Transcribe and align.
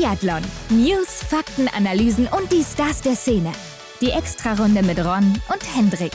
Biathlon. 0.00 0.40
News, 0.70 1.22
Fakten, 1.22 1.68
Analysen 1.68 2.26
und 2.26 2.50
die 2.50 2.62
Stars 2.62 3.02
der 3.02 3.14
Szene. 3.14 3.52
Die 4.00 4.12
Extrarunde 4.12 4.82
mit 4.82 4.98
Ron 4.98 5.38
und 5.52 5.76
Hendrik. 5.76 6.12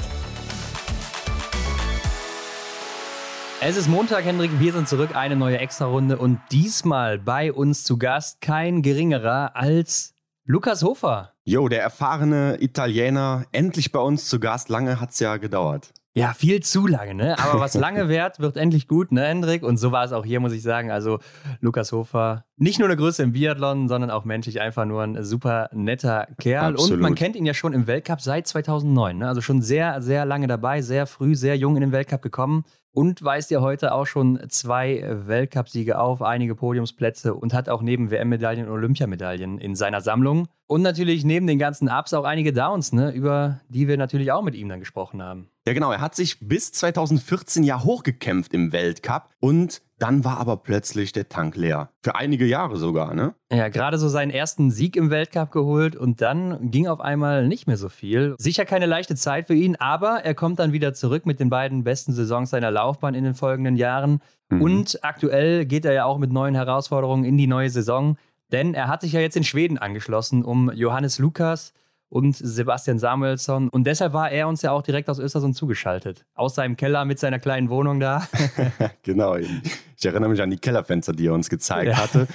Es 3.61 3.77
ist 3.77 3.87
Montag, 3.87 4.25
Hendrik. 4.25 4.59
Wir 4.59 4.73
sind 4.73 4.89
zurück. 4.89 5.15
Eine 5.15 5.35
neue 5.35 5.59
Extrarunde. 5.59 6.17
Und 6.17 6.39
diesmal 6.51 7.19
bei 7.19 7.53
uns 7.53 7.83
zu 7.83 7.99
Gast 7.99 8.41
kein 8.41 8.81
geringerer 8.81 9.55
als 9.55 10.15
Lukas 10.45 10.81
Hofer. 10.81 11.33
Jo, 11.43 11.69
der 11.69 11.83
erfahrene 11.83 12.57
Italiener, 12.59 13.45
endlich 13.51 13.91
bei 13.91 13.99
uns 13.99 14.27
zu 14.27 14.39
Gast. 14.39 14.69
Lange 14.69 14.99
hat 14.99 15.11
es 15.11 15.19
ja 15.19 15.37
gedauert. 15.37 15.93
Ja, 16.17 16.33
viel 16.33 16.61
zu 16.61 16.87
lange, 16.87 17.13
ne? 17.13 17.37
Aber 17.39 17.59
was 17.59 17.73
lange 17.75 18.07
währt, 18.07 18.39
wird 18.39 18.55
endlich 18.55 18.87
gut, 18.87 19.11
ne, 19.11 19.25
Hendrik? 19.25 19.63
Und 19.63 19.77
so 19.77 19.91
war 19.91 20.05
es 20.05 20.13
auch 20.13 20.23
hier, 20.23 20.39
muss 20.39 20.53
ich 20.53 20.63
sagen. 20.63 20.89
Also, 20.89 21.19
Lukas 21.59 21.91
Hofer, 21.91 22.45
nicht 22.55 22.79
nur 22.79 22.87
eine 22.87 22.95
Größe 22.95 23.21
im 23.21 23.33
Biathlon, 23.33 23.89
sondern 23.89 24.09
auch 24.09 24.23
menschlich 24.23 24.61
einfach 24.61 24.85
nur 24.85 25.03
ein 25.03 25.25
super 25.25 25.69
netter 25.73 26.27
Kerl. 26.39 26.73
Absolut. 26.73 26.93
Und 26.93 27.01
man 27.01 27.15
kennt 27.15 27.35
ihn 27.35 27.45
ja 27.45 27.53
schon 27.53 27.73
im 27.73 27.85
Weltcup 27.85 28.21
seit 28.21 28.47
2009, 28.47 29.17
ne? 29.17 29.27
Also 29.27 29.41
schon 29.41 29.61
sehr, 29.61 30.01
sehr 30.01 30.25
lange 30.25 30.47
dabei, 30.47 30.81
sehr 30.81 31.05
früh, 31.05 31.35
sehr 31.35 31.57
jung 31.57 31.75
in 31.75 31.81
den 31.81 31.91
Weltcup 31.91 32.21
gekommen 32.21 32.63
und 32.95 33.21
weist 33.21 33.51
ja 33.51 33.59
heute 33.59 33.93
auch 33.93 34.07
schon 34.07 34.39
zwei 34.47 35.03
Weltcupsiege 35.27 35.99
auf, 35.99 36.21
einige 36.21 36.55
Podiumsplätze 36.55 37.33
und 37.33 37.53
hat 37.53 37.67
auch 37.67 37.81
neben 37.81 38.09
WM-Medaillen 38.09 38.67
und 38.67 38.71
Olympiamedaillen 38.71 39.57
in 39.57 39.75
seiner 39.75 39.99
Sammlung. 39.99 40.47
Und 40.65 40.81
natürlich 40.81 41.25
neben 41.25 41.45
den 41.45 41.59
ganzen 41.59 41.89
Ups 41.89 42.13
auch 42.13 42.23
einige 42.23 42.53
Downs, 42.53 42.93
ne, 42.93 43.11
über 43.11 43.59
die 43.67 43.89
wir 43.89 43.97
natürlich 43.97 44.31
auch 44.31 44.43
mit 44.43 44.55
ihm 44.55 44.69
dann 44.69 44.79
gesprochen 44.79 45.21
haben. 45.21 45.49
Ja, 45.67 45.73
genau. 45.73 45.91
Er 45.91 46.01
hat 46.01 46.15
sich 46.15 46.39
bis 46.39 46.71
2014 46.73 47.63
ja 47.63 47.83
hochgekämpft 47.83 48.53
im 48.53 48.71
Weltcup 48.71 49.29
und 49.39 49.81
dann 49.97 50.23
war 50.23 50.37
aber 50.37 50.57
plötzlich 50.57 51.11
der 51.11 51.27
Tank 51.27 51.55
leer. 51.55 51.89
Für 52.03 52.15
einige 52.15 52.45
Jahre 52.45 52.77
sogar, 52.77 53.15
ne? 53.15 53.33
Ja, 53.51 53.69
gerade 53.69 53.97
so 53.97 54.07
seinen 54.07 54.29
ersten 54.29 54.69
Sieg 54.69 54.95
im 54.95 55.09
Weltcup 55.09 55.51
geholt 55.51 55.95
und 55.95 56.21
dann 56.21 56.69
ging 56.69 56.87
auf 56.87 56.99
einmal 56.99 57.47
nicht 57.47 57.65
mehr 57.65 57.77
so 57.77 57.89
viel. 57.89 58.35
Sicher 58.37 58.65
keine 58.65 58.85
leichte 58.85 59.15
Zeit 59.15 59.47
für 59.47 59.55
ihn, 59.55 59.75
aber 59.77 60.23
er 60.23 60.35
kommt 60.35 60.59
dann 60.59 60.71
wieder 60.71 60.93
zurück 60.93 61.25
mit 61.25 61.39
den 61.39 61.49
beiden 61.49 61.83
besten 61.83 62.13
Saisons 62.13 62.51
seiner 62.51 62.69
Laufbahn 62.69 63.15
in 63.15 63.23
den 63.23 63.33
folgenden 63.33 63.75
Jahren. 63.75 64.21
Mhm. 64.49 64.61
Und 64.61 65.03
aktuell 65.03 65.65
geht 65.65 65.85
er 65.85 65.93
ja 65.93 66.05
auch 66.05 66.19
mit 66.19 66.31
neuen 66.31 66.53
Herausforderungen 66.53 67.23
in 67.23 67.37
die 67.37 67.47
neue 67.47 67.71
Saison, 67.71 68.17
denn 68.51 68.75
er 68.75 68.87
hat 68.87 69.01
sich 69.01 69.13
ja 69.13 69.21
jetzt 69.21 69.37
in 69.37 69.43
Schweden 69.43 69.79
angeschlossen, 69.79 70.43
um 70.43 70.71
Johannes 70.71 71.17
Lukas 71.17 71.73
und 72.09 72.35
Sebastian 72.35 72.99
Samuelsson. 72.99 73.69
Und 73.69 73.85
deshalb 73.85 74.13
war 74.13 74.31
er 74.31 74.47
uns 74.47 74.61
ja 74.61 74.71
auch 74.71 74.81
direkt 74.81 75.09
aus 75.09 75.19
Östersund 75.19 75.55
zugeschaltet. 75.55 76.25
Aus 76.33 76.55
seinem 76.55 76.77
Keller 76.77 77.05
mit 77.05 77.19
seiner 77.19 77.39
kleinen 77.39 77.69
Wohnung 77.69 77.99
da. 77.99 78.27
genau. 79.03 79.35
Ich 79.35 80.05
erinnere 80.05 80.29
mich 80.29 80.41
an 80.41 80.49
die 80.49 80.57
Kellerfenster, 80.57 81.13
die 81.13 81.27
er 81.27 81.33
uns 81.33 81.49
gezeigt 81.49 81.91
ja. 81.91 81.97
hatte. 81.97 82.27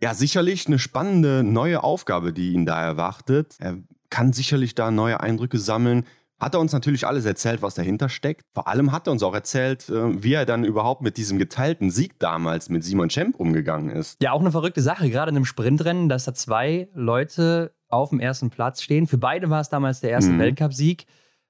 Ja, 0.00 0.12
sicherlich 0.14 0.66
eine 0.66 0.78
spannende 0.78 1.42
neue 1.42 1.82
Aufgabe, 1.82 2.32
die 2.32 2.52
ihn 2.52 2.66
da 2.66 2.82
erwartet. 2.82 3.56
Er 3.58 3.78
kann 4.10 4.32
sicherlich 4.32 4.74
da 4.74 4.90
neue 4.90 5.20
Eindrücke 5.20 5.58
sammeln. 5.58 6.04
Hat 6.38 6.54
er 6.54 6.60
uns 6.60 6.74
natürlich 6.74 7.06
alles 7.06 7.24
erzählt, 7.24 7.62
was 7.62 7.74
dahinter 7.74 8.10
steckt. 8.10 8.42
Vor 8.52 8.68
allem 8.68 8.92
hat 8.92 9.08
er 9.08 9.12
uns 9.12 9.22
auch 9.22 9.32
erzählt, 9.32 9.88
äh, 9.88 10.22
wie 10.22 10.34
er 10.34 10.44
dann 10.44 10.64
überhaupt 10.64 11.00
mit 11.00 11.16
diesem 11.16 11.38
geteilten 11.38 11.90
Sieg 11.90 12.18
damals 12.18 12.68
mit 12.68 12.84
Simon 12.84 13.08
Schemp 13.08 13.36
umgegangen 13.36 13.88
ist. 13.88 14.22
Ja, 14.22 14.32
auch 14.32 14.40
eine 14.40 14.52
verrückte 14.52 14.82
Sache, 14.82 15.08
gerade 15.08 15.30
in 15.30 15.36
einem 15.36 15.46
Sprintrennen, 15.46 16.10
dass 16.10 16.24
da 16.24 16.34
zwei 16.34 16.88
Leute 16.92 17.72
auf 17.88 18.10
dem 18.10 18.20
ersten 18.20 18.50
Platz 18.50 18.82
stehen. 18.82 19.06
Für 19.06 19.18
beide 19.18 19.50
war 19.50 19.60
es 19.60 19.68
damals 19.68 20.00
der 20.00 20.10
erste 20.10 20.32
mhm. 20.32 20.38
Weltcupsieg. 20.38 21.06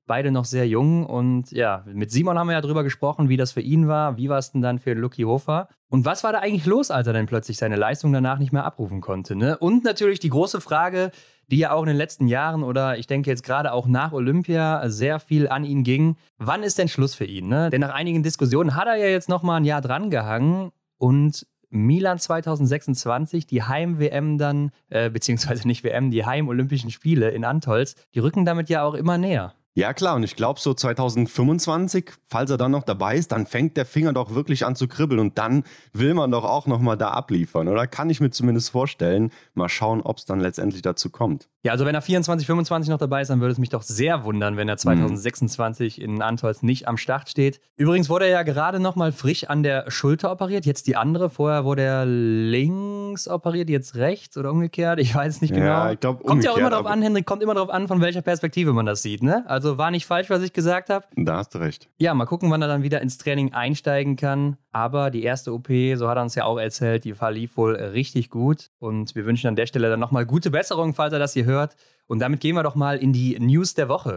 Beide 0.08 0.30
noch 0.30 0.44
sehr 0.44 0.68
jung 0.68 1.04
und 1.04 1.50
ja, 1.50 1.84
mit 1.92 2.12
Simon 2.12 2.38
haben 2.38 2.46
wir 2.46 2.52
ja 2.52 2.60
drüber 2.60 2.84
gesprochen, 2.84 3.28
wie 3.28 3.36
das 3.36 3.50
für 3.50 3.60
ihn 3.60 3.88
war. 3.88 4.16
Wie 4.16 4.28
war 4.28 4.38
es 4.38 4.52
denn 4.52 4.62
dann 4.62 4.78
für 4.78 4.94
Lucky 4.94 5.22
Hofer? 5.22 5.68
Und 5.88 6.04
was 6.04 6.22
war 6.22 6.30
da 6.30 6.38
eigentlich 6.38 6.64
los, 6.64 6.92
als 6.92 7.08
er 7.08 7.12
dann 7.12 7.26
plötzlich 7.26 7.56
seine 7.56 7.74
Leistung 7.74 8.12
danach 8.12 8.38
nicht 8.38 8.52
mehr 8.52 8.64
abrufen 8.64 9.00
konnte? 9.00 9.34
Ne? 9.34 9.58
Und 9.58 9.82
natürlich 9.82 10.20
die 10.20 10.28
große 10.28 10.60
Frage, 10.60 11.10
die 11.50 11.58
ja 11.58 11.72
auch 11.72 11.82
in 11.82 11.88
den 11.88 11.96
letzten 11.96 12.28
Jahren 12.28 12.62
oder 12.62 12.98
ich 12.98 13.08
denke 13.08 13.30
jetzt 13.30 13.42
gerade 13.42 13.72
auch 13.72 13.88
nach 13.88 14.12
Olympia 14.12 14.88
sehr 14.88 15.18
viel 15.18 15.48
an 15.48 15.64
ihn 15.64 15.82
ging. 15.82 16.16
Wann 16.38 16.62
ist 16.62 16.78
denn 16.78 16.88
Schluss 16.88 17.16
für 17.16 17.24
ihn? 17.24 17.48
Ne? 17.48 17.70
Denn 17.70 17.80
nach 17.80 17.94
einigen 17.94 18.22
Diskussionen 18.22 18.76
hat 18.76 18.86
er 18.86 18.96
ja 18.96 19.06
jetzt 19.06 19.28
nochmal 19.28 19.60
ein 19.60 19.64
Jahr 19.64 19.80
drangehangen 19.80 20.70
und 20.98 21.46
Milan 21.70 22.18
2026, 22.18 23.46
die 23.46 23.62
Heim-WM 23.62 24.38
dann, 24.38 24.70
äh, 24.88 25.10
beziehungsweise 25.10 25.66
nicht 25.66 25.84
WM, 25.84 26.10
die 26.10 26.24
Heim-Olympischen 26.24 26.90
Spiele 26.90 27.30
in 27.30 27.44
Antolz, 27.44 27.94
die 28.14 28.20
rücken 28.20 28.44
damit 28.44 28.68
ja 28.68 28.82
auch 28.82 28.94
immer 28.94 29.18
näher. 29.18 29.54
Ja 29.78 29.92
klar, 29.92 30.16
und 30.16 30.22
ich 30.22 30.36
glaube 30.36 30.58
so 30.58 30.72
2025, 30.72 32.10
falls 32.24 32.50
er 32.50 32.56
dann 32.56 32.70
noch 32.70 32.82
dabei 32.82 33.14
ist, 33.14 33.30
dann 33.30 33.44
fängt 33.44 33.76
der 33.76 33.84
Finger 33.84 34.14
doch 34.14 34.34
wirklich 34.34 34.64
an 34.64 34.74
zu 34.74 34.88
kribbeln 34.88 35.20
und 35.20 35.36
dann 35.36 35.64
will 35.92 36.14
man 36.14 36.30
doch 36.30 36.44
auch 36.44 36.66
nochmal 36.66 36.96
da 36.96 37.10
abliefern, 37.10 37.68
oder? 37.68 37.86
Kann 37.86 38.08
ich 38.08 38.18
mir 38.18 38.30
zumindest 38.30 38.70
vorstellen. 38.70 39.30
Mal 39.52 39.68
schauen, 39.68 40.00
ob 40.00 40.16
es 40.16 40.24
dann 40.24 40.40
letztendlich 40.40 40.80
dazu 40.80 41.10
kommt. 41.10 41.48
Ja, 41.62 41.72
also 41.72 41.84
wenn 41.84 41.94
er 41.94 42.00
24, 42.00 42.46
25 42.46 42.88
noch 42.88 42.96
dabei 42.96 43.20
ist, 43.20 43.28
dann 43.28 43.40
würde 43.40 43.52
es 43.52 43.58
mich 43.58 43.68
doch 43.68 43.82
sehr 43.82 44.24
wundern, 44.24 44.56
wenn 44.56 44.66
er 44.66 44.78
2026 44.78 45.98
mhm. 45.98 46.04
in 46.04 46.22
Antolz 46.22 46.62
nicht 46.62 46.88
am 46.88 46.96
Start 46.96 47.28
steht. 47.28 47.60
Übrigens 47.76 48.08
wurde 48.08 48.26
er 48.26 48.30
ja 48.30 48.42
gerade 48.44 48.80
nochmal 48.80 49.12
frisch 49.12 49.44
an 49.44 49.62
der 49.62 49.90
Schulter 49.90 50.32
operiert, 50.32 50.64
jetzt 50.64 50.86
die 50.86 50.96
andere. 50.96 51.28
Vorher 51.28 51.66
wurde 51.66 51.82
er 51.82 52.06
links 52.06 53.28
operiert, 53.28 53.68
jetzt 53.68 53.96
rechts 53.96 54.38
oder 54.38 54.52
umgekehrt. 54.52 55.00
Ich 55.00 55.12
weiß 55.12 55.40
nicht 55.40 55.52
genau. 55.52 55.66
Ja, 55.66 55.92
ich 55.92 56.00
glaube 56.00 56.22
Kommt 56.22 56.44
ja 56.44 56.52
auch 56.52 56.56
immer 56.56 56.70
darauf 56.70 56.86
an, 56.86 57.02
Hendrik, 57.02 57.26
kommt 57.26 57.42
immer 57.42 57.54
darauf 57.54 57.70
an, 57.70 57.88
von 57.88 58.00
welcher 58.00 58.22
Perspektive 58.22 58.72
man 58.72 58.86
das 58.86 59.02
sieht, 59.02 59.24
ne? 59.24 59.44
Also 59.48 59.65
also 59.66 59.78
war 59.78 59.90
nicht 59.90 60.06
falsch, 60.06 60.30
was 60.30 60.42
ich 60.42 60.52
gesagt 60.52 60.90
habe. 60.90 61.06
Da 61.16 61.38
hast 61.38 61.54
du 61.54 61.58
recht. 61.58 61.88
Ja, 61.98 62.14
mal 62.14 62.24
gucken, 62.26 62.50
wann 62.50 62.62
er 62.62 62.68
dann 62.68 62.84
wieder 62.84 63.00
ins 63.00 63.18
Training 63.18 63.52
einsteigen 63.52 64.14
kann. 64.14 64.56
Aber 64.70 65.10
die 65.10 65.24
erste 65.24 65.52
OP, 65.52 65.68
so 65.96 66.08
hat 66.08 66.16
er 66.16 66.22
uns 66.22 66.36
ja 66.36 66.44
auch 66.44 66.58
erzählt, 66.58 67.04
die 67.04 67.14
verlief 67.14 67.56
wohl 67.56 67.74
richtig 67.74 68.30
gut. 68.30 68.70
Und 68.78 69.16
wir 69.16 69.26
wünschen 69.26 69.48
an 69.48 69.56
der 69.56 69.66
Stelle 69.66 69.90
dann 69.90 69.98
nochmal 69.98 70.24
gute 70.24 70.52
Besserung, 70.52 70.94
falls 70.94 71.12
er 71.12 71.18
das 71.18 71.32
hier 71.32 71.46
hört. 71.46 71.74
Und 72.06 72.20
damit 72.20 72.40
gehen 72.40 72.54
wir 72.54 72.62
doch 72.62 72.76
mal 72.76 72.96
in 72.96 73.12
die 73.12 73.36
News 73.40 73.74
der 73.74 73.88
Woche. 73.88 74.16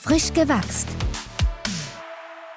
Frisch 0.00 0.32
gewachst. 0.34 0.88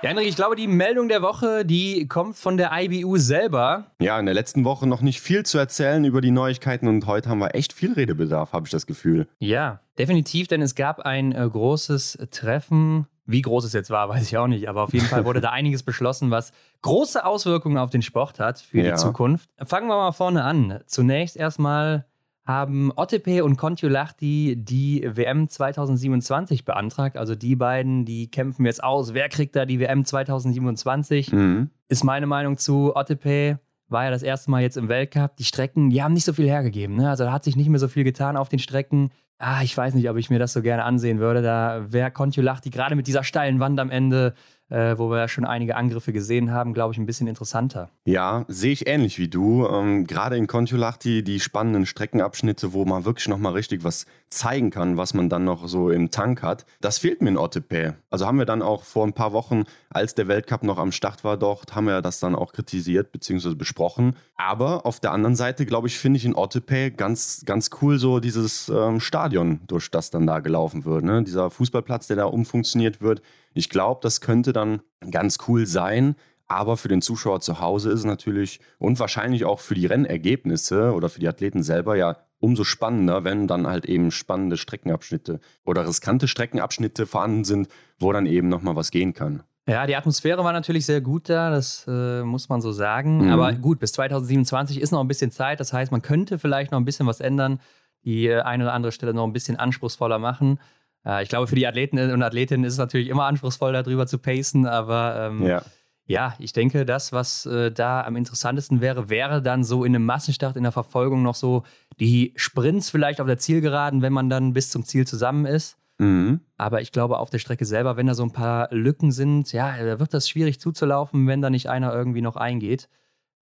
Ja, 0.03 0.09
Henrik, 0.09 0.27
ich 0.27 0.35
glaube, 0.35 0.55
die 0.55 0.65
Meldung 0.65 1.09
der 1.09 1.21
Woche, 1.21 1.63
die 1.63 2.07
kommt 2.07 2.35
von 2.35 2.57
der 2.57 2.71
IBU 2.73 3.17
selber. 3.17 3.85
Ja, 3.99 4.19
in 4.19 4.25
der 4.25 4.33
letzten 4.33 4.65
Woche 4.65 4.87
noch 4.87 5.01
nicht 5.01 5.21
viel 5.21 5.45
zu 5.45 5.59
erzählen 5.59 6.03
über 6.05 6.21
die 6.21 6.31
Neuigkeiten 6.31 6.87
und 6.87 7.05
heute 7.05 7.29
haben 7.29 7.37
wir 7.37 7.53
echt 7.53 7.71
viel 7.71 7.93
Redebedarf, 7.93 8.51
habe 8.51 8.65
ich 8.65 8.71
das 8.71 8.87
Gefühl. 8.87 9.27
Ja, 9.37 9.81
definitiv, 9.99 10.47
denn 10.47 10.63
es 10.63 10.73
gab 10.73 11.01
ein 11.01 11.33
äh, 11.33 11.47
großes 11.47 12.17
Treffen. 12.31 13.05
Wie 13.27 13.43
groß 13.43 13.63
es 13.65 13.73
jetzt 13.73 13.91
war, 13.91 14.09
weiß 14.09 14.23
ich 14.23 14.35
auch 14.39 14.47
nicht, 14.47 14.67
aber 14.67 14.81
auf 14.81 14.93
jeden 14.93 15.05
Fall 15.05 15.23
wurde 15.23 15.39
da 15.39 15.49
einiges 15.51 15.83
beschlossen, 15.83 16.31
was 16.31 16.51
große 16.81 17.23
Auswirkungen 17.23 17.77
auf 17.77 17.91
den 17.91 18.01
Sport 18.01 18.39
hat 18.39 18.59
für 18.59 18.81
ja. 18.81 18.91
die 18.93 18.97
Zukunft. 18.97 19.51
Fangen 19.63 19.87
wir 19.87 19.97
mal 19.97 20.13
vorne 20.13 20.43
an. 20.43 20.79
Zunächst 20.87 21.37
erstmal 21.37 22.07
haben 22.51 22.91
Ottepe 22.95 23.43
und 23.43 23.57
Kontiolahti 23.57 24.55
die 24.57 25.09
WM 25.11 25.47
2027 25.47 26.65
beantragt. 26.65 27.17
Also 27.17 27.35
die 27.35 27.55
beiden, 27.55 28.05
die 28.05 28.29
kämpfen 28.29 28.65
jetzt 28.65 28.83
aus. 28.83 29.13
Wer 29.13 29.29
kriegt 29.29 29.55
da 29.55 29.65
die 29.65 29.79
WM 29.79 30.05
2027? 30.05 31.31
Mhm. 31.31 31.69
Ist 31.87 32.03
meine 32.03 32.27
Meinung 32.27 32.57
zu 32.57 32.95
Ottepe. 32.95 33.59
War 33.87 34.05
ja 34.05 34.11
das 34.11 34.23
erste 34.23 34.51
Mal 34.51 34.61
jetzt 34.61 34.77
im 34.77 34.89
Weltcup. 34.89 35.35
Die 35.37 35.43
Strecken, 35.43 35.89
die 35.89 36.03
haben 36.03 36.13
nicht 36.13 36.25
so 36.25 36.33
viel 36.33 36.47
hergegeben. 36.47 36.95
Ne? 36.95 37.09
Also 37.09 37.23
da 37.23 37.31
hat 37.31 37.43
sich 37.43 37.55
nicht 37.55 37.69
mehr 37.69 37.79
so 37.79 37.87
viel 37.87 38.03
getan 38.03 38.37
auf 38.37 38.49
den 38.49 38.59
Strecken. 38.59 39.11
Ah, 39.37 39.63
ich 39.63 39.75
weiß 39.75 39.95
nicht, 39.95 40.09
ob 40.09 40.17
ich 40.17 40.29
mir 40.29 40.39
das 40.39 40.53
so 40.53 40.61
gerne 40.61 40.83
ansehen 40.83 41.19
würde. 41.19 41.41
Da 41.41 41.91
wäre 41.91 42.11
Kontiolahti 42.11 42.69
gerade 42.69 42.95
mit 42.95 43.07
dieser 43.07 43.23
steilen 43.23 43.59
Wand 43.59 43.79
am 43.79 43.89
Ende 43.89 44.35
äh, 44.71 44.97
wo 44.97 45.09
wir 45.09 45.19
ja 45.19 45.27
schon 45.27 45.45
einige 45.45 45.75
Angriffe 45.75 46.13
gesehen 46.13 46.51
haben, 46.51 46.73
glaube 46.73 46.93
ich, 46.93 46.97
ein 46.97 47.05
bisschen 47.05 47.27
interessanter. 47.27 47.89
Ja, 48.05 48.45
sehe 48.47 48.71
ich 48.71 48.87
ähnlich 48.87 49.19
wie 49.19 49.27
du. 49.27 49.67
Ähm, 49.67 50.07
Gerade 50.07 50.37
in 50.37 50.47
Kontiolahti 50.47 51.23
die 51.23 51.39
spannenden 51.39 51.85
Streckenabschnitte, 51.85 52.73
wo 52.73 52.85
man 52.85 53.05
wirklich 53.05 53.27
nochmal 53.27 53.53
richtig 53.53 53.83
was 53.83 54.05
zeigen 54.29 54.69
kann, 54.69 54.95
was 54.95 55.13
man 55.13 55.27
dann 55.27 55.43
noch 55.43 55.67
so 55.67 55.89
im 55.89 56.09
Tank 56.09 56.41
hat. 56.41 56.65
Das 56.79 56.99
fehlt 56.99 57.21
mir 57.21 57.29
in 57.29 57.37
Ottepe. 57.37 57.95
Also 58.09 58.25
haben 58.25 58.37
wir 58.37 58.45
dann 58.45 58.61
auch 58.61 58.83
vor 58.83 59.05
ein 59.05 59.13
paar 59.13 59.33
Wochen, 59.33 59.65
als 59.89 60.15
der 60.15 60.29
Weltcup 60.29 60.63
noch 60.63 60.77
am 60.77 60.93
Start 60.93 61.25
war 61.25 61.35
dort, 61.35 61.75
haben 61.75 61.85
wir 61.85 62.01
das 62.01 62.21
dann 62.21 62.33
auch 62.33 62.53
kritisiert 62.53 63.11
bzw. 63.11 63.55
besprochen. 63.55 64.15
Aber 64.37 64.85
auf 64.85 65.01
der 65.01 65.11
anderen 65.11 65.35
Seite, 65.35 65.65
glaube 65.65 65.87
ich, 65.87 65.99
finde 65.99 66.17
ich 66.17 66.25
in 66.25 66.35
Ottepe 66.35 66.91
ganz, 66.91 67.43
ganz 67.45 67.69
cool 67.81 67.99
so 67.99 68.19
dieses 68.19 68.69
ähm, 68.69 69.01
Stadion, 69.01 69.59
durch 69.67 69.91
das 69.91 70.09
dann 70.09 70.25
da 70.25 70.39
gelaufen 70.39 70.85
wird. 70.85 71.03
Ne? 71.03 71.23
Dieser 71.23 71.49
Fußballplatz, 71.49 72.07
der 72.07 72.15
da 72.15 72.25
umfunktioniert 72.25 73.01
wird 73.01 73.21
ich 73.53 73.69
glaube, 73.69 73.99
das 74.03 74.21
könnte 74.21 74.53
dann 74.53 74.81
ganz 75.09 75.37
cool 75.47 75.65
sein. 75.65 76.15
Aber 76.47 76.75
für 76.75 76.89
den 76.89 77.01
Zuschauer 77.01 77.39
zu 77.39 77.61
Hause 77.61 77.91
ist 77.91 77.99
es 77.99 78.05
natürlich 78.05 78.59
und 78.77 78.99
wahrscheinlich 78.99 79.45
auch 79.45 79.61
für 79.61 79.73
die 79.73 79.85
Rennergebnisse 79.85 80.93
oder 80.93 81.07
für 81.07 81.21
die 81.21 81.29
Athleten 81.29 81.63
selber 81.63 81.95
ja 81.95 82.17
umso 82.41 82.65
spannender, 82.65 83.23
wenn 83.23 83.47
dann 83.47 83.67
halt 83.67 83.85
eben 83.85 84.11
spannende 84.11 84.57
Streckenabschnitte 84.57 85.39
oder 85.63 85.87
riskante 85.87 86.27
Streckenabschnitte 86.27 87.05
vorhanden 87.05 87.45
sind, 87.45 87.69
wo 87.99 88.11
dann 88.11 88.25
eben 88.25 88.49
nochmal 88.49 88.75
was 88.75 88.91
gehen 88.91 89.13
kann. 89.13 89.43
Ja, 89.67 89.85
die 89.85 89.95
Atmosphäre 89.95 90.43
war 90.43 90.51
natürlich 90.51 90.85
sehr 90.85 91.01
gut 91.01 91.29
da, 91.29 91.51
das 91.51 91.85
äh, 91.87 92.23
muss 92.23 92.49
man 92.49 92.61
so 92.61 92.71
sagen. 92.71 93.25
Mhm. 93.25 93.31
Aber 93.31 93.53
gut, 93.53 93.79
bis 93.79 93.93
2027 93.93 94.81
ist 94.81 94.91
noch 94.91 94.99
ein 94.99 95.07
bisschen 95.07 95.31
Zeit. 95.31 95.59
Das 95.59 95.71
heißt, 95.71 95.91
man 95.91 96.01
könnte 96.01 96.39
vielleicht 96.39 96.71
noch 96.71 96.79
ein 96.79 96.85
bisschen 96.85 97.05
was 97.05 97.21
ändern, 97.21 97.61
die 98.03 98.27
äh, 98.27 98.41
eine 98.41 98.65
oder 98.65 98.73
andere 98.73 98.91
Stelle 98.91 99.13
noch 99.13 99.23
ein 99.23 99.33
bisschen 99.33 99.57
anspruchsvoller 99.57 100.19
machen. 100.19 100.59
Äh, 101.05 101.23
ich 101.23 101.29
glaube, 101.29 101.47
für 101.47 101.55
die 101.55 101.67
Athleten 101.67 101.97
und 101.97 102.23
Athletinnen 102.23 102.63
ist 102.63 102.73
es 102.73 102.79
natürlich 102.79 103.09
immer 103.09 103.25
anspruchsvoll, 103.25 103.73
darüber 103.73 104.07
zu 104.07 104.17
pacen, 104.17 104.65
aber 104.65 105.29
ähm, 105.29 105.45
ja. 105.45 105.63
Ja, 106.07 106.35
ich 106.39 106.51
denke, 106.51 106.85
das, 106.85 107.13
was 107.13 107.45
äh, 107.45 107.71
da 107.71 108.01
am 108.01 108.17
interessantesten 108.17 108.81
wäre, 108.81 109.09
wäre 109.09 109.41
dann 109.41 109.63
so 109.63 109.85
in 109.85 109.95
einem 109.95 110.05
Massenstart 110.05 110.57
in 110.57 110.63
der 110.63 110.73
Verfolgung 110.73 111.21
noch 111.23 111.35
so 111.35 111.63
die 111.99 112.33
Sprints 112.35 112.89
vielleicht 112.89 113.21
auf 113.21 113.27
der 113.27 113.37
Zielgeraden, 113.37 114.01
wenn 114.01 114.11
man 114.11 114.29
dann 114.29 114.51
bis 114.51 114.71
zum 114.71 114.83
Ziel 114.83 115.07
zusammen 115.07 115.45
ist. 115.45 115.77
Mhm. 115.99 116.41
Aber 116.57 116.81
ich 116.81 116.91
glaube, 116.91 117.17
auf 117.17 117.29
der 117.29 117.37
Strecke 117.37 117.63
selber, 117.63 117.95
wenn 117.95 118.07
da 118.07 118.13
so 118.13 118.23
ein 118.23 118.33
paar 118.33 118.67
Lücken 118.71 119.11
sind, 119.11 119.53
ja, 119.53 119.77
da 119.77 119.99
wird 119.99 120.13
das 120.13 120.27
schwierig 120.27 120.59
zuzulaufen, 120.59 121.27
wenn 121.27 121.41
da 121.41 121.49
nicht 121.49 121.69
einer 121.69 121.93
irgendwie 121.93 122.21
noch 122.21 122.35
eingeht. 122.35 122.89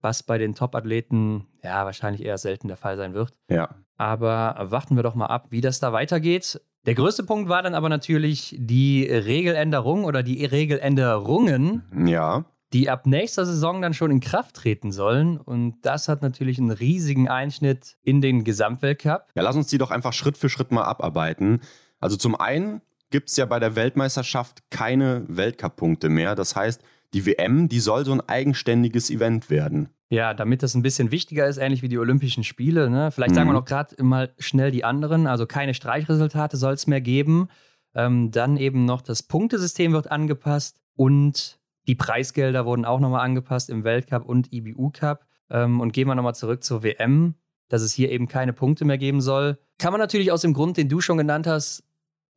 Was 0.01 0.23
bei 0.23 0.37
den 0.37 0.55
Top-Athleten 0.55 1.47
ja 1.63 1.85
wahrscheinlich 1.85 2.23
eher 2.23 2.37
selten 2.37 2.67
der 2.67 2.77
Fall 2.77 2.97
sein 2.97 3.13
wird. 3.13 3.33
Ja. 3.49 3.69
Aber 3.97 4.55
warten 4.69 4.95
wir 4.95 5.03
doch 5.03 5.15
mal 5.15 5.25
ab, 5.25 5.47
wie 5.49 5.61
das 5.61 5.79
da 5.79 5.91
weitergeht. 5.91 6.61
Der 6.85 6.95
größte 6.95 7.23
Punkt 7.23 7.49
war 7.49 7.61
dann 7.61 7.75
aber 7.75 7.89
natürlich 7.89 8.55
die 8.57 9.05
Regeländerung 9.05 10.05
oder 10.05 10.23
die 10.23 10.45
Regeländerungen. 10.45 11.83
Ja 12.07 12.45
die 12.73 12.89
ab 12.89 13.05
nächster 13.05 13.45
Saison 13.45 13.81
dann 13.81 13.93
schon 13.93 14.11
in 14.11 14.19
Kraft 14.19 14.55
treten 14.55 14.91
sollen. 14.91 15.37
Und 15.37 15.77
das 15.81 16.07
hat 16.07 16.21
natürlich 16.21 16.59
einen 16.59 16.71
riesigen 16.71 17.27
Einschnitt 17.27 17.97
in 18.03 18.21
den 18.21 18.43
Gesamtweltcup. 18.43 19.27
Ja, 19.35 19.41
lass 19.41 19.55
uns 19.55 19.67
die 19.67 19.77
doch 19.77 19.91
einfach 19.91 20.13
Schritt 20.13 20.37
für 20.37 20.49
Schritt 20.49 20.71
mal 20.71 20.83
abarbeiten. 20.83 21.61
Also 21.99 22.15
zum 22.15 22.35
einen 22.35 22.81
gibt 23.09 23.29
es 23.29 23.37
ja 23.37 23.45
bei 23.45 23.59
der 23.59 23.75
Weltmeisterschaft 23.75 24.69
keine 24.69 25.25
Weltcup-Punkte 25.27 26.09
mehr. 26.09 26.35
Das 26.35 26.55
heißt, 26.55 26.81
die 27.13 27.25
WM, 27.25 27.69
die 27.69 27.79
soll 27.79 28.05
so 28.05 28.11
ein 28.11 28.21
eigenständiges 28.21 29.09
Event 29.09 29.49
werden. 29.49 29.89
Ja, 30.11 30.33
damit 30.33 30.63
das 30.63 30.73
ein 30.73 30.81
bisschen 30.81 31.11
wichtiger 31.11 31.47
ist, 31.47 31.57
ähnlich 31.57 31.83
wie 31.83 31.87
die 31.87 31.99
Olympischen 31.99 32.43
Spiele. 32.43 32.89
Ne? 32.89 33.11
Vielleicht 33.11 33.31
mhm. 33.31 33.35
sagen 33.35 33.47
wir 33.47 33.53
mhm. 33.53 33.59
noch 33.59 33.65
gerade 33.65 34.03
mal 34.03 34.33
schnell 34.39 34.71
die 34.71 34.83
anderen. 34.83 35.27
Also 35.27 35.45
keine 35.45 35.75
Streichresultate 35.75 36.57
soll 36.57 36.73
es 36.73 36.87
mehr 36.87 37.01
geben. 37.01 37.47
Ähm, 37.93 38.31
dann 38.31 38.57
eben 38.57 38.85
noch 38.85 39.01
das 39.01 39.23
Punktesystem 39.23 39.93
wird 39.93 40.11
angepasst 40.11 40.79
und 40.95 41.59
die 41.87 41.95
Preisgelder 41.95 42.65
wurden 42.65 42.85
auch 42.85 42.99
nochmal 42.99 43.25
angepasst 43.25 43.69
im 43.69 43.83
Weltcup 43.83 44.25
und 44.25 44.51
IBU 44.51 44.91
Cup. 44.91 45.25
Ähm, 45.49 45.79
und 45.79 45.93
gehen 45.93 46.07
wir 46.07 46.15
nochmal 46.15 46.35
zurück 46.35 46.63
zur 46.63 46.83
WM, 46.83 47.35
dass 47.67 47.81
es 47.81 47.93
hier 47.93 48.11
eben 48.11 48.27
keine 48.27 48.53
Punkte 48.53 48.85
mehr 48.85 48.97
geben 48.97 49.21
soll. 49.21 49.57
Kann 49.77 49.91
man 49.91 49.99
natürlich 49.99 50.31
aus 50.31 50.41
dem 50.41 50.53
Grund, 50.53 50.77
den 50.77 50.89
du 50.89 51.01
schon 51.01 51.17
genannt 51.17 51.47
hast, 51.47 51.83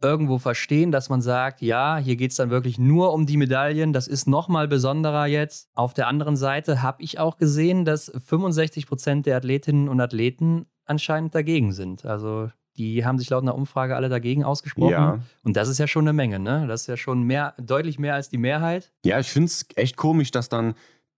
irgendwo 0.03 0.39
verstehen, 0.39 0.93
dass 0.93 1.09
man 1.09 1.23
sagt, 1.23 1.61
ja, 1.63 1.97
hier 1.97 2.17
geht 2.17 2.33
es 2.33 2.37
dann 2.37 2.51
wirklich 2.51 2.79
nur 2.79 3.13
um 3.13 3.27
die 3.27 3.37
Medaillen. 3.37 3.93
Das 3.93 4.09
ist 4.09 4.27
nochmal 4.27 4.69
besonderer 4.69 5.27
jetzt. 5.27 5.69
Auf 5.75 5.95
der 5.95 6.09
anderen 6.09 6.37
Seite 6.37 6.83
habe 6.83 7.03
ich 7.03 7.19
auch 7.19 7.39
gesehen, 7.39 7.85
dass 7.85 8.13
65 8.27 8.87
Prozent 8.87 9.27
der 9.27 9.37
Athletinnen 9.37 9.89
und 9.89 10.01
Athleten 10.01 10.67
anscheinend 10.85 11.35
dagegen 11.35 11.73
sind. 11.73 12.05
Also 12.05 12.51
die 12.77 13.05
haben 13.05 13.19
sich 13.19 13.29
laut 13.31 13.43
einer 13.43 13.55
Umfrage 13.55 13.97
alle 13.97 14.09
dagegen 14.09 14.45
ausgesprochen. 14.45 14.91
Ja. 14.91 15.19
Und 15.43 15.57
das 15.57 15.69
ist 15.69 15.79
ja 15.79 15.87
schon 15.87 16.05
eine 16.05 16.13
Menge, 16.13 16.39
ne? 16.39 16.67
Das 16.67 16.83
ist 16.83 16.87
ja 16.87 16.97
schon 16.97 17.23
mehr, 17.23 17.55
deutlich 17.59 17.99
mehr 17.99 18.15
als 18.15 18.31
die 18.31 18.39
Mehrheit. 18.39 18.93
Ja, 19.05 19.19
ich 19.21 19.29
finde 19.29 19.47
es 19.47 19.67
echt 19.77 19.97
komisch, 19.97 20.31
dass 20.31 20.49
dann 20.49 20.75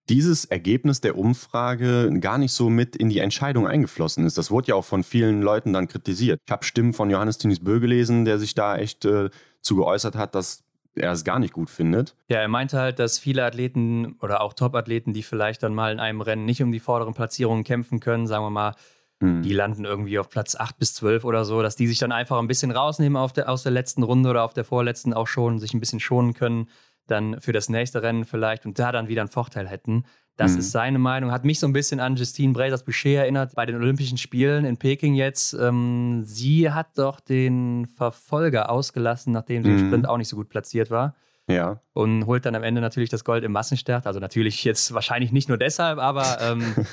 dieses 0.09 0.45
Ergebnis 0.45 1.01
der 1.01 1.17
Umfrage 1.17 2.11
gar 2.19 2.37
nicht 2.37 2.51
so 2.51 2.69
mit 2.69 2.95
in 2.95 3.09
die 3.09 3.19
Entscheidung 3.19 3.67
eingeflossen 3.67 4.25
ist. 4.25 4.37
Das 4.37 4.51
wurde 4.51 4.69
ja 4.69 4.75
auch 4.75 4.85
von 4.85 5.03
vielen 5.03 5.41
Leuten 5.41 5.73
dann 5.73 5.87
kritisiert. 5.87 6.39
Ich 6.45 6.51
habe 6.51 6.63
Stimmen 6.63 6.93
von 6.93 7.09
Johannes 7.09 7.37
Tinis 7.37 7.59
Bö 7.59 7.79
gelesen, 7.79 8.25
der 8.25 8.37
sich 8.37 8.53
da 8.53 8.77
echt 8.77 9.05
äh, 9.05 9.29
zu 9.61 9.75
geäußert 9.75 10.15
hat, 10.15 10.35
dass 10.35 10.63
er 10.93 11.11
es 11.11 11.23
gar 11.23 11.39
nicht 11.39 11.53
gut 11.53 11.69
findet. 11.69 12.15
Ja, 12.29 12.37
er 12.37 12.47
meinte 12.47 12.79
halt, 12.79 12.99
dass 12.99 13.19
viele 13.19 13.43
Athleten 13.43 14.15
oder 14.21 14.41
auch 14.41 14.53
Top-Athleten, 14.53 15.13
die 15.13 15.23
vielleicht 15.23 15.63
dann 15.63 15.73
mal 15.73 15.91
in 15.91 15.99
einem 15.99 16.21
Rennen 16.21 16.45
nicht 16.45 16.61
um 16.61 16.71
die 16.71 16.79
vorderen 16.79 17.13
Platzierungen 17.13 17.63
kämpfen 17.63 17.99
können, 17.99 18.27
sagen 18.27 18.45
wir 18.45 18.51
mal, 18.51 18.75
Mhm. 19.19 19.43
Die 19.43 19.53
landen 19.53 19.85
irgendwie 19.85 20.19
auf 20.19 20.29
Platz 20.29 20.55
8 20.55 20.77
bis 20.77 20.93
12 20.95 21.23
oder 21.23 21.45
so, 21.45 21.61
dass 21.61 21.75
die 21.75 21.87
sich 21.87 21.99
dann 21.99 22.11
einfach 22.11 22.37
ein 22.37 22.47
bisschen 22.47 22.71
rausnehmen 22.71 23.21
der, 23.35 23.49
aus 23.49 23.63
der 23.63 23.71
letzten 23.71 24.03
Runde 24.03 24.29
oder 24.29 24.43
auf 24.43 24.53
der 24.53 24.65
vorletzten 24.65 25.13
auch 25.13 25.27
schon, 25.27 25.59
sich 25.59 25.73
ein 25.73 25.79
bisschen 25.79 25.99
schonen 25.99 26.33
können, 26.33 26.69
dann 27.07 27.39
für 27.39 27.51
das 27.51 27.69
nächste 27.69 28.01
Rennen 28.01 28.25
vielleicht 28.25 28.65
und 28.65 28.79
da 28.79 28.91
dann 28.91 29.07
wieder 29.07 29.21
einen 29.21 29.29
Vorteil 29.29 29.67
hätten. 29.67 30.05
Das 30.37 30.53
mhm. 30.53 30.59
ist 30.59 30.71
seine 30.71 30.99
Meinung. 30.99 31.31
Hat 31.31 31.45
mich 31.45 31.59
so 31.59 31.67
ein 31.67 31.73
bisschen 31.73 31.99
an 31.99 32.15
Justine 32.15 32.53
Brazers-Boucher 32.53 33.21
erinnert 33.21 33.55
bei 33.55 33.65
den 33.65 33.75
Olympischen 33.75 34.17
Spielen 34.17 34.65
in 34.65 34.77
Peking 34.77 35.15
jetzt. 35.15 35.53
Ähm, 35.53 36.23
sie 36.25 36.71
hat 36.71 36.97
doch 36.97 37.19
den 37.19 37.87
Verfolger 37.87 38.69
ausgelassen, 38.69 39.31
nachdem 39.31 39.63
sie 39.63 39.69
mhm. 39.69 39.79
im 39.79 39.87
Sprint 39.87 40.09
auch 40.09 40.17
nicht 40.17 40.27
so 40.27 40.35
gut 40.35 40.49
platziert 40.49 40.91
war. 40.91 41.15
Ja. 41.47 41.79
Und 41.93 42.25
holt 42.25 42.45
dann 42.45 42.55
am 42.55 42.63
Ende 42.63 42.81
natürlich 42.81 43.09
das 43.09 43.23
Gold 43.23 43.43
im 43.43 43.51
Massenstart. 43.51 44.07
Also 44.07 44.19
natürlich 44.19 44.63
jetzt 44.63 44.93
wahrscheinlich 44.93 45.31
nicht 45.31 45.47
nur 45.47 45.57
deshalb, 45.57 45.99
aber 45.99 46.39
ähm, 46.41 46.75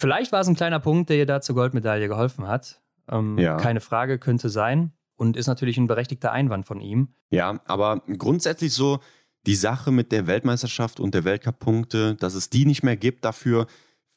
Vielleicht 0.00 0.32
war 0.32 0.40
es 0.40 0.48
ein 0.48 0.56
kleiner 0.56 0.80
Punkt, 0.80 1.10
der 1.10 1.18
ihr 1.18 1.26
da 1.26 1.42
zur 1.42 1.54
Goldmedaille 1.54 2.08
geholfen 2.08 2.48
hat. 2.48 2.80
Ähm, 3.10 3.36
ja. 3.36 3.58
Keine 3.58 3.80
Frage, 3.80 4.18
könnte 4.18 4.48
sein. 4.48 4.92
Und 5.16 5.36
ist 5.36 5.46
natürlich 5.46 5.76
ein 5.76 5.88
berechtigter 5.88 6.32
Einwand 6.32 6.64
von 6.64 6.80
ihm. 6.80 7.08
Ja, 7.28 7.60
aber 7.66 8.00
grundsätzlich 8.16 8.72
so 8.72 9.00
die 9.46 9.54
Sache 9.54 9.90
mit 9.90 10.12
der 10.12 10.26
Weltmeisterschaft 10.26 11.00
und 11.00 11.14
der 11.14 11.24
Weltcup-Punkte, 11.24 12.14
dass 12.16 12.34
es 12.34 12.50
die 12.50 12.66
nicht 12.66 12.82
mehr 12.82 12.96
gibt, 12.96 13.24
dafür 13.24 13.66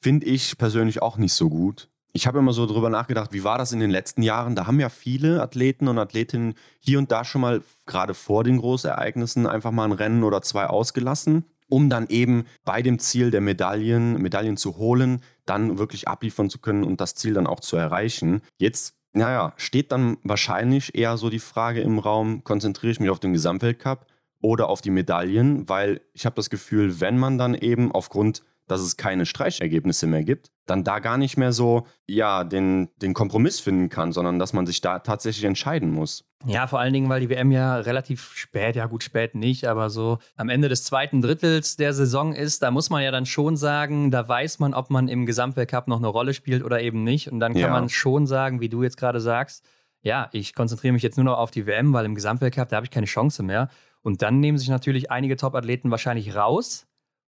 finde 0.01 0.25
ich 0.25 0.57
persönlich 0.57 1.01
auch 1.01 1.17
nicht 1.17 1.33
so 1.33 1.49
gut. 1.49 1.89
Ich 2.11 2.27
habe 2.27 2.39
immer 2.39 2.53
so 2.53 2.67
drüber 2.67 2.89
nachgedacht, 2.89 3.33
wie 3.33 3.43
war 3.43 3.57
das 3.57 3.71
in 3.71 3.79
den 3.79 3.89
letzten 3.89 4.21
Jahren? 4.21 4.55
Da 4.55 4.67
haben 4.67 4.79
ja 4.79 4.89
viele 4.89 5.41
Athleten 5.41 5.87
und 5.87 5.97
Athletinnen 5.97 6.53
hier 6.79 6.99
und 6.99 7.11
da 7.11 7.25
schon 7.25 7.41
mal, 7.41 7.63
gerade 7.87 8.13
vor 8.13 8.43
den 8.43 8.57
Großereignissen, 8.57 9.47
einfach 9.47 9.71
mal 9.71 9.85
ein 9.85 9.93
Rennen 9.93 10.23
oder 10.23 10.41
zwei 10.41 10.67
ausgelassen 10.67 11.45
um 11.69 11.89
dann 11.89 12.05
eben 12.09 12.45
bei 12.65 12.83
dem 12.83 12.99
Ziel 12.99 13.31
der 13.31 13.41
Medaillen, 13.41 14.21
Medaillen 14.21 14.57
zu 14.57 14.77
holen, 14.77 15.23
dann 15.47 15.79
wirklich 15.79 16.07
abliefern 16.07 16.49
zu 16.49 16.59
können 16.59 16.83
und 16.83 17.01
das 17.01 17.15
Ziel 17.15 17.33
dann 17.33 17.47
auch 17.47 17.61
zu 17.61 17.77
erreichen. 17.77 18.41
Jetzt, 18.57 18.93
naja, 19.13 19.53
steht 19.57 19.91
dann 19.91 20.17
wahrscheinlich 20.23 20.93
eher 20.93 21.17
so 21.17 21.31
die 21.31 21.39
Frage 21.39 21.81
im 21.81 21.97
Raum, 21.97 22.43
konzentriere 22.43 22.91
ich 22.91 22.99
mich 22.99 23.09
auf 23.09 23.19
den 23.19 23.33
Gesamtweltcup 23.33 24.05
oder 24.43 24.69
auf 24.69 24.81
die 24.81 24.91
Medaillen, 24.91 25.67
weil 25.67 26.01
ich 26.13 26.27
habe 26.27 26.35
das 26.35 26.51
Gefühl, 26.51 27.01
wenn 27.01 27.17
man 27.17 27.39
dann 27.39 27.55
eben 27.55 27.91
aufgrund 27.91 28.43
dass 28.67 28.81
es 28.81 28.97
keine 28.97 29.25
Streichergebnisse 29.25 30.07
mehr 30.07 30.23
gibt, 30.23 30.51
dann 30.65 30.83
da 30.83 30.99
gar 30.99 31.17
nicht 31.17 31.37
mehr 31.37 31.51
so, 31.51 31.85
ja, 32.07 32.43
den, 32.43 32.89
den 33.01 33.13
Kompromiss 33.13 33.59
finden 33.59 33.89
kann, 33.89 34.13
sondern 34.13 34.39
dass 34.39 34.53
man 34.53 34.65
sich 34.65 34.79
da 34.79 34.99
tatsächlich 34.99 35.43
entscheiden 35.43 35.91
muss. 35.91 36.25
Ja, 36.45 36.67
vor 36.67 36.79
allen 36.79 36.93
Dingen, 36.93 37.09
weil 37.09 37.19
die 37.19 37.29
WM 37.29 37.51
ja 37.51 37.77
relativ 37.77 38.31
spät, 38.33 38.75
ja 38.75 38.85
gut, 38.85 39.03
spät 39.03 39.35
nicht, 39.35 39.65
aber 39.67 39.89
so 39.89 40.19
am 40.35 40.49
Ende 40.49 40.69
des 40.69 40.85
zweiten 40.85 41.21
Drittels 41.21 41.75
der 41.75 41.93
Saison 41.93 42.33
ist, 42.33 42.63
da 42.63 42.71
muss 42.71 42.89
man 42.89 43.03
ja 43.03 43.11
dann 43.11 43.25
schon 43.25 43.57
sagen, 43.57 44.11
da 44.11 44.27
weiß 44.27 44.59
man, 44.59 44.73
ob 44.73 44.89
man 44.89 45.07
im 45.07 45.25
Gesamtweltcup 45.25 45.87
noch 45.87 45.97
eine 45.97 46.07
Rolle 46.07 46.33
spielt 46.33 46.63
oder 46.63 46.81
eben 46.81 47.03
nicht. 47.03 47.31
Und 47.31 47.39
dann 47.39 47.53
kann 47.53 47.61
ja. 47.61 47.69
man 47.69 47.89
schon 47.89 48.27
sagen, 48.27 48.61
wie 48.61 48.69
du 48.69 48.83
jetzt 48.83 48.97
gerade 48.97 49.19
sagst, 49.19 49.65
ja, 50.01 50.29
ich 50.33 50.53
konzentriere 50.53 50.93
mich 50.93 51.03
jetzt 51.03 51.17
nur 51.17 51.25
noch 51.25 51.37
auf 51.37 51.51
die 51.51 51.65
WM, 51.65 51.93
weil 51.93 52.05
im 52.05 52.15
Gesamtweltcup, 52.15 52.69
da 52.69 52.77
habe 52.77 52.85
ich 52.85 52.91
keine 52.91 53.05
Chance 53.05 53.43
mehr. 53.43 53.69
Und 54.03 54.21
dann 54.21 54.39
nehmen 54.39 54.57
sich 54.57 54.69
natürlich 54.69 55.09
einige 55.09 55.37
Top-Athleten 55.37 55.89
wahrscheinlich 55.89 56.35
raus, 56.35 56.85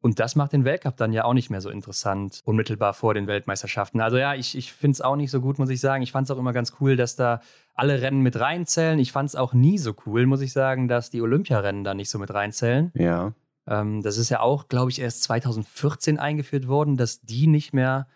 und 0.04 0.20
das 0.20 0.36
macht 0.36 0.52
den 0.52 0.66
Weltcup 0.66 0.98
dann 0.98 1.14
ja 1.14 1.24
auch 1.24 1.34
nicht 1.34 1.50
mehr 1.50 1.62
so 1.62 1.70
interessant, 1.70 2.42
unmittelbar 2.44 2.94
vor 2.94 3.14
den 3.14 3.26
Weltmeisterschaften. 3.26 4.02
Also 4.02 4.18
ja, 4.18 4.36
ich, 4.36 4.58
ich 4.58 4.74
finde 4.74 4.96
es 4.96 5.02
auch 5.02 5.16
nicht 5.16 5.32
so 5.32 5.40
gut, 5.40 5.60
muss 5.60 5.70
ich 5.70 5.80
sagen. 5.80 6.04
Ich 6.04 6.12
fand 6.12 6.28
es 6.28 6.32
auch 6.32 6.38
immer 6.38 6.52
ganz 6.52 6.74
cool, 6.82 6.98
dass 6.98 7.16
da 7.16 7.40
alle 7.74 8.02
Rennen 8.02 8.20
mit 8.20 8.38
reinzählen. 8.38 9.00
Ich 9.00 9.14
fand 9.14 9.30
es 9.30 9.38
auch 9.38 9.54
nie 9.54 9.78
so 9.78 9.96
cool, 10.06 10.26
muss 10.26 10.42
ich 10.42 10.52
sagen, 10.52 10.90
dass 10.90 11.10
die 11.10 11.22
Olympiarennen 11.22 11.86
da 11.86 11.94
nicht 11.94 12.10
so 12.10 12.20
mit 12.20 12.34
reinzählen. 12.34 12.92
Ja. 12.96 13.32
Ähm, 13.66 14.02
das 14.02 14.18
ist 14.18 14.28
ja 14.28 14.42
auch, 14.42 14.68
glaube 14.68 14.92
ich, 14.92 15.00
erst 15.00 15.24
2014 15.24 16.20
eingeführt 16.20 16.68
worden, 16.68 16.98
dass 16.98 17.22
die 17.22 17.48
nicht 17.48 17.72
mehr 17.74 18.08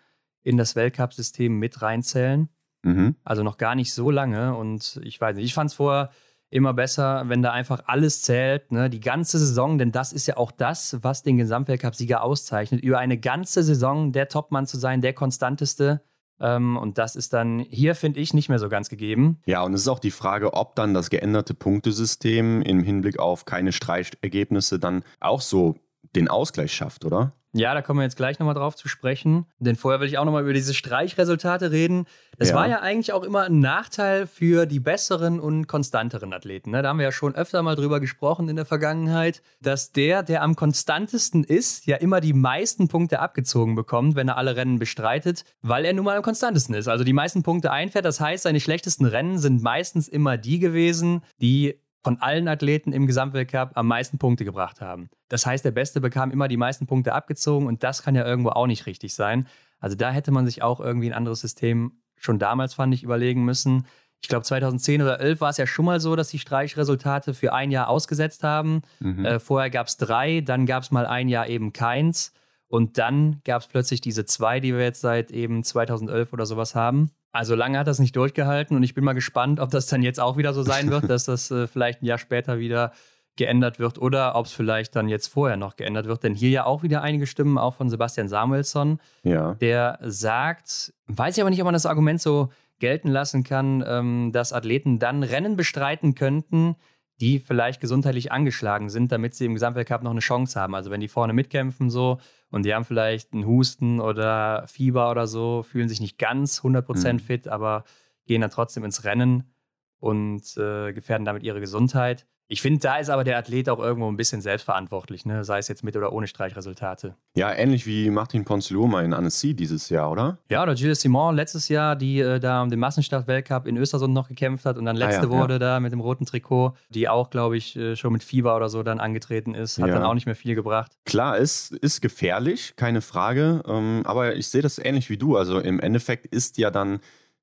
in 0.42 0.58
das 0.58 0.76
Weltcup-System 0.76 1.58
mit 1.58 1.80
reinzählen. 1.80 2.50
Mhm. 2.82 3.14
Also 3.24 3.42
noch 3.42 3.56
gar 3.56 3.74
nicht 3.74 3.94
so 3.94 4.10
lange. 4.10 4.54
Und 4.54 5.00
ich 5.04 5.18
weiß 5.18 5.36
nicht, 5.36 5.46
ich 5.46 5.54
fand 5.54 5.70
es 5.70 5.76
vorher 5.76 6.10
immer 6.50 6.72
besser, 6.72 7.24
wenn 7.26 7.42
da 7.42 7.52
einfach 7.52 7.82
alles 7.86 8.22
zählt, 8.22 8.72
ne? 8.72 8.88
die 8.88 9.00
ganze 9.00 9.38
Saison, 9.38 9.78
denn 9.78 9.92
das 9.92 10.12
ist 10.12 10.26
ja 10.26 10.36
auch 10.36 10.50
das, 10.50 10.96
was 11.02 11.22
den 11.22 11.36
Gesamtweltcup-Sieger 11.36 12.22
auszeichnet, 12.22 12.82
über 12.82 12.98
eine 12.98 13.18
ganze 13.18 13.62
Saison 13.62 14.12
der 14.12 14.28
Topmann 14.28 14.66
zu 14.66 14.78
sein, 14.78 15.00
der 15.00 15.12
konstanteste. 15.12 16.02
Ähm, 16.40 16.76
und 16.76 16.98
das 16.98 17.16
ist 17.16 17.32
dann 17.32 17.58
hier, 17.58 17.94
finde 17.94 18.20
ich, 18.20 18.32
nicht 18.32 18.48
mehr 18.48 18.58
so 18.58 18.68
ganz 18.68 18.88
gegeben. 18.88 19.40
Ja, 19.46 19.62
und 19.62 19.74
es 19.74 19.82
ist 19.82 19.88
auch 19.88 19.98
die 19.98 20.10
Frage, 20.10 20.54
ob 20.54 20.74
dann 20.76 20.94
das 20.94 21.10
geänderte 21.10 21.54
Punktesystem 21.54 22.62
im 22.62 22.82
Hinblick 22.82 23.18
auf 23.18 23.44
keine 23.44 23.72
Streichergebnisse 23.72 24.78
dann 24.78 25.04
auch 25.20 25.40
so 25.40 25.76
den 26.16 26.28
Ausgleich 26.28 26.72
schafft, 26.72 27.04
oder? 27.04 27.34
Ja, 27.52 27.72
da 27.72 27.80
kommen 27.80 28.00
wir 28.00 28.04
jetzt 28.04 28.16
gleich 28.16 28.38
nochmal 28.38 28.54
drauf 28.54 28.76
zu 28.76 28.88
sprechen. 28.88 29.46
Denn 29.58 29.74
vorher 29.74 30.00
will 30.00 30.08
ich 30.08 30.18
auch 30.18 30.24
nochmal 30.26 30.42
über 30.42 30.52
diese 30.52 30.74
Streichresultate 30.74 31.70
reden. 31.70 32.04
Das 32.36 32.50
ja. 32.50 32.54
war 32.54 32.68
ja 32.68 32.80
eigentlich 32.80 33.14
auch 33.14 33.22
immer 33.22 33.44
ein 33.44 33.58
Nachteil 33.58 34.26
für 34.26 34.66
die 34.66 34.80
besseren 34.80 35.40
und 35.40 35.66
konstanteren 35.66 36.34
Athleten. 36.34 36.70
Ne? 36.72 36.82
Da 36.82 36.90
haben 36.90 36.98
wir 36.98 37.06
ja 37.06 37.12
schon 37.12 37.34
öfter 37.34 37.62
mal 37.62 37.74
drüber 37.74 38.00
gesprochen 38.00 38.50
in 38.50 38.56
der 38.56 38.66
Vergangenheit, 38.66 39.42
dass 39.62 39.92
der, 39.92 40.22
der 40.22 40.42
am 40.42 40.56
konstantesten 40.56 41.42
ist, 41.42 41.86
ja 41.86 41.96
immer 41.96 42.20
die 42.20 42.34
meisten 42.34 42.88
Punkte 42.88 43.20
abgezogen 43.20 43.74
bekommt, 43.74 44.14
wenn 44.14 44.28
er 44.28 44.36
alle 44.36 44.54
Rennen 44.54 44.78
bestreitet, 44.78 45.44
weil 45.62 45.86
er 45.86 45.94
nun 45.94 46.04
mal 46.04 46.16
am 46.18 46.22
konstantesten 46.22 46.74
ist. 46.74 46.86
Also 46.86 47.02
die 47.02 47.14
meisten 47.14 47.42
Punkte 47.42 47.72
einfährt. 47.72 48.04
Das 48.04 48.20
heißt, 48.20 48.42
seine 48.42 48.60
schlechtesten 48.60 49.06
Rennen 49.06 49.38
sind 49.38 49.62
meistens 49.62 50.06
immer 50.06 50.36
die 50.36 50.58
gewesen, 50.58 51.22
die 51.40 51.80
von 52.08 52.22
allen 52.22 52.48
Athleten 52.48 52.92
im 52.92 53.06
Gesamtweltcup 53.06 53.72
am 53.74 53.86
meisten 53.86 54.16
Punkte 54.16 54.46
gebracht 54.46 54.80
haben. 54.80 55.10
Das 55.28 55.44
heißt, 55.44 55.62
der 55.62 55.72
Beste 55.72 56.00
bekam 56.00 56.30
immer 56.30 56.48
die 56.48 56.56
meisten 56.56 56.86
Punkte 56.86 57.12
abgezogen 57.12 57.66
und 57.66 57.84
das 57.84 58.02
kann 58.02 58.14
ja 58.14 58.24
irgendwo 58.24 58.48
auch 58.48 58.66
nicht 58.66 58.86
richtig 58.86 59.12
sein. 59.12 59.46
Also 59.78 59.94
da 59.94 60.10
hätte 60.10 60.30
man 60.30 60.46
sich 60.46 60.62
auch 60.62 60.80
irgendwie 60.80 61.10
ein 61.10 61.12
anderes 61.12 61.42
System 61.42 62.00
schon 62.16 62.38
damals, 62.38 62.72
fand 62.72 62.94
ich, 62.94 63.02
überlegen 63.02 63.44
müssen. 63.44 63.84
Ich 64.22 64.28
glaube, 64.30 64.44
2010 64.44 65.02
oder 65.02 65.20
11 65.20 65.42
war 65.42 65.50
es 65.50 65.58
ja 65.58 65.66
schon 65.66 65.84
mal 65.84 66.00
so, 66.00 66.16
dass 66.16 66.30
die 66.30 66.38
Streichresultate 66.38 67.34
für 67.34 67.52
ein 67.52 67.70
Jahr 67.70 67.90
ausgesetzt 67.90 68.42
haben. 68.42 68.80
Mhm. 69.00 69.26
Äh, 69.26 69.38
vorher 69.38 69.68
gab 69.68 69.88
es 69.88 69.98
drei, 69.98 70.40
dann 70.40 70.64
gab 70.64 70.84
es 70.84 70.90
mal 70.90 71.04
ein 71.04 71.28
Jahr 71.28 71.46
eben 71.46 71.74
keins. 71.74 72.32
Und 72.68 72.96
dann 72.96 73.42
gab 73.44 73.60
es 73.60 73.68
plötzlich 73.68 74.00
diese 74.00 74.24
zwei, 74.24 74.60
die 74.60 74.72
wir 74.72 74.82
jetzt 74.82 75.02
seit 75.02 75.30
eben 75.30 75.62
2011 75.62 76.32
oder 76.32 76.46
sowas 76.46 76.74
haben. 76.74 77.10
Also 77.32 77.54
lange 77.54 77.78
hat 77.78 77.86
das 77.86 77.98
nicht 77.98 78.16
durchgehalten 78.16 78.76
und 78.76 78.82
ich 78.82 78.94
bin 78.94 79.04
mal 79.04 79.12
gespannt, 79.12 79.60
ob 79.60 79.70
das 79.70 79.86
dann 79.86 80.02
jetzt 80.02 80.18
auch 80.18 80.36
wieder 80.36 80.54
so 80.54 80.62
sein 80.62 80.90
wird, 80.90 81.08
dass 81.10 81.24
das 81.24 81.50
äh, 81.50 81.66
vielleicht 81.66 82.02
ein 82.02 82.06
Jahr 82.06 82.18
später 82.18 82.58
wieder 82.58 82.92
geändert 83.36 83.78
wird 83.78 83.98
oder 83.98 84.34
ob 84.34 84.46
es 84.46 84.52
vielleicht 84.52 84.96
dann 84.96 85.08
jetzt 85.08 85.28
vorher 85.28 85.56
noch 85.56 85.76
geändert 85.76 86.06
wird. 86.06 86.24
Denn 86.24 86.34
hier 86.34 86.50
ja 86.50 86.64
auch 86.64 86.82
wieder 86.82 87.02
einige 87.02 87.26
Stimmen, 87.26 87.56
auch 87.56 87.74
von 87.74 87.88
Sebastian 87.88 88.28
Samuelsson, 88.28 89.00
ja. 89.22 89.54
der 89.54 89.98
sagt, 90.02 90.92
weiß 91.06 91.36
ich 91.36 91.42
aber 91.42 91.50
nicht, 91.50 91.60
ob 91.60 91.66
man 91.66 91.74
das 91.74 91.86
Argument 91.86 92.20
so 92.20 92.50
gelten 92.80 93.08
lassen 93.08 93.44
kann, 93.44 93.84
ähm, 93.86 94.30
dass 94.32 94.52
Athleten 94.52 94.98
dann 94.98 95.22
Rennen 95.22 95.56
bestreiten 95.56 96.14
könnten, 96.14 96.76
die 97.20 97.40
vielleicht 97.40 97.80
gesundheitlich 97.80 98.30
angeschlagen 98.30 98.90
sind, 98.90 99.10
damit 99.10 99.34
sie 99.34 99.46
im 99.46 99.54
Gesamtweltcup 99.54 100.02
noch 100.02 100.12
eine 100.12 100.20
Chance 100.20 100.60
haben. 100.60 100.74
Also 100.74 100.90
wenn 100.90 101.00
die 101.00 101.08
vorne 101.08 101.32
mitkämpfen 101.32 101.90
so 101.90 102.18
und 102.50 102.64
die 102.64 102.74
haben 102.74 102.84
vielleicht 102.84 103.32
einen 103.32 103.46
Husten 103.46 104.00
oder 104.00 104.66
Fieber 104.68 105.10
oder 105.10 105.26
so, 105.26 105.64
fühlen 105.64 105.88
sich 105.88 106.00
nicht 106.00 106.18
ganz 106.18 106.60
100% 106.60 107.12
mhm. 107.12 107.18
fit, 107.18 107.48
aber 107.48 107.84
gehen 108.26 108.40
dann 108.40 108.50
trotzdem 108.50 108.84
ins 108.84 109.04
Rennen 109.04 109.52
und 109.98 110.56
äh, 110.56 110.92
gefährden 110.92 111.24
damit 111.24 111.42
ihre 111.42 111.60
Gesundheit. 111.60 112.26
Ich 112.50 112.62
finde, 112.62 112.80
da 112.80 112.96
ist 112.96 113.10
aber 113.10 113.24
der 113.24 113.36
Athlet 113.36 113.68
auch 113.68 113.78
irgendwo 113.78 114.10
ein 114.10 114.16
bisschen 114.16 114.40
selbstverantwortlich, 114.40 115.26
ne? 115.26 115.44
sei 115.44 115.58
es 115.58 115.68
jetzt 115.68 115.84
mit 115.84 115.96
oder 115.98 116.14
ohne 116.14 116.26
Streichresultate. 116.26 117.14
Ja, 117.36 117.52
ähnlich 117.52 117.86
wie 117.86 118.08
Martin 118.08 118.46
Ponziloma 118.46 119.02
in 119.02 119.12
Annecy 119.12 119.54
dieses 119.54 119.90
Jahr, 119.90 120.10
oder? 120.10 120.38
Ja, 120.48 120.62
oder 120.62 120.74
Gilles 120.74 121.02
Simon 121.02 121.36
letztes 121.36 121.68
Jahr, 121.68 121.94
die 121.94 122.20
äh, 122.20 122.40
da 122.40 122.62
um 122.62 122.70
den 122.70 122.78
Massenstart-Weltcup 122.78 123.66
in 123.66 123.76
Östersund 123.76 124.14
noch 124.14 124.28
gekämpft 124.28 124.64
hat 124.64 124.78
und 124.78 124.86
dann 124.86 124.96
letzte 124.96 125.20
ah, 125.20 125.24
ja, 125.24 125.30
wurde 125.30 125.54
ja. 125.54 125.58
da 125.58 125.80
mit 125.80 125.92
dem 125.92 126.00
roten 126.00 126.24
Trikot, 126.24 126.72
die 126.88 127.06
auch, 127.10 127.28
glaube 127.28 127.58
ich, 127.58 127.76
äh, 127.76 127.96
schon 127.96 128.14
mit 128.14 128.22
Fieber 128.22 128.56
oder 128.56 128.70
so 128.70 128.82
dann 128.82 128.98
angetreten 128.98 129.54
ist. 129.54 129.78
Hat 129.78 129.88
ja. 129.88 129.94
dann 129.94 130.04
auch 130.04 130.14
nicht 130.14 130.26
mehr 130.26 130.34
viel 130.34 130.54
gebracht. 130.54 130.92
Klar, 131.04 131.38
es 131.38 131.70
ist 131.70 132.00
gefährlich, 132.00 132.74
keine 132.76 133.02
Frage. 133.02 133.62
Ähm, 133.68 134.02
aber 134.04 134.36
ich 134.36 134.48
sehe 134.48 134.62
das 134.62 134.78
ähnlich 134.78 135.10
wie 135.10 135.18
du. 135.18 135.36
Also 135.36 135.60
im 135.60 135.80
Endeffekt 135.80 136.24
ist 136.26 136.56
ja 136.56 136.70
dann 136.70 137.00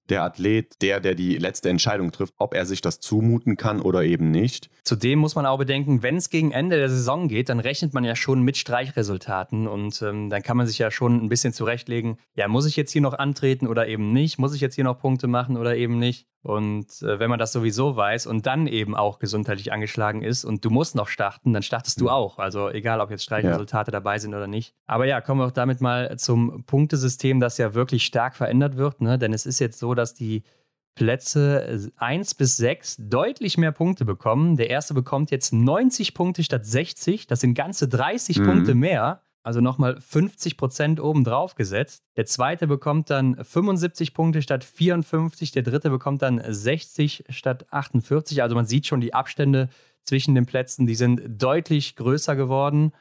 der 0.10 0.24
Athlet 0.24 0.82
der, 0.82 1.00
der 1.00 1.16
die 1.16 1.38
letzte 1.38 1.70
Entscheidung 1.70 2.12
trifft, 2.12 2.34
ob 2.38 2.54
er 2.54 2.66
sich 2.66 2.82
das 2.82 3.00
zumuten 3.00 3.58
kann 3.58 3.82
oder 3.82 4.04
eben 4.04 4.32
nicht. 4.32 4.70
Zudem 4.84 5.20
muss 5.20 5.36
man 5.36 5.46
auch 5.46 5.58
bedenken, 5.58 6.04
wenn 6.04 6.18
es 6.18 6.30
gegen 6.30 6.52
Ende 6.52 6.78
der 6.78 6.90
Saison 6.90 7.28
geht, 7.28 7.50
dann 7.50 7.60
rechnet 7.60 7.94
man 7.94 8.04
ja 8.04 8.16
schon 8.16 8.42
mit 8.44 8.58
Streichresultaten 8.58 9.68
und 9.68 10.02
ähm, 10.02 10.30
dann 10.30 10.44
kann 10.44 10.58
man 10.58 10.68
sich 10.68 10.78
ja 10.78 10.92
schon 10.92 11.24
ein 11.24 11.30
bisschen 11.30 11.54
zurechtlegen, 11.54 12.18
ja, 12.36 12.48
muss 12.48 12.66
ich 12.66 12.76
jetzt 12.76 12.92
hier 12.92 13.02
noch 13.02 13.14
antreten 13.14 13.68
oder 13.68 13.88
eben 13.88 14.12
nicht? 14.12 14.38
Muss 14.38 14.54
ich 14.54 14.62
jetzt 14.62 14.76
hier 14.76 14.84
noch 14.84 15.00
Punkte 15.00 15.28
machen 15.28 15.58
oder 15.58 15.76
eben 15.76 15.98
nicht? 16.00 16.28
Und 16.46 17.02
äh, 17.02 17.18
wenn 17.18 17.32
man 17.32 17.40
das 17.40 17.52
sowieso 17.52 17.96
weiß 17.96 18.28
und 18.28 18.46
dann 18.46 18.68
eben 18.68 18.96
auch 18.96 19.18
gesundheitlich 19.18 19.74
angeschlagen 19.74 20.22
ist 20.22 20.46
und 20.46 20.64
du 20.64 20.70
musst 20.70 20.94
noch 20.94 21.08
starten, 21.08 21.54
dann 21.54 21.64
startest 21.64 22.00
du 22.00 22.08
auch. 22.08 22.38
Also 22.38 22.70
egal, 22.70 23.02
ob 23.02 23.10
jetzt 23.10 23.24
Streichresultate 23.24 23.90
ja. 23.90 23.94
dabei 23.94 24.20
sind 24.20 24.36
oder 24.36 24.46
nicht. 24.46 24.76
Aber 24.86 25.08
ja, 25.08 25.22
kommen 25.22 25.42
wir 25.42 25.48
auch 25.48 25.52
damit 25.52 25.82
mal 25.82 26.20
zum 26.20 26.64
Punktesystem, 26.66 27.40
das 27.40 27.58
ja 27.58 27.74
wirklich 27.74 28.06
stark 28.06 28.36
verändert 28.36 28.78
wird. 28.78 29.02
Ne? 29.02 29.18
Denn 29.18 29.34
es 29.34 29.48
ist 29.48 29.58
jetzt 29.58 29.80
so, 29.80 29.96
dass 29.96 30.14
die 30.14 30.44
Plätze 30.94 31.92
1 31.98 32.36
bis 32.36 32.58
6 32.58 32.98
deutlich 33.00 33.58
mehr 33.58 33.72
Punkte 33.72 34.06
bekommen. 34.06 34.56
Der 34.56 34.70
erste 34.70 34.94
bekommt 34.94 35.32
jetzt 35.32 35.52
90 35.52 36.14
Punkte 36.14 36.44
statt 36.44 36.64
60. 36.64 37.26
Das 37.26 37.40
sind 37.40 37.56
ganze 37.56 37.88
30 37.88 38.38
mhm. 38.38 38.46
Punkte 38.46 38.76
mehr 38.76 39.22
also 39.46 39.62
nochmal 39.62 40.02
50 40.02 40.58
Prozent 40.58 41.00
obendrauf 41.00 41.54
gesetzt. 41.54 42.04
Der 42.18 42.26
zweite 42.26 42.66
bekommt 42.66 43.12
dann 43.12 43.36
75 43.44 44.14
Punkte 44.16 44.42
statt 44.42 44.64
54, 44.64 45.52
der 45.52 45.62
dritte 45.62 45.92
bekommt 45.92 46.24
dann 46.24 46.42
60 46.46 47.26
statt 47.30 47.68
48. 47.70 48.42
Also 48.42 48.56
man 48.56 48.66
sieht 48.66 48.88
schon 48.88 49.02
die 49.02 49.14
Abstände 49.14 49.70
zwischen 50.04 50.34
den 50.34 50.48
Plätzen, 50.48 50.88
die 50.88 50.96
sind 50.96 51.22
deutlich 51.28 51.96
größer 51.96 52.36
geworden. 52.36 52.92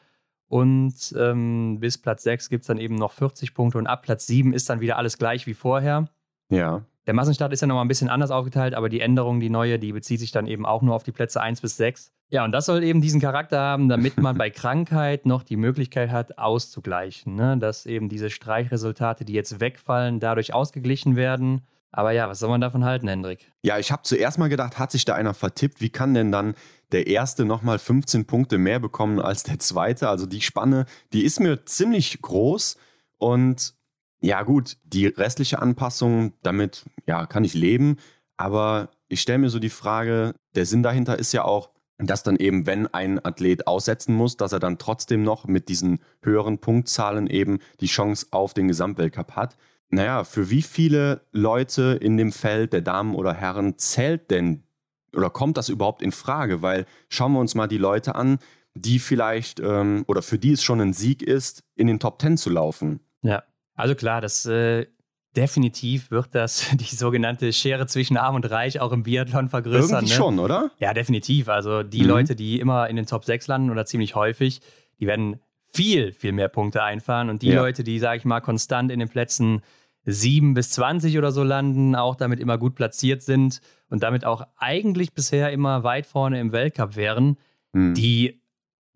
Und 0.46 1.14
ähm, 1.18 1.78
bis 1.80 1.96
Platz 1.96 2.22
6 2.24 2.50
gibt 2.50 2.62
es 2.62 2.66
dann 2.66 2.78
eben 2.78 2.94
noch 2.96 3.12
40 3.12 3.54
Punkte 3.54 3.78
und 3.78 3.86
ab 3.86 4.02
Platz 4.02 4.26
7 4.26 4.52
ist 4.52 4.68
dann 4.68 4.80
wieder 4.80 4.98
alles 4.98 5.16
gleich 5.16 5.46
wie 5.46 5.54
vorher. 5.54 6.08
Ja. 6.50 6.84
Der 7.06 7.14
Massenstart 7.14 7.52
ist 7.52 7.61
ja 7.61 7.66
nochmal 7.66 7.84
ein 7.84 7.88
bisschen 7.88 8.08
anders 8.08 8.30
aufgeteilt, 8.30 8.75
aber 8.75 8.88
die 8.88 9.00
Änderung, 9.00 9.38
die 9.38 9.50
neue, 9.50 9.78
die 9.78 9.92
bezieht 9.92 10.20
sich 10.20 10.32
dann 10.32 10.46
eben 10.46 10.64
auch 10.64 10.80
nur 10.80 10.94
auf 10.94 11.02
die 11.02 11.12
Plätze 11.12 11.40
1 11.40 11.61
bis 11.61 11.76
6. 11.76 12.12
Ja, 12.30 12.44
und 12.44 12.52
das 12.52 12.64
soll 12.66 12.82
eben 12.82 13.02
diesen 13.02 13.20
Charakter 13.20 13.61
haben, 13.61 13.88
damit 13.88 14.16
man 14.16 14.38
bei 14.38 14.49
Krankheit 14.49 15.26
noch 15.26 15.42
die 15.42 15.56
Möglichkeit 15.56 16.11
hat, 16.11 16.38
auszugleichen. 16.38 17.34
Ne? 17.34 17.58
Dass 17.58 17.84
eben 17.84 18.08
diese 18.08 18.30
Streichresultate, 18.30 19.26
die 19.26 19.34
jetzt 19.34 19.61
wegfallen, 19.61 20.18
dadurch 20.18 20.54
ausgeglichen 20.54 21.14
werden. 21.14 21.62
Aber 21.92 22.11
ja, 22.12 22.28
was 22.28 22.40
soll 22.40 22.49
man 22.49 22.61
davon 22.61 22.84
halten, 22.84 23.06
Hendrik? 23.06 23.52
Ja, 23.62 23.78
ich 23.78 23.92
habe 23.92 24.02
zuerst 24.02 24.38
mal 24.38 24.49
gedacht, 24.49 24.78
hat 24.78 24.90
sich 24.90 25.04
da 25.04 25.14
einer 25.14 25.34
vertippt? 25.34 25.80
Wie 25.80 25.90
kann 25.90 26.14
denn 26.14 26.32
dann 26.32 26.54
der 26.90 27.06
erste 27.06 27.44
nochmal 27.44 27.78
15 27.78 28.25
Punkte 28.25 28.56
mehr 28.58 28.80
bekommen 28.80 29.20
als 29.20 29.42
der 29.42 29.58
zweite? 29.58 30.08
Also 30.08 30.26
die 30.26 30.40
Spanne, 30.40 30.87
die 31.12 31.25
ist 31.25 31.38
mir 31.38 31.66
ziemlich 31.66 32.20
groß. 32.20 32.78
Und 33.18 33.74
ja, 34.25 34.43
gut, 34.43 34.78
die 34.85 35.07
restliche 35.07 35.61
Anpassung, 35.61 36.33
damit 36.43 36.87
ja, 37.07 37.26
kann 37.26 37.45
ich 37.45 37.52
leben. 37.52 37.97
Aber 38.38 38.88
ich 39.09 39.21
stelle 39.21 39.38
mir 39.38 39.50
so 39.50 39.59
die 39.59 39.69
Frage, 39.69 40.35
der 40.54 40.64
Sinn 40.64 40.83
dahinter 40.83 41.19
ist 41.19 41.33
ja 41.33 41.45
auch, 41.45 41.69
dass 41.99 42.23
dann 42.23 42.37
eben, 42.37 42.66
wenn 42.66 42.87
ein 42.87 43.23
Athlet 43.23 43.66
aussetzen 43.66 44.14
muss, 44.14 44.38
dass 44.38 44.52
er 44.52 44.61
dann 44.61 44.78
trotzdem 44.78 45.23
noch 45.23 45.47
mit 45.47 45.69
diesen 45.69 46.00
höheren 46.23 46.59
Punktzahlen 46.59 47.26
eben 47.26 47.59
die 47.81 47.87
Chance 47.87 48.28
auf 48.31 48.54
den 48.54 48.66
Gesamtweltcup 48.66 49.33
hat. 49.33 49.57
Naja, 49.90 50.25
für 50.25 50.49
wie 50.49 50.62
viele 50.62 51.21
Leute 51.31 51.99
in 52.00 52.16
dem 52.16 52.33
Feld 52.33 52.73
der 52.73 52.81
Damen 52.81 53.14
oder 53.14 53.35
Herren 53.35 53.76
zählt 53.76 54.31
denn 54.31 54.64
oder 55.14 55.28
kommt 55.28 55.59
das 55.59 55.69
überhaupt 55.69 56.00
in 56.00 56.12
Frage? 56.12 56.62
Weil 56.62 56.87
schauen 57.11 57.33
wir 57.33 57.40
uns 57.40 57.54
mal 57.54 57.69
die 57.69 57.78
Leute 57.78 58.14
an, 58.14 58.38
die 58.75 58.99
vielleicht 58.99 59.61
ähm, 59.61 60.04
oder 60.09 60.23
für 60.23 60.38
die 60.38 60.52
es 60.52 60.64
schon 60.64 60.81
ein 60.81 60.95
Sieg 60.95 61.23
ist, 61.23 61.62
in 61.76 61.87
den 61.87 62.00
Top 62.00 62.19
Ten 62.19 62.38
zu 62.38 62.49
laufen. 62.49 63.00
Also 63.75 63.95
klar, 63.95 64.21
das 64.21 64.47
äh, 64.47 64.87
definitiv 65.37 66.11
wird 66.11 66.35
das 66.35 66.66
die 66.75 66.95
sogenannte 66.95 67.52
Schere 67.52 67.87
zwischen 67.87 68.16
Arm 68.16 68.37
und 68.37 68.50
Reich 68.50 68.81
auch 68.81 68.93
im 68.93 69.02
Biathlon 69.02 69.49
vergrößern. 69.49 70.04
Irgendwie 70.04 70.12
ne? 70.12 70.16
schon, 70.16 70.38
oder? 70.38 70.71
Ja, 70.78 70.95
definitiv. 70.95 71.49
Also 71.49 71.83
die 71.83 72.02
mhm. 72.02 72.09
Leute, 72.09 72.37
die 72.37 72.61
immer 72.61 72.88
in 72.88 72.97
den 72.97 73.07
Top 73.07 73.25
6 73.25 73.47
landen 73.49 73.71
oder 73.71 73.87
ziemlich 73.87 74.14
häufig, 74.14 74.61
die 75.00 75.07
werden 75.07 75.40
viel, 75.64 76.12
viel 76.12 76.33
mehr 76.33 76.49
Punkte 76.49 76.83
einfahren. 76.83 77.31
Und 77.31 77.43
die 77.43 77.49
ja. 77.49 77.61
Leute, 77.61 77.83
die, 77.83 77.99
sage 77.99 78.19
ich 78.19 78.25
mal, 78.25 78.40
konstant 78.40 78.93
in 78.93 79.00
den 79.00 79.09
Plätzen 79.09 79.62
7 80.07 80.54
bis 80.54 80.71
20 80.71 81.19
oder 81.19 81.33
so 81.33 81.43
landen, 81.43 81.97
auch 81.97 82.14
damit 82.14 82.38
immer 82.38 82.59
gut 82.59 82.75
platziert 82.75 83.23
sind 83.23 83.61
und 83.88 84.02
damit 84.02 84.25
auch 84.25 84.47
eigentlich 84.57 85.12
bisher 85.12 85.50
immer 85.50 85.83
weit 85.83 86.07
vorne 86.07 86.38
im 86.40 86.52
Weltcup 86.52 86.95
wären, 86.95 87.38
mhm. 87.73 87.95
die 87.95 88.40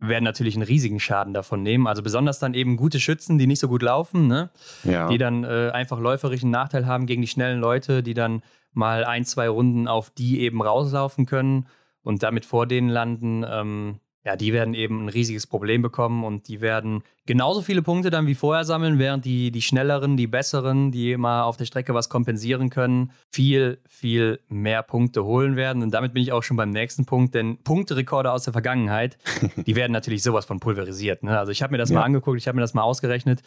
werden 0.01 0.25
natürlich 0.25 0.55
einen 0.55 0.65
riesigen 0.65 1.01
Schaden 1.01 1.35
davon 1.35 1.63
nehmen. 1.63 1.87
Also 1.87 2.03
besonders 2.03 2.39
dann 2.39 2.55
eben 2.55 2.77
gute 2.77 3.01
Schützen, 3.01 3.39
die 3.39 3.47
nicht 3.47 3.59
so 3.59 3.69
gut 3.69 3.83
laufen, 3.83 4.27
ne? 4.27 4.51
ja. 4.85 5.09
die 5.09 5.19
dann 5.19 5.45
äh, 5.45 5.71
einfach 5.73 5.99
läuferischen 5.99 6.51
Nachteil 6.51 6.87
haben 6.87 7.07
gegen 7.07 7.23
die 7.23 7.29
schnellen 7.29 7.61
Leute, 7.61 8.03
die 8.03 8.15
dann 8.15 8.43
mal 8.73 9.05
ein, 9.05 9.25
zwei 9.25 9.49
Runden 9.49 9.89
auf 9.89 10.11
die 10.11 10.41
eben 10.41 10.63
rauslaufen 10.63 11.27
können 11.27 11.67
und 12.03 12.23
damit 12.23 12.45
vor 12.45 12.67
denen 12.67 12.89
landen. 12.89 13.45
Ähm, 13.49 14.01
ja, 14.29 14.37
die 14.37 14.53
werden 14.53 14.75
eben 14.75 15.07
ein 15.07 15.09
riesiges 15.09 15.47
Problem 15.47 15.81
bekommen 15.81 16.23
und 16.23 16.49
die 16.49 16.61
werden 16.61 17.03
genauso 17.25 17.63
viele 17.63 17.81
Punkte 17.81 18.11
dann 18.11 18.27
wie 18.27 18.35
vorher 18.35 18.65
sammeln, 18.65 18.99
während 18.99 19.25
die, 19.25 19.51
die 19.51 19.63
schnelleren, 19.63 20.19
die 20.19 20.27
besseren, 20.27 20.93
die 20.93 21.17
mal 21.17 21.45
auf 21.45 21.57
der 21.57 21.65
Strecke 21.65 21.95
was 21.95 22.11
kompensieren 22.11 22.69
können, 22.69 23.11
viel, 23.31 23.79
viel 23.89 24.41
mehr 24.51 24.83
Punkte 24.83 25.25
holen 25.25 25.57
werden. 25.57 25.83
Und 25.83 25.95
damit 25.95 26.13
bin 26.13 26.23
ich 26.23 26.33
auch 26.33 26.43
schon 26.43 26.59
beim 26.59 26.69
nächsten 26.69 27.07
Punkt, 27.07 27.35
denn 27.35 27.57
Punkterekorde 27.65 28.31
aus 28.31 28.45
der 28.45 28.53
Vergangenheit, 28.53 29.17
die 29.67 29.77
werden 29.77 29.93
natürlich 29.93 30.23
sowas 30.23 30.45
von 30.45 30.61
pulverisiert. 30.61 31.23
Ne? 31.23 31.39
Also 31.39 31.51
ich 31.51 31.63
habe 31.63 31.71
mir 31.71 31.79
das 31.79 31.89
ja. 31.89 31.99
mal 31.99 32.05
angeguckt, 32.05 32.37
ich 32.37 32.49
habe 32.49 32.57
mir 32.57 32.63
das 32.63 32.75
mal 32.75 32.83
ausgerechnet. 32.83 33.41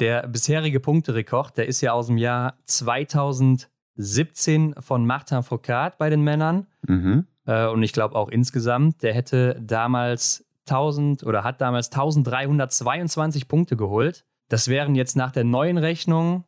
Der 0.00 0.26
bisherige 0.26 0.80
Punkterekord, 0.80 1.56
der 1.56 1.68
ist 1.68 1.82
ja 1.82 1.92
aus 1.92 2.08
dem 2.08 2.18
Jahr 2.18 2.58
2017 2.64 4.74
von 4.80 5.06
Martin 5.06 5.44
Foucault 5.44 5.98
bei 5.98 6.10
den 6.10 6.22
Männern. 6.22 6.66
Mhm. 6.82 7.28
Äh, 7.46 7.66
und 7.68 7.82
ich 7.82 7.92
glaube 7.92 8.16
auch 8.16 8.28
insgesamt, 8.28 9.02
der 9.02 9.14
hätte 9.14 9.60
damals 9.60 10.44
1000 10.68 11.24
oder 11.24 11.44
hat 11.44 11.60
damals 11.60 11.90
1322 11.90 13.48
Punkte 13.48 13.76
geholt. 13.76 14.24
Das 14.48 14.68
wären 14.68 14.94
jetzt 14.94 15.16
nach 15.16 15.32
der 15.32 15.44
neuen 15.44 15.78
Rechnung, 15.78 16.44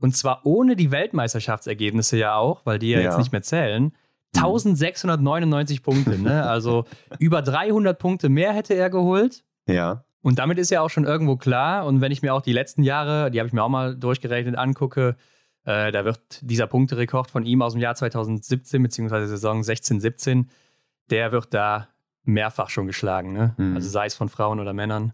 und 0.00 0.16
zwar 0.16 0.40
ohne 0.44 0.76
die 0.76 0.90
Weltmeisterschaftsergebnisse 0.90 2.16
ja 2.16 2.34
auch, 2.34 2.64
weil 2.64 2.78
die 2.78 2.90
ja, 2.90 2.98
ja. 2.98 3.04
jetzt 3.04 3.18
nicht 3.18 3.32
mehr 3.32 3.42
zählen, 3.42 3.92
1699 4.34 5.82
Punkte. 5.82 6.18
Ne? 6.18 6.44
Also 6.46 6.84
über 7.18 7.42
300 7.42 7.98
Punkte 7.98 8.28
mehr 8.28 8.52
hätte 8.52 8.74
er 8.74 8.88
geholt. 8.88 9.44
Ja. 9.66 10.04
Und 10.22 10.38
damit 10.38 10.58
ist 10.58 10.70
ja 10.70 10.80
auch 10.82 10.90
schon 10.90 11.04
irgendwo 11.04 11.36
klar. 11.36 11.86
Und 11.86 12.00
wenn 12.00 12.12
ich 12.12 12.22
mir 12.22 12.34
auch 12.34 12.42
die 12.42 12.52
letzten 12.52 12.82
Jahre, 12.82 13.30
die 13.30 13.38
habe 13.38 13.46
ich 13.46 13.52
mir 13.52 13.62
auch 13.62 13.68
mal 13.68 13.96
durchgerechnet, 13.96 14.56
angucke, 14.56 15.16
äh, 15.64 15.92
da 15.92 16.04
wird 16.04 16.40
dieser 16.42 16.66
Punkterekord 16.66 17.30
von 17.30 17.44
ihm 17.44 17.62
aus 17.62 17.72
dem 17.72 17.80
Jahr 17.80 17.94
2017 17.94 18.82
bzw. 18.82 19.26
Saison 19.26 19.62
16, 19.62 20.00
17, 20.00 20.50
der 21.10 21.32
wird 21.32 21.52
da 21.52 21.88
mehrfach 22.24 22.70
schon 22.70 22.86
geschlagen. 22.86 23.32
Ne? 23.32 23.54
Mhm. 23.56 23.76
Also 23.76 23.88
sei 23.88 24.06
es 24.06 24.14
von 24.14 24.28
Frauen 24.28 24.60
oder 24.60 24.72
Männern. 24.72 25.12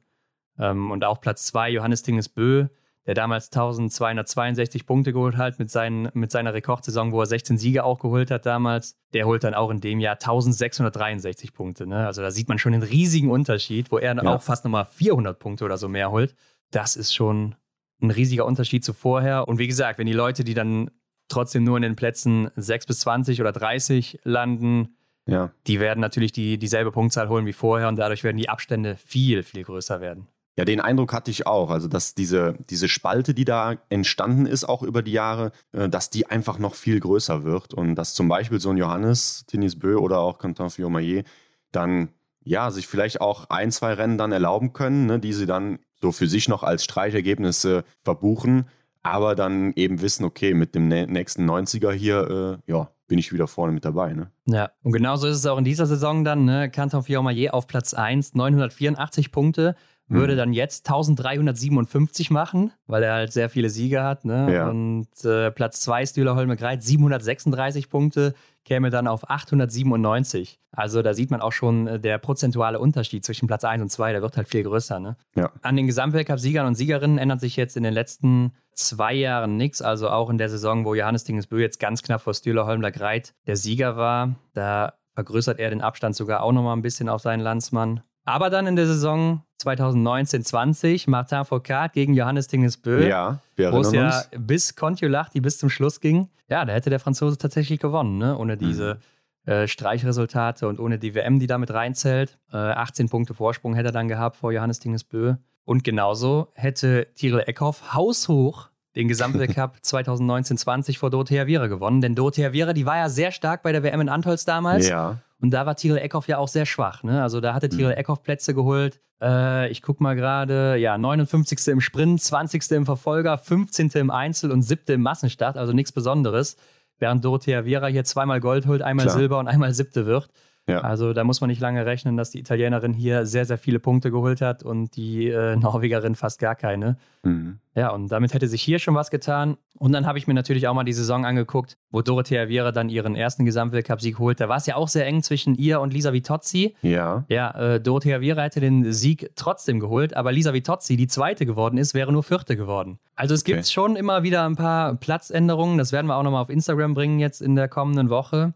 Ähm, 0.59 0.91
und 0.91 1.05
auch 1.05 1.21
Platz 1.21 1.47
2, 1.47 1.71
Johannes 1.71 2.03
Tinges 2.03 2.29
Bö, 2.29 2.69
der 3.07 3.15
damals 3.15 3.47
1262 3.47 4.87
Punkte 4.87 5.13
geholt 5.13 5.37
hat 5.37 5.59
mit, 5.59 5.71
seinen, 5.71 6.11
mit 6.15 6.31
seiner 6.31 6.55
Rekordsaison, 6.55 7.13
wo 7.13 7.21
er 7.21 7.27
16 7.27 7.57
Siege 7.57 7.85
auch 7.85 8.01
geholt 8.01 8.31
hat 8.31 8.47
damals. 8.47 8.97
Der 9.13 9.27
holt 9.27 9.45
dann 9.45 9.55
auch 9.55 9.71
in 9.71 9.81
dem 9.81 10.01
Jahr 10.01 10.15
1663 10.15 11.53
Punkte. 11.53 11.87
Ne? 11.87 12.07
Also 12.07 12.23
da 12.23 12.31
sieht 12.31 12.49
man 12.49 12.59
schon 12.59 12.75
einen 12.75 12.83
riesigen 12.83 13.31
Unterschied, 13.31 13.93
wo 13.93 13.99
er 13.99 14.15
dann 14.15 14.27
ja. 14.27 14.35
auch 14.35 14.43
fast 14.43 14.65
nochmal 14.65 14.87
400 14.87 15.39
Punkte 15.39 15.65
oder 15.65 15.79
so 15.79 15.89
mehr 15.89 16.11
holt. 16.11 16.35
Das 16.73 16.97
ist 16.97 17.15
schon 17.15 17.55
ein 18.01 18.11
riesiger 18.11 18.47
Unterschied 18.47 18.85
zu 18.85 18.93
vorher. 18.93 19.49
Und 19.49 19.59
wie 19.59 19.67
gesagt, 19.67 19.99
wenn 19.99 20.07
die 20.07 20.13
Leute, 20.13 20.45
die 20.45 20.55
dann 20.55 20.91
trotzdem 21.29 21.65
nur 21.65 21.77
in 21.77 21.83
den 21.83 21.97
Plätzen 21.97 22.51
6 22.57 22.87
bis 22.87 23.01
20 23.01 23.41
oder 23.41 23.53
30 23.53 24.21
landen, 24.25 24.97
ja. 25.27 25.51
die 25.67 25.81
werden 25.81 26.01
natürlich 26.01 26.33
die, 26.33 26.59
dieselbe 26.59 26.93
Punktzahl 26.93 27.29
holen 27.29 27.47
wie 27.47 27.53
vorher 27.53 27.89
und 27.89 27.97
dadurch 27.97 28.23
werden 28.25 28.37
die 28.37 28.49
Abstände 28.49 28.97
viel, 28.97 29.43
viel 29.43 29.65
größer 29.65 30.01
werden. 30.01 30.29
Ja, 30.59 30.65
den 30.65 30.81
Eindruck 30.81 31.13
hatte 31.13 31.31
ich 31.31 31.47
auch. 31.47 31.71
Also, 31.71 31.87
dass 31.87 32.15
diese, 32.15 32.57
diese 32.71 32.89
Spalte, 32.89 33.35
die 33.35 33.45
da 33.45 33.77
entstanden 33.91 34.47
ist, 34.47 34.65
auch 34.65 34.83
über 34.83 35.03
die 35.03 35.13
Jahre, 35.13 35.53
äh, 35.73 35.89
dass 35.89 36.09
die 36.09 36.27
einfach 36.27 36.59
noch 36.59 36.75
viel 36.75 36.99
größer 36.99 37.45
wird. 37.45 37.75
Und 37.75 37.95
dass 37.95 38.15
zum 38.15 38.29
Beispiel 38.29 38.59
so 38.59 38.71
ein 38.71 38.79
Johannes, 38.79 39.45
Tinis 39.47 39.79
Bö 39.79 39.97
oder 39.97 40.19
auch 40.19 40.39
Quentin 40.39 40.71
Fiomayer 40.71 41.25
dann 41.73 42.09
ja, 42.43 42.71
sich 42.71 42.87
vielleicht 42.87 43.21
auch 43.21 43.51
ein, 43.51 43.73
zwei 43.73 43.93
Rennen 43.93 44.19
dann 44.19 44.33
erlauben 44.33 44.73
können, 44.73 45.07
ne, 45.07 45.19
die 45.19 45.33
sie 45.33 45.47
dann 45.47 45.81
so 46.01 46.13
für 46.13 46.27
sich 46.27 46.49
noch 46.49 46.63
als 46.63 46.85
Streichergebnisse 46.85 47.85
verbuchen, 48.03 48.67
aber 49.03 49.35
dann 49.35 49.73
eben 49.75 50.01
wissen, 50.03 50.25
okay, 50.25 50.55
mit 50.55 50.75
dem 50.75 50.89
nächsten 50.89 51.49
90er 51.49 51.93
hier, 51.93 52.61
äh, 52.67 52.71
ja, 52.71 52.91
bin 53.09 53.19
ich 53.19 53.33
wieder 53.33 53.47
vorne 53.47 53.73
mit 53.73 53.85
dabei. 53.85 54.13
Ne? 54.13 54.31
Ja, 54.47 54.71
und 54.83 54.93
genauso 54.93 55.29
ist 55.29 55.37
es 55.37 55.47
auch 55.47 55.59
in 55.59 55.65
dieser 55.65 55.87
Saison 55.87 56.25
dann. 56.25 56.45
Ne? 56.45 56.71
Canton 56.71 57.05
Fiormaillet 57.05 57.53
auf 57.53 57.67
Platz 57.67 57.95
1, 57.95 58.35
984 58.35 59.31
Punkte 59.31 59.77
würde 60.09 60.35
mhm. 60.35 60.39
dann 60.39 60.53
jetzt 60.53 60.89
1357 60.89 62.31
machen, 62.31 62.73
weil 62.87 63.03
er 63.03 63.15
halt 63.15 63.33
sehr 63.33 63.51
viele 63.51 63.71
Siege 63.71 64.03
hat. 64.03 64.25
Ne? 64.25 64.53
Ja. 64.53 64.69
Und 64.69 65.09
äh, 65.25 65.51
Platz 65.51 65.81
2 65.81 66.07
Stühler 66.07 66.37
Holme 66.37 66.57
Greit, 66.57 66.83
736 66.83 67.89
Punkte, 67.89 68.35
käme 68.67 68.91
dann 68.91 69.07
auf 69.07 69.31
897. 69.31 70.61
Also 70.73 71.01
da 71.01 71.15
sieht 71.15 71.31
man 71.31 71.41
auch 71.41 71.53
schon 71.53 71.87
äh, 71.87 72.01
der 72.01 72.19
prozentuale 72.19 72.79
Unterschied 72.79 73.25
zwischen 73.25 73.47
Platz 73.47 73.65
1 73.65 73.81
und 73.83 73.89
2, 73.89 74.13
der 74.13 74.23
wird 74.23 74.37
halt 74.37 74.49
viel 74.49 74.65
größer. 74.65 75.01
Ne? 75.01 75.17
Ja. 75.35 75.51
An 75.63 75.77
den 75.77 75.87
Gesamtweltcup-Siegern 75.87 76.67
und 76.67 76.75
Siegerinnen 76.75 77.17
ändert 77.17 77.41
sich 77.41 77.57
jetzt 77.57 77.77
in 77.77 77.85
den 77.85 77.95
letzten 77.95 78.53
zwei 78.75 79.15
Jahren 79.15 79.57
nichts. 79.57 79.81
Also 79.81 80.11
auch 80.11 80.29
in 80.29 80.37
der 80.37 80.51
Saison, 80.51 80.85
wo 80.85 80.95
Johannes 80.95 81.25
Dingesbö 81.25 81.61
jetzt 81.61 81.79
ganz 81.79 82.03
knapp 82.03 82.21
vor 82.21 82.35
Stühler 82.35 82.67
Holmler 82.67 82.91
Greit 82.91 83.35
der 83.47 83.57
Sieger 83.57 83.97
war, 83.97 84.35
da 84.53 84.95
vergrößert 85.15 85.59
er 85.59 85.71
den 85.71 85.81
Abstand 85.81 86.15
sogar 86.15 86.43
auch 86.43 86.53
nochmal 86.53 86.77
ein 86.77 86.83
bisschen 86.83 87.09
auf 87.09 87.23
seinen 87.23 87.41
Landsmann. 87.41 88.03
Aber 88.27 88.51
dann 88.51 88.67
in 88.67 88.77
der 88.77 88.87
Saison 88.87 89.43
2019-20 89.63 91.09
Martin 91.09 91.45
Foucault 91.45 91.93
gegen 91.93 92.13
Johannes 92.13 92.49
Tingesbö, 92.49 93.07
ja, 93.07 93.41
wo 93.57 93.81
es 93.81 93.93
ja 93.93 94.23
bis 94.37 94.75
Kontiolahti 94.75 95.41
bis 95.41 95.59
zum 95.59 95.71
Schluss 95.71 96.01
ging. 96.01 96.29
Ja, 96.49 96.65
da 96.65 96.73
hätte 96.73 96.91
der 96.91 97.01
Franzose 97.01 97.39
tatsächlich 97.39 97.81
gewonnen, 97.81 98.19
ne? 98.19 98.37
ohne 98.37 98.57
diese 98.57 98.99
mhm. 99.47 99.53
äh, 99.53 99.69
Streichresultate 99.69 100.69
und 100.69 100.79
ohne 100.79 100.99
die 100.99 101.15
WM, 101.15 101.39
die 101.39 101.47
damit 101.47 101.73
reinzählt. 101.73 102.39
Äh, 102.53 102.57
18 102.57 103.09
Punkte 103.09 103.33
Vorsprung 103.33 103.75
hätte 103.75 103.89
er 103.89 103.93
dann 103.93 104.09
gehabt 104.09 104.37
vor 104.37 104.53
Johannes 104.53 104.81
Tingesbö. 104.81 105.37
Und 105.65 105.83
genauso 105.83 106.49
hätte 106.55 107.09
Tyrell 107.15 107.45
Eckhoff 107.47 107.95
haushoch 107.95 108.71
den 108.97 109.09
Gesamtweltcup 109.09 109.77
2019-20 109.85 110.99
vor 110.99 111.11
Dorothea 111.11 111.47
Viera 111.47 111.67
gewonnen. 111.67 112.01
Denn 112.01 112.15
Dorothea 112.15 112.53
Viera, 112.53 112.73
die 112.73 112.87
war 112.87 112.97
ja 112.97 113.09
sehr 113.09 113.31
stark 113.31 113.63
bei 113.63 113.73
der 113.73 113.83
WM 113.83 114.01
in 114.01 114.09
Antolz 114.09 114.45
damals. 114.45 114.89
Ja. 114.89 115.19
Und 115.41 115.51
da 115.51 115.67
war 115.67 115.77
Tyrell 115.77 116.03
Eckhoff 116.03 116.29
ja 116.29 116.39
auch 116.39 116.49
sehr 116.49 116.67
schwach. 116.67 117.03
Ne? 117.03 117.23
Also 117.23 117.41
da 117.41 117.55
hatte 117.55 117.69
Tyrell 117.69 117.93
mhm. 117.93 117.99
Eckhoff 117.99 118.23
Plätze 118.23 118.55
geholt. 118.55 119.01
Äh, 119.21 119.71
ich 119.71 119.83
gucke 119.83 120.03
mal 120.03 120.17
gerade, 120.17 120.77
ja, 120.77 120.97
59. 120.97 121.69
im 121.69 121.81
Sprint, 121.81 122.23
20. 122.23 122.71
im 122.73 122.87
Verfolger, 122.87 123.37
15. 123.37 123.91
im 123.95 124.11
Einzel 124.11 124.51
und 124.51 124.63
7. 124.63 124.95
im 124.95 125.03
Massenstart. 125.03 125.57
Also 125.57 125.73
nichts 125.73 125.93
Besonderes. 125.93 126.57
Während 126.99 127.25
Dorothea 127.25 127.65
Viera 127.65 127.89
hier 127.89 128.05
zweimal 128.05 128.41
Gold 128.41 128.67
holt, 128.67 128.81
einmal 128.81 129.07
Klar. 129.07 129.19
Silber 129.19 129.39
und 129.39 129.49
einmal 129.49 129.75
Siebte 129.75 130.07
wird. 130.07 130.31
Ja. 130.69 130.81
Also 130.81 131.13
da 131.13 131.23
muss 131.23 131.41
man 131.41 131.49
nicht 131.49 131.61
lange 131.61 131.87
rechnen, 131.87 132.17
dass 132.17 132.31
die 132.31 132.41
Italienerin 132.41 132.93
hier 132.93 133.25
sehr, 133.25 133.45
sehr 133.45 133.57
viele 133.57 133.79
Punkte 133.79 134.11
geholt 134.11 134.41
hat 134.41 134.65
und 134.65 134.97
die 134.97 135.29
äh, 135.29 135.55
Norwegerin 135.57 136.17
fast 136.17 136.41
gar 136.41 136.57
keine. 136.57 136.97
Mhm. 137.23 137.61
Ja, 137.77 137.91
und 137.91 138.09
damit 138.09 138.35
hätte 138.35 138.49
sich 138.49 138.63
hier 138.63 138.79
schon 138.79 138.95
was 138.95 139.11
getan. 139.11 139.59
Und 139.79 139.93
dann 139.93 140.07
habe 140.07 140.19
ich 140.19 140.27
mir 140.27 140.35
natürlich 140.35 140.67
auch 140.67 140.75
mal 140.75 140.85
die 140.85 140.93
Saison 140.93 141.25
angeguckt, 141.25 141.77
wo 141.91 142.01
Dorothea 142.01 142.49
Viera 142.49 142.73
dann 142.73 142.89
ihren 142.89 143.15
ersten 143.15 143.45
Gesamtweltcup-Sieg 143.45 144.19
holt. 144.19 144.41
Da 144.41 144.49
war 144.49 144.57
es 144.57 144.67
ja 144.67 144.77
auch 144.77 144.89
sehr 144.89 145.07
eng 145.07 145.23
zwischen 145.23 145.55
ihr 145.55 145.81
und 145.81 145.93
Lisa 145.93 146.13
Vitozzi. 146.13 146.75
Ja. 146.83 147.25
Ja, 147.29 147.51
äh, 147.75 147.81
Dorothea 147.81 148.21
Viera 148.21 148.43
hätte 148.43 148.61
den 148.61 148.93
Sieg 148.93 149.31
trotzdem 149.37 149.79
geholt, 149.79 150.17
aber 150.17 150.33
Lisa 150.33 150.53
Vitozzi, 150.53 150.97
die 150.97 151.07
zweite 151.07 151.47
geworden 151.47 151.77
ist, 151.79 151.95
wäre 151.95 152.13
nur 152.13 152.23
vierte 152.23 152.57
geworden. 152.57 152.99
Also 153.15 153.35
es 153.35 153.45
gibt 153.45 153.61
okay. 153.61 153.69
schon 153.71 153.95
immer 153.95 154.23
wieder 154.23 154.45
ein 154.47 154.57
paar 154.57 154.95
Platzänderungen. 154.95 155.79
Das 155.79 155.93
werden 155.93 156.07
wir 156.07 156.17
auch 156.17 156.23
nochmal 156.23 156.43
auf 156.43 156.51
Instagram 156.51 156.95
bringen 156.95 157.19
jetzt 157.19 157.41
in 157.41 157.55
der 157.55 157.69
kommenden 157.69 158.09
Woche. 158.11 158.55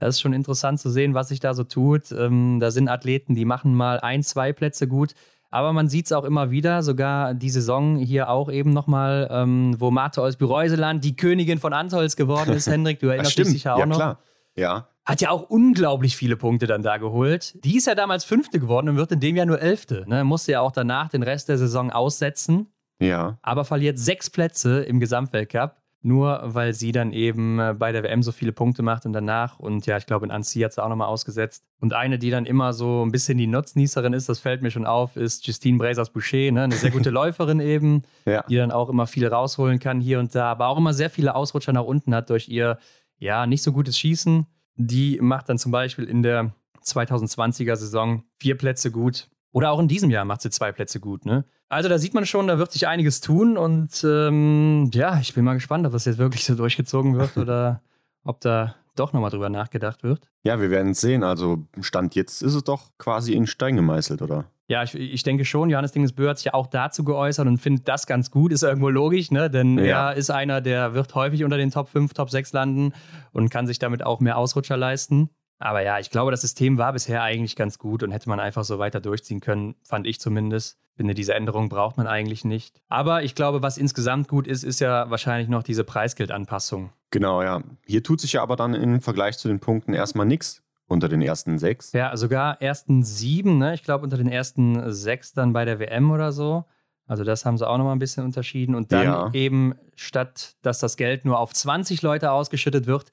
Das 0.00 0.16
ist 0.16 0.20
schon 0.20 0.32
interessant 0.32 0.80
zu 0.80 0.90
sehen, 0.90 1.14
was 1.14 1.28
sich 1.28 1.40
da 1.40 1.54
so 1.54 1.62
tut. 1.62 2.10
Ähm, 2.10 2.58
da 2.58 2.70
sind 2.70 2.88
Athleten, 2.88 3.34
die 3.34 3.44
machen 3.44 3.74
mal 3.74 4.00
ein, 4.00 4.22
zwei 4.22 4.52
Plätze 4.52 4.88
gut. 4.88 5.14
Aber 5.50 5.72
man 5.72 5.88
sieht 5.88 6.06
es 6.06 6.12
auch 6.12 6.24
immer 6.24 6.50
wieder, 6.50 6.82
sogar 6.82 7.34
die 7.34 7.50
Saison 7.50 7.96
hier 7.96 8.30
auch 8.30 8.50
eben 8.50 8.70
nochmal, 8.70 9.28
ähm, 9.30 9.76
wo 9.78 9.90
Marte 9.90 10.22
aus 10.22 10.36
Büreuseland 10.36 11.04
die 11.04 11.16
Königin 11.16 11.58
von 11.58 11.72
Antolz 11.72 12.16
geworden 12.16 12.52
ist, 12.52 12.66
Hendrik. 12.70 13.00
Du 13.00 13.08
erinnerst 13.08 13.36
dich 13.36 13.46
sicher 13.46 13.74
auch 13.74 13.80
ja, 13.80 13.86
noch. 13.86 13.96
Klar. 13.96 14.18
Ja. 14.56 14.88
Hat 15.04 15.20
ja 15.20 15.30
auch 15.30 15.42
unglaublich 15.42 16.16
viele 16.16 16.36
Punkte 16.36 16.66
dann 16.66 16.82
da 16.82 16.96
geholt. 16.98 17.62
Die 17.64 17.76
ist 17.76 17.86
ja 17.86 17.94
damals 17.94 18.24
Fünfte 18.24 18.60
geworden 18.60 18.88
und 18.88 18.96
wird 18.96 19.12
in 19.12 19.20
dem 19.20 19.36
Jahr 19.36 19.46
nur 19.46 19.60
Elfte. 19.60 20.04
Ne? 20.06 20.24
Musste 20.24 20.52
ja 20.52 20.60
auch 20.60 20.72
danach 20.72 21.08
den 21.08 21.22
Rest 21.22 21.48
der 21.48 21.58
Saison 21.58 21.90
aussetzen. 21.90 22.72
Ja. 23.00 23.38
Aber 23.42 23.64
verliert 23.64 23.98
sechs 23.98 24.30
Plätze 24.30 24.82
im 24.82 25.00
Gesamtweltcup 25.00 25.79
nur 26.02 26.40
weil 26.42 26.72
sie 26.72 26.92
dann 26.92 27.12
eben 27.12 27.58
äh, 27.58 27.74
bei 27.78 27.92
der 27.92 28.02
WM 28.02 28.22
so 28.22 28.32
viele 28.32 28.52
Punkte 28.52 28.82
macht 28.82 29.04
und 29.04 29.12
danach. 29.12 29.58
Und 29.58 29.86
ja, 29.86 29.98
ich 29.98 30.06
glaube, 30.06 30.24
in 30.24 30.30
Annecy 30.30 30.60
hat 30.60 30.72
sie 30.72 30.82
auch 30.82 30.88
nochmal 30.88 31.08
ausgesetzt. 31.08 31.64
Und 31.80 31.92
eine, 31.92 32.18
die 32.18 32.30
dann 32.30 32.46
immer 32.46 32.72
so 32.72 33.04
ein 33.04 33.12
bisschen 33.12 33.36
die 33.36 33.46
Nutznießerin 33.46 34.12
ist, 34.12 34.28
das 34.28 34.40
fällt 34.40 34.62
mir 34.62 34.70
schon 34.70 34.86
auf, 34.86 35.16
ist 35.16 35.46
Justine 35.46 35.78
Brazers-Boucher, 35.78 36.52
ne? 36.52 36.62
eine 36.62 36.74
sehr 36.74 36.90
gute 36.90 37.10
Läuferin 37.10 37.60
eben, 37.60 38.02
ja. 38.24 38.42
die 38.48 38.56
dann 38.56 38.70
auch 38.70 38.88
immer 38.88 39.06
viel 39.06 39.26
rausholen 39.26 39.78
kann 39.78 40.00
hier 40.00 40.18
und 40.18 40.34
da, 40.34 40.50
aber 40.50 40.68
auch 40.68 40.78
immer 40.78 40.94
sehr 40.94 41.10
viele 41.10 41.34
Ausrutscher 41.34 41.72
nach 41.72 41.84
unten 41.84 42.14
hat 42.14 42.30
durch 42.30 42.48
ihr, 42.48 42.78
ja, 43.18 43.46
nicht 43.46 43.62
so 43.62 43.72
gutes 43.72 43.98
Schießen. 43.98 44.46
Die 44.76 45.18
macht 45.20 45.50
dann 45.50 45.58
zum 45.58 45.72
Beispiel 45.72 46.06
in 46.06 46.22
der 46.22 46.54
2020er 46.82 47.76
Saison 47.76 48.24
vier 48.38 48.56
Plätze 48.56 48.90
gut. 48.90 49.28
Oder 49.52 49.72
auch 49.72 49.80
in 49.80 49.88
diesem 49.88 50.10
Jahr 50.10 50.24
macht 50.24 50.42
sie 50.42 50.50
zwei 50.50 50.72
Plätze 50.72 51.00
gut, 51.00 51.26
ne? 51.26 51.44
Also 51.70 51.88
da 51.88 51.98
sieht 51.98 52.14
man 52.14 52.26
schon, 52.26 52.48
da 52.48 52.58
wird 52.58 52.72
sich 52.72 52.88
einiges 52.88 53.20
tun 53.20 53.56
und 53.56 54.04
ähm, 54.04 54.90
ja, 54.92 55.20
ich 55.20 55.34
bin 55.34 55.44
mal 55.44 55.54
gespannt, 55.54 55.86
ob 55.86 55.92
das 55.92 56.04
jetzt 56.04 56.18
wirklich 56.18 56.44
so 56.44 56.56
durchgezogen 56.56 57.16
wird 57.16 57.36
oder 57.36 57.80
ob 58.24 58.40
da 58.40 58.74
doch 58.96 59.12
nochmal 59.12 59.30
drüber 59.30 59.48
nachgedacht 59.50 60.02
wird. 60.02 60.28
Ja, 60.42 60.60
wir 60.60 60.70
werden 60.70 60.90
es 60.90 61.00
sehen. 61.00 61.22
Also 61.22 61.64
Stand 61.80 62.16
jetzt 62.16 62.42
ist 62.42 62.54
es 62.54 62.64
doch 62.64 62.90
quasi 62.98 63.34
in 63.34 63.46
Stein 63.46 63.76
gemeißelt, 63.76 64.20
oder? 64.20 64.46
Ja, 64.66 64.82
ich, 64.82 64.96
ich 64.96 65.22
denke 65.22 65.44
schon. 65.44 65.70
Johannes 65.70 65.92
Dingesbö 65.92 66.28
hat 66.28 66.38
sich 66.38 66.46
ja 66.46 66.54
auch 66.54 66.66
dazu 66.66 67.04
geäußert 67.04 67.46
und 67.46 67.58
findet 67.58 67.86
das 67.86 68.08
ganz 68.08 68.32
gut. 68.32 68.52
Ist 68.52 68.64
irgendwo 68.64 68.88
logisch, 68.88 69.30
ne? 69.30 69.48
Denn 69.48 69.78
ja. 69.78 70.10
er 70.10 70.16
ist 70.16 70.30
einer, 70.30 70.60
der 70.60 70.94
wird 70.94 71.14
häufig 71.14 71.44
unter 71.44 71.56
den 71.56 71.70
Top 71.70 71.88
5, 71.88 72.14
Top 72.14 72.30
6 72.30 72.52
landen 72.52 72.92
und 73.30 73.48
kann 73.48 73.68
sich 73.68 73.78
damit 73.78 74.04
auch 74.04 74.18
mehr 74.18 74.36
Ausrutscher 74.36 74.76
leisten. 74.76 75.30
Aber 75.60 75.82
ja, 75.82 76.00
ich 76.00 76.10
glaube, 76.10 76.32
das 76.32 76.40
System 76.40 76.78
war 76.78 76.92
bisher 76.92 77.22
eigentlich 77.22 77.54
ganz 77.54 77.78
gut 77.78 78.02
und 78.02 78.10
hätte 78.10 78.28
man 78.28 78.40
einfach 78.40 78.64
so 78.64 78.80
weiter 78.80 79.00
durchziehen 79.00 79.40
können, 79.40 79.76
fand 79.84 80.06
ich 80.06 80.18
zumindest 80.18 80.78
finde, 81.00 81.14
diese 81.14 81.32
Änderung 81.32 81.70
braucht 81.70 81.96
man 81.96 82.06
eigentlich 82.06 82.44
nicht. 82.44 82.82
Aber 82.88 83.22
ich 83.22 83.34
glaube, 83.34 83.62
was 83.62 83.78
insgesamt 83.78 84.28
gut 84.28 84.46
ist, 84.46 84.64
ist 84.64 84.80
ja 84.80 85.08
wahrscheinlich 85.08 85.48
noch 85.48 85.62
diese 85.62 85.82
Preisgeldanpassung. 85.82 86.92
Genau, 87.10 87.42
ja. 87.42 87.62
Hier 87.86 88.02
tut 88.02 88.20
sich 88.20 88.34
ja 88.34 88.42
aber 88.42 88.54
dann 88.54 88.74
im 88.74 89.00
Vergleich 89.00 89.38
zu 89.38 89.48
den 89.48 89.60
Punkten 89.60 89.94
erstmal 89.94 90.26
nichts 90.26 90.62
unter 90.88 91.08
den 91.08 91.22
ersten 91.22 91.58
sechs. 91.58 91.92
Ja, 91.92 92.14
sogar 92.18 92.60
ersten 92.60 93.02
sieben, 93.02 93.56
ne? 93.56 93.72
Ich 93.72 93.82
glaube, 93.82 94.04
unter 94.04 94.18
den 94.18 94.28
ersten 94.28 94.92
sechs 94.92 95.32
dann 95.32 95.54
bei 95.54 95.64
der 95.64 95.78
WM 95.78 96.10
oder 96.10 96.32
so. 96.32 96.66
Also 97.06 97.24
das 97.24 97.46
haben 97.46 97.56
sie 97.56 97.66
auch 97.66 97.78
nochmal 97.78 97.96
ein 97.96 97.98
bisschen 97.98 98.26
unterschieden. 98.26 98.74
Und 98.74 98.92
dann 98.92 99.04
ja. 99.04 99.30
eben, 99.32 99.76
statt 99.96 100.56
dass 100.60 100.80
das 100.80 100.98
Geld 100.98 101.24
nur 101.24 101.38
auf 101.38 101.54
20 101.54 102.02
Leute 102.02 102.30
ausgeschüttet 102.30 102.86
wird, 102.86 103.10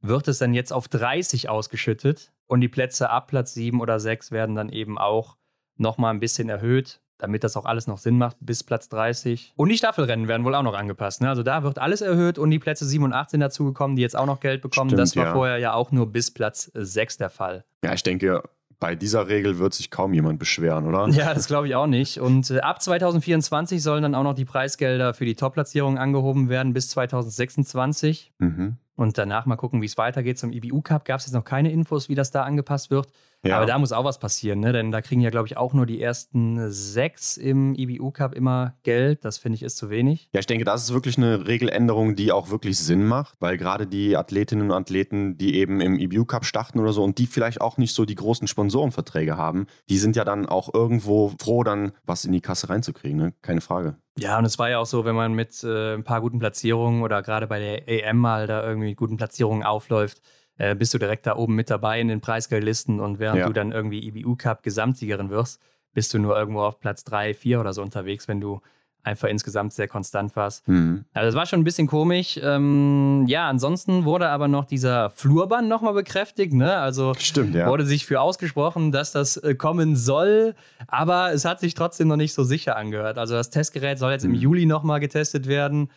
wird 0.00 0.26
es 0.26 0.38
dann 0.38 0.54
jetzt 0.54 0.72
auf 0.72 0.88
30 0.88 1.48
ausgeschüttet. 1.48 2.32
Und 2.48 2.62
die 2.62 2.68
Plätze 2.68 3.10
ab 3.10 3.28
Platz 3.28 3.54
7 3.54 3.80
oder 3.80 4.00
6 4.00 4.32
werden 4.32 4.56
dann 4.56 4.70
eben 4.70 4.98
auch 4.98 5.36
nochmal 5.76 6.12
ein 6.12 6.18
bisschen 6.18 6.48
erhöht 6.48 7.00
damit 7.18 7.44
das 7.44 7.56
auch 7.56 7.64
alles 7.64 7.86
noch 7.86 7.98
Sinn 7.98 8.16
macht, 8.16 8.36
bis 8.40 8.62
Platz 8.62 8.88
30. 8.88 9.52
Und 9.56 9.68
die 9.68 9.76
Staffelrennen 9.76 10.28
werden 10.28 10.44
wohl 10.44 10.54
auch 10.54 10.62
noch 10.62 10.74
angepasst. 10.74 11.20
Ne? 11.20 11.28
Also 11.28 11.42
da 11.42 11.62
wird 11.62 11.78
alles 11.78 12.00
erhöht 12.00 12.38
und 12.38 12.50
die 12.50 12.58
Plätze 12.58 12.86
7 12.86 13.04
und 13.04 13.12
8 13.12 13.30
sind 13.30 13.40
dazugekommen, 13.40 13.96
die 13.96 14.02
jetzt 14.02 14.16
auch 14.16 14.26
noch 14.26 14.40
Geld 14.40 14.62
bekommen. 14.62 14.90
Stimmt, 14.90 15.00
das 15.00 15.16
war 15.16 15.26
ja. 15.26 15.32
vorher 15.32 15.58
ja 15.58 15.74
auch 15.74 15.92
nur 15.92 16.10
bis 16.10 16.30
Platz 16.30 16.70
6 16.74 17.18
der 17.18 17.30
Fall. 17.30 17.64
Ja, 17.84 17.92
ich 17.92 18.02
denke, 18.02 18.42
bei 18.80 18.94
dieser 18.94 19.28
Regel 19.28 19.58
wird 19.58 19.74
sich 19.74 19.90
kaum 19.90 20.14
jemand 20.14 20.38
beschweren, 20.38 20.86
oder? 20.86 21.08
Ja, 21.12 21.34
das 21.34 21.48
glaube 21.48 21.66
ich 21.68 21.74
auch 21.74 21.86
nicht. 21.86 22.20
Und 22.20 22.50
äh, 22.50 22.60
ab 22.60 22.80
2024 22.80 23.82
sollen 23.82 24.02
dann 24.02 24.14
auch 24.14 24.22
noch 24.22 24.34
die 24.34 24.44
Preisgelder 24.44 25.14
für 25.14 25.24
die 25.24 25.34
Top-Platzierung 25.34 25.98
angehoben 25.98 26.48
werden 26.48 26.72
bis 26.72 26.88
2026. 26.90 28.32
Mhm. 28.38 28.76
Und 28.94 29.16
danach 29.16 29.46
mal 29.46 29.56
gucken, 29.56 29.80
wie 29.80 29.86
es 29.86 29.96
weitergeht. 29.96 30.38
Zum 30.38 30.52
IBU 30.52 30.82
Cup 30.82 31.04
gab 31.04 31.20
es 31.20 31.26
jetzt 31.26 31.34
noch 31.34 31.44
keine 31.44 31.70
Infos, 31.70 32.08
wie 32.08 32.14
das 32.14 32.30
da 32.30 32.42
angepasst 32.42 32.90
wird. 32.90 33.08
Ja. 33.44 33.56
Aber 33.56 33.66
da 33.66 33.78
muss 33.78 33.92
auch 33.92 34.04
was 34.04 34.18
passieren, 34.18 34.60
ne? 34.60 34.72
denn 34.72 34.90
da 34.90 35.00
kriegen 35.00 35.20
ja, 35.20 35.30
glaube 35.30 35.46
ich, 35.46 35.56
auch 35.56 35.72
nur 35.72 35.86
die 35.86 36.02
ersten 36.02 36.70
sechs 36.70 37.36
im 37.36 37.74
IBU 37.74 38.10
Cup 38.10 38.34
immer 38.34 38.74
Geld. 38.82 39.24
Das 39.24 39.38
finde 39.38 39.56
ich 39.56 39.62
ist 39.62 39.76
zu 39.76 39.90
wenig. 39.90 40.28
Ja, 40.32 40.40
ich 40.40 40.46
denke, 40.46 40.64
das 40.64 40.82
ist 40.84 40.92
wirklich 40.92 41.16
eine 41.18 41.46
Regeländerung, 41.46 42.16
die 42.16 42.32
auch 42.32 42.50
wirklich 42.50 42.78
Sinn 42.78 43.06
macht, 43.06 43.36
weil 43.40 43.56
gerade 43.56 43.86
die 43.86 44.16
Athletinnen 44.16 44.70
und 44.70 44.76
Athleten, 44.76 45.38
die 45.38 45.54
eben 45.54 45.80
im 45.80 45.98
IBU 45.98 46.24
Cup 46.24 46.44
starten 46.44 46.80
oder 46.80 46.92
so 46.92 47.04
und 47.04 47.18
die 47.18 47.26
vielleicht 47.26 47.60
auch 47.60 47.76
nicht 47.78 47.94
so 47.94 48.04
die 48.04 48.16
großen 48.16 48.48
Sponsorenverträge 48.48 49.36
haben, 49.36 49.66
die 49.88 49.98
sind 49.98 50.16
ja 50.16 50.24
dann 50.24 50.46
auch 50.46 50.74
irgendwo 50.74 51.32
froh, 51.40 51.62
dann 51.62 51.92
was 52.04 52.24
in 52.24 52.32
die 52.32 52.40
Kasse 52.40 52.68
reinzukriegen, 52.68 53.18
ne? 53.18 53.34
keine 53.42 53.60
Frage. 53.60 53.96
Ja, 54.18 54.36
und 54.36 54.44
es 54.44 54.58
war 54.58 54.68
ja 54.68 54.80
auch 54.80 54.86
so, 54.86 55.04
wenn 55.04 55.14
man 55.14 55.32
mit 55.32 55.62
äh, 55.62 55.94
ein 55.94 56.02
paar 56.02 56.20
guten 56.20 56.40
Platzierungen 56.40 57.02
oder 57.02 57.22
gerade 57.22 57.46
bei 57.46 57.60
der 57.60 57.88
EM 57.88 58.16
mal 58.16 58.48
da 58.48 58.66
irgendwie 58.66 58.96
guten 58.96 59.16
Platzierungen 59.16 59.62
aufläuft, 59.62 60.20
äh, 60.58 60.74
bist 60.74 60.92
du 60.92 60.98
direkt 60.98 61.26
da 61.26 61.36
oben 61.36 61.54
mit 61.54 61.70
dabei 61.70 62.00
in 62.00 62.08
den 62.08 62.20
Preisgeldlisten 62.20 63.00
und 63.00 63.18
während 63.18 63.40
ja. 63.40 63.46
du 63.46 63.52
dann 63.52 63.72
irgendwie 63.72 64.06
IBU 64.06 64.36
Cup 64.36 64.62
Gesamtsiegerin 64.62 65.30
wirst, 65.30 65.60
bist 65.94 66.12
du 66.12 66.18
nur 66.18 66.36
irgendwo 66.36 66.60
auf 66.60 66.80
Platz 66.80 67.04
3, 67.04 67.34
4 67.34 67.60
oder 67.60 67.72
so 67.72 67.82
unterwegs, 67.82 68.28
wenn 68.28 68.40
du 68.40 68.60
einfach 69.04 69.28
insgesamt 69.28 69.72
sehr 69.72 69.88
konstant 69.88 70.36
warst. 70.36 70.66
Mhm. 70.68 71.04
Also 71.14 71.26
das 71.26 71.34
war 71.34 71.46
schon 71.46 71.60
ein 71.60 71.64
bisschen 71.64 71.86
komisch. 71.86 72.38
Ähm, 72.42 73.24
ja, 73.26 73.48
ansonsten 73.48 74.04
wurde 74.04 74.28
aber 74.28 74.48
noch 74.48 74.64
dieser 74.64 75.10
Flurbann 75.10 75.68
nochmal 75.68 75.94
bekräftigt. 75.94 76.52
Ne? 76.52 76.76
Also 76.76 77.14
Stimmt, 77.18 77.54
ja. 77.54 77.68
wurde 77.68 77.86
sich 77.86 78.06
für 78.06 78.20
ausgesprochen, 78.20 78.92
dass 78.92 79.12
das 79.12 79.36
äh, 79.38 79.54
kommen 79.54 79.96
soll, 79.96 80.54
aber 80.86 81.32
es 81.32 81.44
hat 81.44 81.60
sich 81.60 81.74
trotzdem 81.74 82.08
noch 82.08 82.16
nicht 82.16 82.34
so 82.34 82.44
sicher 82.44 82.76
angehört. 82.76 83.18
Also 83.18 83.34
das 83.34 83.50
Testgerät 83.50 83.98
soll 83.98 84.12
jetzt 84.12 84.24
mhm. 84.24 84.34
im 84.34 84.40
Juli 84.40 84.66
nochmal 84.66 85.00
getestet 85.00 85.46
werden. 85.46 85.90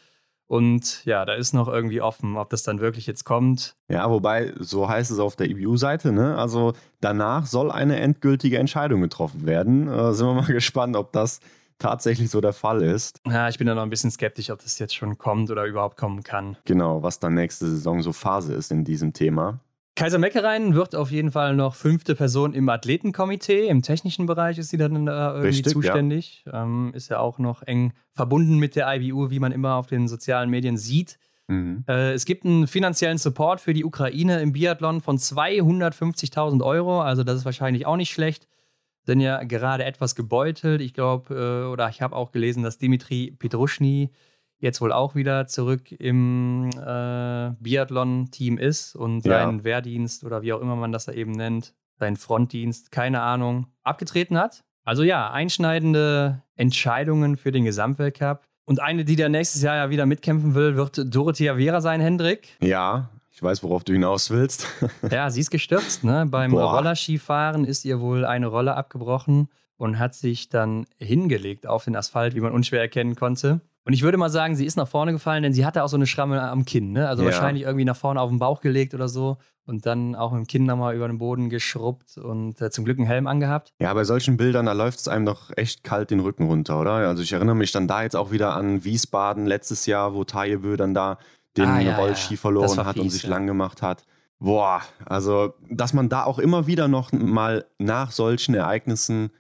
Und 0.52 1.06
ja, 1.06 1.24
da 1.24 1.36
ist 1.36 1.54
noch 1.54 1.70
irgendwie 1.70 2.02
offen, 2.02 2.36
ob 2.36 2.50
das 2.50 2.64
dann 2.64 2.82
wirklich 2.82 3.08
jetzt 3.08 3.24
kommt. 3.24 3.78
Ja, 3.88 4.10
wobei, 4.10 4.52
so 4.60 4.90
heißt 4.90 5.10
es 5.10 5.18
auf 5.18 5.38
der 5.38 5.50
EBU-Seite, 5.50 6.12
ne? 6.12 6.38
Also 6.38 6.74
danach 7.00 7.46
soll 7.46 7.72
eine 7.72 8.02
endgültige 8.02 8.60
Entscheidung 8.60 9.00
getroffen 9.00 9.46
werden. 9.46 9.88
Äh, 9.88 10.12
sind 10.12 10.28
wir 10.28 10.34
mal 10.34 10.46
gespannt, 10.48 10.98
ob 10.98 11.14
das 11.14 11.40
tatsächlich 11.80 12.30
so 12.30 12.42
der 12.42 12.52
Fall 12.52 12.82
ist. 12.82 13.22
Ja, 13.26 13.48
ich 13.48 13.60
bin 13.60 13.68
da 13.68 13.76
noch 13.76 13.84
ein 13.84 13.90
bisschen 13.90 14.12
skeptisch, 14.12 14.50
ob 14.50 14.62
das 14.62 14.78
jetzt 14.78 14.94
schon 14.94 15.18
kommt 15.18 15.50
oder 15.52 15.64
überhaupt 15.64 15.96
kommen 15.96 16.22
kann. 16.22 16.58
Genau, 16.66 17.02
was 17.02 17.20
dann 17.20 17.34
nächste 17.34 17.68
Saison 17.68 18.02
so 18.02 18.12
Phase 18.12 18.54
ist 18.54 18.74
in 18.74 18.84
diesem 18.84 19.14
Thema. 19.14 19.62
Kaiser 19.96 20.20
Meckereien 20.20 20.74
wird 20.74 20.96
auf 20.96 21.12
jeden 21.12 21.32
Fall 21.32 21.56
noch 21.56 21.76
fünfte 21.76 22.16
Person 22.16 22.54
im 22.54 22.70
Athletenkomitee. 22.70 23.68
Im 23.68 23.82
technischen 23.82 24.26
Bereich 24.26 24.58
ist 24.58 24.70
sie 24.70 24.78
dann 24.78 25.06
da 25.06 25.32
irgendwie 25.32 25.48
Richtig, 25.48 25.74
zuständig. 25.74 26.44
Ja. 26.46 26.64
Ähm, 26.64 26.92
ist 26.96 27.10
ja 27.10 27.20
auch 27.20 27.40
noch 27.40 27.62
eng 27.64 27.94
verbunden 28.14 28.58
mit 28.58 28.76
der 28.76 28.94
IBU, 28.94 29.30
wie 29.30 29.40
man 29.40 29.52
immer 29.52 29.76
auf 29.76 29.88
den 29.88 30.08
sozialen 30.08 30.50
Medien 30.50 30.78
sieht. 30.78 31.20
Mhm. 31.48 31.84
Äh, 31.88 32.14
es 32.14 32.26
gibt 32.26 32.46
einen 32.46 32.68
finanziellen 32.68 33.18
Support 33.18 33.60
für 33.60 33.74
die 33.74 33.84
Ukraine 33.84 34.42
im 34.42 34.54
Biathlon 34.54 35.02
von 35.02 35.18
250.000 35.18 36.64
Euro. 36.64 37.02
Also 37.02 37.24
das 37.24 37.38
ist 37.38 37.46
wahrscheinlich 37.46 37.86
auch 37.86 37.98
nicht 37.98 38.12
schlecht. 38.12 38.48
Sind 39.04 39.20
ja 39.20 39.44
gerade 39.44 39.84
etwas 39.84 40.16
gebeutelt. 40.16 40.80
Ich 40.80 40.94
glaube, 40.94 41.36
äh, 41.36 41.72
oder 41.72 41.90
ich 41.90 42.02
habe 42.02 42.16
auch 42.16 42.32
gelesen, 42.32 42.64
dass 42.64 42.78
Dimitri 42.78 43.36
Petruschny 43.38 44.12
jetzt 44.62 44.80
wohl 44.80 44.94
auch 44.94 45.16
wieder 45.16 45.48
zurück 45.48 45.92
im 45.92 46.70
äh, 46.70 47.52
Biathlon-Team 47.60 48.58
ist 48.58 48.96
und 48.96 49.22
seinen 49.22 49.60
ja. 49.60 49.64
Wehrdienst 49.64 50.24
oder 50.24 50.42
wie 50.42 50.54
auch 50.54 50.62
immer 50.62 50.76
man 50.76 50.92
das 50.92 51.06
da 51.06 51.12
eben 51.12 51.32
nennt, 51.32 51.74
seinen 52.00 52.16
Frontdienst, 52.16 52.92
keine 52.92 53.22
Ahnung, 53.22 53.68
abgetreten 53.84 54.38
hat. 54.38 54.64
Also 54.84 55.04
ja, 55.04 55.32
einschneidende 55.32 56.44
Entscheidungen 56.56 57.38
für 57.38 57.52
den 57.52 57.66
Gesamtweltcup. 57.66 58.44
Und 58.66 58.80
eine, 58.80 59.04
die 59.04 59.16
da 59.16 59.30
nächstes 59.30 59.62
Jahr 59.64 59.76
ja 59.76 59.90
wieder 59.90 60.06
mitkämpfen 60.06 60.56
will, 60.56 60.76
wird 60.76 61.02
Dorothea 61.14 61.56
Vera 61.56 61.82
sein, 61.82 62.00
Hendrik. 62.00 62.56
Ja, 62.62 63.10
ich 63.32 63.42
weiß, 63.42 63.64
worauf 63.64 63.84
du 63.84 63.94
hinaus 63.94 64.30
willst. 64.30 64.68
ja, 65.12 65.30
sie 65.32 65.42
ist 65.42 65.50
gestürzt. 65.50 66.04
Ne? 66.04 66.28
Beim 66.30 66.52
Boah. 66.52 66.76
Rollerskifahren 66.76 67.66
ist 67.66 67.86
ihr 67.86 68.00
wohl 68.00 68.26
eine 68.26 68.48
Rolle 68.48 68.76
abgebrochen 68.76 69.50
und 69.78 69.98
hat 69.98 70.14
sich 70.14 70.50
dann 70.50 70.86
hingelegt 71.00 71.66
auf 71.66 71.86
den 71.86 71.96
Asphalt, 71.96 72.36
wie 72.36 72.40
man 72.40 72.52
unschwer 72.52 72.82
erkennen 72.82 73.16
konnte. 73.16 73.62
Und 73.84 73.94
ich 73.94 74.04
würde 74.04 74.18
mal 74.18 74.30
sagen, 74.30 74.56
sie 74.56 74.66
ist 74.66 74.76
nach 74.78 74.88
vorne 74.88 75.12
gefallen, 75.12 75.42
denn 75.42 75.54
sie 75.54 75.66
hatte 75.66 75.84
auch 75.84 75.88
so 75.88 75.98
eine 75.98 76.06
Schramme 76.06 76.42
am 76.42 76.66
Kinn. 76.66 76.92
Ne? 76.92 77.08
Also 77.08 77.24
ja. 77.24 77.30
wahrscheinlich 77.30 77.64
irgendwie 77.64 77.86
nach 77.86 77.96
vorne 77.96 78.22
auf 78.22 78.30
den 78.30 78.38
Bauch 78.38 78.62
gelegt 78.62 78.94
oder 78.94 79.10
so 79.10 79.38
und 79.66 79.86
dann 79.86 80.16
auch 80.16 80.32
mit 80.32 80.40
dem 80.40 80.48
Kinn 80.48 80.66
nochmal 80.66 80.96
über 80.96 81.08
den 81.08 81.18
Boden 81.18 81.50
geschrubbt 81.50 82.18
und 82.18 82.62
äh, 82.62 82.70
zum 82.70 82.86
Glück 82.86 83.00
einen 83.00 83.08
Helm 83.08 83.26
angehabt. 83.26 83.74
Ja, 83.80 83.94
bei 83.94 84.04
solchen 84.04 84.38
Bildern, 84.38 84.66
da 84.68 84.74
läuft 84.74 85.00
es 85.00 85.08
einem 85.08 85.26
doch 85.26 85.50
echt 85.56 85.84
kalt 85.84 86.12
den 86.12 86.20
Rücken 86.20 86.46
runter, 86.46 86.80
oder? 86.80 86.92
Also 86.92 87.24
ich 87.24 87.34
erinnere 87.34 87.56
mich 87.56 87.72
dann 87.72 87.88
da 87.88 88.04
jetzt 88.04 88.16
auch 88.16 88.32
wieder 88.32 88.56
an 88.56 88.84
Wiesbaden 88.84 89.46
letztes 89.48 89.86
Jahr, 89.88 90.14
wo 90.14 90.24
Tajebö 90.24 90.78
dann 90.78 90.94
da 90.94 91.18
den 91.58 91.66
ah, 91.66 91.80
ja, 91.80 91.98
Rollski 91.98 92.36
ja. 92.36 92.40
verloren 92.40 92.86
hat 92.86 92.94
fies, 92.94 93.04
und 93.04 93.10
sich 93.10 93.28
lang 93.28 93.48
gemacht 93.48 93.82
hat. 93.82 94.06
Boah, 94.40 94.82
also 95.06 95.54
dass 95.70 95.94
man 95.94 96.10
da 96.10 96.24
auch 96.24 96.40
immer 96.40 96.68
wieder 96.68 96.88
noch 96.88 97.12
mal 97.12 97.66
nach 97.78 98.12
solchen 98.12 98.56
Ereignissen 98.56 99.32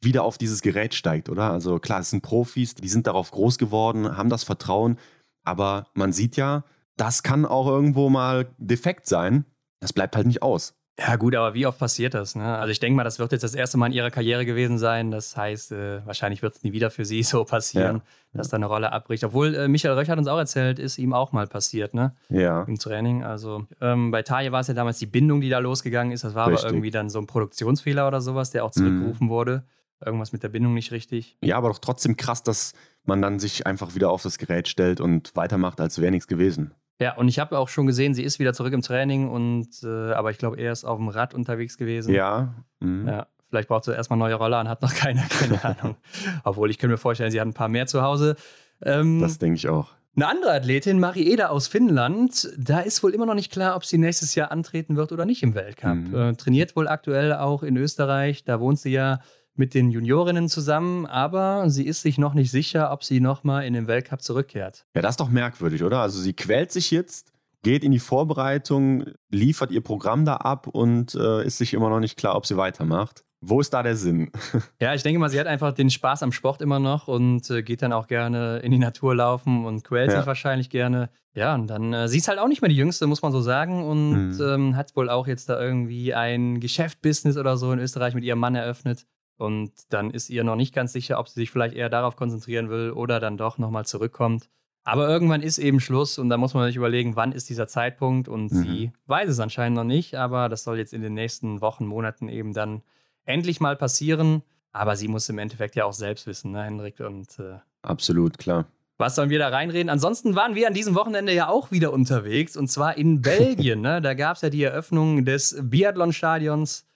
wieder 0.00 0.24
auf 0.24 0.38
dieses 0.38 0.62
Gerät 0.62 0.94
steigt, 0.94 1.28
oder? 1.28 1.50
Also 1.50 1.78
klar, 1.78 2.00
es 2.00 2.10
sind 2.10 2.22
Profis, 2.22 2.74
die 2.74 2.88
sind 2.88 3.06
darauf 3.06 3.30
groß 3.30 3.58
geworden, 3.58 4.16
haben 4.16 4.28
das 4.28 4.44
Vertrauen, 4.44 4.98
aber 5.44 5.86
man 5.94 6.12
sieht 6.12 6.36
ja, 6.36 6.64
das 6.96 7.22
kann 7.22 7.46
auch 7.46 7.66
irgendwo 7.66 8.10
mal 8.10 8.48
defekt 8.58 9.06
sein. 9.06 9.44
Das 9.80 9.92
bleibt 9.92 10.16
halt 10.16 10.26
nicht 10.26 10.42
aus. 10.42 10.74
Ja, 11.00 11.14
gut, 11.14 11.36
aber 11.36 11.54
wie 11.54 11.64
oft 11.64 11.78
passiert 11.78 12.14
das? 12.14 12.34
Ne? 12.34 12.58
Also, 12.58 12.72
ich 12.72 12.80
denke 12.80 12.96
mal, 12.96 13.04
das 13.04 13.20
wird 13.20 13.30
jetzt 13.30 13.44
das 13.44 13.54
erste 13.54 13.78
Mal 13.78 13.86
in 13.86 13.92
ihrer 13.92 14.10
Karriere 14.10 14.44
gewesen 14.44 14.78
sein. 14.78 15.12
Das 15.12 15.36
heißt, 15.36 15.70
äh, 15.70 16.04
wahrscheinlich 16.04 16.42
wird 16.42 16.56
es 16.56 16.64
nie 16.64 16.72
wieder 16.72 16.90
für 16.90 17.04
sie 17.04 17.22
so 17.22 17.44
passieren, 17.44 17.98
ja. 17.98 18.02
dass 18.38 18.48
da 18.48 18.56
eine 18.56 18.66
Rolle 18.66 18.92
abbricht. 18.92 19.22
Obwohl, 19.22 19.54
äh, 19.54 19.68
Michael 19.68 19.96
Röch 19.96 20.10
hat 20.10 20.18
uns 20.18 20.26
auch 20.26 20.38
erzählt, 20.38 20.80
ist 20.80 20.98
ihm 20.98 21.12
auch 21.12 21.30
mal 21.30 21.46
passiert, 21.46 21.94
ne? 21.94 22.16
Ja. 22.30 22.64
Im 22.64 22.80
Training. 22.80 23.22
Also, 23.22 23.64
ähm, 23.80 24.10
bei 24.10 24.22
Taje 24.22 24.50
war 24.50 24.60
es 24.60 24.66
ja 24.66 24.74
damals 24.74 24.98
die 24.98 25.06
Bindung, 25.06 25.40
die 25.40 25.50
da 25.50 25.60
losgegangen 25.60 26.12
ist. 26.12 26.24
Das 26.24 26.34
war 26.34 26.48
Richtig. 26.48 26.64
aber 26.64 26.74
irgendwie 26.74 26.90
dann 26.90 27.10
so 27.10 27.20
ein 27.20 27.28
Produktionsfehler 27.28 28.08
oder 28.08 28.20
sowas, 28.20 28.50
der 28.50 28.64
auch 28.64 28.72
zurückgerufen 28.72 29.28
mhm. 29.28 29.30
wurde 29.30 29.62
irgendwas 30.04 30.32
mit 30.32 30.42
der 30.42 30.48
Bindung 30.48 30.74
nicht 30.74 30.92
richtig. 30.92 31.36
Ja, 31.42 31.56
aber 31.56 31.68
doch 31.68 31.78
trotzdem 31.78 32.16
krass, 32.16 32.42
dass 32.42 32.72
man 33.04 33.22
dann 33.22 33.38
sich 33.38 33.66
einfach 33.66 33.94
wieder 33.94 34.10
auf 34.10 34.22
das 34.22 34.38
Gerät 34.38 34.68
stellt 34.68 35.00
und 35.00 35.34
weitermacht, 35.34 35.80
als 35.80 36.00
wäre 36.00 36.10
nichts 36.10 36.26
gewesen. 36.26 36.74
Ja, 37.00 37.14
und 37.14 37.28
ich 37.28 37.38
habe 37.38 37.56
auch 37.58 37.68
schon 37.68 37.86
gesehen, 37.86 38.12
sie 38.12 38.24
ist 38.24 38.38
wieder 38.38 38.52
zurück 38.52 38.72
im 38.72 38.82
Training 38.82 39.28
und 39.28 39.68
äh, 39.84 40.12
aber 40.12 40.30
ich 40.30 40.38
glaube, 40.38 40.58
er 40.58 40.72
ist 40.72 40.84
auf 40.84 40.98
dem 40.98 41.08
Rad 41.08 41.32
unterwegs 41.32 41.78
gewesen. 41.78 42.12
Ja. 42.12 42.54
Mhm. 42.80 43.06
Ja. 43.06 43.26
Vielleicht 43.48 43.68
braucht 43.68 43.84
sie 43.84 43.94
erstmal 43.94 44.18
neue 44.18 44.34
Roller 44.34 44.60
und 44.60 44.68
hat 44.68 44.82
noch 44.82 44.94
keine, 44.94 45.22
keine 45.28 45.64
Ahnung. 45.82 45.96
Obwohl 46.44 46.70
ich 46.70 46.78
könnte 46.78 46.92
mir 46.92 46.98
vorstellen, 46.98 47.30
sie 47.30 47.40
hat 47.40 47.46
ein 47.46 47.54
paar 47.54 47.68
mehr 47.68 47.86
zu 47.86 48.02
Hause. 48.02 48.36
Ähm, 48.82 49.20
das 49.20 49.38
denke 49.38 49.56
ich 49.56 49.68
auch. 49.68 49.92
Eine 50.16 50.26
andere 50.26 50.52
Athletin, 50.52 50.98
Marieda 50.98 51.46
aus 51.46 51.68
Finnland, 51.68 52.52
da 52.58 52.80
ist 52.80 53.04
wohl 53.04 53.14
immer 53.14 53.26
noch 53.26 53.34
nicht 53.36 53.52
klar, 53.52 53.76
ob 53.76 53.84
sie 53.84 53.98
nächstes 53.98 54.34
Jahr 54.34 54.50
antreten 54.50 54.96
wird 54.96 55.12
oder 55.12 55.24
nicht 55.24 55.44
im 55.44 55.54
Weltcup. 55.54 55.94
Mhm. 55.94 56.14
Äh, 56.14 56.34
trainiert 56.34 56.74
wohl 56.74 56.88
aktuell 56.88 57.32
auch 57.32 57.62
in 57.62 57.76
Österreich. 57.76 58.42
Da 58.42 58.58
wohnt 58.58 58.80
sie 58.80 58.90
ja 58.90 59.20
mit 59.58 59.74
den 59.74 59.90
Juniorinnen 59.90 60.48
zusammen, 60.48 61.06
aber 61.06 61.68
sie 61.70 61.86
ist 61.86 62.02
sich 62.02 62.18
noch 62.18 62.34
nicht 62.34 62.50
sicher, 62.50 62.92
ob 62.92 63.04
sie 63.04 63.20
nochmal 63.20 63.64
in 63.64 63.74
den 63.74 63.86
Weltcup 63.86 64.22
zurückkehrt. 64.22 64.86
Ja, 64.94 65.02
das 65.02 65.12
ist 65.12 65.20
doch 65.20 65.28
merkwürdig, 65.28 65.82
oder? 65.82 66.00
Also 66.00 66.20
sie 66.20 66.32
quält 66.32 66.72
sich 66.72 66.90
jetzt, 66.90 67.32
geht 67.62 67.84
in 67.84 67.92
die 67.92 67.98
Vorbereitung, 67.98 69.04
liefert 69.30 69.70
ihr 69.70 69.82
Programm 69.82 70.24
da 70.24 70.36
ab 70.36 70.66
und 70.66 71.14
äh, 71.14 71.44
ist 71.44 71.58
sich 71.58 71.74
immer 71.74 71.90
noch 71.90 72.00
nicht 72.00 72.16
klar, 72.16 72.36
ob 72.36 72.46
sie 72.46 72.56
weitermacht. 72.56 73.24
Wo 73.40 73.60
ist 73.60 73.70
da 73.70 73.82
der 73.82 73.96
Sinn? 73.96 74.30
Ja, 74.80 74.94
ich 74.94 75.02
denke 75.02 75.18
mal, 75.20 75.28
sie 75.28 75.38
hat 75.38 75.46
einfach 75.46 75.72
den 75.72 75.90
Spaß 75.90 76.22
am 76.22 76.32
Sport 76.32 76.60
immer 76.60 76.78
noch 76.78 77.08
und 77.08 77.48
äh, 77.50 77.62
geht 77.62 77.82
dann 77.82 77.92
auch 77.92 78.06
gerne 78.06 78.58
in 78.58 78.70
die 78.70 78.78
Natur 78.78 79.14
laufen 79.14 79.64
und 79.64 79.84
quält 79.84 80.10
ja. 80.10 80.18
sich 80.18 80.26
wahrscheinlich 80.26 80.70
gerne. 80.70 81.10
Ja, 81.34 81.54
und 81.54 81.68
dann, 81.68 81.92
äh, 81.92 82.08
sie 82.08 82.18
ist 82.18 82.28
halt 82.28 82.38
auch 82.38 82.48
nicht 82.48 82.62
mehr 82.62 82.68
die 82.68 82.76
Jüngste, 82.76 83.06
muss 83.06 83.22
man 83.22 83.32
so 83.32 83.40
sagen, 83.40 83.84
und 83.84 84.30
mhm. 84.30 84.40
ähm, 84.40 84.76
hat 84.76 84.96
wohl 84.96 85.08
auch 85.08 85.26
jetzt 85.26 85.48
da 85.48 85.60
irgendwie 85.60 86.14
ein 86.14 86.58
Geschäftbusiness 86.58 87.36
oder 87.36 87.56
so 87.56 87.72
in 87.72 87.78
Österreich 87.78 88.14
mit 88.14 88.24
ihrem 88.24 88.40
Mann 88.40 88.54
eröffnet. 88.54 89.06
Und 89.38 89.72
dann 89.90 90.10
ist 90.10 90.30
ihr 90.30 90.44
noch 90.44 90.56
nicht 90.56 90.74
ganz 90.74 90.92
sicher, 90.92 91.18
ob 91.18 91.28
sie 91.28 91.40
sich 91.40 91.50
vielleicht 91.50 91.74
eher 91.74 91.88
darauf 91.88 92.16
konzentrieren 92.16 92.68
will 92.68 92.90
oder 92.90 93.20
dann 93.20 93.36
doch 93.38 93.56
nochmal 93.56 93.86
zurückkommt. 93.86 94.50
Aber 94.82 95.08
irgendwann 95.08 95.42
ist 95.42 95.58
eben 95.58 95.80
Schluss 95.80 96.18
und 96.18 96.28
da 96.28 96.36
muss 96.36 96.54
man 96.54 96.66
sich 96.66 96.76
überlegen, 96.76 97.14
wann 97.14 97.32
ist 97.32 97.48
dieser 97.48 97.68
Zeitpunkt. 97.68 98.26
Und 98.26 98.50
mhm. 98.50 98.62
sie 98.62 98.92
weiß 99.06 99.28
es 99.28 99.38
anscheinend 99.38 99.76
noch 99.76 99.84
nicht, 99.84 100.16
aber 100.16 100.48
das 100.48 100.64
soll 100.64 100.78
jetzt 100.78 100.92
in 100.92 101.02
den 101.02 101.14
nächsten 101.14 101.60
Wochen, 101.60 101.86
Monaten 101.86 102.28
eben 102.28 102.52
dann 102.52 102.82
endlich 103.24 103.60
mal 103.60 103.76
passieren. 103.76 104.42
Aber 104.72 104.96
sie 104.96 105.08
muss 105.08 105.28
im 105.28 105.38
Endeffekt 105.38 105.76
ja 105.76 105.84
auch 105.84 105.92
selbst 105.92 106.26
wissen, 106.26 106.52
ne, 106.52 106.64
Hendrik? 106.64 107.00
Und, 107.00 107.38
äh, 107.38 107.58
Absolut, 107.82 108.38
klar. 108.38 108.66
Was 108.96 109.14
sollen 109.14 109.30
wir 109.30 109.38
da 109.38 109.48
reinreden? 109.48 109.90
Ansonsten 109.90 110.34
waren 110.34 110.56
wir 110.56 110.66
an 110.66 110.74
diesem 110.74 110.96
Wochenende 110.96 111.32
ja 111.32 111.48
auch 111.48 111.70
wieder 111.70 111.92
unterwegs 111.92 112.56
und 112.56 112.68
zwar 112.68 112.96
in 112.96 113.20
Belgien. 113.22 113.80
Ne? 113.82 114.02
Da 114.02 114.14
gab 114.14 114.36
es 114.36 114.42
ja 114.42 114.50
die 114.50 114.62
Eröffnung 114.64 115.24
des 115.24 115.56
Biathlon-Stadions 115.62 116.87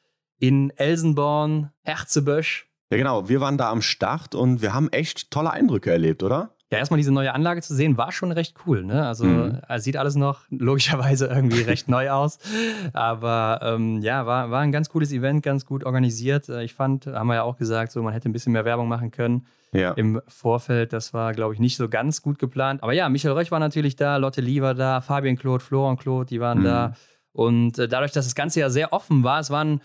in 0.42 0.70
Elsenborn, 0.70 1.70
Herzebösch. 1.82 2.66
Ja, 2.90 2.96
genau. 2.98 3.28
Wir 3.28 3.40
waren 3.40 3.56
da 3.58 3.70
am 3.70 3.80
Start 3.80 4.34
und 4.34 4.60
wir 4.60 4.74
haben 4.74 4.90
echt 4.90 5.30
tolle 5.30 5.52
Eindrücke 5.52 5.92
erlebt, 5.92 6.24
oder? 6.24 6.56
Ja, 6.72 6.78
erstmal 6.78 6.98
diese 6.98 7.12
neue 7.12 7.32
Anlage 7.32 7.62
zu 7.62 7.76
sehen, 7.76 7.96
war 7.96 8.10
schon 8.10 8.32
recht 8.32 8.56
cool. 8.66 8.82
Ne? 8.82 9.06
Also 9.06 9.24
mhm. 9.24 9.60
sieht 9.76 9.96
alles 9.96 10.16
noch 10.16 10.40
logischerweise 10.50 11.26
irgendwie 11.26 11.60
recht 11.62 11.88
neu 11.88 12.10
aus. 12.10 12.40
Aber 12.92 13.60
ähm, 13.62 14.00
ja, 14.02 14.26
war, 14.26 14.50
war 14.50 14.62
ein 14.62 14.72
ganz 14.72 14.88
cooles 14.88 15.12
Event, 15.12 15.44
ganz 15.44 15.64
gut 15.64 15.84
organisiert. 15.84 16.48
Äh, 16.48 16.64
ich 16.64 16.74
fand, 16.74 17.06
haben 17.06 17.28
wir 17.28 17.34
ja 17.34 17.42
auch 17.44 17.56
gesagt, 17.56 17.92
so 17.92 18.02
man 18.02 18.12
hätte 18.12 18.28
ein 18.28 18.32
bisschen 18.32 18.52
mehr 18.52 18.64
Werbung 18.64 18.88
machen 18.88 19.12
können. 19.12 19.46
Ja. 19.72 19.92
Im 19.92 20.20
Vorfeld, 20.26 20.92
das 20.92 21.14
war, 21.14 21.34
glaube 21.34 21.54
ich, 21.54 21.60
nicht 21.60 21.76
so 21.76 21.88
ganz 21.88 22.20
gut 22.20 22.40
geplant. 22.40 22.82
Aber 22.82 22.92
ja, 22.94 23.08
Michael 23.08 23.34
Röch 23.34 23.52
war 23.52 23.60
natürlich 23.60 23.94
da, 23.94 24.16
Lotte 24.16 24.40
Lee 24.40 24.60
war 24.60 24.74
da, 24.74 25.00
Fabian 25.02 25.36
Claude, 25.36 25.62
Florian 25.62 25.96
Claude, 25.96 26.26
die 26.26 26.40
waren 26.40 26.58
mhm. 26.58 26.64
da. 26.64 26.94
Und 27.30 27.78
äh, 27.78 27.86
dadurch, 27.86 28.10
dass 28.10 28.24
das 28.24 28.34
Ganze 28.34 28.58
ja 28.58 28.70
sehr 28.70 28.92
offen 28.92 29.22
war, 29.22 29.38
es 29.38 29.50
waren 29.50 29.80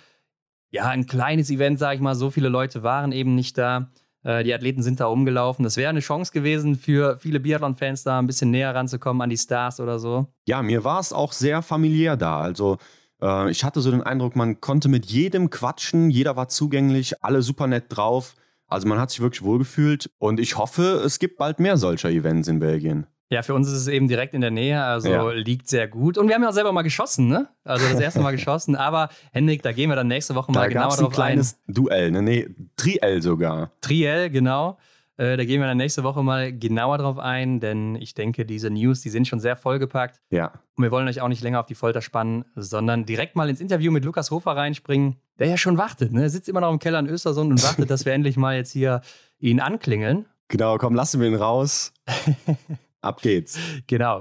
ja, 0.71 0.87
ein 0.87 1.05
kleines 1.05 1.49
Event, 1.49 1.79
sag 1.79 1.95
ich 1.95 2.01
mal. 2.01 2.15
So 2.15 2.29
viele 2.29 2.49
Leute 2.49 2.83
waren 2.83 3.11
eben 3.11 3.35
nicht 3.35 3.57
da. 3.57 3.89
Äh, 4.23 4.43
die 4.43 4.53
Athleten 4.53 4.83
sind 4.83 4.99
da 4.99 5.05
rumgelaufen. 5.05 5.63
Das 5.63 5.77
wäre 5.77 5.89
eine 5.89 6.01
Chance 6.01 6.31
gewesen 6.31 6.75
für 6.75 7.17
viele 7.17 7.39
Biathlon-Fans 7.39 8.03
da 8.03 8.19
ein 8.19 8.27
bisschen 8.27 8.51
näher 8.51 8.75
ranzukommen 8.75 9.21
an 9.21 9.29
die 9.29 9.37
Stars 9.37 9.79
oder 9.79 9.99
so. 9.99 10.27
Ja, 10.45 10.61
mir 10.61 10.83
war 10.83 10.99
es 10.99 11.13
auch 11.13 11.31
sehr 11.31 11.61
familiär 11.61 12.17
da. 12.17 12.39
Also 12.39 12.77
äh, 13.21 13.49
ich 13.49 13.63
hatte 13.63 13.81
so 13.81 13.91
den 13.91 14.03
Eindruck, 14.03 14.35
man 14.35 14.59
konnte 14.59 14.89
mit 14.89 15.05
jedem 15.05 15.49
quatschen, 15.49 16.09
jeder 16.09 16.35
war 16.35 16.49
zugänglich, 16.49 17.23
alle 17.23 17.41
super 17.41 17.67
nett 17.67 17.85
drauf. 17.89 18.35
Also 18.67 18.87
man 18.87 18.99
hat 18.99 19.11
sich 19.11 19.21
wirklich 19.21 19.43
wohlgefühlt 19.43 20.09
und 20.17 20.41
ich 20.41 20.57
hoffe, 20.57 21.01
es 21.05 21.19
gibt 21.19 21.37
bald 21.37 21.59
mehr 21.59 21.77
solcher 21.77 22.09
Events 22.09 22.49
in 22.49 22.59
Belgien. 22.59 23.07
Ja, 23.29 23.41
für 23.41 23.53
uns 23.53 23.67
ist 23.67 23.73
es 23.73 23.87
eben 23.87 24.07
direkt 24.07 24.33
in 24.33 24.41
der 24.41 24.51
Nähe, 24.51 24.81
also 24.81 25.09
ja. 25.09 25.29
liegt 25.31 25.67
sehr 25.67 25.87
gut. 25.87 26.17
Und 26.17 26.29
wir 26.29 26.35
haben 26.35 26.43
ja 26.43 26.49
auch 26.49 26.53
selber 26.53 26.71
mal 26.71 26.83
geschossen, 26.83 27.27
ne? 27.27 27.49
Also 27.65 27.85
das 27.89 27.99
erste 27.99 28.21
Mal 28.21 28.31
geschossen. 28.35 28.75
Aber 28.75 29.09
Hendrik, 29.33 29.61
da 29.63 29.73
gehen 29.73 29.89
wir 29.89 29.97
dann 29.97 30.07
nächste 30.07 30.33
Woche 30.33 30.51
mal 30.51 30.61
da 30.61 30.67
genauer 30.67 30.95
drauf 30.95 31.09
ein 31.09 31.11
kleines 31.11 31.59
ein. 31.67 31.73
Duell, 31.73 32.11
ne? 32.11 32.21
Nee, 32.21 32.47
Triell 32.77 33.21
sogar. 33.21 33.71
Triell, 33.81 34.29
genau. 34.29 34.77
Äh, 35.17 35.35
da 35.35 35.43
gehen 35.43 35.59
wir 35.59 35.67
dann 35.67 35.77
nächste 35.77 36.03
Woche 36.03 36.23
mal 36.23 36.53
genauer 36.53 36.99
drauf 36.99 37.17
ein, 37.17 37.59
denn 37.59 37.95
ich 37.95 38.13
denke, 38.13 38.45
diese 38.45 38.69
News, 38.69 39.01
die 39.01 39.09
sind 39.09 39.27
schon 39.27 39.39
sehr 39.39 39.55
vollgepackt. 39.55 40.21
Ja. 40.29 40.53
Und 40.75 40.83
wir 40.83 40.91
wollen 40.91 41.07
euch 41.07 41.21
auch 41.21 41.27
nicht 41.27 41.41
länger 41.41 41.59
auf 41.59 41.65
die 41.65 41.75
Folter 41.75 42.01
spannen, 42.01 42.45
sondern 42.55 43.05
direkt 43.05 43.35
mal 43.35 43.49
ins 43.49 43.59
Interview 43.59 43.91
mit 43.91 44.05
Lukas 44.05 44.31
Hofer 44.31 44.55
reinspringen, 44.55 45.17
der 45.39 45.47
ja 45.47 45.57
schon 45.57 45.77
wartet, 45.77 46.13
ne? 46.13 46.21
Er 46.21 46.29
sitzt 46.29 46.47
immer 46.47 46.61
noch 46.61 46.71
im 46.71 46.79
Keller 46.79 46.99
in 46.99 47.07
Östersund 47.07 47.51
und 47.51 47.63
wartet, 47.63 47.89
dass 47.89 48.05
wir 48.05 48.13
endlich 48.13 48.37
mal 48.37 48.55
jetzt 48.55 48.71
hier 48.71 49.01
ihn 49.39 49.59
anklingeln. 49.59 50.27
Genau, 50.49 50.77
komm, 50.77 50.95
lassen 50.95 51.19
wir 51.19 51.27
ihn 51.27 51.35
raus. 51.35 51.91
Ab 53.07 53.21
geht's. 53.21 53.57
Genau. 53.87 54.19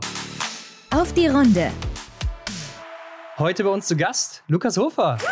Auf 0.95 1.13
die 1.13 1.27
Runde. 1.27 1.73
Heute 3.37 3.65
bei 3.65 3.71
uns 3.71 3.89
zu 3.89 3.97
Gast 3.97 4.45
Lukas 4.47 4.77
Hofer. 4.77 5.19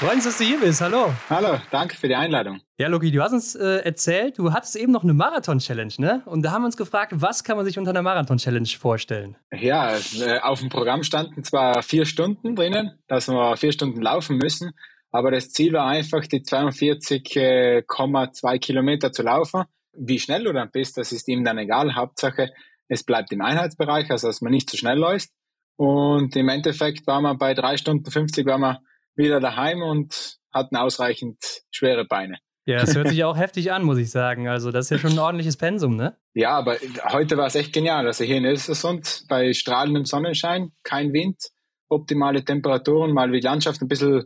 Freuen 0.00 0.14
uns, 0.14 0.24
dass 0.24 0.38
du 0.38 0.44
hier 0.44 0.58
bist. 0.58 0.80
Hallo. 0.80 1.14
Hallo, 1.30 1.60
danke 1.70 1.96
für 1.96 2.08
die 2.08 2.16
Einladung. 2.16 2.60
Ja, 2.78 2.88
Loki, 2.88 3.12
du 3.12 3.22
hast 3.22 3.30
uns 3.30 3.54
äh, 3.54 3.76
erzählt, 3.84 4.38
du 4.38 4.52
hattest 4.52 4.74
eben 4.74 4.90
noch 4.90 5.04
eine 5.04 5.14
Marathon-Challenge, 5.14 5.94
ne? 5.98 6.22
Und 6.26 6.42
da 6.42 6.50
haben 6.50 6.62
wir 6.62 6.66
uns 6.66 6.76
gefragt, 6.76 7.12
was 7.14 7.44
kann 7.44 7.56
man 7.56 7.64
sich 7.64 7.78
unter 7.78 7.90
einer 7.90 8.02
Marathon-Challenge 8.02 8.66
vorstellen? 8.76 9.36
Ja, 9.52 9.96
äh, 9.96 10.40
auf 10.40 10.58
dem 10.58 10.68
Programm 10.68 11.04
standen 11.04 11.44
zwar 11.44 11.84
vier 11.84 12.06
Stunden 12.06 12.56
drinnen, 12.56 12.98
dass 13.06 13.28
wir 13.28 13.56
vier 13.56 13.70
Stunden 13.70 14.02
laufen 14.02 14.36
müssen, 14.36 14.72
aber 15.12 15.30
das 15.30 15.50
Ziel 15.50 15.74
war 15.74 15.86
einfach, 15.86 16.26
die 16.26 16.40
42,2 16.40 18.58
Kilometer 18.58 19.12
zu 19.12 19.22
laufen. 19.22 19.62
Wie 19.98 20.18
schnell 20.18 20.44
du 20.44 20.52
dann 20.52 20.70
bist, 20.70 20.96
das 20.96 21.12
ist 21.12 21.28
ihm 21.28 21.44
dann 21.44 21.58
egal. 21.58 21.94
Hauptsache, 21.94 22.50
es 22.88 23.02
bleibt 23.02 23.32
im 23.32 23.40
Einheitsbereich, 23.40 24.10
also 24.10 24.28
dass 24.28 24.40
man 24.40 24.52
nicht 24.52 24.70
zu 24.70 24.76
schnell 24.76 24.98
läuft. 24.98 25.30
Und 25.76 26.34
im 26.36 26.48
Endeffekt 26.48 27.06
waren 27.06 27.22
wir 27.24 27.34
bei 27.36 27.54
drei 27.54 27.76
Stunden 27.76 28.10
50 28.10 28.46
waren 28.46 28.60
wir 28.60 28.80
wieder 29.14 29.40
daheim 29.40 29.82
und 29.82 30.38
hatten 30.52 30.76
ausreichend 30.76 31.38
schwere 31.70 32.04
Beine. 32.04 32.38
Ja, 32.66 32.80
das 32.80 32.96
hört 32.96 33.08
sich 33.10 33.22
auch 33.24 33.36
heftig 33.36 33.72
an, 33.72 33.84
muss 33.84 33.98
ich 33.98 34.10
sagen. 34.10 34.48
Also, 34.48 34.70
das 34.70 34.86
ist 34.86 34.90
ja 34.90 34.98
schon 34.98 35.12
ein 35.12 35.18
ordentliches 35.18 35.56
Pensum, 35.56 35.96
ne? 35.96 36.16
Ja, 36.34 36.50
aber 36.50 36.76
heute 37.10 37.36
war 37.36 37.46
es 37.46 37.54
echt 37.54 37.72
genial. 37.72 38.06
Also 38.06 38.24
hier 38.24 38.36
in 38.36 38.44
Östersund 38.44 39.24
bei 39.28 39.52
strahlendem 39.52 40.04
Sonnenschein, 40.04 40.72
kein 40.82 41.12
Wind, 41.12 41.36
optimale 41.88 42.44
Temperaturen, 42.44 43.12
mal 43.12 43.30
die 43.30 43.40
Landschaft 43.40 43.80
ein 43.82 43.88
bisschen 43.88 44.24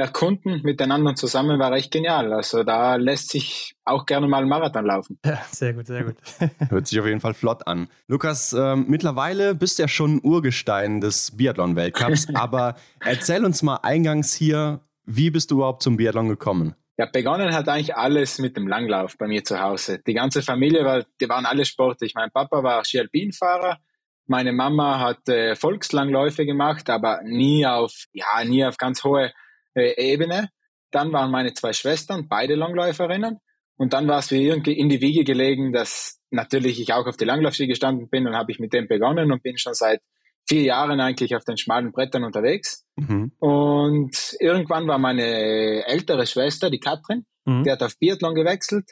erkunden 0.00 0.62
miteinander 0.62 1.14
zusammen 1.14 1.58
war 1.58 1.72
echt 1.72 1.92
genial. 1.92 2.32
Also 2.32 2.64
da 2.64 2.96
lässt 2.96 3.28
sich 3.28 3.76
auch 3.84 4.06
gerne 4.06 4.26
mal 4.26 4.42
ein 4.42 4.48
Marathon 4.48 4.86
laufen. 4.86 5.18
Ja, 5.24 5.40
sehr 5.50 5.74
gut, 5.74 5.86
sehr 5.86 6.04
gut. 6.04 6.16
Hört 6.70 6.86
sich 6.86 6.98
auf 6.98 7.06
jeden 7.06 7.20
Fall 7.20 7.34
flott 7.34 7.66
an. 7.66 7.88
Lukas, 8.08 8.52
äh, 8.52 8.76
mittlerweile 8.76 9.54
bist 9.54 9.78
du 9.78 9.82
ja 9.82 9.88
schon 9.88 10.20
Urgestein 10.22 11.00
des 11.00 11.36
Biathlon-Weltcups, 11.36 12.28
aber 12.34 12.76
erzähl 13.04 13.44
uns 13.44 13.62
mal 13.62 13.76
eingangs 13.82 14.32
hier, 14.34 14.80
wie 15.04 15.30
bist 15.30 15.50
du 15.50 15.56
überhaupt 15.56 15.82
zum 15.82 15.96
Biathlon 15.96 16.28
gekommen? 16.28 16.74
Ja, 16.96 17.06
begonnen 17.06 17.54
hat 17.54 17.68
eigentlich 17.68 17.96
alles 17.96 18.38
mit 18.38 18.56
dem 18.56 18.68
Langlauf 18.68 19.16
bei 19.16 19.26
mir 19.26 19.44
zu 19.44 19.60
Hause. 19.60 20.00
Die 20.06 20.14
ganze 20.14 20.42
Familie 20.42 20.84
war, 20.84 21.04
die 21.20 21.28
waren 21.28 21.46
alle 21.46 21.64
sportlich. 21.64 22.14
Mein 22.14 22.30
Papa 22.30 22.62
war 22.62 22.84
Ski-Alpin-Fahrer. 22.84 23.78
Meine 24.26 24.52
Mama 24.52 25.00
hat 25.00 25.28
äh, 25.28 25.56
Volkslangläufe 25.56 26.46
gemacht, 26.46 26.88
aber 26.90 27.20
nie 27.24 27.66
auf, 27.66 28.04
ja, 28.12 28.44
nie 28.44 28.64
auf 28.64 28.76
ganz 28.76 29.02
hohe 29.02 29.32
äh, 29.74 29.94
Ebene. 29.96 30.48
Dann 30.90 31.12
waren 31.12 31.30
meine 31.30 31.52
zwei 31.54 31.72
Schwestern, 31.72 32.28
beide 32.28 32.54
Langläuferinnen. 32.54 33.38
Und 33.76 33.92
dann 33.92 34.08
war 34.08 34.18
es 34.18 34.30
mir 34.30 34.40
irgendwie 34.40 34.78
in 34.78 34.88
die 34.88 35.00
Wiege 35.00 35.24
gelegen, 35.24 35.72
dass 35.72 36.20
natürlich 36.30 36.80
ich 36.80 36.92
auch 36.92 37.06
auf 37.06 37.16
die 37.16 37.24
Langlaufski 37.24 37.66
gestanden 37.66 38.08
bin 38.08 38.26
und 38.26 38.36
habe 38.36 38.52
ich 38.52 38.58
mit 38.58 38.72
dem 38.72 38.88
begonnen 38.88 39.32
und 39.32 39.42
bin 39.42 39.56
schon 39.56 39.74
seit 39.74 40.00
vier 40.48 40.62
Jahren 40.62 41.00
eigentlich 41.00 41.34
auf 41.34 41.44
den 41.44 41.56
schmalen 41.56 41.92
Brettern 41.92 42.24
unterwegs. 42.24 42.84
Mhm. 42.96 43.32
Und 43.38 44.36
irgendwann 44.40 44.86
war 44.86 44.98
meine 44.98 45.86
ältere 45.86 46.26
Schwester, 46.26 46.70
die 46.70 46.80
Katrin, 46.80 47.24
mhm. 47.44 47.62
die 47.64 47.70
hat 47.70 47.82
auf 47.82 47.98
Biathlon 47.98 48.34
gewechselt. 48.34 48.90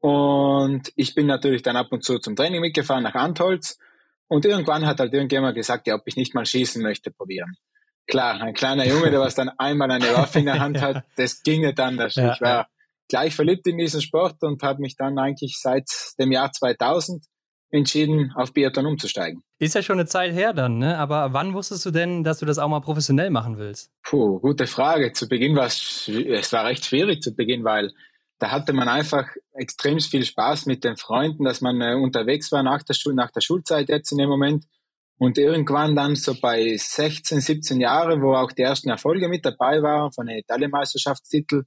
Und 0.00 0.92
ich 0.96 1.14
bin 1.14 1.26
natürlich 1.26 1.62
dann 1.62 1.76
ab 1.76 1.88
und 1.90 2.04
zu 2.04 2.18
zum 2.18 2.36
Training 2.36 2.60
mitgefahren 2.60 3.04
nach 3.04 3.14
Antholz. 3.14 3.78
Und 4.28 4.44
irgendwann 4.44 4.86
hat 4.86 4.98
halt 4.98 5.14
irgendjemand 5.14 5.54
gesagt, 5.54 5.86
ja, 5.86 5.94
ob 5.94 6.02
ich 6.06 6.16
nicht 6.16 6.34
mal 6.34 6.44
schießen 6.44 6.82
möchte, 6.82 7.10
probieren. 7.10 7.56
Klar, 8.06 8.40
ein 8.40 8.54
kleiner 8.54 8.86
Junge, 8.86 9.10
der 9.10 9.20
was 9.20 9.34
dann 9.34 9.48
einmal 9.58 9.90
eine 9.90 10.06
Waffe 10.14 10.38
in 10.38 10.46
der 10.46 10.58
Hand 10.60 10.80
hat, 10.80 11.04
das 11.16 11.42
ging 11.42 11.62
nicht 11.62 11.80
anders. 11.80 12.14
Ja, 12.14 12.34
ich 12.34 12.40
war 12.40 12.68
gleich 13.08 13.34
verliebt 13.34 13.66
in 13.66 13.78
diesen 13.78 14.00
Sport 14.00 14.42
und 14.42 14.62
habe 14.62 14.80
mich 14.80 14.96
dann 14.96 15.18
eigentlich 15.18 15.58
seit 15.60 15.88
dem 16.18 16.32
Jahr 16.32 16.52
2000 16.52 17.24
entschieden, 17.70 18.32
auf 18.36 18.52
Biathlon 18.52 18.86
umzusteigen. 18.86 19.42
Ist 19.58 19.74
ja 19.74 19.82
schon 19.82 19.98
eine 19.98 20.06
Zeit 20.06 20.32
her 20.32 20.52
dann, 20.52 20.78
ne? 20.78 20.98
Aber 20.98 21.32
wann 21.32 21.52
wusstest 21.52 21.84
du 21.84 21.90
denn, 21.90 22.22
dass 22.22 22.38
du 22.38 22.46
das 22.46 22.58
auch 22.58 22.68
mal 22.68 22.80
professionell 22.80 23.30
machen 23.30 23.58
willst? 23.58 23.90
Puh, 24.04 24.38
gute 24.38 24.66
Frage. 24.66 25.12
Zu 25.12 25.28
Beginn 25.28 25.56
war 25.56 25.66
es, 25.66 26.08
es 26.08 26.52
war 26.52 26.64
recht 26.64 26.84
schwierig 26.84 27.22
zu 27.22 27.34
Beginn, 27.34 27.64
weil 27.64 27.92
da 28.38 28.50
hatte 28.50 28.72
man 28.72 28.88
einfach 28.88 29.28
extrem 29.52 29.98
viel 29.98 30.24
Spaß 30.24 30.66
mit 30.66 30.84
den 30.84 30.96
Freunden, 30.96 31.44
dass 31.44 31.60
man 31.60 31.80
äh, 31.80 31.94
unterwegs 31.94 32.52
war 32.52 32.62
nach 32.62 32.82
der 32.82 32.94
Schule, 32.94 33.16
nach 33.16 33.30
der 33.30 33.40
Schulzeit 33.40 33.88
jetzt 33.88 34.12
in 34.12 34.18
dem 34.18 34.28
Moment 34.28 34.64
und 35.18 35.38
irgendwann 35.38 35.96
dann 35.96 36.14
so 36.14 36.34
bei 36.40 36.76
16, 36.76 37.40
17 37.40 37.80
Jahren, 37.80 38.22
wo 38.22 38.34
auch 38.34 38.52
die 38.52 38.62
ersten 38.62 38.90
Erfolge 38.90 39.28
mit 39.28 39.44
dabei 39.44 39.82
waren 39.82 40.12
von 40.12 40.26
den 40.26 40.38
Italienmeisterschaftstitel, 40.38 41.64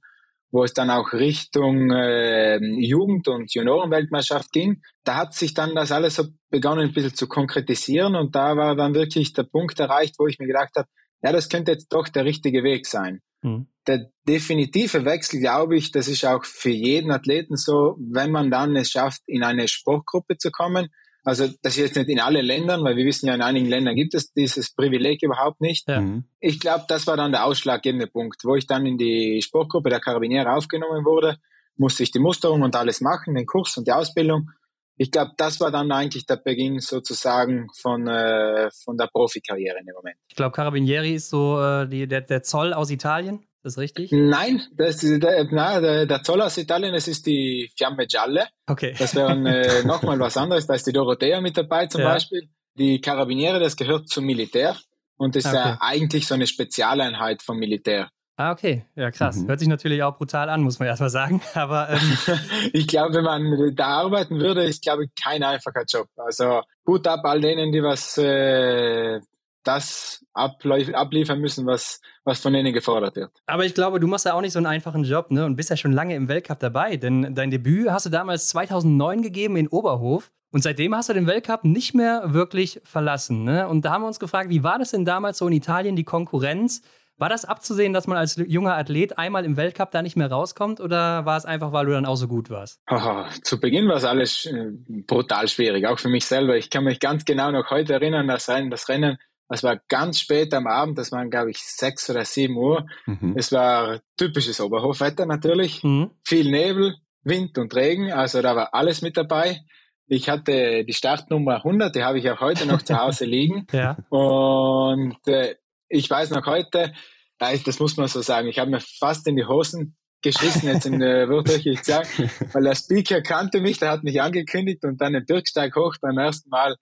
wo 0.52 0.64
es 0.64 0.72
dann 0.72 0.90
auch 0.90 1.12
Richtung 1.12 1.90
äh, 1.90 2.58
Jugend- 2.58 3.28
und 3.28 3.52
Juniorenweltmeisterschaft 3.52 4.52
ging, 4.52 4.82
da 5.04 5.16
hat 5.16 5.34
sich 5.34 5.54
dann 5.54 5.74
das 5.74 5.92
alles 5.92 6.16
so 6.16 6.24
begonnen 6.50 6.88
ein 6.88 6.92
bisschen 6.92 7.14
zu 7.14 7.28
konkretisieren 7.28 8.16
und 8.16 8.34
da 8.34 8.56
war 8.56 8.74
dann 8.74 8.94
wirklich 8.94 9.32
der 9.32 9.44
Punkt 9.44 9.78
erreicht, 9.78 10.16
wo 10.18 10.26
ich 10.26 10.38
mir 10.38 10.46
gedacht 10.46 10.74
habe, 10.76 10.88
ja, 11.22 11.32
das 11.32 11.48
könnte 11.48 11.72
jetzt 11.72 11.92
doch 11.92 12.08
der 12.08 12.24
richtige 12.24 12.64
Weg 12.64 12.86
sein. 12.86 13.20
Mhm. 13.42 13.66
Der 13.86 14.10
definitive 14.28 15.04
Wechsel, 15.04 15.40
glaube 15.40 15.76
ich, 15.76 15.92
das 15.92 16.08
ist 16.08 16.24
auch 16.24 16.44
für 16.44 16.70
jeden 16.70 17.10
Athleten 17.10 17.56
so, 17.56 17.96
wenn 17.98 18.30
man 18.30 18.50
dann 18.50 18.76
es 18.76 18.90
schafft, 18.90 19.22
in 19.26 19.42
eine 19.42 19.68
Sportgruppe 19.68 20.36
zu 20.36 20.50
kommen, 20.50 20.88
also 21.24 21.46
das 21.62 21.76
ist 21.76 21.78
jetzt 21.78 21.96
nicht 21.96 22.08
in 22.08 22.20
allen 22.20 22.44
Ländern, 22.44 22.82
weil 22.82 22.96
wir 22.96 23.04
wissen 23.04 23.26
ja, 23.26 23.34
in 23.34 23.42
einigen 23.42 23.66
Ländern 23.66 23.94
gibt 23.94 24.14
es 24.14 24.32
dieses 24.32 24.74
Privileg 24.74 25.22
überhaupt 25.22 25.60
nicht. 25.60 25.88
Ja. 25.88 26.00
Mhm. 26.00 26.24
Ich 26.40 26.60
glaube, 26.60 26.84
das 26.88 27.06
war 27.06 27.16
dann 27.16 27.32
der 27.32 27.44
ausschlaggebende 27.44 28.06
Punkt, 28.06 28.42
wo 28.44 28.56
ich 28.56 28.66
dann 28.66 28.86
in 28.86 28.96
die 28.96 29.42
Sportgruppe 29.42 29.90
der 29.90 30.00
Karabiniere 30.00 30.52
aufgenommen 30.52 31.04
wurde, 31.04 31.36
musste 31.76 32.02
ich 32.02 32.10
die 32.10 32.18
Musterung 32.18 32.62
und 32.62 32.76
alles 32.76 33.00
machen, 33.00 33.34
den 33.34 33.46
Kurs 33.46 33.76
und 33.76 33.86
die 33.86 33.92
Ausbildung. 33.92 34.50
Ich 34.96 35.10
glaube, 35.10 35.32
das 35.38 35.60
war 35.60 35.70
dann 35.70 35.90
eigentlich 35.92 36.26
der 36.26 36.36
Beginn 36.36 36.78
sozusagen 36.80 37.68
von, 37.74 38.06
äh, 38.06 38.70
von 38.84 38.98
der 38.98 39.06
Profikarriere 39.06 39.78
in 39.78 39.86
dem 39.86 39.94
Moment. 39.94 40.16
Ich 40.28 40.36
glaube, 40.36 40.54
Carabinieri 40.54 41.14
ist 41.14 41.30
so 41.30 41.58
äh, 41.58 41.88
die, 41.88 42.06
der, 42.06 42.20
der 42.20 42.42
Zoll 42.42 42.74
aus 42.74 42.90
Italien. 42.90 43.46
Das 43.62 43.74
ist 43.74 43.78
richtig? 43.78 44.10
Nein, 44.12 44.62
das 44.74 45.02
ist 45.02 45.22
der, 45.22 45.46
na, 45.50 45.80
der, 45.80 46.06
der 46.06 46.22
Zoll 46.22 46.40
aus 46.40 46.56
Italien, 46.56 46.94
das 46.94 47.08
ist 47.08 47.26
die 47.26 47.70
Fiamme 47.76 48.06
Gialle. 48.06 48.46
Okay. 48.66 48.94
Das 48.98 49.14
wäre 49.14 49.32
äh, 49.32 49.82
nochmal 49.84 50.18
was 50.18 50.36
anderes. 50.36 50.66
Da 50.66 50.74
ist 50.74 50.86
die 50.86 50.92
Dorothea 50.92 51.40
mit 51.40 51.56
dabei 51.56 51.86
zum 51.86 52.00
ja. 52.00 52.14
Beispiel. 52.14 52.48
Die 52.78 53.00
Carabiniere, 53.00 53.60
das 53.60 53.76
gehört 53.76 54.08
zum 54.08 54.24
Militär 54.24 54.76
und 55.16 55.36
ist 55.36 55.46
okay. 55.46 55.56
ja 55.56 55.78
eigentlich 55.80 56.26
so 56.26 56.34
eine 56.34 56.46
Spezialeinheit 56.46 57.42
vom 57.42 57.58
Militär. 57.58 58.08
Ah, 58.40 58.52
okay. 58.52 58.86
Ja, 58.94 59.10
krass. 59.10 59.36
Mhm. 59.36 59.48
Hört 59.48 59.60
sich 59.60 59.68
natürlich 59.68 60.02
auch 60.02 60.16
brutal 60.16 60.48
an, 60.48 60.62
muss 60.62 60.78
man 60.78 60.88
erstmal 60.88 61.10
sagen. 61.10 61.42
Aber 61.54 61.90
ähm 61.90 62.18
ich 62.72 62.86
glaube, 62.86 63.16
wenn 63.16 63.24
man 63.24 63.74
da 63.74 63.88
arbeiten 63.88 64.40
würde, 64.40 64.64
ist, 64.64 64.82
glaube 64.82 65.04
ich, 65.04 65.10
kein 65.22 65.42
einfacher 65.42 65.84
Job. 65.86 66.06
Also 66.16 66.62
gut 66.82 67.06
ab 67.06 67.20
all 67.24 67.42
denen, 67.42 67.70
die 67.70 67.82
was 67.82 68.16
äh, 68.16 69.20
das 69.64 70.24
abliefern 70.32 71.40
müssen, 71.40 71.66
was, 71.66 72.00
was 72.24 72.40
von 72.40 72.52
denen 72.52 72.72
gefordert 72.72 73.16
wird. 73.16 73.30
Aber 73.46 73.64
ich 73.64 73.74
glaube, 73.74 74.00
du 74.00 74.06
machst 74.06 74.24
ja 74.24 74.34
auch 74.34 74.40
nicht 74.40 74.52
so 74.52 74.58
einen 74.58 74.66
einfachen 74.66 75.04
Job 75.04 75.30
ne? 75.30 75.44
und 75.44 75.56
bist 75.56 75.70
ja 75.70 75.76
schon 75.76 75.92
lange 75.92 76.14
im 76.14 76.28
Weltcup 76.28 76.58
dabei, 76.60 76.96
denn 76.96 77.34
dein 77.34 77.50
Debüt 77.50 77.90
hast 77.90 78.06
du 78.06 78.10
damals 78.10 78.48
2009 78.48 79.22
gegeben 79.22 79.56
in 79.56 79.68
Oberhof 79.68 80.32
und 80.52 80.62
seitdem 80.62 80.94
hast 80.94 81.08
du 81.08 81.12
den 81.12 81.26
Weltcup 81.26 81.64
nicht 81.64 81.94
mehr 81.94 82.32
wirklich 82.32 82.80
verlassen. 82.84 83.44
Ne? 83.44 83.68
Und 83.68 83.84
da 83.84 83.92
haben 83.92 84.02
wir 84.02 84.08
uns 84.08 84.18
gefragt, 84.18 84.50
wie 84.50 84.62
war 84.62 84.78
das 84.78 84.90
denn 84.90 85.04
damals 85.04 85.38
so 85.38 85.46
in 85.46 85.52
Italien, 85.52 85.94
die 85.94 86.04
Konkurrenz? 86.04 86.82
War 87.20 87.28
das 87.28 87.44
abzusehen, 87.44 87.92
dass 87.92 88.06
man 88.06 88.16
als 88.16 88.36
junger 88.36 88.78
Athlet 88.78 89.18
einmal 89.18 89.44
im 89.44 89.58
Weltcup 89.58 89.90
da 89.90 90.00
nicht 90.00 90.16
mehr 90.16 90.30
rauskommt 90.30 90.80
oder 90.80 91.26
war 91.26 91.36
es 91.36 91.44
einfach, 91.44 91.70
weil 91.70 91.84
du 91.84 91.92
dann 91.92 92.06
auch 92.06 92.16
so 92.16 92.26
gut 92.26 92.48
warst? 92.48 92.80
Oh, 92.90 93.24
zu 93.42 93.60
Beginn 93.60 93.86
war 93.88 93.96
es 93.96 94.06
alles 94.06 94.46
äh, 94.46 94.70
brutal 95.06 95.46
schwierig, 95.46 95.86
auch 95.86 95.98
für 95.98 96.08
mich 96.08 96.24
selber. 96.24 96.56
Ich 96.56 96.70
kann 96.70 96.84
mich 96.84 96.98
ganz 96.98 97.26
genau 97.26 97.50
noch 97.50 97.68
heute 97.68 97.92
erinnern, 97.92 98.26
das 98.26 98.48
Rennen, 98.48 98.70
das 98.70 98.88
Rennen 98.88 99.18
Es 99.52 99.62
war 99.62 99.80
ganz 99.88 100.20
spät 100.20 100.54
am 100.54 100.66
Abend, 100.66 100.96
das 100.96 101.10
waren, 101.10 101.28
glaube 101.28 101.50
ich, 101.50 101.58
sechs 101.58 102.08
oder 102.08 102.24
sieben 102.24 102.56
Uhr. 102.56 102.86
Mhm. 103.06 103.34
Es 103.36 103.50
war 103.50 104.00
typisches 104.16 104.60
Oberhofwetter 104.60 105.26
natürlich. 105.26 105.82
Mhm. 105.82 106.10
Viel 106.24 106.50
Nebel, 106.50 106.94
Wind 107.24 107.58
und 107.58 107.74
Regen, 107.74 108.12
also 108.12 108.40
da 108.42 108.54
war 108.54 108.72
alles 108.74 109.02
mit 109.02 109.16
dabei. 109.16 109.60
Ich 110.06 110.28
hatte 110.28 110.84
die 110.84 110.92
Startnummer 110.92 111.56
100, 111.56 111.94
die 111.94 112.02
habe 112.02 112.18
ich 112.18 112.30
auch 112.30 112.40
heute 112.40 112.66
noch 112.66 112.82
zu 112.82 112.96
Hause 112.96 113.24
liegen. 113.26 113.66
Ja. 113.72 113.96
Und 114.08 115.18
äh, 115.26 115.56
ich 115.88 116.08
weiß 116.08 116.30
noch 116.30 116.46
heute, 116.46 116.92
das 117.38 117.78
muss 117.80 117.96
man 117.96 118.08
so 118.08 118.20
sagen, 118.20 118.48
ich 118.48 118.58
habe 118.58 118.70
mir 118.70 118.80
fast 118.80 119.26
in 119.26 119.36
die 119.36 119.46
Hosen 119.46 119.96
geschissen, 120.22 120.68
jetzt 120.68 120.86
in 120.86 121.00
äh, 121.02 121.28
wörtlich 121.28 121.82
sagen, 121.82 122.08
weil 122.52 122.62
der 122.62 122.74
Speaker 122.74 123.22
kannte 123.22 123.60
mich, 123.60 123.78
der 123.78 123.90
hat 123.90 124.04
mich 124.04 124.20
angekündigt 124.20 124.84
und 124.84 125.00
dann 125.00 125.14
den 125.14 125.24
Birksteig 125.24 125.74
hoch 125.74 125.96
beim 126.00 126.18
ersten 126.18 126.50
Mal, 126.50 126.76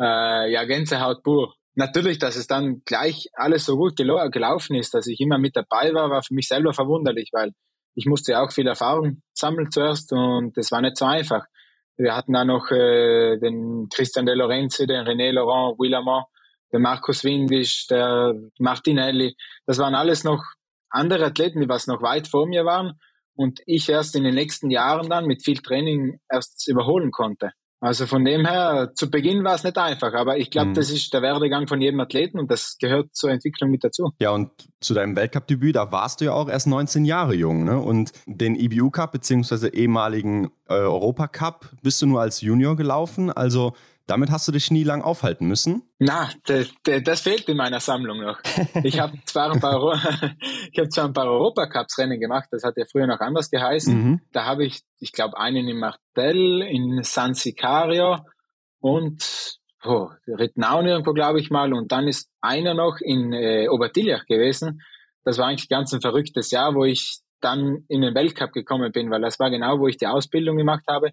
äh, 0.00 0.52
ja, 0.52 0.64
Gänsehaut 0.64 1.22
pur. 1.22 1.54
Natürlich, 1.74 2.18
dass 2.18 2.36
es 2.36 2.46
dann 2.46 2.82
gleich 2.84 3.28
alles 3.34 3.64
so 3.64 3.76
gut 3.76 3.96
gelau 3.96 4.28
gelaufen 4.28 4.76
ist, 4.76 4.92
dass 4.94 5.06
ich 5.06 5.20
immer 5.20 5.38
mit 5.38 5.56
dabei 5.56 5.94
war, 5.94 6.10
war 6.10 6.22
für 6.22 6.34
mich 6.34 6.48
selber 6.48 6.74
verwunderlich, 6.74 7.30
weil 7.32 7.52
ich 7.94 8.06
musste 8.06 8.38
auch 8.38 8.52
viel 8.52 8.66
Erfahrung 8.66 9.22
sammeln 9.32 9.70
zuerst 9.70 10.12
und 10.12 10.56
das 10.56 10.70
war 10.70 10.82
nicht 10.82 10.96
so 10.96 11.06
einfach. 11.06 11.44
Wir 11.96 12.14
hatten 12.14 12.32
da 12.32 12.44
noch 12.44 12.70
äh, 12.70 13.38
den 13.38 13.88
Christian 13.94 14.26
De 14.26 14.34
Lorenzi, 14.34 14.86
den 14.86 15.06
René 15.06 15.30
Laurent 15.30 15.78
Willamont, 15.78 16.26
den 16.72 16.82
Markus 16.82 17.24
Windisch, 17.24 17.86
der 17.86 18.34
Martinelli. 18.58 19.34
Das 19.66 19.78
waren 19.78 19.94
alles 19.94 20.24
noch 20.24 20.42
andere 20.90 21.26
Athleten, 21.26 21.60
die 21.60 21.68
was 21.68 21.86
noch 21.86 22.02
weit 22.02 22.28
vor 22.28 22.46
mir 22.46 22.64
waren 22.64 22.98
und 23.34 23.60
ich 23.66 23.88
erst 23.88 24.14
in 24.16 24.24
den 24.24 24.34
nächsten 24.34 24.70
Jahren 24.70 25.08
dann 25.08 25.26
mit 25.26 25.42
viel 25.42 25.58
Training 25.58 26.18
erst 26.30 26.68
überholen 26.68 27.10
konnte. 27.10 27.52
Also 27.82 28.06
von 28.06 28.24
dem 28.24 28.46
her, 28.46 28.92
zu 28.94 29.10
Beginn 29.10 29.42
war 29.42 29.56
es 29.56 29.64
nicht 29.64 29.76
einfach, 29.76 30.14
aber 30.14 30.38
ich 30.38 30.52
glaube, 30.52 30.68
mhm. 30.68 30.74
das 30.74 30.88
ist 30.88 31.12
der 31.12 31.20
Werdegang 31.20 31.66
von 31.66 31.80
jedem 31.80 31.98
Athleten 31.98 32.38
und 32.38 32.48
das 32.48 32.78
gehört 32.78 33.12
zur 33.12 33.32
Entwicklung 33.32 33.72
mit 33.72 33.82
dazu. 33.82 34.12
Ja, 34.20 34.30
und 34.30 34.50
zu 34.80 34.94
deinem 34.94 35.16
Weltcup-Debüt, 35.16 35.74
da 35.74 35.90
warst 35.90 36.20
du 36.20 36.26
ja 36.26 36.32
auch 36.32 36.48
erst 36.48 36.68
19 36.68 37.04
Jahre 37.04 37.34
jung, 37.34 37.64
ne? 37.64 37.80
Und 37.80 38.12
den 38.26 38.54
IBU 38.54 38.90
Cup 38.90 39.10
bzw. 39.10 39.66
ehemaligen 39.70 40.52
äh, 40.68 40.74
Europacup 40.74 41.70
bist 41.82 42.00
du 42.00 42.06
nur 42.06 42.20
als 42.20 42.40
Junior 42.40 42.76
gelaufen. 42.76 43.32
Also 43.32 43.72
damit 44.06 44.30
hast 44.30 44.48
du 44.48 44.52
dich 44.52 44.70
nie 44.70 44.84
lang 44.84 45.02
aufhalten 45.02 45.46
müssen? 45.46 45.82
Na, 45.98 46.30
das, 46.46 46.72
das 47.04 47.20
fehlt 47.20 47.48
in 47.48 47.56
meiner 47.56 47.80
Sammlung 47.80 48.20
noch. 48.20 48.38
Ich 48.82 48.98
habe 48.98 49.16
zwar 49.26 49.52
ein 49.52 49.60
paar, 49.60 50.00
ich 50.72 50.78
habe 50.78 50.88
zwar 50.88 51.06
ein 51.06 51.12
paar 51.12 51.26
Europacups-Rennen 51.26 52.20
gemacht, 52.20 52.48
das 52.50 52.64
hat 52.64 52.76
ja 52.76 52.84
früher 52.90 53.06
noch 53.06 53.20
anders 53.20 53.50
geheißen. 53.50 53.94
Mhm. 53.94 54.20
Da 54.32 54.44
habe 54.44 54.64
ich, 54.64 54.82
ich 54.98 55.12
glaube, 55.12 55.38
einen 55.38 55.68
in 55.68 55.78
Martel, 55.78 56.62
in 56.62 57.02
San 57.02 57.34
Sicario 57.34 58.18
und 58.80 59.58
oh, 59.84 60.08
Ritnaun 60.26 60.86
irgendwo, 60.86 61.12
glaube 61.12 61.40
ich 61.40 61.50
mal. 61.50 61.72
Und 61.72 61.92
dann 61.92 62.08
ist 62.08 62.28
einer 62.40 62.74
noch 62.74 62.98
in 63.00 63.32
äh, 63.32 63.68
Obertiljach 63.68 64.26
gewesen. 64.26 64.82
Das 65.24 65.38
war 65.38 65.46
eigentlich 65.46 65.68
ganz 65.68 65.92
ein 65.92 66.00
verrücktes 66.00 66.50
Jahr, 66.50 66.74
wo 66.74 66.84
ich 66.84 67.20
dann 67.40 67.84
in 67.88 68.02
den 68.02 68.14
Weltcup 68.14 68.52
gekommen 68.52 68.92
bin, 68.92 69.10
weil 69.10 69.20
das 69.20 69.38
war 69.38 69.50
genau, 69.50 69.78
wo 69.78 69.88
ich 69.88 69.96
die 69.96 70.06
Ausbildung 70.06 70.56
gemacht 70.56 70.84
habe 70.88 71.12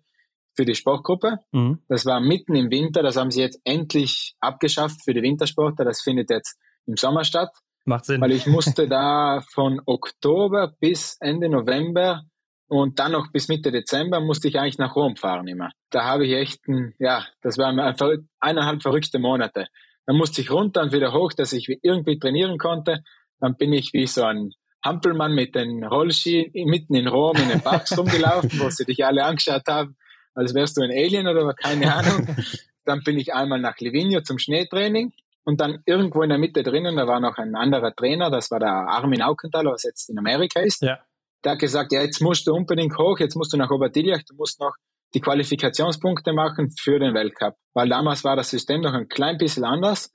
für 0.56 0.66
die 0.66 0.76
Sportgruppe. 0.76 1.40
Mhm. 1.52 1.80
Das 1.88 2.06
war 2.06 2.20
mitten 2.20 2.56
im 2.56 2.70
Winter, 2.70 3.04
das 3.04 3.16
haben 3.16 3.32
sie 3.32 3.42
jetzt 3.42 3.60
endlich 3.64 4.36
abgeschafft 4.40 5.04
für 5.04 5.14
die 5.14 5.22
Wintersportler. 5.22 5.86
Das 5.86 6.02
findet 6.02 6.30
jetzt 6.30 6.58
im 6.86 6.98
Sommer 6.98 7.24
statt. 7.24 7.50
Macht 7.86 8.06
Sinn. 8.06 8.22
Weil 8.22 8.32
ich 8.32 8.46
musste 8.48 8.88
da 8.88 9.42
von 9.54 9.82
Oktober 9.86 10.74
bis 10.80 11.18
Ende 11.20 11.50
November 11.50 12.24
und 12.68 13.00
dann 13.00 13.14
noch 13.14 13.32
bis 13.32 13.48
Mitte 13.48 13.72
Dezember 13.72 14.20
musste 14.20 14.48
ich 14.48 14.60
eigentlich 14.60 14.78
nach 14.78 14.96
Rom 14.96 15.16
fahren 15.16 15.48
immer. 15.48 15.72
Da 15.90 16.04
habe 16.04 16.28
ich 16.28 16.34
echt, 16.34 16.68
ein, 16.68 16.94
ja, 17.00 17.26
das 17.42 17.58
waren 17.58 17.80
eineinhalb 18.40 18.82
verrückte 18.82 19.18
Monate. 19.18 19.68
Dann 20.06 20.18
musste 20.18 20.42
ich 20.42 20.52
runter 20.52 20.82
und 20.82 20.92
wieder 20.92 21.14
hoch, 21.14 21.34
dass 21.34 21.54
ich 21.54 21.68
irgendwie 21.82 22.20
trainieren 22.20 22.58
konnte. 22.58 23.02
Dann 23.40 23.56
bin 23.56 23.74
ich 23.74 23.94
wie 23.94 24.08
so 24.08 24.24
ein 24.24 24.52
Hampelmann 24.84 25.34
mit 25.34 25.56
den 25.56 25.84
Rollski 25.84 26.52
mitten 26.66 26.96
in 26.96 27.08
Rom 27.08 27.38
in 27.38 27.50
den 27.50 27.62
Parks 27.62 27.98
rumgelaufen, 27.98 28.60
wo 28.60 28.70
sie 28.70 28.86
dich 28.86 29.04
alle 29.04 29.24
angeschaut 29.24 29.64
haben 29.68 29.96
als 30.40 30.54
wärst 30.54 30.78
du 30.78 30.82
ein 30.82 30.92
Alien 30.92 31.28
oder 31.28 31.54
keine 31.54 31.94
Ahnung. 31.96 32.28
dann 32.86 33.02
bin 33.04 33.20
ich 33.20 33.34
einmal 33.34 33.60
nach 33.60 33.78
Livigno 33.80 34.22
zum 34.22 34.40
Schneetraining 34.40 35.12
und 35.44 35.62
dann 35.62 35.82
irgendwo 35.86 36.22
in 36.24 36.30
der 36.30 36.38
Mitte 36.38 36.64
drinnen, 36.64 36.96
da 36.96 37.08
war 37.08 37.20
noch 37.20 37.38
ein 37.38 37.56
anderer 37.56 37.94
Trainer, 37.96 38.30
das 38.30 38.50
war 38.52 38.60
der 38.60 38.72
Armin 38.72 39.22
Aukenthaler, 39.22 39.72
was 39.72 39.84
jetzt 39.84 40.10
in 40.10 40.18
Amerika 40.18 40.60
ist. 40.62 40.82
Ja. 40.82 41.00
Der 41.44 41.54
hat 41.54 41.60
gesagt, 41.60 41.92
ja, 41.92 42.02
jetzt 42.02 42.22
musst 42.22 42.48
du 42.48 42.54
unbedingt 42.54 42.98
hoch, 42.98 43.20
jetzt 43.20 43.36
musst 43.36 43.54
du 43.54 43.58
nach 43.58 43.70
Obertiljach, 43.70 44.22
du 44.28 44.36
musst 44.36 44.60
noch 44.60 44.74
die 45.14 45.22
Qualifikationspunkte 45.22 46.34
machen 46.34 46.70
für 46.70 47.00
den 47.00 47.14
Weltcup. 47.14 47.56
Weil 47.74 47.90
damals 47.90 48.24
war 48.24 48.36
das 48.36 48.50
System 48.50 48.82
noch 48.82 48.94
ein 48.94 49.08
klein 49.08 49.38
bisschen 49.38 49.64
anders. 49.64 50.12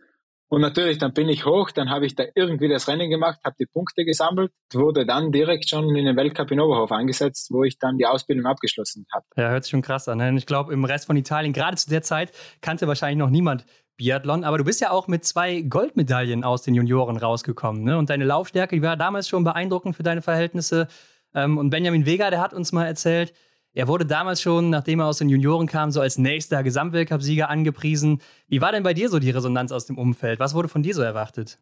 Und 0.55 0.61
natürlich, 0.61 0.99
dann 0.99 1.13
bin 1.13 1.29
ich 1.29 1.47
hoch, 1.47 1.73
dann 1.73 1.91
habe 1.91 2.07
ich 2.07 2.15
da 2.15 2.23
irgendwie 2.37 2.69
das 2.69 2.87
Rennen 2.87 3.11
gemacht, 3.11 3.41
habe 3.45 3.57
die 3.59 3.67
Punkte 3.67 4.05
gesammelt, 4.05 4.53
wurde 4.73 5.05
dann 5.05 5.33
direkt 5.33 5.69
schon 5.69 5.93
in 5.97 6.05
den 6.05 6.17
Weltcup 6.17 6.49
in 6.53 6.61
Oberhof 6.61 6.93
eingesetzt, 6.93 7.49
wo 7.51 7.65
ich 7.65 7.77
dann 7.81 7.99
die 7.99 8.07
Ausbildung 8.07 8.47
abgeschlossen 8.47 9.05
habe. 9.13 9.25
Ja, 9.37 9.51
hört 9.51 9.65
sich 9.65 9.73
schon 9.73 9.83
krass 9.83 10.07
an. 10.07 10.19
Ne? 10.19 10.33
Ich 10.37 10.47
glaube, 10.47 10.73
im 10.73 10.85
Rest 10.85 11.07
von 11.07 11.17
Italien, 11.17 11.53
gerade 11.53 11.77
zu 11.77 11.91
der 11.91 12.03
Zeit, 12.03 12.31
kannte 12.61 12.87
wahrscheinlich 12.87 13.19
noch 13.19 13.31
niemand 13.31 13.67
Biathlon, 13.97 14.45
aber 14.45 14.59
du 14.59 14.63
bist 14.63 14.81
ja 14.81 14.93
auch 14.93 15.09
mit 15.09 15.25
zwei 15.25 15.61
Goldmedaillen 15.63 16.45
aus 16.45 16.63
den 16.63 16.77
Junioren 16.77 17.17
rausgekommen. 17.17 17.83
Ne? 17.83 17.99
Und 17.99 18.09
deine 18.09 18.25
Laufstärke, 18.25 18.77
die 18.77 18.83
war 18.83 18.97
damals 18.97 19.29
schon 19.29 19.43
beeindruckend 19.43 19.97
für 19.97 20.05
deine 20.05 20.23
Verhältnisse. 20.23 20.87
Ähm, 21.35 21.59
und 21.59 21.71
Benjamin 21.71 22.07
Vega, 22.07 22.31
der 22.31 22.41
hat 22.41 22.55
uns 22.55 22.71
mal 22.71 22.87
erzählt, 22.87 23.33
er 23.75 23.89
wurde 23.89 24.07
damals 24.07 24.41
schon, 24.41 24.71
nachdem 24.71 25.01
er 25.01 25.07
aus 25.07 25.19
den 25.19 25.29
Junioren 25.29 25.67
kam, 25.67 25.91
so 25.91 26.01
als 26.01 26.17
nächster 26.17 26.63
Gesamtweltcup-Sieger 26.63 27.51
angepriesen. 27.51 28.21
Wie 28.47 28.61
war 28.61 28.71
denn 28.71 28.85
bei 28.85 28.95
dir 28.95 29.09
so 29.09 29.19
die 29.19 29.31
Resonanz 29.31 29.73
aus 29.73 29.87
dem 29.87 29.99
Umfeld? 29.99 30.39
Was 30.39 30.55
wurde 30.55 30.69
von 30.69 30.85
dir 30.85 30.95
so 30.95 31.03
erwartet? 31.03 31.59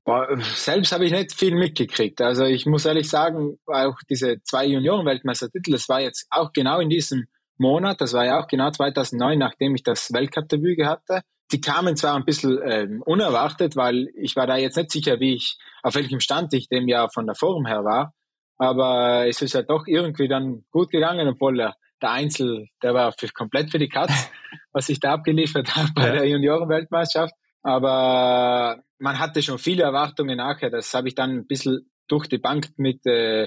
Selbst 0.54 0.92
habe 0.92 1.06
ich 1.06 1.12
nicht 1.12 1.34
viel 1.34 1.54
mitgekriegt. 1.54 2.20
Also 2.20 2.44
ich 2.44 2.66
muss 2.66 2.84
ehrlich 2.84 3.08
sagen, 3.08 3.58
auch 3.66 3.96
diese 4.10 4.42
zwei 4.42 4.66
Junioren-Weltmeistertitel, 4.66 5.72
das 5.72 5.88
war 5.88 6.00
jetzt 6.02 6.26
auch 6.30 6.52
genau 6.52 6.80
in 6.80 6.90
diesem 6.90 7.24
Monat, 7.56 8.00
das 8.02 8.12
war 8.12 8.26
ja 8.26 8.40
auch 8.40 8.46
genau 8.46 8.70
2009, 8.70 9.38
nachdem 9.38 9.74
ich 9.74 9.82
das 9.82 10.12
Weltcup-Debüt 10.12 10.84
hatte. 10.84 11.22
Die 11.50 11.60
kamen 11.60 11.96
zwar 11.96 12.16
ein 12.16 12.24
bisschen 12.24 12.58
ähm, 12.62 13.02
unerwartet, 13.06 13.74
weil 13.74 14.08
ich 14.16 14.36
war 14.36 14.46
da 14.46 14.56
jetzt 14.56 14.76
nicht 14.76 14.90
sicher, 14.90 15.18
wie 15.20 15.34
ich, 15.34 15.56
auf 15.82 15.94
welchem 15.94 16.20
Stand 16.20 16.52
ich 16.52 16.68
dem 16.68 16.88
Jahr 16.88 17.10
von 17.10 17.26
der 17.26 17.34
Form 17.34 17.66
her 17.66 17.84
war. 17.84 18.12
Aber 18.58 19.26
es 19.26 19.40
ist 19.40 19.54
ja 19.54 19.62
doch 19.62 19.86
irgendwie 19.86 20.28
dann 20.28 20.64
gut 20.70 20.90
gegangen, 20.90 21.28
obwohl 21.28 21.58
er 21.60 21.74
der 22.02 22.10
Einzel, 22.10 22.66
der 22.82 22.94
war 22.94 23.12
für, 23.12 23.28
komplett 23.28 23.70
für 23.70 23.78
die 23.78 23.88
Katz, 23.88 24.10
was 24.72 24.88
ich 24.88 25.00
da 25.00 25.14
abgeliefert 25.14 25.74
habe 25.76 25.88
bei 25.94 26.06
ja. 26.08 26.12
der 26.14 26.28
Juniorenweltmeisterschaft. 26.28 27.34
Aber 27.62 28.82
man 28.98 29.18
hatte 29.18 29.42
schon 29.42 29.58
viele 29.58 29.84
Erwartungen 29.84 30.38
nachher. 30.38 30.70
Das 30.70 30.92
habe 30.94 31.08
ich 31.08 31.14
dann 31.14 31.30
ein 31.30 31.46
bisschen 31.46 31.90
durch 32.08 32.28
die 32.28 32.38
Bank 32.38 32.70
mit, 32.76 33.06
äh, 33.06 33.44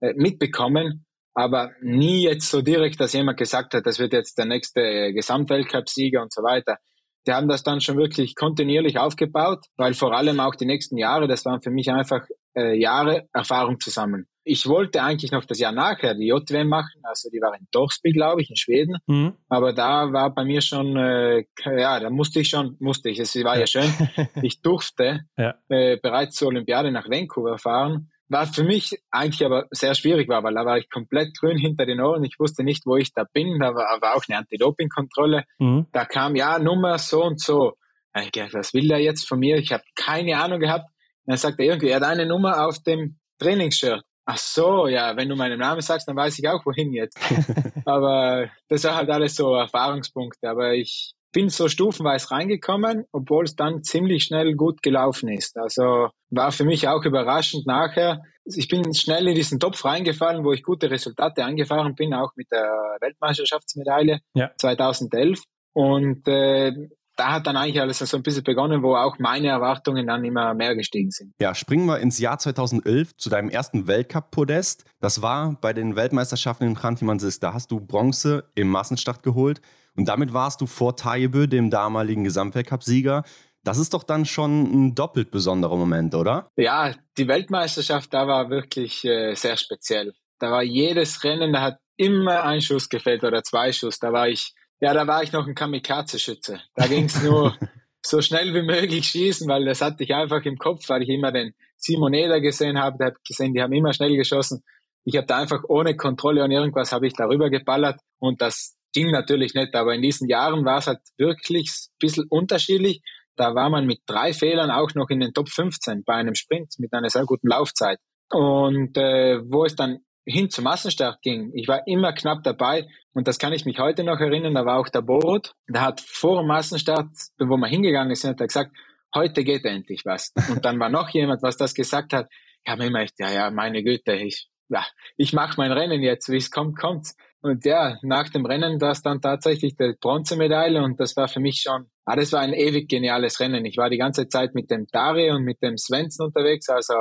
äh, 0.00 0.14
mitbekommen. 0.14 1.04
Aber 1.34 1.70
nie 1.80 2.24
jetzt 2.24 2.50
so 2.50 2.60
direkt, 2.62 3.00
dass 3.00 3.12
jemand 3.12 3.38
gesagt 3.38 3.74
hat, 3.74 3.86
das 3.86 3.98
wird 3.98 4.12
jetzt 4.12 4.36
der 4.36 4.46
nächste 4.46 5.12
Gesamtweltcup-Sieger 5.12 6.22
und 6.22 6.32
so 6.32 6.42
weiter. 6.42 6.78
Die 7.26 7.32
haben 7.32 7.48
das 7.48 7.62
dann 7.62 7.80
schon 7.80 7.98
wirklich 7.98 8.34
kontinuierlich 8.34 8.98
aufgebaut, 8.98 9.66
weil 9.76 9.94
vor 9.94 10.16
allem 10.16 10.40
auch 10.40 10.54
die 10.54 10.64
nächsten 10.64 10.96
Jahre, 10.96 11.28
das 11.28 11.44
waren 11.44 11.60
für 11.60 11.70
mich 11.70 11.90
einfach 11.90 12.26
äh, 12.56 12.78
Jahre 12.80 13.28
Erfahrung 13.32 13.78
zusammen. 13.78 14.26
Ich 14.44 14.66
wollte 14.66 15.02
eigentlich 15.02 15.32
noch 15.32 15.44
das 15.44 15.58
Jahr 15.58 15.72
nachher 15.72 16.14
die 16.14 16.26
JWM 16.26 16.68
machen, 16.68 17.00
also 17.02 17.28
die 17.30 17.40
war 17.40 17.54
in 17.58 17.66
Torsby, 17.70 18.12
glaube 18.12 18.42
ich, 18.42 18.50
in 18.50 18.56
Schweden. 18.56 18.96
Mhm. 19.06 19.34
Aber 19.48 19.72
da 19.72 20.12
war 20.12 20.34
bei 20.34 20.44
mir 20.44 20.60
schon, 20.60 20.96
äh, 20.96 21.44
ja, 21.64 22.00
da 22.00 22.10
musste 22.10 22.40
ich 22.40 22.48
schon, 22.48 22.76
musste 22.80 23.10
ich, 23.10 23.18
es 23.18 23.34
war 23.44 23.54
ja, 23.54 23.60
ja 23.60 23.66
schön, 23.66 23.92
ich 24.42 24.62
durfte 24.62 25.20
ja. 25.36 25.54
äh, 25.68 25.96
bereits 25.96 26.36
zur 26.36 26.48
Olympiade 26.48 26.90
nach 26.90 27.08
Vancouver 27.08 27.58
fahren. 27.58 28.10
War 28.28 28.46
für 28.46 28.62
mich 28.62 28.96
eigentlich 29.10 29.44
aber 29.44 29.66
sehr 29.72 29.94
schwierig 29.96 30.28
war, 30.28 30.44
weil 30.44 30.54
da 30.54 30.64
war 30.64 30.78
ich 30.78 30.88
komplett 30.88 31.36
grün 31.36 31.58
hinter 31.58 31.84
den 31.84 32.00
Ohren. 32.00 32.22
Ich 32.22 32.38
wusste 32.38 32.62
nicht, 32.62 32.86
wo 32.86 32.96
ich 32.96 33.12
da 33.12 33.24
bin. 33.32 33.58
Da 33.58 33.74
war, 33.74 34.00
war 34.00 34.14
auch 34.14 34.22
eine 34.28 34.38
Anti-Doping-Kontrolle. 34.38 35.44
Mhm. 35.58 35.86
Da 35.92 36.04
kam, 36.04 36.36
ja, 36.36 36.60
Nummer 36.60 36.98
so 36.98 37.24
und 37.24 37.40
so. 37.40 37.72
Ich 38.16 38.30
dachte, 38.30 38.54
was 38.54 38.72
will 38.72 38.88
der 38.88 39.00
jetzt 39.00 39.28
von 39.28 39.40
mir? 39.40 39.56
Ich 39.56 39.72
habe 39.72 39.82
keine 39.96 40.38
Ahnung 40.38 40.60
gehabt. 40.60 40.88
Dann 41.26 41.36
sagt 41.36 41.58
er 41.58 41.66
irgendwie, 41.66 41.88
er 41.88 41.96
hat 41.96 42.04
eine 42.04 42.26
Nummer 42.26 42.66
auf 42.66 42.82
dem 42.82 43.18
Trainingsshirt. 43.38 44.02
Ach 44.32 44.38
so, 44.38 44.86
ja, 44.86 45.16
wenn 45.16 45.28
du 45.28 45.34
meinen 45.34 45.58
Namen 45.58 45.80
sagst, 45.80 46.06
dann 46.06 46.14
weiß 46.14 46.38
ich 46.38 46.48
auch, 46.48 46.64
wohin 46.64 46.92
jetzt. 46.92 47.18
Aber 47.84 48.48
das 48.68 48.84
war 48.84 48.94
halt 48.94 49.10
alles 49.10 49.34
so 49.34 49.54
Erfahrungspunkte. 49.56 50.48
Aber 50.48 50.72
ich 50.74 51.14
bin 51.32 51.48
so 51.48 51.68
stufenweise 51.68 52.30
reingekommen, 52.30 53.06
obwohl 53.10 53.44
es 53.44 53.56
dann 53.56 53.82
ziemlich 53.82 54.22
schnell 54.22 54.54
gut 54.54 54.82
gelaufen 54.82 55.28
ist. 55.30 55.58
Also 55.58 56.10
war 56.30 56.52
für 56.52 56.64
mich 56.64 56.86
auch 56.86 57.04
überraschend 57.04 57.66
nachher. 57.66 58.22
Ich 58.44 58.68
bin 58.68 58.94
schnell 58.94 59.26
in 59.26 59.34
diesen 59.34 59.58
Topf 59.58 59.84
reingefallen, 59.84 60.44
wo 60.44 60.52
ich 60.52 60.62
gute 60.62 60.92
Resultate 60.92 61.44
angefahren 61.44 61.96
bin, 61.96 62.14
auch 62.14 62.30
mit 62.36 62.52
der 62.52 62.70
Weltmeisterschaftsmedaille 63.00 64.20
ja. 64.34 64.52
2011. 64.58 65.40
Und 65.72 66.28
äh, 66.28 66.72
da 67.20 67.32
hat 67.32 67.46
dann 67.46 67.58
eigentlich 67.58 67.82
alles 67.82 67.98
so 67.98 68.16
ein 68.16 68.22
bisschen 68.22 68.44
begonnen, 68.44 68.82
wo 68.82 68.96
auch 68.96 69.18
meine 69.18 69.48
Erwartungen 69.48 70.06
dann 70.06 70.24
immer 70.24 70.54
mehr 70.54 70.74
gestiegen 70.74 71.10
sind. 71.10 71.34
Ja, 71.38 71.54
springen 71.54 71.84
wir 71.84 71.98
ins 71.98 72.18
Jahr 72.18 72.38
2011 72.38 73.14
zu 73.18 73.28
deinem 73.28 73.50
ersten 73.50 73.86
Weltcup-Podest. 73.86 74.84
Das 75.00 75.20
war 75.20 75.54
bei 75.60 75.74
den 75.74 75.96
Weltmeisterschaften 75.96 76.66
in 76.66 76.74
Krantimansis. 76.74 77.38
Da 77.38 77.52
hast 77.52 77.70
du 77.72 77.78
Bronze 77.78 78.44
im 78.54 78.68
Massenstart 78.68 79.22
geholt 79.22 79.60
und 79.96 80.08
damit 80.08 80.32
warst 80.32 80.62
du 80.62 80.66
vor 80.66 80.96
Tajebö, 80.96 81.46
dem 81.46 81.68
damaligen 81.68 82.24
Gesamtweltcup-Sieger, 82.24 83.24
Das 83.64 83.76
ist 83.76 83.92
doch 83.92 84.04
dann 84.04 84.24
schon 84.24 84.62
ein 84.72 84.94
doppelt 84.94 85.30
besonderer 85.30 85.76
Moment, 85.76 86.14
oder? 86.14 86.48
Ja, 86.56 86.94
die 87.18 87.28
Weltmeisterschaft, 87.28 88.14
da 88.14 88.26
war 88.26 88.48
wirklich 88.48 89.04
äh, 89.04 89.34
sehr 89.34 89.58
speziell. 89.58 90.14
Da 90.38 90.50
war 90.50 90.62
jedes 90.62 91.22
Rennen, 91.22 91.52
da 91.52 91.60
hat 91.60 91.76
immer 91.98 92.44
ein 92.44 92.62
Schuss 92.62 92.88
gefällt 92.88 93.24
oder 93.24 93.42
zwei 93.42 93.72
Schuss. 93.72 93.98
Da 93.98 94.10
war 94.10 94.26
ich, 94.26 94.54
ja, 94.80 94.94
da 94.94 95.06
war 95.06 95.22
ich 95.22 95.32
noch 95.32 95.46
ein 95.46 95.54
Kamikaze-Schütze. 95.54 96.60
Da 96.74 96.86
ging 96.86 97.04
es 97.04 97.22
nur 97.22 97.56
so 98.04 98.20
schnell 98.22 98.54
wie 98.54 98.62
möglich 98.62 99.06
schießen, 99.06 99.48
weil 99.48 99.64
das 99.64 99.82
hatte 99.82 100.04
ich 100.04 100.14
einfach 100.14 100.42
im 100.44 100.56
Kopf, 100.56 100.88
weil 100.88 101.02
ich 101.02 101.08
immer 101.10 101.32
den 101.32 101.54
Simon 101.76 102.14
Eder 102.14 102.40
gesehen 102.40 102.78
habe, 102.78 102.98
der 102.98 103.08
hat 103.08 103.24
gesehen, 103.24 103.54
die 103.54 103.62
haben 103.62 103.72
immer 103.72 103.92
schnell 103.92 104.16
geschossen. 104.16 104.62
Ich 105.04 105.16
habe 105.16 105.26
da 105.26 105.38
einfach 105.38 105.62
ohne 105.68 105.96
Kontrolle 105.96 106.44
und 106.44 106.50
irgendwas 106.50 106.92
habe 106.92 107.06
ich 107.06 107.14
darüber 107.14 107.50
geballert 107.50 108.00
und 108.18 108.42
das 108.42 108.76
ging 108.92 109.10
natürlich 109.10 109.54
nicht, 109.54 109.74
aber 109.74 109.94
in 109.94 110.02
diesen 110.02 110.28
Jahren 110.28 110.64
war 110.64 110.78
es 110.78 110.86
halt 110.86 111.00
wirklich 111.16 111.70
ein 111.70 111.98
bisschen 111.98 112.26
unterschiedlich. 112.28 113.02
Da 113.36 113.54
war 113.54 113.70
man 113.70 113.86
mit 113.86 114.00
drei 114.06 114.32
Fehlern 114.32 114.70
auch 114.70 114.94
noch 114.94 115.08
in 115.08 115.20
den 115.20 115.32
Top 115.32 115.48
15 115.48 116.04
bei 116.04 116.14
einem 116.14 116.34
Sprint 116.34 116.74
mit 116.78 116.92
einer 116.92 117.08
sehr 117.08 117.24
guten 117.24 117.48
Laufzeit. 117.48 117.98
Und 118.30 118.96
äh, 118.96 119.40
wo 119.50 119.64
es 119.64 119.76
dann 119.76 120.00
hin 120.30 120.50
zum 120.50 120.64
Massenstart 120.64 121.20
ging, 121.22 121.50
ich 121.54 121.68
war 121.68 121.86
immer 121.86 122.12
knapp 122.12 122.42
dabei 122.42 122.86
und 123.12 123.28
das 123.28 123.38
kann 123.38 123.52
ich 123.52 123.64
mich 123.64 123.78
heute 123.78 124.04
noch 124.04 124.20
erinnern, 124.20 124.54
da 124.54 124.64
war 124.64 124.78
auch 124.78 124.88
der 124.88 125.02
Borot, 125.02 125.54
der 125.68 125.82
hat 125.82 126.00
vor 126.00 126.40
dem 126.40 126.46
Massenstart, 126.46 127.08
wo 127.38 127.56
wir 127.56 127.68
hingegangen 127.68 128.14
sind, 128.14 128.30
hat 128.30 128.40
er 128.40 128.46
gesagt, 128.46 128.72
heute 129.14 129.44
geht 129.44 129.64
endlich 129.64 130.02
was. 130.04 130.32
Und 130.50 130.64
dann 130.64 130.78
war 130.78 130.88
noch 130.88 131.08
jemand, 131.10 131.42
was 131.42 131.56
das 131.56 131.74
gesagt 131.74 132.12
hat, 132.12 132.28
ich 132.64 132.70
habe 132.70 132.84
immer 132.84 133.00
echt, 133.00 133.18
ja, 133.18 133.30
ja, 133.30 133.50
meine 133.50 133.82
Güte, 133.82 134.14
ich, 134.14 134.48
ja, 134.68 134.84
ich 135.16 135.32
mache 135.32 135.54
mein 135.56 135.72
Rennen 135.72 136.02
jetzt, 136.02 136.28
wie 136.28 136.36
es 136.36 136.50
kommt, 136.50 136.78
kommt's. 136.78 137.16
Und 137.42 137.64
ja, 137.64 137.96
nach 138.02 138.28
dem 138.28 138.44
Rennen 138.44 138.80
war 138.80 138.90
es 138.90 139.02
dann 139.02 139.20
tatsächlich 139.22 139.74
die 139.74 139.94
Bronzemedaille 139.98 140.82
und 140.82 141.00
das 141.00 141.16
war 141.16 141.26
für 141.26 141.40
mich 141.40 141.62
schon, 141.62 141.86
ah, 142.04 142.14
das 142.14 142.32
war 142.32 142.40
ein 142.40 142.52
ewig 142.52 142.88
geniales 142.88 143.40
Rennen. 143.40 143.64
Ich 143.64 143.78
war 143.78 143.88
die 143.88 143.96
ganze 143.96 144.28
Zeit 144.28 144.54
mit 144.54 144.70
dem 144.70 144.86
Dari 144.92 145.30
und 145.30 145.42
mit 145.42 145.62
dem 145.62 145.78
Svensson 145.78 146.26
unterwegs, 146.26 146.68
also 146.68 146.94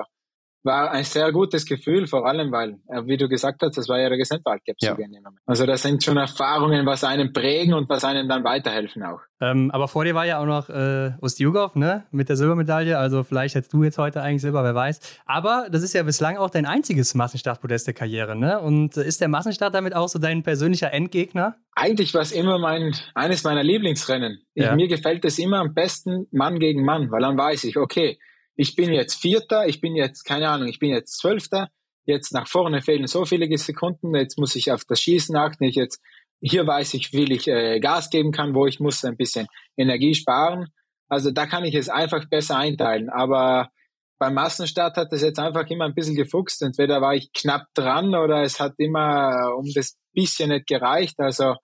war 0.64 0.92
ein 0.92 1.04
sehr 1.04 1.32
gutes 1.32 1.66
Gefühl, 1.66 2.08
vor 2.08 2.26
allem, 2.26 2.52
weil, 2.52 2.80
äh, 2.88 3.06
wie 3.06 3.18
du 3.18 3.30
gesagt 3.30 3.62
hast, 3.62 3.78
das 3.78 3.88
war 3.88 4.00
ja 4.00 4.10
der 4.10 4.18
Gesamtweltcup 4.18 4.76
ja. 4.80 4.96
Also 5.46 5.66
das 5.66 5.82
sind 5.82 6.04
schon 6.04 6.18
Erfahrungen, 6.18 6.86
was 6.86 7.04
einen 7.04 7.32
prägen 7.32 7.74
und 7.74 7.90
was 7.90 8.04
einen 8.04 8.28
dann 8.28 8.44
weiterhelfen 8.44 9.04
auch. 9.04 9.22
Ähm, 9.42 9.72
aber 9.72 9.88
vor 9.88 10.04
dir 10.04 10.16
war 10.16 10.26
ja 10.26 10.40
auch 10.40 10.46
noch 10.46 10.70
äh, 10.70 11.14
Ustjugov, 11.22 11.76
ne, 11.76 12.06
mit 12.12 12.28
der 12.28 12.36
Silbermedaille. 12.36 12.98
Also 12.98 13.24
vielleicht 13.24 13.56
hättest 13.56 13.72
du 13.72 13.84
jetzt 13.84 13.98
heute 13.98 14.22
eigentlich 14.22 14.42
Silber, 14.42 14.64
wer 14.64 14.76
weiß. 14.76 15.00
Aber 15.26 15.68
das 15.72 15.82
ist 15.82 15.94
ja 15.94 16.04
bislang 16.04 16.38
auch 16.38 16.50
dein 16.50 16.66
einziges 16.66 17.16
Massenstartpodest 17.16 17.88
der 17.88 17.94
Karriere, 17.94 18.36
ne? 18.36 18.60
Und 18.60 18.98
ist 18.98 19.22
der 19.22 19.30
Massenstart 19.30 19.74
damit 19.74 19.96
auch 19.96 20.10
so 20.10 20.20
dein 20.20 20.44
persönlicher 20.44 20.92
Endgegner? 20.92 21.56
Eigentlich 21.74 22.14
war 22.14 22.22
es 22.22 22.34
immer 22.34 22.60
mein, 22.60 22.94
eines 23.16 23.44
meiner 23.46 23.64
Lieblingsrennen. 23.64 24.42
Ja. 24.56 24.76
mir 24.76 24.90
gefällt 24.90 25.24
es 25.24 25.40
immer 25.40 25.60
am 25.60 25.74
besten 25.74 26.28
Mann 26.32 26.60
gegen 26.60 26.84
Mann, 26.84 27.10
weil 27.12 27.22
dann 27.22 27.38
weiß 27.38 27.64
ich, 27.64 27.78
okay, 27.78 28.20
ich 28.60 28.76
bin 28.76 28.92
jetzt 28.92 29.16
Vierter, 29.22 29.68
ich 29.68 29.80
bin 29.80 29.96
jetzt, 29.96 30.26
keine 30.26 30.50
Ahnung, 30.50 30.68
ich 30.68 30.80
bin 30.80 30.90
jetzt 30.90 31.18
Zwölfter, 31.18 31.70
jetzt 32.04 32.34
nach 32.34 32.46
vorne 32.46 32.82
fehlen 32.82 33.08
so 33.08 33.24
viele 33.24 33.58
Sekunden, 33.58 34.14
jetzt 34.14 34.38
muss 34.38 34.54
ich 34.58 34.70
auf 34.74 34.84
das 34.84 35.00
Schießen 35.00 35.34
achten, 35.38 35.64
ich 35.64 35.76
jetzt, 35.76 36.02
hier 36.42 36.68
weiß 36.68 36.94
ich, 36.96 37.14
wie 37.14 37.32
ich 37.32 37.48
äh, 37.48 37.80
Gas 37.80 38.10
geben 38.10 38.34
kann, 38.34 38.54
wo 38.54 38.66
ich 38.66 38.82
muss 38.82 39.06
ein 39.06 39.16
bisschen 39.16 39.48
Energie 39.78 40.14
sparen. 40.14 40.68
Also 41.08 41.32
da 41.32 41.46
kann 41.46 41.64
ich 41.64 41.74
es 41.74 41.88
einfach 41.88 42.28
besser 42.30 42.58
einteilen. 42.58 43.10
Aber 43.10 43.70
beim 44.18 44.34
Massenstart 44.34 44.98
hat 44.98 45.14
es 45.14 45.22
jetzt 45.22 45.40
einfach 45.40 45.66
immer 45.70 45.86
ein 45.86 45.96
bisschen 45.96 46.16
gefuchst. 46.16 46.62
Entweder 46.62 47.00
war 47.00 47.16
ich 47.16 47.32
knapp 47.32 47.68
dran 47.74 48.14
oder 48.14 48.42
es 48.42 48.60
hat 48.60 48.74
immer 48.78 49.56
um 49.58 49.72
das 49.74 49.98
bisschen 50.14 50.50
nicht 50.50 50.68
gereicht. 50.68 51.18
Also 51.20 51.56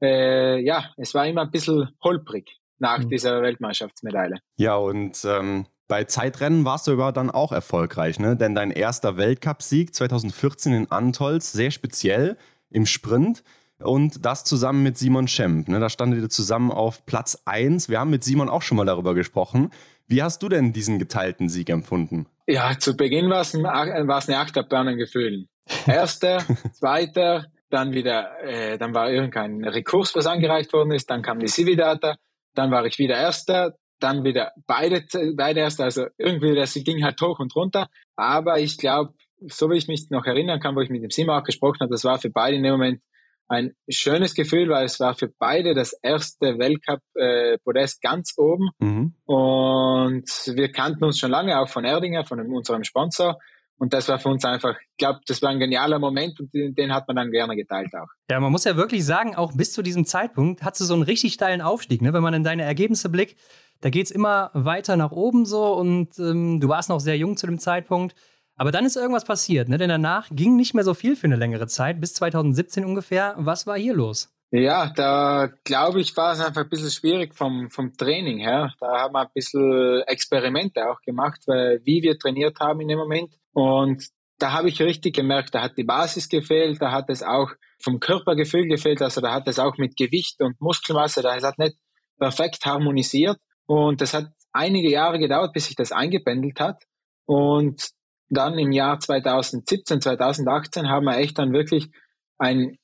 äh, 0.00 0.64
ja, 0.64 0.92
es 0.96 1.12
war 1.12 1.26
immer 1.26 1.42
ein 1.42 1.50
bisschen 1.50 1.88
holprig 2.04 2.56
nach 2.78 3.00
mhm. 3.00 3.08
dieser 3.08 3.42
Weltmeisterschaftsmedaille. 3.42 4.38
Ja, 4.56 4.76
und 4.76 5.24
ähm, 5.24 5.66
bei 5.88 6.04
Zeitrennen 6.04 6.64
warst 6.64 6.86
du 6.86 6.92
aber 6.92 7.12
dann 7.12 7.30
auch 7.30 7.52
erfolgreich, 7.52 8.18
ne? 8.18 8.36
Denn 8.36 8.54
dein 8.54 8.70
erster 8.70 9.16
Weltcupsieg 9.16 9.94
2014 9.94 10.72
in 10.72 10.90
Antolz, 10.90 11.52
sehr 11.52 11.70
speziell 11.70 12.36
im 12.70 12.86
Sprint. 12.86 13.42
Und 13.78 14.24
das 14.24 14.44
zusammen 14.44 14.82
mit 14.82 14.96
Simon 14.96 15.28
Schemp. 15.28 15.68
Ne? 15.68 15.78
Da 15.80 15.90
standet 15.90 16.22
ihr 16.22 16.30
zusammen 16.30 16.70
auf 16.70 17.04
Platz 17.04 17.42
1. 17.44 17.90
Wir 17.90 18.00
haben 18.00 18.08
mit 18.08 18.24
Simon 18.24 18.48
auch 18.48 18.62
schon 18.62 18.78
mal 18.78 18.86
darüber 18.86 19.14
gesprochen. 19.14 19.70
Wie 20.06 20.22
hast 20.22 20.42
du 20.42 20.48
denn 20.48 20.72
diesen 20.72 20.98
geteilten 20.98 21.50
Sieg 21.50 21.68
empfunden? 21.68 22.26
Ja, 22.46 22.78
zu 22.78 22.96
Beginn 22.96 23.28
war 23.28 23.42
es 23.42 23.54
ein, 23.54 23.64
war's 23.64 24.30
an 24.30 24.96
Gefühlen. 24.96 25.48
Erster, 25.86 26.42
zweiter, 26.72 27.46
dann 27.70 27.92
wieder, 27.92 28.40
äh, 28.44 28.78
dann 28.78 28.94
war 28.94 29.10
irgendein 29.10 29.64
Rekurs, 29.64 30.14
was 30.14 30.26
angereicht 30.26 30.72
worden 30.72 30.92
ist, 30.92 31.10
dann 31.10 31.22
kam 31.22 31.40
die 31.40 31.48
Cividata, 31.48 32.16
dann 32.54 32.70
war 32.70 32.86
ich 32.86 32.98
wieder 32.98 33.16
Erster, 33.16 33.74
dann 34.00 34.24
wieder 34.24 34.52
beide, 34.66 35.04
beide 35.36 35.60
erst, 35.60 35.80
also 35.80 36.06
irgendwie, 36.18 36.54
das 36.54 36.74
ging 36.74 37.02
halt 37.04 37.20
hoch 37.20 37.38
und 37.38 37.54
runter. 37.54 37.88
Aber 38.16 38.58
ich 38.58 38.78
glaube, 38.78 39.14
so 39.40 39.70
wie 39.70 39.76
ich 39.76 39.88
mich 39.88 40.08
noch 40.10 40.24
erinnern 40.24 40.60
kann, 40.60 40.76
wo 40.76 40.80
ich 40.80 40.90
mit 40.90 41.02
dem 41.02 41.10
Simon 41.10 41.38
auch 41.38 41.44
gesprochen 41.44 41.80
habe, 41.80 41.90
das 41.90 42.04
war 42.04 42.18
für 42.18 42.30
beide 42.30 42.56
in 42.56 42.62
dem 42.62 42.72
Moment 42.72 43.00
ein 43.48 43.74
schönes 43.88 44.34
Gefühl, 44.34 44.68
weil 44.70 44.86
es 44.86 44.98
war 44.98 45.14
für 45.14 45.28
beide 45.38 45.74
das 45.74 45.92
erste 46.02 46.58
Weltcup-Podest 46.58 47.98
äh, 48.02 48.08
ganz 48.08 48.34
oben. 48.36 48.70
Mhm. 48.78 49.14
Und 49.24 50.28
wir 50.54 50.72
kannten 50.72 51.04
uns 51.04 51.18
schon 51.18 51.30
lange, 51.30 51.58
auch 51.58 51.68
von 51.68 51.84
Erdinger, 51.84 52.24
von 52.24 52.40
unserem 52.40 52.82
Sponsor. 52.82 53.38
Und 53.78 53.92
das 53.92 54.08
war 54.08 54.18
für 54.18 54.30
uns 54.30 54.44
einfach, 54.44 54.74
ich 54.80 54.96
glaube, 54.96 55.20
das 55.26 55.42
war 55.42 55.50
ein 55.50 55.58
genialer 55.58 55.98
Moment 55.98 56.40
und 56.40 56.52
den, 56.54 56.74
den, 56.74 56.94
hat 56.94 57.06
man 57.08 57.16
dann 57.16 57.30
gerne 57.30 57.54
geteilt 57.56 57.94
auch. 57.94 58.08
Ja, 58.30 58.40
man 58.40 58.50
muss 58.50 58.64
ja 58.64 58.76
wirklich 58.76 59.04
sagen, 59.04 59.36
auch 59.36 59.52
bis 59.54 59.72
zu 59.72 59.82
diesem 59.82 60.06
Zeitpunkt 60.06 60.62
hat 60.62 60.80
du 60.80 60.84
so 60.84 60.94
einen 60.94 61.02
richtig 61.02 61.34
steilen 61.34 61.60
Aufstieg, 61.60 62.00
ne? 62.00 62.14
wenn 62.14 62.22
man 62.22 62.32
in 62.32 62.42
deine 62.42 62.62
Ergebnisse 62.62 63.10
blickt 63.10 63.38
da 63.80 63.90
geht 63.90 64.06
es 64.06 64.10
immer 64.10 64.50
weiter 64.54 64.96
nach 64.96 65.12
oben 65.12 65.46
so 65.46 65.74
und 65.74 66.18
ähm, 66.18 66.60
du 66.60 66.68
warst 66.68 66.88
noch 66.88 67.00
sehr 67.00 67.16
jung 67.16 67.36
zu 67.36 67.46
dem 67.46 67.58
Zeitpunkt. 67.58 68.14
Aber 68.58 68.72
dann 68.72 68.86
ist 68.86 68.96
irgendwas 68.96 69.24
passiert, 69.24 69.68
ne? 69.68 69.76
denn 69.76 69.90
danach 69.90 70.28
ging 70.30 70.56
nicht 70.56 70.72
mehr 70.72 70.84
so 70.84 70.94
viel 70.94 71.14
für 71.14 71.26
eine 71.26 71.36
längere 71.36 71.66
Zeit, 71.66 72.00
bis 72.00 72.14
2017 72.14 72.86
ungefähr. 72.86 73.34
Was 73.36 73.66
war 73.66 73.76
hier 73.78 73.92
los? 73.92 74.32
Ja, 74.50 74.92
da 74.94 75.50
glaube 75.64 76.00
ich, 76.00 76.16
war 76.16 76.32
es 76.32 76.40
einfach 76.40 76.62
ein 76.62 76.68
bisschen 76.68 76.90
schwierig 76.90 77.34
vom, 77.34 77.68
vom 77.70 77.92
Training 77.96 78.38
her. 78.38 78.72
Da 78.80 79.02
haben 79.02 79.12
wir 79.12 79.22
ein 79.22 79.32
bisschen 79.34 80.02
Experimente 80.06 80.88
auch 80.88 81.00
gemacht, 81.02 81.42
weil, 81.46 81.80
wie 81.84 82.02
wir 82.02 82.18
trainiert 82.18 82.60
haben 82.60 82.80
in 82.80 82.88
dem 82.88 82.98
Moment. 82.98 83.34
Und 83.52 84.08
da 84.38 84.52
habe 84.52 84.68
ich 84.68 84.80
richtig 84.80 85.16
gemerkt, 85.16 85.54
da 85.54 85.62
hat 85.62 85.76
die 85.76 85.84
Basis 85.84 86.28
gefehlt, 86.28 86.80
da 86.80 86.92
hat 86.92 87.10
es 87.10 87.22
auch 87.22 87.50
vom 87.78 88.00
Körpergefühl 88.00 88.68
gefehlt, 88.68 89.02
also 89.02 89.20
da 89.20 89.32
hat 89.32 89.48
es 89.48 89.58
auch 89.58 89.78
mit 89.78 89.96
Gewicht 89.96 90.40
und 90.40 90.60
Muskelmasse, 90.60 91.22
da 91.22 91.40
hat 91.40 91.58
nicht 91.58 91.76
perfekt 92.18 92.64
harmonisiert. 92.64 93.38
Und 93.66 94.00
das 94.00 94.14
hat 94.14 94.26
einige 94.52 94.90
Jahre 94.90 95.18
gedauert, 95.18 95.52
bis 95.52 95.66
sich 95.66 95.76
das 95.76 95.92
eingependelt 95.92 96.60
hat. 96.60 96.84
Und 97.26 97.90
dann 98.28 98.58
im 98.58 98.72
Jahr 98.72 98.98
2017, 98.98 100.00
2018 100.00 100.88
haben 100.88 101.04
wir 101.04 101.18
echt 101.18 101.38
dann 101.38 101.52
wirklich 101.52 101.90
ein, 102.38 102.78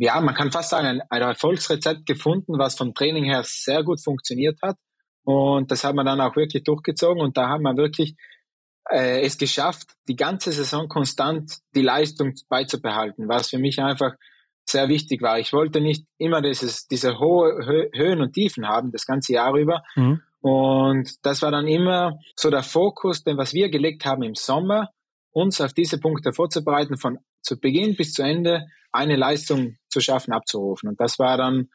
ja, 0.00 0.20
man 0.20 0.34
kann 0.34 0.52
fast 0.52 0.70
sagen, 0.70 0.86
ein, 0.86 1.02
ein 1.08 1.22
Erfolgsrezept 1.22 2.06
gefunden, 2.06 2.58
was 2.58 2.76
vom 2.76 2.94
Training 2.94 3.24
her 3.24 3.42
sehr 3.44 3.82
gut 3.82 4.02
funktioniert 4.02 4.58
hat. 4.62 4.76
Und 5.24 5.70
das 5.70 5.84
haben 5.84 5.96
wir 5.96 6.04
dann 6.04 6.20
auch 6.20 6.36
wirklich 6.36 6.64
durchgezogen 6.64 7.22
und 7.22 7.36
da 7.36 7.48
haben 7.48 7.62
wir 7.62 7.76
wirklich 7.76 8.14
äh, 8.90 9.20
es 9.20 9.36
geschafft, 9.36 9.88
die 10.08 10.16
ganze 10.16 10.52
Saison 10.52 10.88
konstant 10.88 11.58
die 11.74 11.82
Leistung 11.82 12.34
beizubehalten, 12.48 13.28
was 13.28 13.50
für 13.50 13.58
mich 13.58 13.78
einfach 13.80 14.14
sehr 14.70 14.88
wichtig 14.88 15.22
war. 15.22 15.38
Ich 15.38 15.52
wollte 15.52 15.80
nicht 15.80 16.06
immer 16.18 16.42
dieses, 16.42 16.86
diese 16.86 17.18
hohe 17.18 17.66
Hö 17.66 17.88
Höhen 17.94 18.20
und 18.20 18.32
Tiefen 18.32 18.66
haben, 18.68 18.92
das 18.92 19.06
ganze 19.06 19.32
Jahr 19.32 19.54
über. 19.54 19.82
Mhm. 19.96 20.22
Und 20.40 21.24
das 21.24 21.42
war 21.42 21.50
dann 21.50 21.66
immer 21.66 22.18
so 22.36 22.50
der 22.50 22.62
Fokus, 22.62 23.24
denn 23.24 23.36
was 23.36 23.54
wir 23.54 23.70
gelegt 23.70 24.04
haben 24.04 24.22
im 24.22 24.34
Sommer, 24.34 24.90
uns 25.32 25.60
auf 25.60 25.72
diese 25.72 25.98
Punkte 25.98 26.32
vorzubereiten, 26.32 26.96
von 26.96 27.18
zu 27.42 27.58
Beginn 27.58 27.96
bis 27.96 28.12
zu 28.12 28.22
Ende 28.22 28.66
eine 28.92 29.16
Leistung 29.16 29.76
zu 29.88 30.00
schaffen, 30.00 30.32
abzurufen. 30.32 30.88
Und 30.88 31.00
das 31.00 31.18
war 31.18 31.36
dann, 31.36 31.68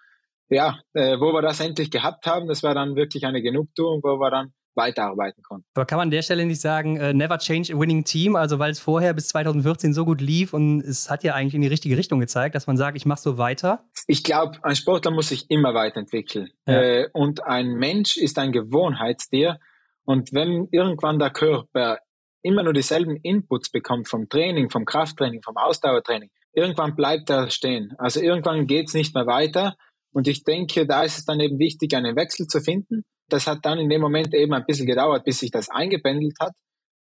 ja, 0.49 0.79
äh, 0.93 1.19
wo 1.19 1.33
wir 1.33 1.41
das 1.41 1.59
endlich 1.59 1.91
gehabt 1.91 2.25
haben, 2.25 2.47
das 2.47 2.63
war 2.63 2.73
dann 2.73 2.95
wirklich 2.95 3.25
eine 3.25 3.41
Genugtuung, 3.41 4.01
wo 4.03 4.19
wir 4.19 4.31
dann 4.31 4.53
weiterarbeiten 4.76 5.43
konnten. 5.43 5.65
Aber 5.76 5.86
kann 5.86 5.97
man 5.97 6.07
an 6.07 6.11
der 6.11 6.21
Stelle 6.21 6.45
nicht 6.45 6.61
sagen, 6.61 6.99
uh, 6.99 7.13
never 7.13 7.38
change 7.38 7.74
a 7.74 7.80
winning 7.80 8.03
team, 8.03 8.36
also 8.36 8.59
weil 8.59 8.71
es 8.71 8.80
vorher 8.80 9.13
bis 9.13 9.28
2014 9.30 9.93
so 9.93 10.05
gut 10.05 10.21
lief 10.21 10.53
und 10.53 10.82
es 10.82 11.09
hat 11.09 11.24
ja 11.24 11.34
eigentlich 11.34 11.55
in 11.55 11.61
die 11.61 11.67
richtige 11.67 11.97
Richtung 11.97 12.19
gezeigt, 12.19 12.55
dass 12.55 12.67
man 12.67 12.78
sagt, 12.78 12.97
ich 12.97 13.05
mache 13.05 13.21
so 13.21 13.38
weiter? 13.38 13.86
Ich 14.07 14.24
glaube, 14.24 14.59
ein 14.63 14.76
Sportler 14.76 15.11
muss 15.11 15.30
sich 15.30 15.49
immer 15.49 15.74
weiterentwickeln. 15.74 16.49
Ja. 16.67 16.82
Äh, 16.82 17.09
und 17.13 17.43
ein 17.45 17.74
Mensch 17.74 18.17
ist 18.17 18.38
ein 18.39 18.51
Gewohnheitstier. 18.51 19.59
Und 20.05 20.34
wenn 20.34 20.67
irgendwann 20.71 21.19
der 21.19 21.30
Körper 21.30 21.99
immer 22.41 22.63
nur 22.63 22.74
dieselben 22.74 23.15
Inputs 23.17 23.71
bekommt 23.71 24.09
vom 24.09 24.28
Training, 24.28 24.69
vom 24.69 24.86
Krafttraining, 24.86 25.41
vom 25.41 25.55
Ausdauertraining, 25.55 26.30
irgendwann 26.53 26.95
bleibt 26.95 27.30
er 27.30 27.49
stehen. 27.49 27.93
Also 27.97 28.19
irgendwann 28.19 28.67
geht 28.67 28.89
es 28.89 28.93
nicht 28.93 29.15
mehr 29.15 29.26
weiter. 29.26 29.76
Und 30.11 30.28
ich 30.28 30.43
denke, 30.43 30.86
da 30.86 31.03
ist 31.03 31.17
es 31.17 31.26
dann 31.26 31.39
eben 31.39 31.57
wichtig, 31.57 31.95
einen 31.95 32.15
Wechsel 32.15 32.47
zu 32.47 32.59
finden 32.59 33.03
das 33.34 33.47
hat 33.47 33.65
dann 33.65 33.79
in 33.79 33.89
dem 33.89 33.99
Moment 33.99 34.34
eben 34.34 34.53
ein 34.53 34.65
bisschen 34.65 34.86
gedauert, 34.86 35.25
bis 35.25 35.39
sich 35.39 35.49
das 35.51 35.69
eingependelt 35.69 36.36
hat. 36.39 36.53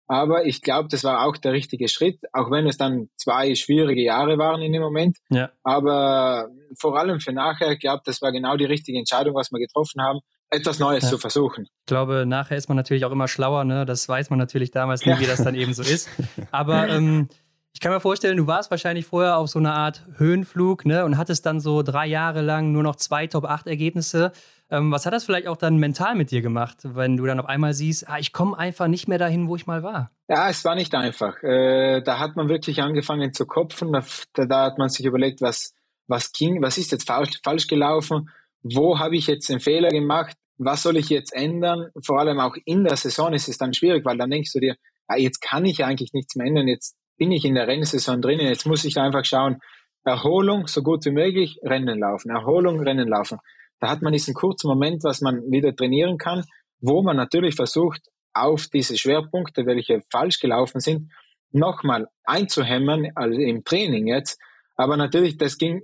Aber 0.09 0.45
ich 0.47 0.63
glaube, 0.63 0.89
das 0.91 1.05
war 1.05 1.27
auch 1.27 1.37
der 1.37 1.53
richtige 1.53 1.89
Schritt, 1.89 2.19
auch 2.33 2.51
wenn 2.51 2.67
es 2.67 2.77
dann 2.77 3.09
zwei 3.17 3.55
schwierige 3.55 4.03
Jahre 4.03 4.37
waren 4.39 4.61
in 4.63 4.73
dem 4.73 4.83
Moment. 4.83 5.19
Ja. 5.31 5.51
Aber 5.63 6.49
vor 6.79 6.99
allem 6.99 7.21
für 7.21 7.33
nachher, 7.33 7.73
ich 7.73 7.81
glaube, 7.81 8.03
das 8.05 8.21
war 8.21 8.33
genau 8.33 8.57
die 8.57 8.65
richtige 8.65 8.99
Entscheidung, 8.99 9.35
was 9.35 9.53
wir 9.53 9.59
getroffen 9.59 10.03
haben, 10.03 10.21
etwas 10.51 10.79
Neues 10.79 11.05
ja. 11.05 11.11
zu 11.11 11.19
versuchen. 11.19 11.65
Ich 11.65 11.87
glaube, 11.87 12.25
nachher 12.27 12.57
ist 12.57 12.69
man 12.69 12.77
natürlich 12.77 13.05
auch 13.05 13.13
immer 13.13 13.29
schlauer, 13.29 13.65
ne? 13.65 13.87
Das 13.87 14.09
weiß 14.09 14.31
man 14.31 14.39
natürlich 14.39 14.71
damals 14.71 15.07
nie, 15.07 15.13
ja. 15.13 15.21
wie 15.21 15.27
das 15.27 15.45
dann 15.45 15.55
eben 15.55 15.73
so 15.73 15.83
ist. 15.83 16.09
Aber 16.51 16.89
ähm, 16.89 17.29
ich 17.73 17.81
kann 17.81 17.93
mir 17.93 18.01
vorstellen, 18.01 18.37
du 18.37 18.47
warst 18.47 18.71
wahrscheinlich 18.71 19.07
vorher 19.07 19.39
auf 19.39 19.49
so 19.49 19.59
einer 19.59 19.75
Art 19.75 20.05
Höhenflug, 20.17 20.85
ne? 20.85 21.05
Und 21.05 21.17
hattest 21.17 21.47
dann 21.47 21.61
so 21.61 21.83
drei 21.83 22.07
Jahre 22.07 22.43
lang 22.43 22.73
nur 22.73 22.83
noch 22.83 22.97
zwei 22.97 23.27
Top-8-Ergebnisse. 23.27 24.33
Ähm, 24.73 24.91
was 24.91 25.05
hat 25.05 25.13
das 25.13 25.25
vielleicht 25.25 25.49
auch 25.49 25.59
dann 25.59 25.77
mental 25.77 26.15
mit 26.15 26.31
dir 26.31 26.41
gemacht, 26.41 26.79
wenn 26.83 27.19
du 27.19 27.27
dann 27.27 27.39
auf 27.39 27.47
einmal 27.47 27.75
siehst, 27.75 28.09
ah, 28.09 28.19
ich 28.19 28.33
komme 28.33 28.59
einfach 28.59 28.89
nicht 28.89 29.07
mehr 29.07 29.19
dahin, 29.19 29.47
wo 29.47 29.55
ich 29.55 29.67
mal 29.67 29.83
war? 29.83 30.11
Ja, 30.29 30.49
es 30.49 30.65
war 30.65 30.75
nicht 30.75 30.95
einfach. 30.95 31.43
Äh, 31.43 32.01
da 32.01 32.19
hat 32.19 32.37
man 32.37 32.49
wirklich 32.49 32.81
angefangen 32.81 33.35
zu 33.35 33.45
kopfen. 33.45 33.93
Da, 33.93 34.47
da, 34.47 34.65
hat 34.65 34.79
man 34.79 34.89
sich 34.89 35.05
überlegt, 35.05 35.43
was, 35.43 35.75
was 36.09 36.33
ging, 36.33 36.63
was 36.63 36.79
ist 36.79 36.91
jetzt 36.91 37.07
falsch, 37.07 37.39
falsch 37.45 37.67
gelaufen? 37.67 38.31
Wo 38.63 38.99
habe 38.99 39.15
ich 39.15 39.27
jetzt 39.27 39.51
einen 39.51 39.61
Fehler 39.61 39.91
gemacht? 39.91 40.39
Was 40.57 40.83
soll 40.83 40.97
ich 40.97 41.11
jetzt 41.11 41.35
ändern? 41.35 41.91
Vor 42.03 42.19
allem 42.19 42.41
auch 42.41 42.57
in 42.65 42.85
der 42.85 42.97
Saison 42.97 43.35
ist 43.35 43.49
es 43.49 43.59
dann 43.59 43.75
schwierig, 43.75 44.07
weil 44.07 44.17
dann 44.17 44.31
denkst 44.31 44.55
du 44.55 44.61
dir, 44.61 44.77
ah, 45.07 45.19
jetzt 45.19 45.43
kann 45.43 45.67
ich 45.67 45.85
eigentlich 45.85 46.15
nichts 46.15 46.35
mehr 46.35 46.47
ändern. 46.47 46.67
Jetzt 46.67 46.97
bin 47.19 47.31
ich 47.31 47.45
in 47.45 47.57
der 47.57 47.69
Rennsaison 47.69 48.23
drinnen. 48.23 48.47
Jetzt 48.47 48.65
muss 48.65 48.87
ich 48.87 48.97
einfach 48.97 49.27
schauen, 49.27 49.59
Erholung 50.05 50.67
so 50.67 50.83
gut 50.83 51.05
wie 51.05 51.11
möglich, 51.11 51.59
Rennen 51.63 51.99
laufen. 51.99 52.31
Erholung, 52.31 52.81
Rennen 52.81 53.09
laufen. 53.09 53.39
Da 53.83 53.91
hat 53.91 54.01
man 54.01 54.13
diesen 54.13 54.33
kurzen 54.33 54.69
Moment, 54.69 55.03
was 55.03 55.21
man 55.23 55.51
wieder 55.51 55.75
trainieren 55.75 56.17
kann, 56.17 56.45
wo 56.81 57.03
man 57.03 57.17
natürlich 57.17 57.57
versucht, 57.57 58.01
auf 58.33 58.69
diese 58.69 58.97
Schwerpunkte, 58.97 59.67
welche 59.67 60.03
falsch 60.09 60.39
gelaufen 60.39 60.79
sind, 60.79 61.11
nochmal 61.51 62.07
einzuhämmern, 62.23 63.11
also 63.17 63.41
im 63.41 63.65
Training 63.65 64.07
jetzt. 64.07 64.41
Aber 64.77 64.97
natürlich, 64.97 65.37
das 65.37 65.59
ging, 65.59 65.83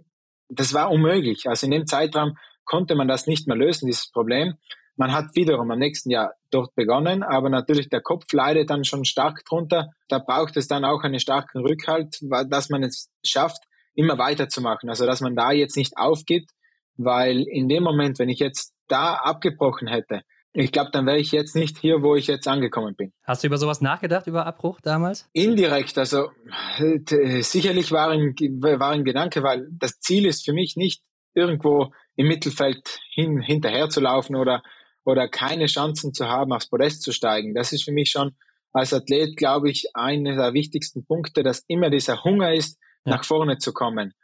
das 0.49 0.72
war 0.74 0.92
unmöglich. 0.92 1.49
Also 1.49 1.66
in 1.66 1.72
dem 1.72 1.86
Zeitraum 1.88 2.36
konnte 2.64 2.94
man 2.94 3.09
das 3.09 3.26
nicht 3.26 3.49
mehr 3.49 3.57
lösen, 3.57 3.86
dieses 3.86 4.12
Problem. 4.12 4.55
Man 4.94 5.11
hat 5.11 5.34
wiederum 5.34 5.68
am 5.72 5.78
nächsten 5.80 6.11
Jahr 6.11 6.34
dort 6.53 6.76
begonnen, 6.76 7.24
aber 7.24 7.51
natürlich 7.51 7.88
der 7.88 8.01
Kopf 8.01 8.32
leidet 8.32 8.70
dann 8.70 8.84
schon 8.84 9.05
stark 9.07 9.44
drunter. 9.44 9.90
Da 10.07 10.20
braucht 10.20 10.57
es 10.57 10.68
dann 10.68 10.84
auch 10.84 11.03
einen 11.03 11.18
starken 11.18 11.66
Rückhalt, 11.66 12.20
dass 12.49 12.68
man 12.70 12.84
es 12.84 13.11
schafft, 13.24 13.64
immer 13.96 14.18
weiterzumachen. 14.18 14.88
Also 14.88 15.05
dass 15.05 15.20
man 15.20 15.34
da 15.34 15.51
jetzt 15.51 15.76
nicht 15.76 15.96
aufgibt, 15.96 16.53
weil 16.99 17.42
in 17.49 17.68
dem 17.68 17.82
Moment, 17.82 18.18
wenn 18.18 18.28
ich 18.28 18.38
jetzt 18.38 18.74
da 18.88 19.14
abgebrochen 19.14 19.88
hätte, 19.88 20.22
ich 20.53 20.72
glaube, 20.72 20.90
dann 20.92 21.07
wäre 21.07 21.18
ich 21.18 21.30
jetzt 21.30 21.55
nicht 21.55 21.78
hier, 21.78 22.03
wo 22.03 22.16
ich 22.16 22.26
jetzt 22.26 22.49
angekommen 22.49 22.96
bin. 22.96 23.12
Hast 23.22 23.42
du 23.42 23.46
über 23.46 23.59
sowas 23.59 23.80
nachgedacht, 23.80 24.26
über 24.26 24.46
Abbruch 24.46 24.80
damals? 24.80 25.28
Indirekt, 25.32 25.96
also 25.99 26.30
äh, 26.78 27.42
sicherlich 27.42 27.92
war 27.92 28.11
ein, 28.11 28.34
war 28.34 28.90
ein 28.90 29.05
Gedanke, 29.05 29.42
weil 29.42 29.68
das 29.70 30.01
Ziel 30.01 30.26
ist 30.26 30.44
für 30.44 30.53
mich 30.53 30.76
nicht 30.76 31.03
irgendwo 31.34 31.92
im 32.16 32.26
Mittelfeld 32.26 32.99
hin, 33.12 33.40
hinterher 33.40 33.88
zu 33.88 34.01
laufen 34.01 34.34
oder, 34.34 34.62
oder 35.05 35.28
keine 35.28 35.66
Chancen 35.66 36.12
zu 36.12 36.26
haben, 36.26 36.53
aufs 36.53 36.68
Podest 36.68 37.03
zu 37.03 37.12
steigen. 37.12 37.55
Das 37.55 37.72
ist 37.72 37.84
für 37.84 37.92
mich 37.92 38.11
schon 38.11 38.34
als 38.72 38.92
Athlet, 38.92 39.36
glaube 39.36 39.70
ich, 39.70 39.94
einer 39.94 40.34
der 40.34 40.55
wichtigsten 40.55 41.05
Punkte, 41.05 41.42
dass 41.42 41.64
immer 41.68 41.90
dieser 41.90 42.24
Hunger 42.24 42.53
ist, 42.53 42.78
ja. 43.05 43.12
nach 43.12 43.24
vorne 43.24 43.59
zu 43.59 43.72
kommen. 43.72 44.14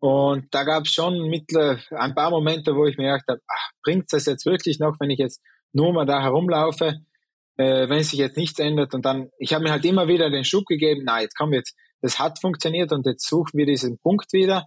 Und 0.00 0.46
da 0.54 0.64
gab 0.64 0.86
es 0.86 0.94
schon 0.94 1.28
mittler, 1.28 1.78
ein 1.90 2.14
paar 2.14 2.30
Momente, 2.30 2.74
wo 2.74 2.86
ich 2.86 2.96
mir 2.96 3.12
gedacht 3.12 3.28
habe, 3.28 3.40
bringt 3.82 4.12
das 4.12 4.24
jetzt 4.24 4.46
wirklich 4.46 4.78
noch, 4.78 4.96
wenn 4.98 5.10
ich 5.10 5.18
jetzt 5.18 5.42
nur 5.72 5.92
mal 5.92 6.06
da 6.06 6.22
herumlaufe, 6.22 7.00
äh, 7.58 7.88
wenn 7.88 8.02
sich 8.02 8.18
jetzt 8.18 8.38
nichts 8.38 8.58
ändert. 8.58 8.94
Und 8.94 9.04
dann, 9.04 9.30
ich 9.38 9.52
habe 9.52 9.62
mir 9.62 9.70
halt 9.70 9.84
immer 9.84 10.08
wieder 10.08 10.30
den 10.30 10.44
Schub 10.44 10.64
gegeben, 10.64 11.02
na, 11.04 11.20
jetzt 11.20 11.36
komm 11.36 11.52
jetzt, 11.52 11.76
das 12.00 12.18
hat 12.18 12.40
funktioniert 12.40 12.92
und 12.92 13.04
jetzt 13.04 13.28
suchen 13.28 13.58
wir 13.58 13.66
diesen 13.66 13.98
Punkt 13.98 14.32
wieder. 14.32 14.66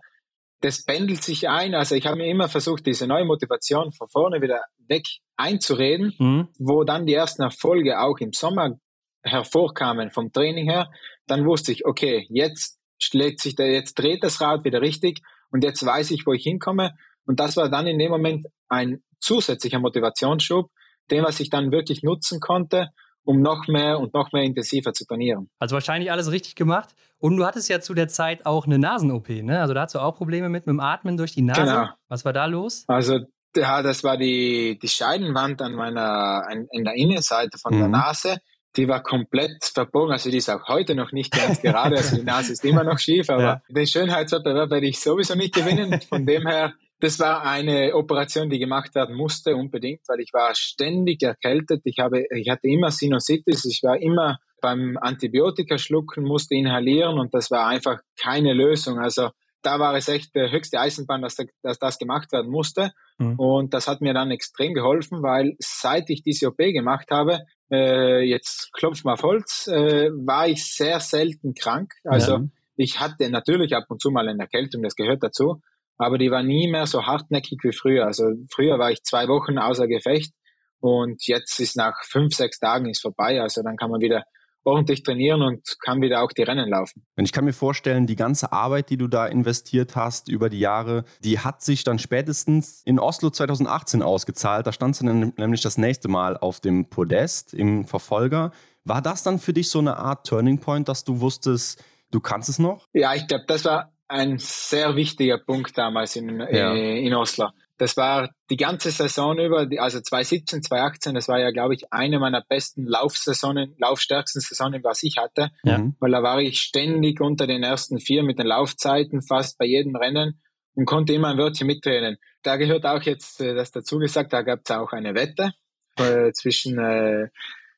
Das 0.62 0.86
pendelt 0.86 1.24
sich 1.24 1.50
ein. 1.50 1.74
Also 1.74 1.96
ich 1.96 2.06
habe 2.06 2.18
mir 2.18 2.28
immer 2.28 2.48
versucht, 2.48 2.86
diese 2.86 3.08
neue 3.08 3.26
Motivation 3.26 3.92
von 3.92 4.08
vorne 4.10 4.40
wieder 4.42 4.62
weg 4.88 5.06
einzureden, 5.36 6.14
mhm. 6.20 6.48
wo 6.60 6.84
dann 6.84 7.08
die 7.08 7.16
ersten 7.16 7.42
Erfolge 7.42 8.00
auch 8.00 8.20
im 8.20 8.34
Sommer 8.34 8.78
hervorkamen 9.24 10.12
vom 10.12 10.32
Training 10.32 10.70
her. 10.70 10.92
Dann 11.26 11.46
wusste 11.46 11.72
ich, 11.72 11.86
okay, 11.86 12.28
jetzt 12.30 12.80
schlägt 13.00 13.42
sich 13.42 13.56
da, 13.56 13.64
jetzt 13.64 13.96
dreht 13.96 14.24
das 14.24 14.42
Rad 14.42 14.64
wieder 14.64 14.82
richtig 14.82 15.22
und 15.52 15.64
jetzt 15.64 15.86
weiß 15.86 16.12
ich, 16.12 16.26
wo 16.26 16.34
ich 16.34 16.44
hinkomme. 16.44 16.94
Und 17.26 17.40
das 17.40 17.58
war 17.58 17.70
dann 17.70 17.88
in 17.88 18.00
dem 18.00 18.12
Moment 18.12 18.48
ein 18.70 19.04
zusätzlicher 19.20 19.80
Motivationsschub, 19.80 20.70
den, 21.12 21.24
was 21.24 21.40
ich 21.40 21.50
dann 21.50 21.72
wirklich 21.72 22.04
nutzen 22.04 22.40
konnte, 22.40 22.90
um 23.24 23.42
noch 23.42 23.68
mehr 23.68 24.00
und 24.00 24.14
noch 24.14 24.32
mehr 24.34 24.44
intensiver 24.44 24.94
zu 24.94 25.06
trainieren. 25.06 25.50
Also 25.60 25.76
wahrscheinlich 25.76 26.12
alles 26.12 26.32
richtig 26.32 26.56
gemacht. 26.56 26.90
Und 27.20 27.38
du 27.38 27.46
hattest 27.46 27.70
ja 27.70 27.80
zu 27.80 27.94
der 27.94 28.10
Zeit 28.10 28.46
auch 28.46 28.66
eine 28.66 28.80
Nasen-OP, 28.80 29.30
ne? 29.30 29.62
Also 29.62 29.74
da 29.74 29.84
hast 29.84 29.96
du 29.96 30.00
auch 30.00 30.16
Probleme 30.16 30.50
mit, 30.50 30.66
mit 30.66 30.74
dem 30.74 30.82
Atmen 30.82 31.16
durch 31.16 31.32
die 31.34 31.42
Nase. 31.42 31.62
Genau. 31.62 31.88
Was 32.10 32.26
war 32.26 32.34
da 32.34 32.46
los? 32.46 32.84
Also 32.88 33.20
ja, 33.56 33.82
das 33.82 34.04
war 34.04 34.18
die, 34.18 34.78
die 34.82 34.88
Scheidenwand 34.88 35.62
an 35.62 35.74
meiner, 35.74 36.44
an, 36.50 36.68
in 36.72 36.84
der 36.84 36.96
Innenseite 36.96 37.58
von 37.58 37.76
mhm. 37.76 37.80
der 37.80 37.88
Nase 37.88 38.38
die 38.76 38.88
war 38.88 39.04
komplett 39.04 39.64
verbogen. 39.64 40.12
Also 40.12 40.30
die 40.30 40.38
ist 40.38 40.50
auch 40.50 40.68
heute 40.68 40.96
noch 40.96 41.12
nicht 41.12 41.32
ganz 41.32 41.62
gerade. 41.62 41.98
Also 41.98 42.18
die 42.18 42.24
Nase 42.24 42.54
ist 42.54 42.66
immer 42.66 42.84
noch 42.84 43.00
schief, 43.00 43.30
aber 43.30 43.44
ja. 43.44 43.62
den 43.70 43.88
Schönheitswettbewerb 43.88 44.72
werde 44.72 44.88
ich 44.88 45.00
sowieso 45.00 45.36
nicht 45.36 45.54
gewinnen. 45.54 46.02
Von 46.10 46.26
dem 46.26 46.48
her, 46.48 46.74
das 47.00 47.20
war 47.20 47.44
eine 47.44 47.94
Operation, 47.94 48.50
die 48.50 48.60
gemacht 48.60 48.96
werden 48.96 49.16
musste, 49.16 49.56
unbedingt, 49.56 50.02
weil 50.08 50.22
ich 50.22 50.34
war 50.34 50.56
ständig 50.56 51.22
erkältet. 51.22 51.82
Ich 51.84 52.00
habe, 52.00 52.26
ich 52.36 52.50
hatte 52.50 52.68
immer 52.68 52.92
Sinusitis. 52.92 53.66
Ich 53.66 53.82
war 53.84 54.02
immer 54.02 54.40
beim 54.62 54.98
Antibiotika 55.00 55.78
schlucken, 55.78 56.24
musste 56.24 56.56
inhalieren 56.56 57.20
und 57.20 57.34
das 57.34 57.52
war 57.52 57.68
einfach 57.68 58.00
keine 58.18 58.54
Lösung. 58.54 58.98
Also 58.98 59.30
da 59.62 59.80
war 59.80 59.96
es 59.96 60.08
echt 60.08 60.36
der 60.36 60.52
höchste 60.52 60.80
Eisenbahn, 60.80 61.22
dass, 61.22 61.38
dass 61.62 61.80
das 61.80 61.98
gemacht 61.98 62.32
werden 62.32 62.52
musste. 62.52 62.92
Mhm. 63.18 63.40
Und 63.40 63.74
das 63.74 63.88
hat 63.88 64.02
mir 64.02 64.14
dann 64.14 64.32
extrem 64.32 64.74
geholfen, 64.74 65.24
weil 65.24 65.56
seit 65.60 66.10
ich 66.10 66.22
diese 66.22 66.48
OP 66.48 66.58
gemacht 66.58 67.08
habe, 67.12 67.40
äh, 67.74 68.22
jetzt 68.22 68.72
klopf 68.74 69.04
mal 69.04 69.14
auf 69.14 69.24
Holz, 69.24 69.68
äh, 69.68 70.10
war 70.12 70.48
ich 70.48 70.66
sehr 70.66 71.00
selten 71.00 71.54
krank. 71.54 71.94
Also 72.04 72.34
ja. 72.34 72.44
ich 72.76 73.00
hatte 73.00 73.30
natürlich 73.30 73.76
ab 73.76 73.86
und 73.90 74.02
zu 74.02 74.12
mal 74.12 74.28
eine 74.28 74.44
Erkältung, 74.44 74.84
das 74.84 74.96
gehört 74.96 75.24
dazu, 75.24 75.62
aber 75.98 76.18
die 76.18 76.32
war 76.32 76.44
nie 76.44 76.70
mehr 76.70 76.86
so 76.86 77.06
hartnäckig 77.06 77.60
wie 77.64 77.74
früher. 77.74 78.06
Also 78.06 78.26
früher 78.50 78.80
war 78.80 78.92
ich 78.92 79.04
zwei 79.04 79.28
Wochen 79.28 79.58
außer 79.58 79.88
Gefecht 79.88 80.34
und 80.80 81.26
jetzt 81.28 81.60
ist 81.60 81.76
nach 81.76 82.04
fünf, 82.04 82.36
sechs 82.36 82.60
Tagen 82.60 82.90
ist 82.90 83.02
vorbei. 83.02 83.42
Also 83.42 83.64
dann 83.64 83.78
kann 83.78 83.90
man 83.90 84.02
wieder 84.02 84.24
ordentlich 84.64 85.04
trainieren 85.04 85.42
und 85.42 85.62
kann 85.84 86.02
wieder 86.02 86.24
auch 86.24 86.32
die 86.32 86.44
Rennen 86.44 86.70
laufen. 86.70 87.06
Und 87.16 87.26
ich 87.26 87.32
kann 87.32 87.46
mir 87.46 87.54
vorstellen, 87.54 88.08
die 88.08 88.16
ganze 88.16 88.52
Arbeit, 88.52 88.90
die 88.90 88.98
du 88.98 89.08
da 89.08 89.26
investiert 89.26 89.96
hast 89.96 90.30
über 90.30 90.50
die 90.50 90.60
Jahre, 90.60 91.04
die 91.24 91.40
hat 91.40 91.62
sich 91.62 91.84
dann 91.84 92.00
spätestens 92.00 92.82
in 92.86 93.00
Oslo 93.00 93.30
2018 93.30 94.02
ausgezahlt. 94.02 94.68
Da 94.68 94.72
standst 94.72 95.02
du 95.02 95.06
nämlich 95.06 95.62
das 95.62 95.78
nächste 95.78 96.08
Mal 96.08 96.38
auf 96.38 96.60
dem 96.60 96.90
Podest 96.90 97.54
im 97.54 97.86
Verfolger. 97.86 98.52
War 98.86 99.02
das 99.02 99.24
dann 99.24 99.40
für 99.40 99.54
dich 99.54 99.70
so 99.70 99.80
eine 99.80 99.98
Art 99.98 100.28
Turning 100.28 100.60
Point, 100.60 100.90
dass 100.90 101.04
du 101.04 101.22
wusstest, 101.22 101.84
du 102.12 102.20
kannst 102.20 102.50
es 102.50 102.60
noch? 102.60 102.88
Ja, 102.94 103.14
ich 103.14 103.28
glaube, 103.28 103.46
das 103.48 103.66
war 103.66 103.94
ein 104.08 104.38
sehr 104.38 104.96
wichtiger 104.96 105.38
Punkt 105.38 105.78
damals 105.78 106.16
in, 106.16 106.40
ja. 106.40 106.74
äh, 106.74 107.06
in 107.06 107.14
Oslo. 107.14 107.50
Das 107.84 107.98
war 107.98 108.30
die 108.50 108.56
ganze 108.56 108.92
Saison 108.92 109.38
über, 109.38 109.68
also 109.80 110.00
2017, 110.00 110.64
2018, 110.64 111.16
das 111.16 111.28
war 111.28 111.38
ja, 111.38 111.52
glaube 111.52 111.74
ich, 111.74 111.92
eine 111.92 112.18
meiner 112.18 112.42
besten 112.42 112.86
Laufsaisonen, 112.86 113.76
laufstärksten 113.78 114.40
Saisonen, 114.40 114.82
was 114.86 115.04
ich 115.04 115.18
hatte. 115.18 115.50
Ja. 115.64 115.80
Mhm. 115.80 115.98
Weil 116.00 116.12
da 116.12 116.24
war 116.24 116.40
ich 116.40 116.62
ständig 116.62 117.20
unter 117.20 117.46
den 117.46 117.62
ersten 117.62 118.00
vier 118.00 118.24
mit 118.24 118.40
den 118.40 118.48
Laufzeiten, 118.48 119.22
fast 119.22 119.58
bei 119.58 119.66
jedem 119.66 119.98
Rennen 119.98 120.40
und 120.76 120.86
konnte 120.86 121.12
immer 121.12 121.28
ein 121.28 121.38
Wörtchen 121.38 121.68
mitreden. 121.68 122.16
Da 122.42 122.56
gehört 122.56 122.86
auch 122.86 123.02
jetzt 123.02 123.42
äh, 123.42 123.54
das 123.54 123.72
dazu 123.72 124.00
gesagt, 124.00 124.32
da 124.32 124.44
gab 124.44 124.62
es 124.64 124.72
auch 124.72 124.94
eine 124.94 125.14
Wette 125.14 125.52
äh, 125.98 126.32
zwischen, 126.32 126.80
äh, 126.80 127.28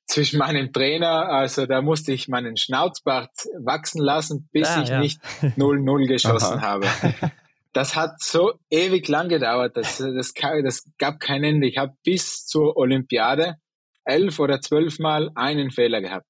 zwischen 0.06 0.38
meinem 0.38 0.72
Trainer. 0.72 1.30
Also 1.30 1.66
da 1.66 1.82
musste 1.82 2.14
ich 2.14 2.28
meinen 2.28 2.58
Schnauzbart 2.58 3.32
wachsen 3.64 4.03
lassen, 4.03 4.49
bis 4.51 4.68
ah, 4.68 4.84
ich 4.84 4.89
ja. 4.89 4.99
nicht 4.99 5.20
0-0 5.41 6.08
geschossen 6.08 6.62
habe. 6.62 6.86
das 7.76 7.97
hat 7.97 8.21
so 8.21 8.53
ewig 8.69 9.09
lang 9.09 9.28
gedauert, 9.28 9.76
das, 9.76 9.97
das, 9.97 10.34
das 10.34 10.89
gab 10.97 11.19
kein 11.19 11.43
Ende. 11.43 11.67
Ich 11.67 11.78
habe 11.78 11.91
bis 12.05 12.45
zur 12.45 12.78
Olympiade 12.78 13.55
elf 14.05 14.39
oder 14.39 14.61
zwölf 14.61 14.97
Mal 14.97 15.30
einen 15.36 15.71
Fehler 15.71 15.99
gehabt. 15.99 16.28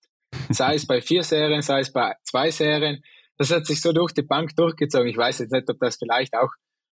Sei 0.49 0.73
es 0.73 0.87
bei 0.87 1.01
vier 1.01 1.21
Serien, 1.21 1.61
sei 1.61 1.81
es 1.81 1.93
bei 1.93 2.15
zwei 2.23 2.49
Serien. 2.49 3.03
Das 3.37 3.51
hat 3.51 3.67
sich 3.67 3.79
so 3.79 3.93
durch 3.93 4.11
die 4.11 4.23
Bank 4.23 4.55
durchgezogen. 4.55 5.07
Ich 5.07 5.17
weiß 5.17 5.37
jetzt 5.37 5.51
nicht, 5.51 5.69
ob 5.69 5.77
das 5.79 5.97
vielleicht 5.97 6.33
auch 6.33 6.49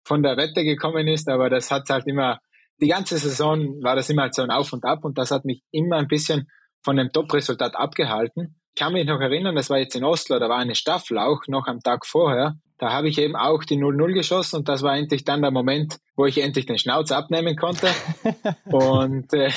von 0.04 0.22
der 0.22 0.36
Wette 0.36 0.62
gekommen 0.62 1.08
ist, 1.08 1.28
aber 1.28 1.50
das 1.50 1.72
hat 1.72 1.88
halt 1.88 2.06
immer, 2.06 2.38
die 2.80 2.86
ganze 2.86 3.18
Saison 3.18 3.82
war 3.82 3.96
das 3.96 4.10
immer 4.10 4.32
so 4.32 4.42
ein 4.42 4.52
Auf 4.52 4.72
und 4.72 4.84
Ab 4.84 5.04
und 5.04 5.18
das 5.18 5.32
hat 5.32 5.44
mich 5.44 5.64
immer 5.72 5.96
ein 5.96 6.06
bisschen 6.06 6.48
von 6.84 6.96
dem 6.96 7.10
Top-Resultat 7.10 7.74
abgehalten. 7.74 8.60
Ich 8.76 8.80
kann 8.80 8.92
mich 8.92 9.06
noch 9.06 9.20
erinnern, 9.20 9.56
das 9.56 9.70
war 9.70 9.78
jetzt 9.78 9.96
in 9.96 10.04
Oslo, 10.04 10.38
da 10.38 10.48
war 10.48 10.58
eine 10.58 10.76
Staffel 10.76 11.18
auch 11.18 11.40
noch 11.48 11.66
am 11.66 11.80
Tag 11.80 12.06
vorher 12.06 12.54
da 12.78 12.92
habe 12.92 13.08
ich 13.08 13.18
eben 13.18 13.36
auch 13.36 13.64
die 13.64 13.76
0-0 13.76 14.12
geschossen 14.12 14.56
und 14.56 14.68
das 14.68 14.82
war 14.82 14.96
endlich 14.96 15.24
dann 15.24 15.42
der 15.42 15.50
Moment, 15.50 15.96
wo 16.14 16.26
ich 16.26 16.38
endlich 16.42 16.66
den 16.66 16.78
Schnauz 16.78 17.10
abnehmen 17.10 17.56
konnte. 17.56 17.88
und, 18.66 19.32
äh, 19.32 19.50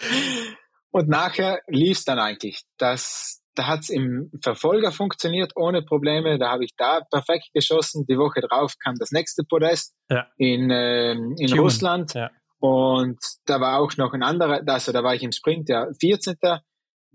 und 0.90 1.08
nachher 1.08 1.60
lief 1.66 1.98
es 1.98 2.04
dann 2.04 2.20
eigentlich. 2.20 2.62
Das, 2.78 3.42
da 3.56 3.66
hat's 3.66 3.88
im 3.88 4.30
Verfolger 4.42 4.92
funktioniert 4.92 5.52
ohne 5.56 5.82
Probleme. 5.82 6.38
Da 6.38 6.50
habe 6.50 6.64
ich 6.64 6.74
da 6.76 7.00
perfekt 7.10 7.48
geschossen. 7.52 8.06
Die 8.08 8.18
Woche 8.18 8.40
drauf 8.40 8.74
kam 8.82 8.94
das 8.96 9.10
nächste 9.10 9.42
Podest 9.42 9.94
ja. 10.08 10.26
in, 10.36 10.70
äh, 10.70 11.12
in 11.12 11.58
Russland. 11.58 12.14
Ja. 12.14 12.30
Und 12.60 13.18
da 13.46 13.60
war 13.60 13.80
auch 13.80 13.96
noch 13.96 14.12
ein 14.12 14.22
anderer, 14.22 14.62
also 14.66 14.92
da 14.92 15.02
war 15.02 15.14
ich 15.14 15.22
im 15.22 15.32
Sprint, 15.32 15.68
ja, 15.68 15.86
14. 16.00 16.36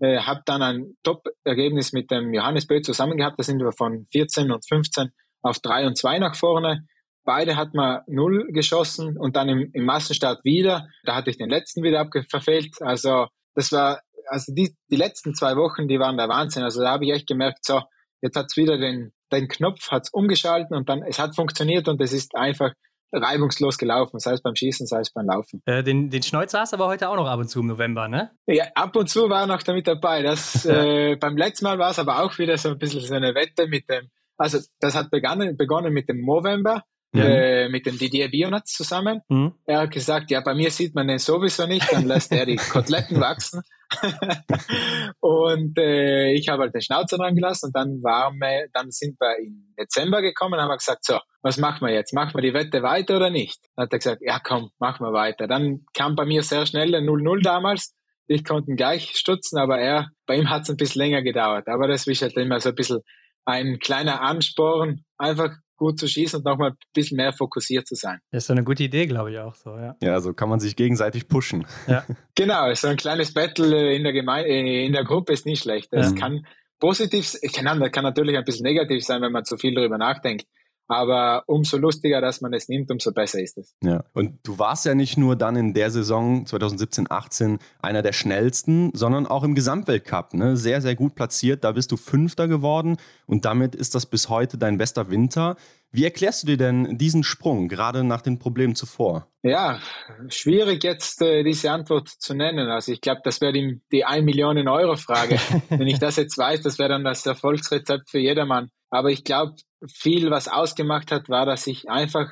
Äh, 0.00 0.18
habe 0.18 0.42
dann 0.46 0.62
ein 0.62 0.96
Top-Ergebnis 1.04 1.92
mit 1.92 2.10
dem 2.10 2.34
Johannes 2.34 2.66
Böth 2.66 2.84
zusammen 2.84 3.16
gehabt. 3.16 3.38
Da 3.38 3.44
sind 3.44 3.60
wir 3.60 3.72
von 3.72 4.06
14 4.10 4.50
und 4.50 4.66
15 4.66 5.10
auf 5.42 5.58
3 5.58 5.86
und 5.86 5.96
2 5.96 6.18
nach 6.18 6.34
vorne. 6.34 6.86
Beide 7.24 7.56
hat 7.56 7.74
man 7.74 8.00
null 8.08 8.48
geschossen 8.52 9.16
und 9.16 9.36
dann 9.36 9.48
im, 9.48 9.70
im 9.72 9.84
Massenstart 9.84 10.44
wieder. 10.44 10.88
Da 11.04 11.14
hatte 11.14 11.30
ich 11.30 11.38
den 11.38 11.50
letzten 11.50 11.82
wieder 11.82 12.00
abverfehlt. 12.00 12.74
Also 12.80 13.26
das 13.54 13.70
war, 13.70 14.00
also 14.26 14.52
die, 14.52 14.74
die 14.90 14.96
letzten 14.96 15.34
zwei 15.34 15.56
Wochen, 15.56 15.86
die 15.86 16.00
waren 16.00 16.16
der 16.16 16.28
Wahnsinn. 16.28 16.64
Also 16.64 16.80
da 16.80 16.90
habe 16.90 17.04
ich 17.04 17.12
echt 17.12 17.28
gemerkt, 17.28 17.64
so, 17.64 17.82
jetzt 18.22 18.36
hat's 18.36 18.56
wieder 18.56 18.76
den, 18.76 19.12
den 19.30 19.46
Knopf 19.46 19.90
hat's 19.90 20.10
umgeschalten 20.10 20.76
und 20.76 20.88
dann, 20.88 21.02
es 21.02 21.18
hat 21.20 21.36
funktioniert 21.36 21.86
und 21.86 22.00
es 22.00 22.12
ist 22.12 22.34
einfach 22.34 22.72
reibungslos 23.12 23.78
gelaufen, 23.78 24.18
sei 24.18 24.32
es 24.32 24.42
beim 24.42 24.56
Schießen, 24.56 24.86
sei 24.86 25.00
es 25.00 25.12
beim 25.12 25.26
Laufen. 25.26 25.62
Äh, 25.66 25.82
den, 25.82 26.08
den 26.10 26.22
Schneuzer 26.22 26.60
hast 26.60 26.72
du 26.72 26.76
aber 26.76 26.86
heute 26.86 27.08
auch 27.08 27.16
noch 27.16 27.26
ab 27.26 27.38
und 27.38 27.48
zu 27.48 27.60
im 27.60 27.66
November, 27.66 28.08
ne? 28.08 28.30
Ja, 28.46 28.64
ab 28.74 28.96
und 28.96 29.08
zu 29.08 29.28
war 29.28 29.42
er 29.42 29.46
noch 29.46 29.62
damit 29.62 29.86
dabei. 29.86 30.22
Das, 30.22 30.64
äh, 30.66 31.16
beim 31.16 31.36
letzten 31.36 31.66
Mal 31.66 31.78
war 31.78 31.90
es 31.90 31.98
aber 31.98 32.22
auch 32.22 32.38
wieder 32.38 32.56
so 32.56 32.70
ein 32.70 32.78
bisschen 32.78 33.00
so 33.00 33.14
eine 33.14 33.34
Wette 33.34 33.66
mit 33.66 33.88
dem, 33.90 34.08
also 34.42 34.58
das 34.80 34.94
hat 34.94 35.10
begonnen, 35.10 35.56
begonnen 35.56 35.92
mit 35.92 36.08
dem 36.08 36.24
November 36.24 36.82
ja. 37.14 37.24
äh, 37.24 37.68
mit 37.68 37.86
dem 37.86 37.98
Didier 37.98 38.28
Bionatz 38.28 38.72
zusammen. 38.72 39.20
Mhm. 39.28 39.54
Er 39.64 39.80
hat 39.80 39.90
gesagt, 39.90 40.30
ja, 40.30 40.40
bei 40.40 40.54
mir 40.54 40.70
sieht 40.70 40.94
man 40.94 41.08
den 41.08 41.18
sowieso 41.18 41.66
nicht, 41.66 41.92
dann 41.92 42.06
lässt 42.06 42.32
er 42.32 42.46
die 42.46 42.56
Koteletten 42.56 43.20
wachsen. 43.20 43.62
und 45.20 45.78
äh, 45.78 46.32
ich 46.32 46.48
habe 46.48 46.62
halt 46.62 46.74
den 46.74 46.80
Schnauzer 46.80 47.18
dran 47.18 47.34
gelassen 47.34 47.66
und 47.66 47.76
dann 47.76 48.02
waren 48.02 48.38
wir, 48.38 48.68
dann 48.72 48.90
sind 48.90 49.20
wir 49.20 49.38
im 49.38 49.74
Dezember 49.78 50.22
gekommen 50.22 50.54
und 50.54 50.60
haben 50.60 50.76
gesagt, 50.76 51.04
so, 51.04 51.18
was 51.42 51.58
machen 51.58 51.86
wir 51.86 51.92
jetzt? 51.92 52.14
Machen 52.14 52.34
wir 52.34 52.42
die 52.42 52.54
Wette 52.54 52.82
weiter 52.82 53.16
oder 53.16 53.30
nicht? 53.30 53.60
Dann 53.76 53.84
hat 53.84 53.92
er 53.92 53.98
gesagt, 53.98 54.22
ja 54.22 54.40
komm, 54.42 54.70
machen 54.78 55.04
wir 55.04 55.12
weiter. 55.12 55.46
Dann 55.46 55.84
kam 55.92 56.16
bei 56.16 56.24
mir 56.24 56.42
sehr 56.42 56.64
schnell 56.64 56.94
ein 56.94 57.04
0-0 57.04 57.42
damals. 57.42 57.94
Ich 58.28 58.44
konnte 58.44 58.74
gleich 58.76 59.14
stutzen, 59.16 59.58
aber 59.58 59.78
er, 59.78 60.08
bei 60.26 60.36
ihm 60.36 60.48
hat 60.48 60.62
es 60.62 60.70
ein 60.70 60.76
bisschen 60.76 61.00
länger 61.00 61.22
gedauert. 61.22 61.68
Aber 61.68 61.86
das 61.86 62.06
ist 62.06 62.22
halt 62.22 62.36
immer 62.38 62.60
so 62.60 62.70
ein 62.70 62.74
bisschen 62.74 63.00
ein 63.44 63.78
kleiner 63.78 64.20
Ansporn, 64.22 65.04
einfach 65.18 65.50
gut 65.76 65.98
zu 65.98 66.06
schießen 66.06 66.38
und 66.38 66.44
nochmal 66.44 66.70
ein 66.70 66.76
bisschen 66.94 67.16
mehr 67.16 67.32
fokussiert 67.32 67.88
zu 67.88 67.96
sein. 67.96 68.20
Das 68.30 68.44
ist 68.44 68.46
so 68.46 68.52
eine 68.52 68.62
gute 68.62 68.84
Idee, 68.84 69.06
glaube 69.06 69.32
ich 69.32 69.38
auch 69.38 69.54
so, 69.54 69.76
ja. 69.76 69.96
Ja, 70.00 70.20
so 70.20 70.32
kann 70.32 70.48
man 70.48 70.60
sich 70.60 70.76
gegenseitig 70.76 71.26
pushen. 71.26 71.66
Ja. 71.88 72.04
genau, 72.36 72.72
so 72.74 72.88
ein 72.88 72.96
kleines 72.96 73.34
Battle 73.34 73.92
in 73.92 74.04
der 74.04 74.12
Gemeinde, 74.12 74.48
äh, 74.48 74.86
in 74.86 74.92
der 74.92 75.04
Gruppe 75.04 75.32
ist 75.32 75.44
nicht 75.44 75.62
schlecht. 75.62 75.88
Das 75.92 76.12
ja. 76.12 76.16
kann 76.16 76.46
positiv, 76.78 77.34
kann, 77.52 77.90
kann 77.90 78.04
natürlich 78.04 78.36
ein 78.36 78.44
bisschen 78.44 78.64
negativ 78.64 79.04
sein, 79.04 79.22
wenn 79.22 79.32
man 79.32 79.44
zu 79.44 79.56
viel 79.56 79.74
darüber 79.74 79.98
nachdenkt. 79.98 80.46
Aber 80.92 81.44
umso 81.46 81.78
lustiger, 81.78 82.20
dass 82.20 82.42
man 82.42 82.52
es 82.52 82.68
nimmt, 82.68 82.90
umso 82.90 83.12
besser 83.12 83.40
ist 83.40 83.56
es. 83.56 83.74
Ja. 83.82 84.04
Und 84.12 84.40
du 84.42 84.58
warst 84.58 84.84
ja 84.84 84.94
nicht 84.94 85.16
nur 85.16 85.36
dann 85.36 85.56
in 85.56 85.72
der 85.72 85.90
Saison 85.90 86.44
2017-18 86.44 87.58
einer 87.80 88.02
der 88.02 88.12
schnellsten, 88.12 88.90
sondern 88.92 89.26
auch 89.26 89.42
im 89.42 89.54
Gesamtweltcup. 89.54 90.34
Ne? 90.34 90.58
Sehr, 90.58 90.82
sehr 90.82 90.94
gut 90.94 91.14
platziert. 91.14 91.64
Da 91.64 91.72
bist 91.72 91.92
du 91.92 91.96
Fünfter 91.96 92.46
geworden 92.46 92.98
und 93.24 93.46
damit 93.46 93.74
ist 93.74 93.94
das 93.94 94.04
bis 94.04 94.28
heute 94.28 94.58
dein 94.58 94.76
bester 94.76 95.08
Winter. 95.08 95.56
Wie 95.92 96.04
erklärst 96.04 96.42
du 96.42 96.46
dir 96.46 96.58
denn 96.58 96.98
diesen 96.98 97.24
Sprung, 97.24 97.68
gerade 97.68 98.04
nach 98.04 98.20
den 98.20 98.38
Problemen 98.38 98.74
zuvor? 98.74 99.28
Ja, 99.42 99.80
schwierig 100.28 100.84
jetzt 100.84 101.22
äh, 101.22 101.42
diese 101.42 101.70
Antwort 101.70 102.08
zu 102.08 102.34
nennen. 102.34 102.68
Also 102.68 102.92
ich 102.92 103.00
glaube, 103.00 103.22
das 103.24 103.40
wäre 103.40 103.54
die, 103.54 103.80
die 103.92 104.04
1 104.04 104.24
Millionen 104.24 104.68
Euro 104.68 104.96
Frage. 104.96 105.38
Wenn 105.70 105.86
ich 105.86 105.98
das 105.98 106.16
jetzt 106.16 106.36
weiß, 106.36 106.60
das 106.60 106.78
wäre 106.78 106.90
dann 106.90 107.04
das 107.04 107.24
Erfolgsrezept 107.24 108.10
für 108.10 108.18
jedermann. 108.18 108.70
Aber 108.92 109.08
ich 109.08 109.24
glaube, 109.24 109.54
viel, 109.88 110.30
was 110.30 110.48
ausgemacht 110.48 111.12
hat, 111.12 111.30
war, 111.30 111.46
dass 111.46 111.66
ich 111.66 111.88
einfach 111.88 112.30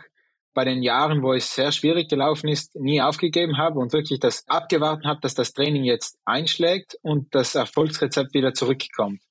bei 0.52 0.66
den 0.66 0.82
Jahren, 0.82 1.22
wo 1.22 1.32
es 1.32 1.54
sehr 1.54 1.72
schwierig 1.72 2.10
gelaufen 2.10 2.48
ist, 2.48 2.76
nie 2.76 3.00
aufgegeben 3.00 3.56
habe 3.56 3.78
und 3.78 3.94
wirklich 3.94 4.20
das 4.20 4.46
abgewartet 4.46 5.06
habe, 5.06 5.20
dass 5.22 5.34
das 5.34 5.54
Training 5.54 5.84
jetzt 5.84 6.18
einschlägt 6.26 6.98
und 7.00 7.34
das 7.34 7.54
Erfolgsrezept 7.54 8.34
wieder 8.34 8.52
zurückkommt. 8.52 9.22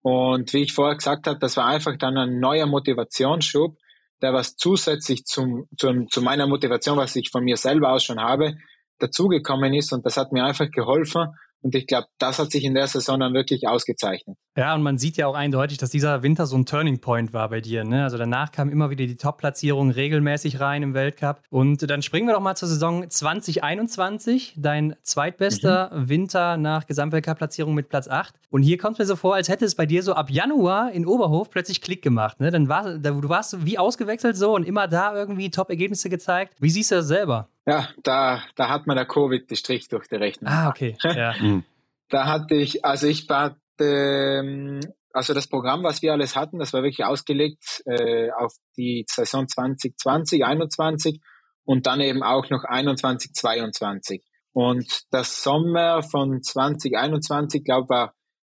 Und 0.00 0.54
wie 0.54 0.62
ich 0.62 0.72
vorher 0.72 0.96
gesagt 0.96 1.26
habe, 1.26 1.38
das 1.38 1.58
war 1.58 1.66
einfach 1.66 1.98
dann 1.98 2.16
ein 2.16 2.40
neuer 2.40 2.66
Motivationsschub, 2.66 3.76
der 4.22 4.32
was 4.32 4.56
zusätzlich 4.56 5.26
zum, 5.26 5.66
zum, 5.76 6.08
zu 6.08 6.22
meiner 6.22 6.46
Motivation, 6.46 6.96
was 6.96 7.14
ich 7.16 7.28
von 7.30 7.44
mir 7.44 7.58
selber 7.58 7.92
aus 7.92 8.04
schon 8.04 8.20
habe, 8.20 8.54
dazugekommen 8.98 9.74
ist. 9.74 9.92
Und 9.92 10.06
das 10.06 10.16
hat 10.16 10.32
mir 10.32 10.44
einfach 10.44 10.70
geholfen, 10.70 11.34
und 11.62 11.74
ich 11.74 11.86
glaube, 11.86 12.06
das 12.18 12.38
hat 12.38 12.52
sich 12.52 12.64
in 12.64 12.74
der 12.74 12.86
Saison 12.86 13.18
dann 13.20 13.34
wirklich 13.34 13.66
ausgezeichnet. 13.66 14.36
Ja, 14.56 14.74
und 14.74 14.82
man 14.82 14.98
sieht 14.98 15.16
ja 15.16 15.26
auch 15.26 15.34
eindeutig, 15.34 15.78
dass 15.78 15.90
dieser 15.90 16.22
Winter 16.22 16.46
so 16.46 16.56
ein 16.56 16.66
Turning 16.66 17.00
Point 17.00 17.32
war 17.32 17.48
bei 17.48 17.60
dir. 17.60 17.84
Ne? 17.84 18.02
Also 18.02 18.18
danach 18.18 18.50
kam 18.50 18.70
immer 18.70 18.90
wieder 18.90 19.06
die 19.06 19.16
Top-Platzierung 19.16 19.90
regelmäßig 19.90 20.58
rein 20.58 20.82
im 20.82 20.94
Weltcup. 20.94 21.42
Und 21.48 21.88
dann 21.88 22.02
springen 22.02 22.26
wir 22.26 22.34
doch 22.34 22.40
mal 22.40 22.56
zur 22.56 22.68
Saison 22.68 23.08
2021. 23.08 24.54
Dein 24.56 24.96
zweitbester 25.02 25.92
mhm. 25.94 26.08
Winter 26.08 26.56
nach 26.56 26.86
Gesamtweltcup-Platzierung 26.86 27.74
mit 27.74 27.88
Platz 27.88 28.08
8. 28.08 28.34
Und 28.50 28.62
hier 28.62 28.78
kommt 28.78 28.94
es 28.94 28.98
mir 28.98 29.06
so 29.06 29.16
vor, 29.16 29.36
als 29.36 29.48
hätte 29.48 29.64
es 29.64 29.76
bei 29.76 29.86
dir 29.86 30.02
so 30.02 30.14
ab 30.14 30.30
Januar 30.30 30.90
in 30.90 31.06
Oberhof 31.06 31.50
plötzlich 31.50 31.80
Klick 31.80 32.02
gemacht. 32.02 32.40
Ne? 32.40 32.50
Dann 32.50 32.68
war, 32.68 32.98
du 32.98 33.28
warst 33.28 33.64
wie 33.64 33.78
ausgewechselt 33.78 34.36
so 34.36 34.54
und 34.54 34.66
immer 34.66 34.88
da 34.88 35.14
irgendwie 35.14 35.50
Top-Ergebnisse 35.50 36.10
gezeigt. 36.10 36.54
Wie 36.58 36.70
siehst 36.70 36.90
du 36.90 36.96
das 36.96 37.06
selber? 37.06 37.48
Ja, 37.68 37.90
da, 38.02 38.42
da 38.56 38.70
hat 38.70 38.86
man 38.86 38.96
der 38.96 39.04
Covid 39.04 39.50
die 39.50 39.56
Strich 39.56 39.88
durch 39.88 40.08
die 40.08 40.16
Rechnung. 40.16 40.50
Ah, 40.50 40.68
okay. 40.68 40.96
Ja. 41.02 41.34
Da 42.10 42.24
hatte 42.24 42.54
ich, 42.54 42.86
also 42.86 43.06
ich 43.06 43.28
war, 43.28 43.58
ähm, 43.78 44.80
also 45.12 45.34
das 45.34 45.46
Programm, 45.46 45.82
was 45.82 46.00
wir 46.00 46.14
alles 46.14 46.36
hatten, 46.36 46.58
das 46.58 46.72
war 46.72 46.82
wirklich 46.82 47.04
ausgelegt 47.04 47.82
äh, 47.84 48.30
auf 48.30 48.54
die 48.78 49.04
Saison 49.06 49.46
2020, 49.46 50.42
21 50.42 51.20
und 51.64 51.86
dann 51.86 52.00
eben 52.00 52.22
auch 52.22 52.48
noch 52.48 52.64
21, 52.64 53.34
22. 53.34 54.24
Und 54.52 55.02
das 55.10 55.42
Sommer 55.42 56.02
von 56.02 56.42
2021, 56.42 57.62
glaube 57.62 57.90
war 57.90 58.14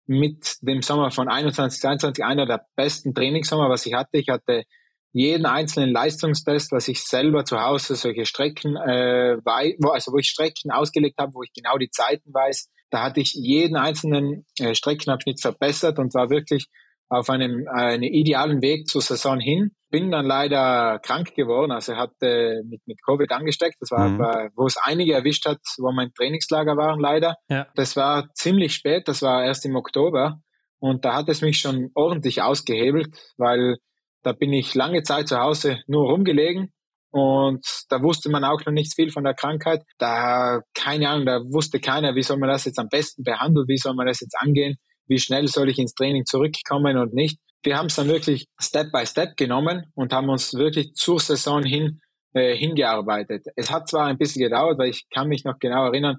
mit 0.05 0.57
dem 0.61 0.83
Sommer 0.83 1.09
von 1.09 1.27
21, 1.27 1.81
22 1.81 2.23
einer 2.23 2.45
der 2.45 2.67
besten 2.75 3.15
Trainingssommer, 3.15 3.67
was 3.67 3.87
ich 3.87 3.95
hatte. 3.95 4.19
Ich 4.19 4.29
hatte 4.29 4.65
jeden 5.11 5.45
einzelnen 5.45 5.91
Leistungstest, 5.91 6.71
was 6.71 6.87
ich 6.87 7.03
selber 7.03 7.45
zu 7.45 7.59
Hause 7.59 7.95
solche 7.95 8.25
Strecken, 8.25 8.75
äh, 8.75 9.37
wo, 9.43 9.89
also 9.89 10.11
wo 10.11 10.17
ich 10.17 10.27
Strecken 10.27 10.71
ausgelegt 10.71 11.17
habe, 11.19 11.33
wo 11.33 11.43
ich 11.43 11.51
genau 11.53 11.77
die 11.77 11.89
Zeiten 11.89 12.33
weiß, 12.33 12.69
da 12.91 13.03
hatte 13.03 13.19
ich 13.19 13.33
jeden 13.33 13.75
einzelnen 13.75 14.45
äh, 14.59 14.73
Streckenabschnitt 14.73 15.41
verbessert 15.41 15.99
und 15.99 16.13
war 16.13 16.29
wirklich 16.29 16.67
auf 17.09 17.29
einem 17.29 17.65
äh, 17.65 17.93
einen 17.93 18.03
idealen 18.03 18.61
Weg 18.61 18.87
zur 18.87 19.01
Saison 19.01 19.39
hin. 19.39 19.71
Bin 19.89 20.11
dann 20.11 20.25
leider 20.25 20.99
krank 20.99 21.33
geworden, 21.35 21.71
also 21.71 21.95
hatte 21.95 22.61
mit, 22.65 22.81
mit 22.85 23.03
Covid 23.03 23.31
angesteckt. 23.31 23.77
Das 23.79 23.89
war 23.91 24.07
mhm. 24.07 24.21
aber, 24.21 24.49
wo 24.55 24.67
es 24.67 24.77
einige 24.77 25.13
erwischt 25.13 25.45
hat, 25.47 25.59
wo 25.79 25.91
mein 25.91 26.13
Trainingslager 26.13 26.77
waren 26.77 26.99
leider. 26.99 27.35
Ja. 27.49 27.67
Das 27.75 27.95
war 27.95 28.29
ziemlich 28.35 28.75
spät, 28.75 29.07
das 29.07 29.23
war 29.23 29.43
erst 29.43 29.65
im 29.65 29.75
Oktober. 29.75 30.39
Und 30.79 31.03
da 31.03 31.15
hat 31.15 31.29
es 31.29 31.41
mich 31.41 31.57
schon 31.57 31.89
ordentlich 31.93 32.41
ausgehebelt, 32.41 33.17
weil 33.37 33.77
da 34.23 34.33
bin 34.33 34.53
ich 34.53 34.75
lange 34.75 35.03
Zeit 35.03 35.27
zu 35.27 35.39
Hause 35.39 35.79
nur 35.87 36.09
rumgelegen 36.09 36.71
und 37.11 37.65
da 37.89 38.01
wusste 38.03 38.29
man 38.29 38.43
auch 38.43 38.63
noch 38.65 38.73
nicht 38.73 38.93
viel 38.95 39.11
von 39.11 39.23
der 39.23 39.33
Krankheit. 39.33 39.81
Da, 39.97 40.61
keine 40.75 41.09
Ahnung, 41.09 41.25
da 41.25 41.39
wusste 41.41 41.79
keiner, 41.79 42.15
wie 42.15 42.23
soll 42.23 42.37
man 42.37 42.49
das 42.49 42.65
jetzt 42.65 42.79
am 42.79 42.89
besten 42.89 43.23
behandeln, 43.23 43.67
wie 43.67 43.77
soll 43.77 43.95
man 43.95 44.05
das 44.05 44.19
jetzt 44.19 44.35
angehen, 44.39 44.75
wie 45.07 45.19
schnell 45.19 45.47
soll 45.47 45.69
ich 45.69 45.79
ins 45.79 45.93
Training 45.93 46.25
zurückkommen 46.25 46.97
und 46.97 47.13
nicht. 47.13 47.39
Wir 47.63 47.77
haben 47.77 47.87
es 47.87 47.95
dann 47.95 48.07
wirklich 48.07 48.45
Step 48.61 48.91
by 48.91 49.05
Step 49.05 49.35
genommen 49.37 49.91
und 49.95 50.13
haben 50.13 50.29
uns 50.29 50.53
wirklich 50.53 50.93
zur 50.93 51.19
Saison 51.19 51.63
hin 51.63 51.99
äh, 52.33 52.55
hingearbeitet. 52.55 53.47
Es 53.55 53.71
hat 53.71 53.89
zwar 53.89 54.05
ein 54.05 54.17
bisschen 54.17 54.43
gedauert, 54.43 54.77
weil 54.77 54.89
ich 54.89 55.07
kann 55.09 55.27
mich 55.27 55.43
noch 55.45 55.57
genau 55.59 55.85
erinnern, 55.85 56.17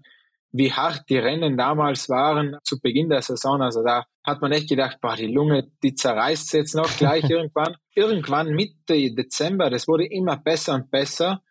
wie 0.52 0.72
hart 0.72 1.08
die 1.08 1.18
Rennen 1.18 1.56
damals 1.56 2.08
waren 2.08 2.56
zu 2.64 2.80
Beginn 2.80 3.08
der 3.08 3.22
Saison. 3.22 3.62
Also 3.62 3.82
da 3.84 4.04
hat 4.24 4.42
man 4.42 4.52
echt 4.52 4.68
gedacht, 4.68 4.98
boah, 5.00 5.16
die 5.16 5.32
Lunge, 5.32 5.70
die 5.82 5.94
zerreißt 5.94 6.52
jetzt 6.54 6.74
noch 6.74 6.90
gleich 6.96 7.24
irgendwann. 7.30 7.76
irgendwann 7.94 8.50
Mitte 8.50 9.14
Dezember, 9.14 9.70
das 9.70 9.86
wurde 9.86 10.06
immer 10.06 10.36
besser 10.36 10.74
und 10.74 10.90
besser. 10.90 11.42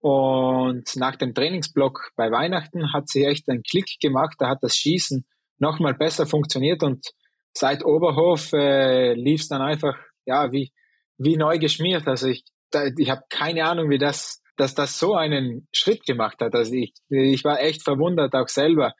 Und 0.00 0.84
nach 0.96 1.16
dem 1.16 1.34
Trainingsblock 1.34 2.12
bei 2.16 2.30
Weihnachten 2.30 2.92
hat 2.92 3.08
sie 3.08 3.24
echt 3.24 3.48
einen 3.48 3.62
Klick 3.62 3.98
gemacht. 4.00 4.36
Da 4.38 4.48
hat 4.48 4.58
das 4.62 4.76
Schießen 4.76 5.26
nochmal 5.58 5.94
besser 5.94 6.26
funktioniert 6.26 6.82
und 6.82 7.06
seit 7.52 7.84
Oberhof 7.84 8.52
äh, 8.52 9.14
lief 9.14 9.40
es 9.40 9.48
dann 9.48 9.62
einfach 9.62 9.96
ja 10.26 10.52
wie 10.52 10.72
wie 11.18 11.36
neu 11.36 11.58
geschmiert. 11.58 12.06
Also 12.06 12.28
ich 12.28 12.44
da, 12.70 12.86
ich 12.96 13.10
habe 13.10 13.22
keine 13.28 13.64
Ahnung, 13.64 13.90
wie 13.90 13.98
das 13.98 14.42
dass 14.56 14.74
das 14.74 14.98
so 14.98 15.14
einen 15.14 15.68
Schritt 15.72 16.04
gemacht 16.04 16.40
hat. 16.40 16.54
Also 16.54 16.74
ich, 16.74 16.94
ich 17.08 17.44
war 17.44 17.60
echt 17.60 17.82
verwundert 17.82 18.34
auch 18.34 18.48
selber. 18.48 18.94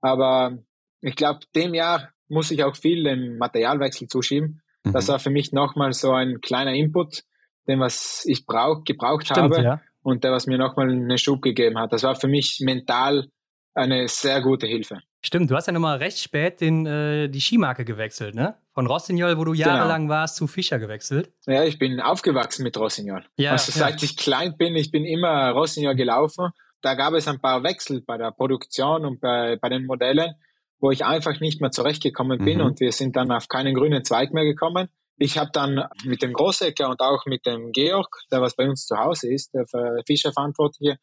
Aber 0.00 0.58
ich 1.00 1.16
glaube, 1.16 1.40
dem 1.54 1.74
Jahr 1.74 2.10
muss 2.28 2.50
ich 2.50 2.64
auch 2.64 2.76
viel 2.76 3.04
den 3.04 3.38
Materialwechsel 3.38 4.08
zuschieben. 4.08 4.62
Mhm. 4.84 4.92
Das 4.92 5.08
war 5.08 5.18
für 5.18 5.30
mich 5.30 5.52
nochmal 5.52 5.92
so 5.92 6.12
ein 6.12 6.40
kleiner 6.40 6.72
Input, 6.72 7.22
den 7.68 7.80
was 7.80 8.24
ich 8.26 8.46
brauch, 8.46 8.84
gebraucht 8.84 9.26
Stimmt, 9.26 9.54
habe 9.54 9.62
ja. 9.62 9.80
und 10.02 10.24
der 10.24 10.32
was 10.32 10.46
mir 10.46 10.58
nochmal 10.58 10.90
einen 10.90 11.18
Schub 11.18 11.42
gegeben 11.42 11.78
hat. 11.78 11.92
Das 11.92 12.02
war 12.02 12.14
für 12.14 12.28
mich 12.28 12.60
mental 12.60 13.28
eine 13.74 14.08
sehr 14.08 14.40
gute 14.40 14.66
Hilfe. 14.66 15.00
Stimmt, 15.24 15.50
du 15.50 15.54
hast 15.54 15.66
ja 15.66 15.72
nochmal 15.72 15.98
recht 15.98 16.18
spät 16.18 16.60
den, 16.60 16.84
äh, 16.86 17.28
die 17.28 17.40
Skimarke 17.40 17.84
gewechselt, 17.84 18.34
ne? 18.34 18.56
Von 18.74 18.86
Rossignol, 18.86 19.36
wo 19.36 19.44
du 19.44 19.52
genau. 19.52 19.66
jahrelang 19.66 20.02
genau. 20.02 20.14
warst, 20.14 20.36
zu 20.36 20.46
Fischer 20.46 20.78
gewechselt. 20.78 21.30
Ja, 21.46 21.64
ich 21.64 21.78
bin 21.78 22.00
aufgewachsen 22.00 22.62
mit 22.62 22.76
Rossignol. 22.78 23.24
Ja, 23.36 23.52
also 23.52 23.70
seit 23.70 24.00
ja. 24.00 24.04
ich 24.04 24.16
klein 24.16 24.56
bin, 24.56 24.76
ich 24.76 24.90
bin 24.90 25.04
immer 25.04 25.50
Rossignol 25.50 25.94
gelaufen. 25.94 26.50
Da 26.80 26.94
gab 26.94 27.12
es 27.14 27.28
ein 27.28 27.40
paar 27.40 27.62
Wechsel 27.62 28.00
bei 28.00 28.16
der 28.16 28.32
Produktion 28.32 29.04
und 29.04 29.20
bei, 29.20 29.56
bei 29.60 29.68
den 29.68 29.84
Modellen, 29.84 30.34
wo 30.80 30.90
ich 30.90 31.04
einfach 31.04 31.38
nicht 31.40 31.60
mehr 31.60 31.70
zurechtgekommen 31.70 32.44
bin 32.44 32.58
mhm. 32.58 32.64
und 32.64 32.80
wir 32.80 32.92
sind 32.92 33.14
dann 33.14 33.30
auf 33.30 33.48
keinen 33.48 33.74
grünen 33.74 34.04
Zweig 34.04 34.32
mehr 34.32 34.44
gekommen. 34.44 34.88
Ich 35.18 35.38
habe 35.38 35.50
dann 35.52 35.84
mit 36.04 36.22
dem 36.22 36.32
Großecker 36.32 36.88
und 36.88 37.00
auch 37.00 37.26
mit 37.26 37.46
dem 37.46 37.72
Georg, 37.72 38.08
der 38.32 38.40
was 38.40 38.56
bei 38.56 38.68
uns 38.68 38.86
zu 38.86 38.96
Hause 38.96 39.32
ist, 39.32 39.52
der 39.54 39.66
für 39.66 40.02
Fischer 40.06 40.32
verantwortliche, 40.32 40.96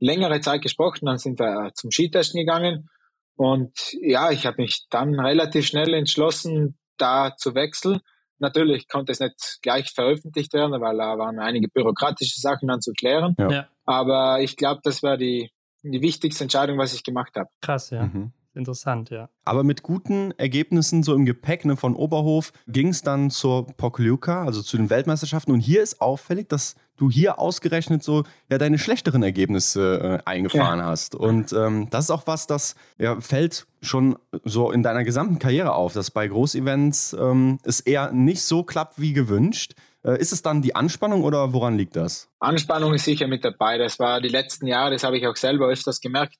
längere 0.00 0.40
Zeit 0.40 0.62
gesprochen. 0.62 1.06
Dann 1.06 1.18
sind 1.18 1.38
wir 1.38 1.70
zum 1.74 1.90
Skitesten 1.90 2.40
gegangen 2.40 2.88
und 3.36 3.72
ja, 4.00 4.30
ich 4.30 4.46
habe 4.46 4.62
mich 4.62 4.86
dann 4.90 5.20
relativ 5.20 5.66
schnell 5.66 5.94
entschlossen, 5.94 6.78
da 7.02 7.34
zu 7.36 7.54
wechseln. 7.54 8.00
Natürlich 8.38 8.88
konnte 8.88 9.12
es 9.12 9.20
nicht 9.20 9.58
gleich 9.62 9.92
veröffentlicht 9.92 10.52
werden, 10.52 10.80
weil 10.80 10.96
da 10.96 11.18
waren 11.18 11.38
einige 11.38 11.68
bürokratische 11.68 12.40
Sachen 12.40 12.68
dann 12.68 12.80
zu 12.80 12.92
klären. 12.92 13.36
Ja. 13.38 13.68
Aber 13.84 14.40
ich 14.40 14.56
glaube, 14.56 14.80
das 14.82 15.02
war 15.02 15.16
die, 15.16 15.50
die 15.82 16.02
wichtigste 16.02 16.44
Entscheidung, 16.44 16.78
was 16.78 16.94
ich 16.94 17.04
gemacht 17.04 17.36
habe. 17.36 17.48
Krass, 17.60 17.90
ja. 17.90 18.04
Mhm. 18.04 18.32
Interessant, 18.54 19.08
ja. 19.08 19.30
Aber 19.44 19.64
mit 19.64 19.82
guten 19.82 20.32
Ergebnissen 20.32 21.02
so 21.02 21.14
im 21.14 21.24
Gepäck 21.24 21.64
ne, 21.64 21.76
von 21.76 21.96
Oberhof 21.96 22.52
ging 22.68 22.88
es 22.88 23.02
dann 23.02 23.30
zur 23.30 23.66
Pokljuka, 23.66 24.44
also 24.44 24.60
zu 24.60 24.76
den 24.76 24.90
Weltmeisterschaften. 24.90 25.52
Und 25.52 25.60
hier 25.60 25.82
ist 25.82 26.02
auffällig, 26.02 26.48
dass 26.50 26.76
du 26.96 27.10
hier 27.10 27.38
ausgerechnet 27.38 28.02
so 28.02 28.24
ja 28.50 28.58
deine 28.58 28.78
schlechteren 28.78 29.22
Ergebnisse 29.22 30.20
äh, 30.22 30.28
eingefahren 30.28 30.80
ja. 30.80 30.86
hast. 30.86 31.14
Und 31.14 31.52
ähm, 31.54 31.88
das 31.90 32.04
ist 32.04 32.10
auch 32.10 32.26
was, 32.26 32.46
das 32.46 32.74
ja, 32.98 33.20
fällt 33.20 33.66
schon 33.80 34.16
so 34.44 34.70
in 34.70 34.82
deiner 34.82 35.02
gesamten 35.02 35.38
Karriere 35.38 35.72
auf, 35.74 35.94
dass 35.94 36.10
bei 36.10 36.28
Großevents 36.28 37.14
ähm, 37.18 37.58
es 37.64 37.80
eher 37.80 38.12
nicht 38.12 38.42
so 38.42 38.64
klappt 38.64 39.00
wie 39.00 39.14
gewünscht. 39.14 39.72
Äh, 40.04 40.20
ist 40.20 40.32
es 40.32 40.42
dann 40.42 40.60
die 40.60 40.76
Anspannung 40.76 41.24
oder 41.24 41.54
woran 41.54 41.78
liegt 41.78 41.96
das? 41.96 42.28
Anspannung 42.38 42.92
ist 42.92 43.06
sicher 43.06 43.28
mit 43.28 43.44
dabei. 43.46 43.78
Das 43.78 43.98
war 43.98 44.20
die 44.20 44.28
letzten 44.28 44.66
Jahre, 44.66 44.90
das 44.90 45.04
habe 45.04 45.16
ich 45.16 45.26
auch 45.26 45.36
selber 45.36 45.68
öfters 45.68 46.00
gemerkt, 46.00 46.36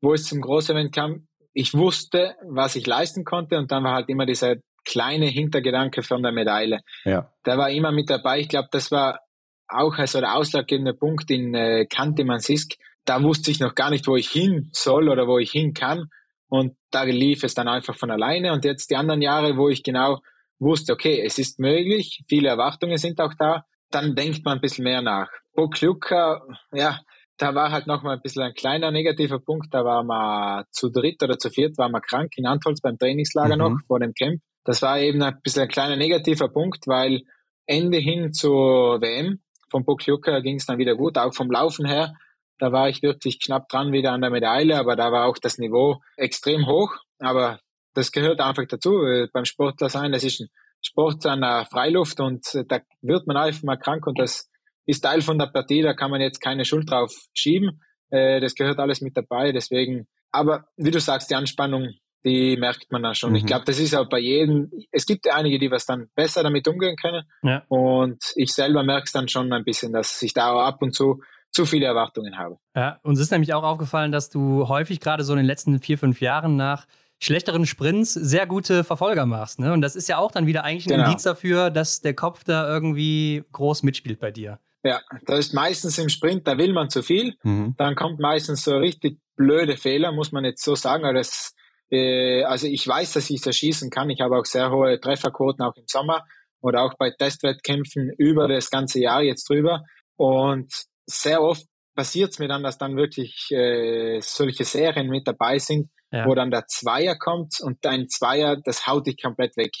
wo 0.00 0.12
es 0.12 0.24
zum 0.24 0.40
Großevent 0.40 0.92
kam 0.92 1.28
ich 1.52 1.74
wusste, 1.74 2.36
was 2.48 2.76
ich 2.76 2.86
leisten 2.86 3.24
konnte 3.24 3.58
und 3.58 3.70
dann 3.70 3.84
war 3.84 3.94
halt 3.94 4.08
immer 4.08 4.26
dieser 4.26 4.56
kleine 4.84 5.26
Hintergedanke 5.26 6.02
von 6.02 6.22
der 6.22 6.32
Medaille. 6.32 6.80
Ja. 7.04 7.30
Der 7.46 7.58
war 7.58 7.70
immer 7.70 7.92
mit 7.92 8.10
dabei. 8.10 8.40
Ich 8.40 8.48
glaube, 8.48 8.68
das 8.72 8.90
war 8.90 9.20
auch 9.68 9.96
also 9.96 10.20
der 10.20 10.34
ausschlaggebende 10.36 10.94
Punkt 10.94 11.30
in 11.30 11.54
äh, 11.54 11.86
Kante-Mansisk. 11.86 12.72
Da 13.04 13.22
wusste 13.22 13.50
ich 13.50 13.60
noch 13.60 13.74
gar 13.74 13.90
nicht, 13.90 14.06
wo 14.06 14.16
ich 14.16 14.28
hin 14.28 14.68
soll 14.72 15.08
oder 15.08 15.26
wo 15.26 15.38
ich 15.38 15.50
hin 15.50 15.72
kann. 15.74 16.08
Und 16.48 16.76
da 16.90 17.04
lief 17.04 17.44
es 17.44 17.54
dann 17.54 17.68
einfach 17.68 17.96
von 17.96 18.10
alleine. 18.10 18.52
Und 18.52 18.64
jetzt 18.64 18.90
die 18.90 18.96
anderen 18.96 19.22
Jahre, 19.22 19.56
wo 19.56 19.68
ich 19.68 19.82
genau 19.82 20.18
wusste, 20.58 20.92
okay, 20.92 21.22
es 21.24 21.38
ist 21.38 21.58
möglich, 21.58 22.22
viele 22.28 22.48
Erwartungen 22.48 22.98
sind 22.98 23.20
auch 23.20 23.34
da, 23.34 23.64
dann 23.90 24.14
denkt 24.14 24.44
man 24.44 24.58
ein 24.58 24.60
bisschen 24.60 24.84
mehr 24.84 25.02
nach. 25.02 25.28
Bokluka, 25.54 26.42
ja, 26.72 27.00
da 27.42 27.56
war 27.56 27.72
halt 27.72 27.88
noch 27.88 28.04
mal 28.04 28.14
ein 28.14 28.20
bisschen 28.22 28.42
ein 28.42 28.54
kleiner 28.54 28.92
negativer 28.92 29.40
Punkt. 29.40 29.74
Da 29.74 29.84
war 29.84 30.04
man 30.04 30.64
zu 30.70 30.90
dritt 30.90 31.22
oder 31.22 31.38
zu 31.38 31.50
viert, 31.50 31.76
war 31.76 31.88
man 31.88 32.00
krank 32.00 32.32
in 32.36 32.46
Antholz 32.46 32.80
beim 32.80 32.98
Trainingslager 32.98 33.56
mhm. 33.56 33.60
noch 33.60 33.80
vor 33.88 33.98
dem 33.98 34.14
Camp. 34.14 34.40
Das 34.64 34.80
war 34.80 35.00
eben 35.00 35.20
ein 35.22 35.40
bisschen 35.42 35.62
ein 35.62 35.68
kleiner 35.68 35.96
negativer 35.96 36.48
Punkt, 36.48 36.86
weil 36.86 37.22
Ende 37.66 37.98
hin 37.98 38.32
zur 38.32 39.00
WM 39.00 39.40
von 39.70 39.84
Bokluka 39.84 40.38
ging 40.38 40.56
es 40.56 40.66
dann 40.66 40.78
wieder 40.78 40.94
gut, 40.94 41.18
auch 41.18 41.34
vom 41.34 41.50
Laufen 41.50 41.84
her. 41.84 42.14
Da 42.58 42.70
war 42.70 42.88
ich 42.88 43.02
wirklich 43.02 43.40
knapp 43.40 43.68
dran 43.68 43.90
wieder 43.90 44.12
an 44.12 44.20
der 44.20 44.30
Medaille, 44.30 44.78
aber 44.78 44.94
da 44.94 45.10
war 45.10 45.26
auch 45.26 45.38
das 45.38 45.58
Niveau 45.58 46.00
extrem 46.16 46.68
hoch. 46.68 46.94
Aber 47.18 47.58
das 47.94 48.12
gehört 48.12 48.40
einfach 48.40 48.66
dazu 48.68 49.00
beim 49.32 49.46
Sportler 49.46 49.88
sein. 49.88 50.12
Das 50.12 50.22
ist 50.22 50.40
ein 50.40 50.48
Sport 50.80 51.26
an 51.26 51.40
der 51.40 51.66
Freiluft 51.68 52.20
und 52.20 52.46
da 52.68 52.78
wird 53.00 53.26
man 53.26 53.36
einfach 53.36 53.64
mal 53.64 53.76
krank 53.76 54.06
und 54.06 54.20
das 54.20 54.48
ist 54.86 55.02
Teil 55.02 55.22
von 55.22 55.38
der 55.38 55.46
Partie, 55.46 55.82
da 55.82 55.94
kann 55.94 56.10
man 56.10 56.20
jetzt 56.20 56.40
keine 56.40 56.64
Schuld 56.64 56.90
drauf 56.90 57.12
schieben. 57.34 57.80
Äh, 58.10 58.40
das 58.40 58.54
gehört 58.54 58.78
alles 58.78 59.00
mit 59.00 59.16
dabei, 59.16 59.52
deswegen. 59.52 60.06
Aber 60.30 60.64
wie 60.76 60.90
du 60.90 61.00
sagst, 61.00 61.30
die 61.30 61.34
Anspannung, 61.34 61.90
die 62.24 62.56
merkt 62.56 62.90
man 62.90 63.02
da 63.02 63.14
schon. 63.14 63.30
Mhm. 63.30 63.36
Ich 63.36 63.46
glaube, 63.46 63.64
das 63.64 63.78
ist 63.78 63.94
auch 63.94 64.08
bei 64.08 64.18
jedem. 64.18 64.70
Es 64.90 65.06
gibt 65.06 65.30
einige, 65.32 65.58
die 65.58 65.70
was 65.70 65.86
dann 65.86 66.08
besser 66.14 66.42
damit 66.42 66.66
umgehen 66.68 66.96
können. 66.96 67.24
Ja. 67.42 67.64
Und 67.68 68.22
ich 68.36 68.52
selber 68.52 68.82
merke 68.82 69.04
es 69.04 69.12
dann 69.12 69.28
schon 69.28 69.52
ein 69.52 69.64
bisschen, 69.64 69.92
dass 69.92 70.22
ich 70.22 70.32
da 70.32 70.52
auch 70.52 70.62
ab 70.62 70.78
und 70.80 70.94
zu 70.94 71.20
zu 71.52 71.66
viele 71.66 71.86
Erwartungen 71.86 72.38
habe. 72.38 72.56
Ja, 72.74 72.98
uns 73.02 73.20
ist 73.20 73.30
nämlich 73.30 73.52
auch 73.52 73.62
aufgefallen, 73.62 74.10
dass 74.10 74.30
du 74.30 74.68
häufig 74.68 75.00
gerade 75.00 75.22
so 75.22 75.34
in 75.34 75.36
den 75.36 75.46
letzten 75.46 75.80
vier, 75.80 75.98
fünf 75.98 76.20
Jahren 76.20 76.56
nach 76.56 76.86
schlechteren 77.22 77.66
Sprints 77.66 78.14
sehr 78.14 78.46
gute 78.46 78.84
Verfolger 78.84 79.26
machst. 79.26 79.60
Ne? 79.60 79.72
Und 79.72 79.82
das 79.82 79.94
ist 79.94 80.08
ja 80.08 80.18
auch 80.18 80.32
dann 80.32 80.46
wieder 80.46 80.64
eigentlich 80.64 80.86
ein 80.86 80.96
genau. 80.96 81.04
Indiz 81.04 81.22
dafür, 81.22 81.70
dass 81.70 82.00
der 82.00 82.14
Kopf 82.14 82.42
da 82.44 82.66
irgendwie 82.66 83.44
groß 83.52 83.82
mitspielt 83.84 84.18
bei 84.18 84.30
dir. 84.30 84.58
Ja, 84.84 85.00
das 85.26 85.38
ist 85.38 85.54
meistens 85.54 85.98
im 85.98 86.08
Sprint, 86.08 86.46
da 86.46 86.58
will 86.58 86.72
man 86.72 86.90
zu 86.90 87.02
viel. 87.02 87.36
Mhm. 87.42 87.74
Dann 87.78 87.94
kommt 87.94 88.18
meistens 88.18 88.64
so 88.64 88.76
richtig 88.76 89.18
blöde 89.36 89.76
Fehler, 89.76 90.12
muss 90.12 90.32
man 90.32 90.44
jetzt 90.44 90.64
so 90.64 90.74
sagen. 90.74 91.04
Aber 91.04 91.14
das, 91.14 91.54
äh, 91.90 92.42
also 92.44 92.66
ich 92.66 92.86
weiß, 92.86 93.12
dass 93.12 93.30
ich 93.30 93.40
das 93.42 93.56
schießen 93.56 93.90
kann. 93.90 94.10
Ich 94.10 94.20
habe 94.20 94.36
auch 94.36 94.44
sehr 94.44 94.70
hohe 94.70 95.00
Trefferquoten 95.00 95.64
auch 95.64 95.76
im 95.76 95.84
Sommer 95.86 96.24
oder 96.60 96.82
auch 96.82 96.94
bei 96.98 97.10
Testwettkämpfen 97.10 98.10
über 98.18 98.48
das 98.48 98.70
ganze 98.70 99.00
Jahr 99.00 99.22
jetzt 99.22 99.48
drüber. 99.48 99.84
Und 100.16 100.72
sehr 101.06 101.42
oft 101.42 101.66
passiert 101.94 102.32
es 102.32 102.38
mir 102.38 102.48
dann, 102.48 102.62
dass 102.62 102.78
dann 102.78 102.96
wirklich 102.96 103.50
äh, 103.50 104.20
solche 104.20 104.64
Serien 104.64 105.08
mit 105.08 105.28
dabei 105.28 105.58
sind, 105.58 105.90
ja. 106.10 106.26
wo 106.26 106.34
dann 106.34 106.50
der 106.50 106.66
Zweier 106.66 107.16
kommt 107.16 107.60
und 107.60 107.84
dein 107.84 108.08
Zweier, 108.08 108.56
das 108.56 108.86
haut 108.86 109.06
dich 109.06 109.20
komplett 109.20 109.56
weg. 109.56 109.72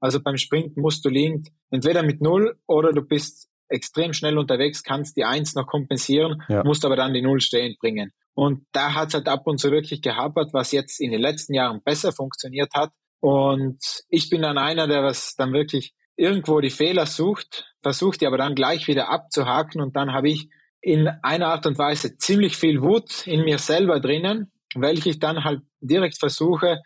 Also 0.00 0.20
beim 0.22 0.38
Sprint 0.38 0.76
musst 0.76 1.04
du 1.04 1.10
liegend 1.10 1.48
entweder 1.70 2.02
mit 2.02 2.20
Null 2.20 2.58
oder 2.66 2.92
du 2.92 3.02
bist 3.02 3.49
extrem 3.70 4.12
schnell 4.12 4.36
unterwegs, 4.38 4.82
kannst 4.82 5.16
die 5.16 5.24
Eins 5.24 5.54
noch 5.54 5.66
kompensieren, 5.66 6.42
ja. 6.48 6.62
musst 6.64 6.84
aber 6.84 6.96
dann 6.96 7.14
die 7.14 7.22
Null 7.22 7.40
stehen 7.40 7.76
bringen. 7.80 8.12
Und 8.34 8.66
da 8.72 8.94
hat 8.94 9.08
es 9.08 9.14
halt 9.14 9.28
ab 9.28 9.46
und 9.46 9.58
zu 9.58 9.70
wirklich 9.70 10.02
gehapert, 10.02 10.52
was 10.52 10.72
jetzt 10.72 11.00
in 11.00 11.10
den 11.10 11.20
letzten 11.20 11.54
Jahren 11.54 11.82
besser 11.82 12.12
funktioniert 12.12 12.72
hat. 12.74 12.90
Und 13.20 13.78
ich 14.08 14.30
bin 14.30 14.42
dann 14.42 14.58
einer, 14.58 14.86
der 14.86 15.02
was 15.02 15.34
dann 15.36 15.52
wirklich 15.52 15.94
irgendwo 16.16 16.60
die 16.60 16.70
Fehler 16.70 17.06
sucht, 17.06 17.72
versucht 17.82 18.20
die 18.20 18.26
aber 18.26 18.38
dann 18.38 18.54
gleich 18.54 18.88
wieder 18.88 19.10
abzuhaken 19.10 19.80
und 19.80 19.96
dann 19.96 20.12
habe 20.12 20.28
ich 20.28 20.48
in 20.82 21.08
einer 21.22 21.48
Art 21.48 21.66
und 21.66 21.78
Weise 21.78 22.16
ziemlich 22.16 22.56
viel 22.56 22.82
Wut 22.82 23.26
in 23.26 23.42
mir 23.44 23.58
selber 23.58 24.00
drinnen, 24.00 24.52
welche 24.74 25.10
ich 25.10 25.18
dann 25.18 25.44
halt 25.44 25.60
direkt 25.80 26.18
versuche, 26.18 26.80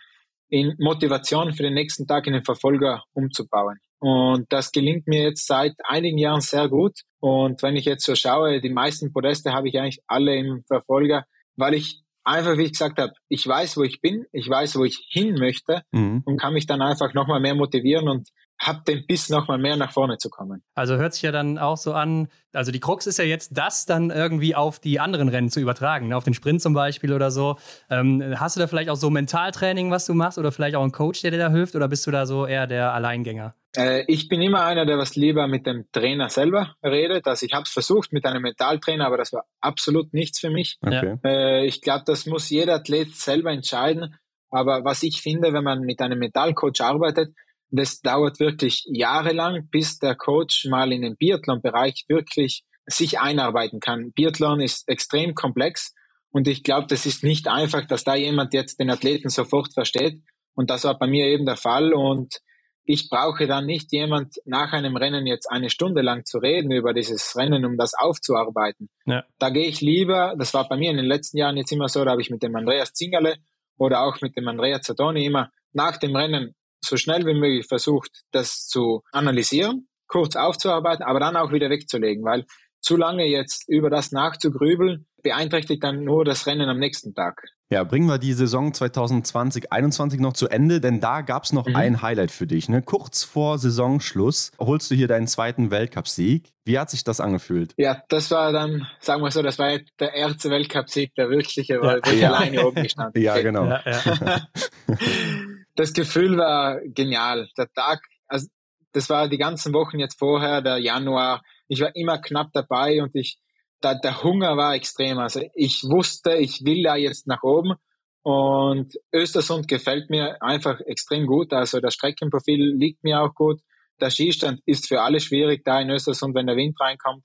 in 0.48 0.74
Motivation 0.78 1.52
für 1.52 1.62
den 1.62 1.74
nächsten 1.74 2.06
Tag 2.06 2.26
in 2.26 2.32
den 2.32 2.44
Verfolger 2.44 3.02
umzubauen. 3.12 3.78
Und 4.04 4.44
das 4.50 4.70
gelingt 4.70 5.06
mir 5.06 5.22
jetzt 5.22 5.46
seit 5.46 5.72
einigen 5.82 6.18
Jahren 6.18 6.42
sehr 6.42 6.68
gut. 6.68 6.92
Und 7.20 7.62
wenn 7.62 7.74
ich 7.74 7.86
jetzt 7.86 8.04
so 8.04 8.14
schaue, 8.14 8.60
die 8.60 8.68
meisten 8.68 9.14
Podeste 9.14 9.54
habe 9.54 9.66
ich 9.70 9.78
eigentlich 9.78 10.02
alle 10.06 10.36
im 10.36 10.62
Verfolger, 10.66 11.24
weil 11.56 11.72
ich 11.72 12.02
einfach, 12.22 12.58
wie 12.58 12.64
ich 12.64 12.72
gesagt 12.72 12.98
habe, 12.98 13.14
ich 13.30 13.46
weiß, 13.46 13.78
wo 13.78 13.82
ich 13.82 14.02
bin, 14.02 14.26
ich 14.30 14.46
weiß, 14.46 14.76
wo 14.76 14.84
ich 14.84 15.06
hin 15.08 15.36
möchte 15.36 15.84
mhm. 15.90 16.20
und 16.26 16.38
kann 16.38 16.52
mich 16.52 16.66
dann 16.66 16.82
einfach 16.82 17.14
nochmal 17.14 17.40
mehr 17.40 17.54
motivieren 17.54 18.10
und 18.10 18.28
habe 18.60 18.82
den 18.86 19.06
Biss 19.06 19.28
nochmal 19.28 19.58
mehr 19.58 19.76
nach 19.76 19.92
vorne 19.92 20.16
zu 20.18 20.30
kommen. 20.30 20.62
Also 20.74 20.96
hört 20.96 21.14
sich 21.14 21.22
ja 21.22 21.32
dann 21.32 21.58
auch 21.58 21.76
so 21.76 21.92
an, 21.92 22.28
also 22.52 22.72
die 22.72 22.80
Krux 22.80 23.06
ist 23.06 23.18
ja 23.18 23.24
jetzt, 23.24 23.56
das 23.56 23.84
dann 23.86 24.10
irgendwie 24.10 24.54
auf 24.54 24.78
die 24.78 25.00
anderen 25.00 25.28
Rennen 25.28 25.50
zu 25.50 25.60
übertragen, 25.60 26.08
ne? 26.08 26.16
auf 26.16 26.24
den 26.24 26.34
Sprint 26.34 26.62
zum 26.62 26.72
Beispiel 26.72 27.12
oder 27.12 27.30
so. 27.30 27.56
Ähm, 27.90 28.22
hast 28.38 28.56
du 28.56 28.60
da 28.60 28.66
vielleicht 28.66 28.90
auch 28.90 28.96
so 28.96 29.10
Mentaltraining, 29.10 29.90
was 29.90 30.06
du 30.06 30.14
machst 30.14 30.38
oder 30.38 30.52
vielleicht 30.52 30.76
auch 30.76 30.82
einen 30.82 30.92
Coach, 30.92 31.22
der 31.22 31.30
dir 31.30 31.38
da 31.38 31.50
hilft 31.50 31.74
oder 31.74 31.88
bist 31.88 32.06
du 32.06 32.10
da 32.10 32.26
so 32.26 32.46
eher 32.46 32.66
der 32.66 32.92
Alleingänger? 32.92 33.54
Äh, 33.76 34.04
ich 34.06 34.28
bin 34.28 34.40
immer 34.40 34.64
einer, 34.64 34.86
der 34.86 34.98
was 34.98 35.16
lieber 35.16 35.46
mit 35.48 35.66
dem 35.66 35.86
Trainer 35.92 36.28
selber 36.30 36.76
redet. 36.82 37.26
Also 37.26 37.46
ich 37.46 37.52
habe 37.52 37.64
es 37.64 37.70
versucht 37.70 38.12
mit 38.12 38.24
einem 38.24 38.42
Mentaltrainer, 38.42 39.06
aber 39.06 39.16
das 39.16 39.32
war 39.32 39.44
absolut 39.60 40.14
nichts 40.14 40.38
für 40.38 40.50
mich. 40.50 40.78
Okay. 40.80 41.16
Äh, 41.24 41.66
ich 41.66 41.80
glaube, 41.80 42.04
das 42.06 42.26
muss 42.26 42.50
jeder 42.50 42.76
Athlet 42.76 43.14
selber 43.16 43.50
entscheiden. 43.50 44.14
Aber 44.50 44.84
was 44.84 45.02
ich 45.02 45.20
finde, 45.20 45.52
wenn 45.52 45.64
man 45.64 45.80
mit 45.80 46.00
einem 46.00 46.20
Mentalcoach 46.20 46.80
arbeitet, 46.80 47.34
das 47.76 48.00
dauert 48.00 48.40
wirklich 48.40 48.84
jahrelang, 48.86 49.68
bis 49.70 49.98
der 49.98 50.14
Coach 50.14 50.66
mal 50.66 50.92
in 50.92 51.02
den 51.02 51.16
Biathlon-Bereich 51.16 52.04
wirklich 52.08 52.64
sich 52.86 53.18
einarbeiten 53.18 53.80
kann. 53.80 54.12
Biathlon 54.12 54.60
ist 54.60 54.88
extrem 54.88 55.34
komplex 55.34 55.94
und 56.34 56.48
ich 56.48 56.64
glaube, 56.64 56.88
das 56.88 57.06
ist 57.06 57.22
nicht 57.22 57.46
einfach, 57.46 57.86
dass 57.86 58.02
da 58.02 58.16
jemand 58.16 58.54
jetzt 58.54 58.80
den 58.80 58.90
Athleten 58.90 59.28
sofort 59.28 59.72
versteht. 59.72 60.20
Und 60.56 60.68
das 60.68 60.82
war 60.82 60.98
bei 60.98 61.06
mir 61.06 61.26
eben 61.26 61.46
der 61.46 61.56
Fall. 61.56 61.94
Und 61.94 62.40
ich 62.84 63.08
brauche 63.08 63.46
dann 63.46 63.66
nicht 63.66 63.92
jemand 63.92 64.34
nach 64.44 64.72
einem 64.72 64.96
Rennen 64.96 65.28
jetzt 65.28 65.48
eine 65.48 65.70
Stunde 65.70 66.02
lang 66.02 66.24
zu 66.24 66.38
reden 66.38 66.72
über 66.72 66.92
dieses 66.92 67.36
Rennen, 67.36 67.64
um 67.64 67.76
das 67.76 67.94
aufzuarbeiten. 67.94 68.88
Ja. 69.06 69.22
Da 69.38 69.50
gehe 69.50 69.68
ich 69.68 69.80
lieber, 69.80 70.34
das 70.36 70.52
war 70.54 70.68
bei 70.68 70.76
mir 70.76 70.90
in 70.90 70.96
den 70.96 71.06
letzten 71.06 71.38
Jahren 71.38 71.56
jetzt 71.56 71.70
immer 71.70 71.88
so, 71.88 72.04
da 72.04 72.10
habe 72.10 72.20
ich 72.20 72.30
mit 72.30 72.42
dem 72.42 72.56
Andreas 72.56 72.92
Zingerle 72.92 73.36
oder 73.78 74.02
auch 74.02 74.20
mit 74.20 74.36
dem 74.36 74.48
Andrea 74.48 74.80
Zadoni 74.80 75.24
immer 75.24 75.50
nach 75.72 75.98
dem 75.98 76.16
Rennen 76.16 76.56
so 76.84 76.96
schnell 76.96 77.26
wie 77.26 77.34
möglich 77.34 77.66
versucht, 77.66 78.22
das 78.30 78.66
zu 78.66 79.02
analysieren, 79.12 79.88
kurz 80.06 80.36
aufzuarbeiten, 80.36 81.04
aber 81.04 81.20
dann 81.20 81.36
auch 81.36 81.52
wieder 81.52 81.70
wegzulegen, 81.70 82.24
weil 82.24 82.44
zu 82.80 82.96
lange 82.96 83.24
jetzt 83.24 83.68
über 83.68 83.88
das 83.90 84.12
nachzugrübeln, 84.12 85.06
beeinträchtigt 85.22 85.82
dann 85.82 86.04
nur 86.04 86.24
das 86.24 86.46
Rennen 86.46 86.68
am 86.68 86.78
nächsten 86.78 87.14
Tag. 87.14 87.42
Ja, 87.70 87.82
bringen 87.82 88.06
wir 88.06 88.18
die 88.18 88.34
Saison 88.34 88.72
2020-21 88.72 90.20
noch 90.20 90.34
zu 90.34 90.48
Ende, 90.48 90.80
denn 90.80 91.00
da 91.00 91.22
gab 91.22 91.44
es 91.44 91.52
noch 91.52 91.66
mhm. 91.66 91.76
ein 91.76 92.02
Highlight 92.02 92.30
für 92.30 92.46
dich. 92.46 92.68
Ne? 92.68 92.82
Kurz 92.82 93.24
vor 93.24 93.58
Saisonschluss 93.58 94.52
holst 94.60 94.90
du 94.90 94.94
hier 94.94 95.08
deinen 95.08 95.26
zweiten 95.26 95.70
Weltcupsieg. 95.70 96.52
Wie 96.66 96.78
hat 96.78 96.90
sich 96.90 97.04
das 97.04 97.20
angefühlt? 97.20 97.72
Ja, 97.78 98.02
das 98.08 98.30
war 98.30 98.52
dann, 98.52 98.86
sagen 99.00 99.22
wir 99.22 99.30
so, 99.30 99.42
das 99.42 99.58
war 99.58 99.78
der 99.98 100.12
erste 100.12 100.50
Weltcupsieg, 100.50 101.14
der 101.14 101.30
wirkliche, 101.30 101.80
weil 101.80 102.00
ja. 102.04 102.12
ich 102.12 102.20
ja. 102.20 102.32
alleine 102.32 102.66
oben 102.66 102.82
gestanden 102.82 103.22
Ja, 103.22 103.40
genau. 103.40 103.64
Ja, 103.64 103.80
ja. 103.86 104.46
das 105.76 105.92
Gefühl 105.92 106.36
war 106.36 106.80
genial. 106.80 107.48
Der 107.56 107.70
Tag, 107.72 108.00
also 108.26 108.48
das 108.92 109.10
war 109.10 109.28
die 109.28 109.38
ganzen 109.38 109.72
Wochen 109.72 109.98
jetzt 109.98 110.18
vorher, 110.18 110.62
der 110.62 110.78
Januar, 110.78 111.42
ich 111.68 111.80
war 111.80 111.94
immer 111.96 112.18
knapp 112.18 112.50
dabei 112.52 113.02
und 113.02 113.14
ich, 113.14 113.38
da, 113.80 113.94
der 113.94 114.22
Hunger 114.22 114.56
war 114.56 114.74
extrem. 114.74 115.18
Also 115.18 115.42
ich 115.54 115.82
wusste, 115.82 116.36
ich 116.36 116.64
will 116.64 116.82
da 116.82 116.96
jetzt 116.96 117.26
nach 117.26 117.42
oben 117.42 117.74
und 118.22 118.94
Östersund 119.14 119.68
gefällt 119.68 120.10
mir 120.10 120.40
einfach 120.40 120.80
extrem 120.80 121.26
gut. 121.26 121.52
Also 121.52 121.80
das 121.80 121.94
Streckenprofil 121.94 122.74
liegt 122.74 123.04
mir 123.04 123.20
auch 123.20 123.34
gut. 123.34 123.60
Der 124.00 124.10
Skistand 124.10 124.60
ist 124.64 124.88
für 124.88 125.02
alle 125.02 125.20
schwierig 125.20 125.62
da 125.64 125.80
in 125.80 125.90
Östersund, 125.90 126.34
wenn 126.34 126.46
der 126.46 126.56
Wind 126.56 126.80
reinkommt. 126.80 127.22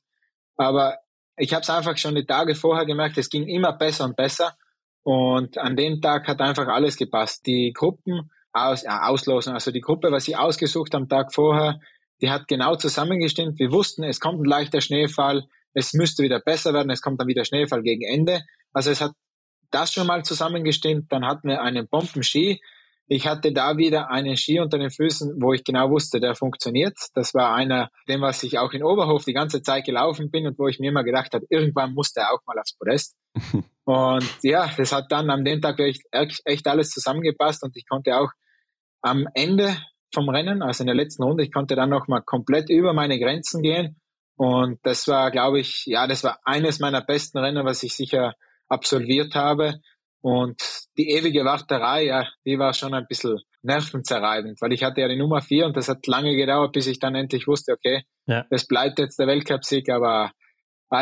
Aber 0.58 0.97
ich 1.38 1.54
habe 1.54 1.62
es 1.62 1.70
einfach 1.70 1.97
schon 1.97 2.16
die 2.16 2.26
Tage 2.26 2.54
vorher 2.54 2.86
gemerkt, 2.86 3.18
es 3.18 3.30
ging 3.30 3.47
immer 3.47 3.74
besser 3.74 4.06
und 4.06 4.18
besser. 4.18 4.56
Und 5.04 5.58
an 5.58 5.78
dem 5.78 6.02
Tag 6.02 6.28
hat 6.28 6.41
einfach 6.41 6.68
alles 6.68 6.97
gepasst. 6.97 7.45
Die 7.47 7.72
Gruppen 7.74 8.30
aus, 8.54 8.84
ja, 8.84 9.08
auslosen, 9.08 9.54
also 9.54 9.72
die 9.72 9.82
Gruppe, 9.82 10.12
was 10.12 10.28
ich 10.28 10.38
ausgesucht 10.38 10.95
am 10.95 11.08
Tag 11.08 11.34
vorher, 11.34 11.80
die 12.22 12.32
hat 12.32 12.47
genau 12.47 12.76
zusammengestimmt. 12.76 13.60
Wir 13.60 13.72
wussten, 13.72 14.04
es 14.04 14.20
kommt 14.20 14.41
ein 14.41 14.45
leichter 14.45 14.82
Schneefall, 14.82 15.47
es 15.74 15.93
müsste 15.93 16.24
wieder 16.24 16.39
besser 16.39 16.74
werden, 16.74 16.89
es 16.89 17.02
kommt 17.02 17.20
dann 17.20 17.28
wieder 17.28 17.45
Schneefall 17.45 17.84
gegen 17.84 18.04
Ende. 18.04 18.41
Also 18.74 18.91
es 18.91 19.02
hat 19.02 19.12
das 19.72 19.93
schon 19.93 20.08
mal 20.08 20.24
zusammengestimmt. 20.24 21.12
Dann 21.12 21.26
hatten 21.26 21.47
wir 21.47 21.62
einen 21.62 21.88
Bombenski. 21.88 22.62
Ich 23.08 23.28
hatte 23.28 23.52
da 23.52 23.78
wieder 23.78 24.12
einen 24.12 24.38
Ski 24.38 24.60
unter 24.60 24.78
den 24.78 24.91
Füßen, 24.91 25.41
wo 25.41 25.54
ich 25.54 25.64
genau 25.64 25.89
wusste, 25.89 26.20
der 26.20 26.36
funktioniert. 26.36 26.95
Das 27.16 27.34
war 27.34 27.56
einer, 27.56 27.89
dem 28.08 28.22
was 28.22 28.43
ich 28.43 28.60
auch 28.60 28.72
in 28.74 28.84
Oberhof 28.84 29.26
die 29.26 29.34
ganze 29.34 29.62
Zeit 29.64 29.86
gelaufen 29.86 30.30
bin 30.30 30.45
und 30.45 30.60
wo 30.60 30.68
ich 30.68 30.80
mir 30.80 30.89
immer 30.89 31.04
gedacht 31.04 31.34
habe, 31.34 31.45
irgendwann 31.50 31.93
muss 31.93 32.14
der 32.14 32.32
auch 32.32 32.39
mal 32.45 32.60
aufs 32.60 32.78
Podest. 32.78 33.16
Und 33.86 34.30
ja, 34.44 34.72
das 34.78 34.92
hat 34.92 35.06
dann 35.10 35.30
an 35.30 35.46
dem 35.46 35.62
Tag 35.62 35.80
echt, 35.80 36.04
echt 36.46 36.68
alles 36.68 36.90
zusammengepasst 36.90 37.64
und 37.64 37.76
ich 37.76 37.88
konnte 37.88 38.18
auch 38.18 38.32
am 39.02 39.28
Ende 39.34 39.78
vom 40.14 40.30
Rennen, 40.30 40.62
also 40.62 40.84
in 40.84 40.88
der 40.88 40.96
letzten 40.96 41.24
Runde. 41.24 41.44
Ich 41.44 41.52
konnte 41.52 41.76
dann 41.76 41.90
nochmal 41.90 42.22
komplett 42.24 42.70
über 42.70 42.94
meine 42.94 43.20
Grenzen 43.20 43.62
gehen. 43.62 44.00
Und 44.36 44.80
das 44.84 45.08
war, 45.08 45.32
glaube 45.32 45.60
ich, 45.60 45.84
ja, 45.86 46.08
das 46.08 46.24
war 46.24 46.40
eines 46.44 46.80
meiner 46.80 47.02
besten 47.02 47.38
Rennen, 47.38 47.66
was 47.66 47.84
ich 47.84 47.94
sicher 47.94 48.34
absolviert 48.68 49.36
habe. 49.36 49.80
Und 50.22 50.62
die 50.98 51.10
ewige 51.12 51.46
Warterei, 51.46 52.06
ja, 52.06 52.28
die 52.46 52.58
war 52.58 52.74
schon 52.74 52.94
ein 52.94 53.06
bisschen 53.08 53.38
nervenzerreibend, 53.62 54.62
weil 54.62 54.74
ich 54.74 54.84
hatte 54.84 55.02
ja 55.02 55.08
die 55.08 55.18
Nummer 55.18 55.42
vier 55.42 55.66
und 55.66 55.76
das 55.76 55.90
hat 55.90 56.08
lange 56.08 56.36
gedauert, 56.36 56.72
bis 56.72 56.88
ich 56.88 57.00
dann 57.00 57.16
endlich 57.16 57.48
wusste, 57.48 57.74
okay, 57.74 58.04
ja. 58.26 58.46
das 58.50 58.66
bleibt 58.66 59.00
jetzt 59.00 59.20
der 59.20 59.28
Weltcupsieg, 59.28 59.90
aber 59.90 60.32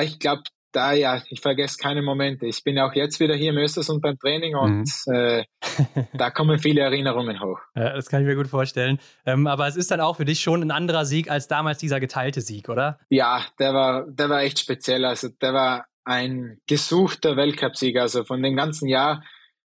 ich 0.02 0.18
glaube, 0.18 0.42
da 0.72 0.94
ja, 0.94 1.22
ich 1.30 1.42
vergesse 1.42 1.78
keine 1.78 2.02
Momente. 2.02 2.46
Ich 2.46 2.64
bin 2.64 2.78
auch 2.80 2.94
jetzt 2.94 3.20
wieder 3.20 3.36
hier 3.36 3.52
im 3.52 3.58
Östersund 3.58 4.02
beim 4.02 4.18
Training 4.18 4.56
und 4.56 4.90
mhm. 5.06 5.14
äh, 5.14 5.46
da 6.14 6.30
kommen 6.30 6.60
viele 6.60 6.82
Erinnerungen 6.82 7.42
hoch. 7.42 7.60
Ja, 7.76 7.94
das 7.94 8.10
kann 8.10 8.22
ich 8.22 8.28
mir 8.28 8.36
gut 8.36 8.48
vorstellen. 8.48 9.00
Ähm, 9.26 9.48
aber 9.48 9.68
es 9.68 9.76
ist 9.76 9.92
dann 9.92 10.02
auch 10.02 10.18
für 10.18 10.26
dich 10.26 10.42
schon 10.42 10.62
ein 10.62 10.72
anderer 10.72 11.06
Sieg 11.06 11.30
als 11.30 11.48
damals 11.48 11.78
dieser 11.80 12.00
geteilte 12.00 12.42
Sieg, 12.42 12.70
oder? 12.70 13.00
Ja, 13.10 13.46
der 13.60 13.74
war, 13.74 14.06
der 14.08 14.30
war 14.30 14.42
echt 14.42 14.60
speziell. 14.60 15.06
Also 15.06 15.30
der 15.30 15.54
war 15.54 15.86
ein 16.04 16.60
gesuchter 16.68 17.36
Weltcupsieg. 17.36 17.98
Also 17.98 18.24
von 18.24 18.42
dem 18.42 18.56
ganzen 18.56 18.88
Jahr, 18.88 19.24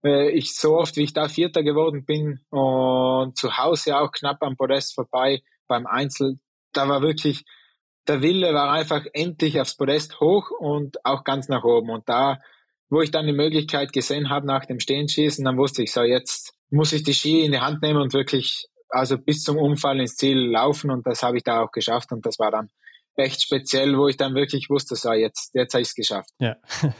äh, 0.03 0.29
ich 0.31 0.55
so 0.55 0.77
oft 0.77 0.95
wie 0.97 1.03
ich 1.03 1.13
da 1.13 1.27
Vierter 1.27 1.63
geworden 1.63 2.05
bin 2.05 2.39
und 2.49 3.37
zu 3.37 3.57
Hause 3.57 3.97
auch 3.97 4.11
knapp 4.11 4.41
am 4.41 4.57
Podest 4.57 4.95
vorbei 4.95 5.41
beim 5.67 5.85
Einzel, 5.85 6.39
da 6.73 6.87
war 6.89 7.01
wirklich 7.01 7.45
der 8.07 8.21
Wille 8.21 8.53
war 8.53 8.71
einfach 8.71 9.05
endlich 9.13 9.59
aufs 9.59 9.75
Podest 9.75 10.19
hoch 10.19 10.51
und 10.51 11.05
auch 11.05 11.23
ganz 11.23 11.47
nach 11.47 11.63
oben. 11.63 11.89
Und 11.89 12.07
da, 12.09 12.39
wo 12.89 13.01
ich 13.01 13.11
dann 13.11 13.27
die 13.27 13.33
Möglichkeit 13.33 13.93
gesehen 13.93 14.29
habe 14.29 14.45
nach 14.45 14.65
dem 14.65 14.79
Stehenschießen, 14.79 15.43
dann 15.43 15.57
wusste 15.57 15.83
ich 15.83 15.91
so, 15.91 16.03
jetzt 16.03 16.53
muss 16.69 16.93
ich 16.93 17.03
die 17.03 17.13
Ski 17.13 17.45
in 17.45 17.51
die 17.51 17.59
Hand 17.59 17.81
nehmen 17.81 18.01
und 18.01 18.13
wirklich 18.13 18.67
also 18.89 19.17
bis 19.17 19.43
zum 19.43 19.57
Umfall 19.57 19.99
ins 19.99 20.15
Ziel 20.15 20.37
laufen. 20.37 20.91
Und 20.91 21.07
das 21.07 21.23
habe 21.23 21.37
ich 21.37 21.43
da 21.43 21.61
auch 21.61 21.71
geschafft. 21.71 22.11
Und 22.11 22.25
das 22.25 22.39
war 22.39 22.51
dann 22.51 22.69
echt 23.15 23.41
speziell, 23.41 23.97
wo 23.97 24.07
ich 24.07 24.17
dann 24.17 24.35
wirklich 24.35 24.69
wusste, 24.69 24.95
so 24.95 25.11
jetzt, 25.13 25.53
jetzt 25.53 25.73
habe 25.73 25.81
ich 25.81 25.89
es 25.89 25.95
geschafft. 25.95 26.29
Ja. 26.39 26.55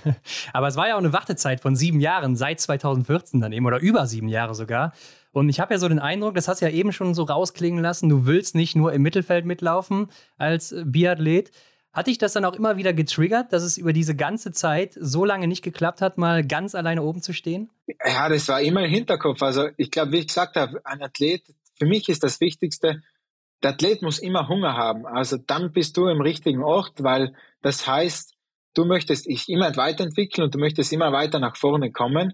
Aber 0.54 0.68
es 0.68 0.76
war 0.76 0.88
ja 0.88 0.96
auch 0.96 1.00
eine 1.00 1.14
Wartezeit 1.14 1.60
von 1.60 1.76
sieben 1.76 2.00
Jahren, 2.00 2.36
seit 2.36 2.60
2014 2.60 3.42
dann 3.42 3.52
eben 3.52 3.66
oder 3.66 3.80
über 3.80 4.06
sieben 4.08 4.28
Jahre 4.28 4.56
sogar. 4.56 4.94
Und 5.34 5.50
ich 5.50 5.60
habe 5.60 5.74
ja 5.74 5.80
so 5.80 5.90
den 5.90 6.00
Eindruck, 6.00 6.36
das 6.36 6.48
hast 6.48 6.62
du 6.62 6.66
ja 6.66 6.72
eben 6.72 6.94
schon 6.94 7.14
so 7.14 7.24
rausklingen 7.24 7.82
lassen, 7.82 8.08
du 8.08 8.26
willst 8.26 8.56
nicht 8.56 8.76
nur 8.76 8.94
im 8.94 9.02
Mittelfeld 9.02 9.46
mitlaufen 9.46 10.08
als 10.38 10.72
äh, 10.72 10.84
Biathlet. 10.86 11.52
Hat 11.92 12.08
dich 12.08 12.18
das 12.18 12.34
dann 12.34 12.46
auch 12.46 12.54
immer 12.54 12.78
wieder 12.78 12.94
getriggert, 12.94 13.52
dass 13.52 13.62
es 13.64 13.78
über 13.78 13.94
diese 13.94 14.16
ganze 14.16 14.52
Zeit 14.52 14.94
so 15.00 15.26
lange 15.26 15.48
nicht 15.48 15.64
geklappt 15.64 16.02
hat, 16.02 16.18
mal 16.18 16.46
ganz 16.46 16.74
alleine 16.76 17.04
oben 17.04 17.22
zu 17.22 17.34
stehen? 17.34 17.70
Ja, 18.06 18.30
das 18.30 18.48
war 18.48 18.62
immer 18.62 18.84
im 18.84 18.90
Hinterkopf. 18.90 19.42
Also 19.44 19.68
ich 19.78 19.92
glaube, 19.92 20.12
wie 20.12 20.20
ich 20.20 20.28
gesagt 20.28 20.56
habe, 20.56 20.82
ein 20.86 21.02
Athlet, 21.02 21.44
für 21.78 21.86
mich 21.86 22.10
ist 22.10 22.24
das 22.24 22.40
Wichtigste, 22.40 23.02
der 23.64 23.72
Athlet 23.72 24.02
muss 24.02 24.20
immer 24.20 24.48
Hunger 24.48 24.76
haben. 24.76 25.06
Also 25.06 25.38
dann 25.38 25.72
bist 25.72 25.98
du 25.98 26.08
im 26.08 26.22
richtigen 26.22 26.64
Ort, 26.64 27.04
weil 27.04 27.36
das 27.62 27.88
heißt, 27.88 28.34
du 28.74 28.86
möchtest 28.86 29.28
dich 29.28 29.50
immer 29.50 29.76
weiterentwickeln 29.76 30.46
und 30.46 30.56
du 30.56 30.60
möchtest 30.60 30.94
immer 30.94 31.12
weiter 31.12 31.40
nach 31.40 31.56
vorne 31.58 31.92
kommen. 31.92 32.34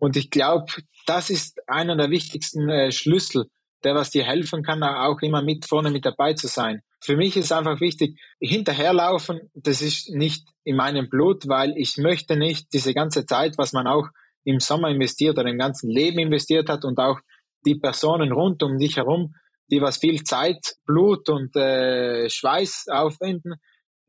Und 0.00 0.16
ich 0.16 0.30
glaube, 0.30 0.72
das 1.06 1.30
ist 1.30 1.60
einer 1.68 1.94
der 1.94 2.10
wichtigsten 2.10 2.68
äh, 2.68 2.90
Schlüssel, 2.90 3.44
der 3.84 3.94
was 3.94 4.10
dir 4.10 4.24
helfen 4.24 4.62
kann, 4.62 4.82
auch 4.82 5.20
immer 5.20 5.42
mit 5.42 5.66
vorne 5.66 5.90
mit 5.90 6.04
dabei 6.04 6.32
zu 6.34 6.48
sein. 6.48 6.82
Für 7.02 7.16
mich 7.16 7.36
ist 7.36 7.52
einfach 7.52 7.80
wichtig, 7.80 8.18
hinterherlaufen, 8.40 9.50
das 9.54 9.80
ist 9.80 10.10
nicht 10.10 10.46
in 10.64 10.76
meinem 10.76 11.08
Blut, 11.08 11.48
weil 11.48 11.74
ich 11.76 11.96
möchte 11.96 12.36
nicht 12.36 12.72
diese 12.72 12.92
ganze 12.92 13.24
Zeit, 13.24 13.56
was 13.56 13.72
man 13.72 13.86
auch 13.86 14.08
im 14.44 14.58
Sommer 14.58 14.88
investiert 14.88 15.38
oder 15.38 15.48
im 15.48 15.58
ganzen 15.58 15.90
Leben 15.90 16.18
investiert 16.18 16.68
hat 16.68 16.84
und 16.84 16.98
auch 16.98 17.20
die 17.64 17.74
Personen 17.74 18.32
rund 18.32 18.62
um 18.62 18.78
dich 18.78 18.96
herum, 18.96 19.34
die 19.70 19.80
was 19.80 19.98
viel 19.98 20.22
Zeit, 20.24 20.76
Blut 20.86 21.28
und 21.28 21.54
äh, 21.56 22.28
Schweiß 22.28 22.86
aufwenden, 22.90 23.54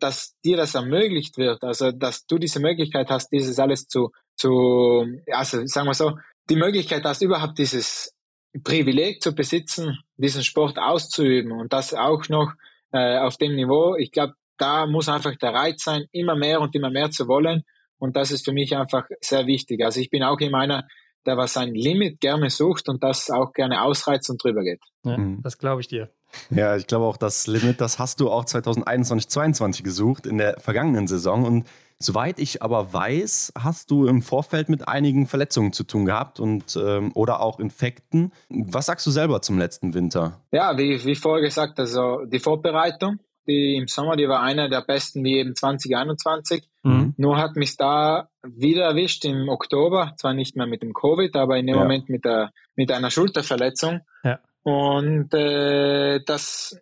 dass 0.02 0.36
dir 0.44 0.58
das 0.58 0.76
ermöglicht 0.76 1.38
wird, 1.38 1.64
also 1.64 1.92
dass 1.92 2.26
du 2.26 2.38
diese 2.38 2.60
Möglichkeit 2.60 3.10
hast, 3.10 3.30
dieses 3.30 3.60
alles 3.60 3.88
zu 3.88 4.10
zu, 4.42 5.06
also 5.32 5.66
sagen 5.66 5.88
wir 5.88 5.94
so, 5.94 6.18
die 6.50 6.56
Möglichkeit 6.56 7.04
hast, 7.04 7.22
überhaupt 7.22 7.60
dieses 7.60 8.14
Privileg 8.64 9.22
zu 9.22 9.34
besitzen, 9.34 10.00
diesen 10.18 10.44
Sport 10.44 10.78
auszuüben 10.78 11.52
und 11.52 11.72
das 11.72 11.94
auch 11.94 12.28
noch 12.30 12.54
äh, 12.92 13.20
auf 13.20 13.38
dem 13.38 13.56
Niveau. 13.56 13.96
Ich 13.96 14.12
glaube, 14.12 14.34
da 14.58 14.86
muss 14.88 15.10
einfach 15.10 15.36
der 15.38 15.54
Reiz 15.54 15.84
sein, 15.84 16.06
immer 16.12 16.36
mehr 16.36 16.60
und 16.60 16.76
immer 16.76 16.90
mehr 16.90 17.12
zu 17.12 17.28
wollen. 17.28 17.64
Und 17.98 18.16
das 18.16 18.32
ist 18.32 18.46
für 18.46 18.52
mich 18.52 18.76
einfach 18.76 19.06
sehr 19.22 19.46
wichtig. 19.46 19.84
Also 19.84 20.00
ich 20.00 20.10
bin 20.10 20.24
auch 20.24 20.40
immer 20.40 20.58
einer, 20.60 20.88
der 21.26 21.38
was 21.38 21.54
sein 21.54 21.74
Limit 21.74 22.20
gerne 22.20 22.50
sucht 22.50 22.90
und 22.90 23.04
das 23.04 23.30
auch 23.30 23.54
gerne 23.54 23.84
ausreizt 23.84 24.30
und 24.30 24.44
drüber 24.44 24.64
geht. 24.64 24.82
Ja, 25.04 25.18
mhm. 25.18 25.42
Das 25.44 25.58
glaube 25.58 25.82
ich 25.82 25.88
dir. 25.88 26.10
Ja, 26.50 26.76
ich 26.76 26.88
glaube 26.88 27.06
auch, 27.06 27.18
das 27.18 27.48
Limit, 27.48 27.82
das 27.82 28.00
hast 28.00 28.20
du 28.20 28.30
auch 28.30 28.46
2021, 28.46 29.30
2022 29.30 29.84
gesucht 29.84 30.26
in 30.26 30.38
der 30.38 30.60
vergangenen 30.60 31.08
Saison. 31.08 31.46
Und 31.46 31.66
Soweit 32.02 32.40
ich 32.40 32.64
aber 32.64 32.94
weiß, 32.94 33.54
hast 33.58 33.92
du 33.92 34.08
im 34.08 34.24
Vorfeld 34.24 34.70
mit 34.70 34.88
einigen 34.88 35.28
Verletzungen 35.28 35.72
zu 35.72 35.84
tun 35.84 36.06
gehabt 36.06 36.40
und 36.40 36.76
ähm, 36.76 37.12
oder 37.14 37.42
auch 37.42 37.60
Infekten. 37.60 38.32
Was 38.50 38.88
sagst 38.88 39.06
du 39.06 39.12
selber 39.12 39.42
zum 39.42 39.60
letzten 39.60 39.94
Winter? 39.94 40.42
Ja, 40.52 40.78
wie, 40.78 41.04
wie 41.06 41.16
vorher 41.16 41.46
gesagt, 41.46 41.80
also 41.80 42.26
die 42.26 42.40
Vorbereitung, 42.40 43.20
die 43.48 43.76
im 43.76 43.88
Sommer, 43.88 44.16
die 44.16 44.28
war 44.28 44.42
einer 44.42 44.68
der 44.68 44.82
besten 44.82 45.24
wie 45.24 45.38
eben 45.38 45.56
2021. 45.56 46.68
Mhm. 46.84 47.14
Nur 47.18 47.38
hat 47.38 47.56
mich 47.56 47.78
da 47.78 48.30
wieder 48.42 48.86
erwischt 48.86 49.24
im 49.26 49.48
Oktober, 49.48 50.14
zwar 50.18 50.34
nicht 50.34 50.56
mehr 50.56 50.68
mit 50.68 50.82
dem 50.82 50.94
Covid, 50.94 51.36
aber 51.36 51.58
in 51.58 51.68
dem 51.68 51.76
ja. 51.76 51.82
Moment 51.82 52.10
mit, 52.10 52.26
der, 52.26 52.52
mit 52.76 52.92
einer 52.92 53.12
Schulterverletzung. 53.12 54.02
Ja. 54.24 54.40
Und 54.64 55.34
äh, 55.34 56.20
das, 56.26 56.78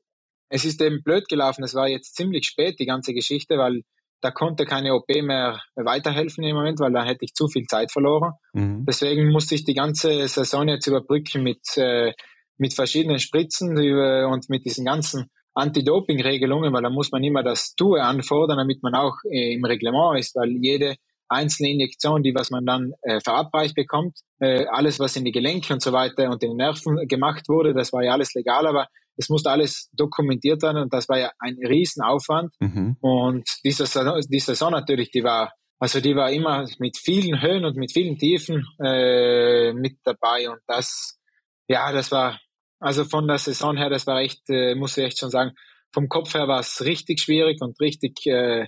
es 0.49 0.65
ist 0.65 0.81
eben 0.81 1.03
blöd 1.03 1.27
gelaufen. 1.27 1.63
Es 1.63 1.75
war 1.75 1.87
jetzt 1.87 2.15
ziemlich 2.15 2.45
spät, 2.45 2.79
die 2.79 2.85
ganze 2.85 3.13
Geschichte, 3.13 3.57
weil 3.57 3.83
da 4.21 4.31
konnte 4.31 4.65
keine 4.65 4.93
OP 4.95 5.07
mehr 5.07 5.61
weiterhelfen 5.75 6.43
im 6.43 6.55
Moment, 6.55 6.79
weil 6.79 6.91
da 6.91 7.05
hätte 7.05 7.23
ich 7.23 7.33
zu 7.33 7.47
viel 7.47 7.65
Zeit 7.67 7.91
verloren. 7.91 8.33
Mhm. 8.53 8.85
Deswegen 8.85 9.31
musste 9.31 9.55
ich 9.55 9.63
die 9.63 9.73
ganze 9.73 10.27
Saison 10.27 10.67
jetzt 10.67 10.87
überbrücken 10.87 11.41
mit, 11.41 11.61
äh, 11.77 12.13
mit 12.57 12.73
verschiedenen 12.73 13.19
Spritzen 13.19 13.77
und 14.25 14.49
mit 14.49 14.65
diesen 14.65 14.83
ganzen 14.85 15.29
Anti-Doping-Regelungen, 15.53 16.73
weil 16.73 16.83
da 16.83 16.89
muss 16.89 17.11
man 17.11 17.23
immer 17.23 17.43
das 17.43 17.75
Tue 17.75 18.03
anfordern, 18.03 18.57
damit 18.57 18.83
man 18.83 18.95
auch 18.95 19.15
äh, 19.29 19.53
im 19.53 19.63
Reglement 19.63 20.19
ist, 20.19 20.35
weil 20.35 20.51
jede 20.61 20.95
einzelne 21.29 21.69
Injektion, 21.69 22.23
die 22.23 22.33
was 22.35 22.49
man 22.49 22.65
dann 22.65 22.93
äh, 23.03 23.19
verabreicht 23.21 23.75
bekommt, 23.75 24.19
äh, 24.39 24.65
alles 24.67 24.99
was 24.99 25.15
in 25.15 25.25
die 25.25 25.31
Gelenke 25.31 25.73
und 25.73 25.81
so 25.81 25.91
weiter 25.93 26.29
und 26.29 26.43
in 26.43 26.49
den 26.51 26.57
Nerven 26.57 27.07
gemacht 27.07 27.47
wurde, 27.47 27.73
das 27.73 27.93
war 27.93 28.03
ja 28.03 28.13
alles 28.13 28.33
legal, 28.33 28.67
aber 28.67 28.87
Das 29.19 29.27
musste 29.27 29.51
alles 29.51 29.89
dokumentiert 29.91 30.61
werden 30.63 30.81
und 30.81 30.93
das 30.93 31.09
war 31.09 31.19
ja 31.19 31.31
ein 31.39 31.57
Riesenaufwand. 31.61 32.53
Mhm. 32.61 32.95
Und 33.01 33.43
diese 33.65 33.85
Saison, 33.85 34.17
die 34.29 34.39
Saison 34.39 34.71
natürlich, 34.71 35.11
die 35.11 35.23
war, 35.23 35.51
also 35.77 35.99
die 35.99 36.15
war 36.15 36.31
immer 36.31 36.65
mit 36.79 36.97
vielen 36.97 37.41
Höhen 37.41 37.65
und 37.65 37.75
mit 37.75 37.91
vielen 37.91 38.17
Tiefen 38.17 38.65
äh, 38.81 39.73
mit 39.73 39.97
dabei 40.05 40.49
und 40.49 40.61
das, 40.67 41.19
ja, 41.67 41.91
das 41.91 42.11
war, 42.11 42.39
also 42.79 43.03
von 43.03 43.27
der 43.27 43.39
Saison 43.39 43.75
her, 43.75 43.89
das 43.89 44.07
war 44.07 44.21
echt, 44.21 44.49
äh, 44.49 44.73
muss 44.75 44.97
ich 44.97 45.03
echt 45.03 45.19
schon 45.19 45.31
sagen, 45.31 45.51
vom 45.91 46.07
Kopf 46.07 46.33
her 46.33 46.47
war 46.47 46.61
es 46.61 46.81
richtig 46.85 47.19
schwierig 47.19 47.61
und 47.61 47.77
richtig 47.81 48.25
äh, 48.25 48.67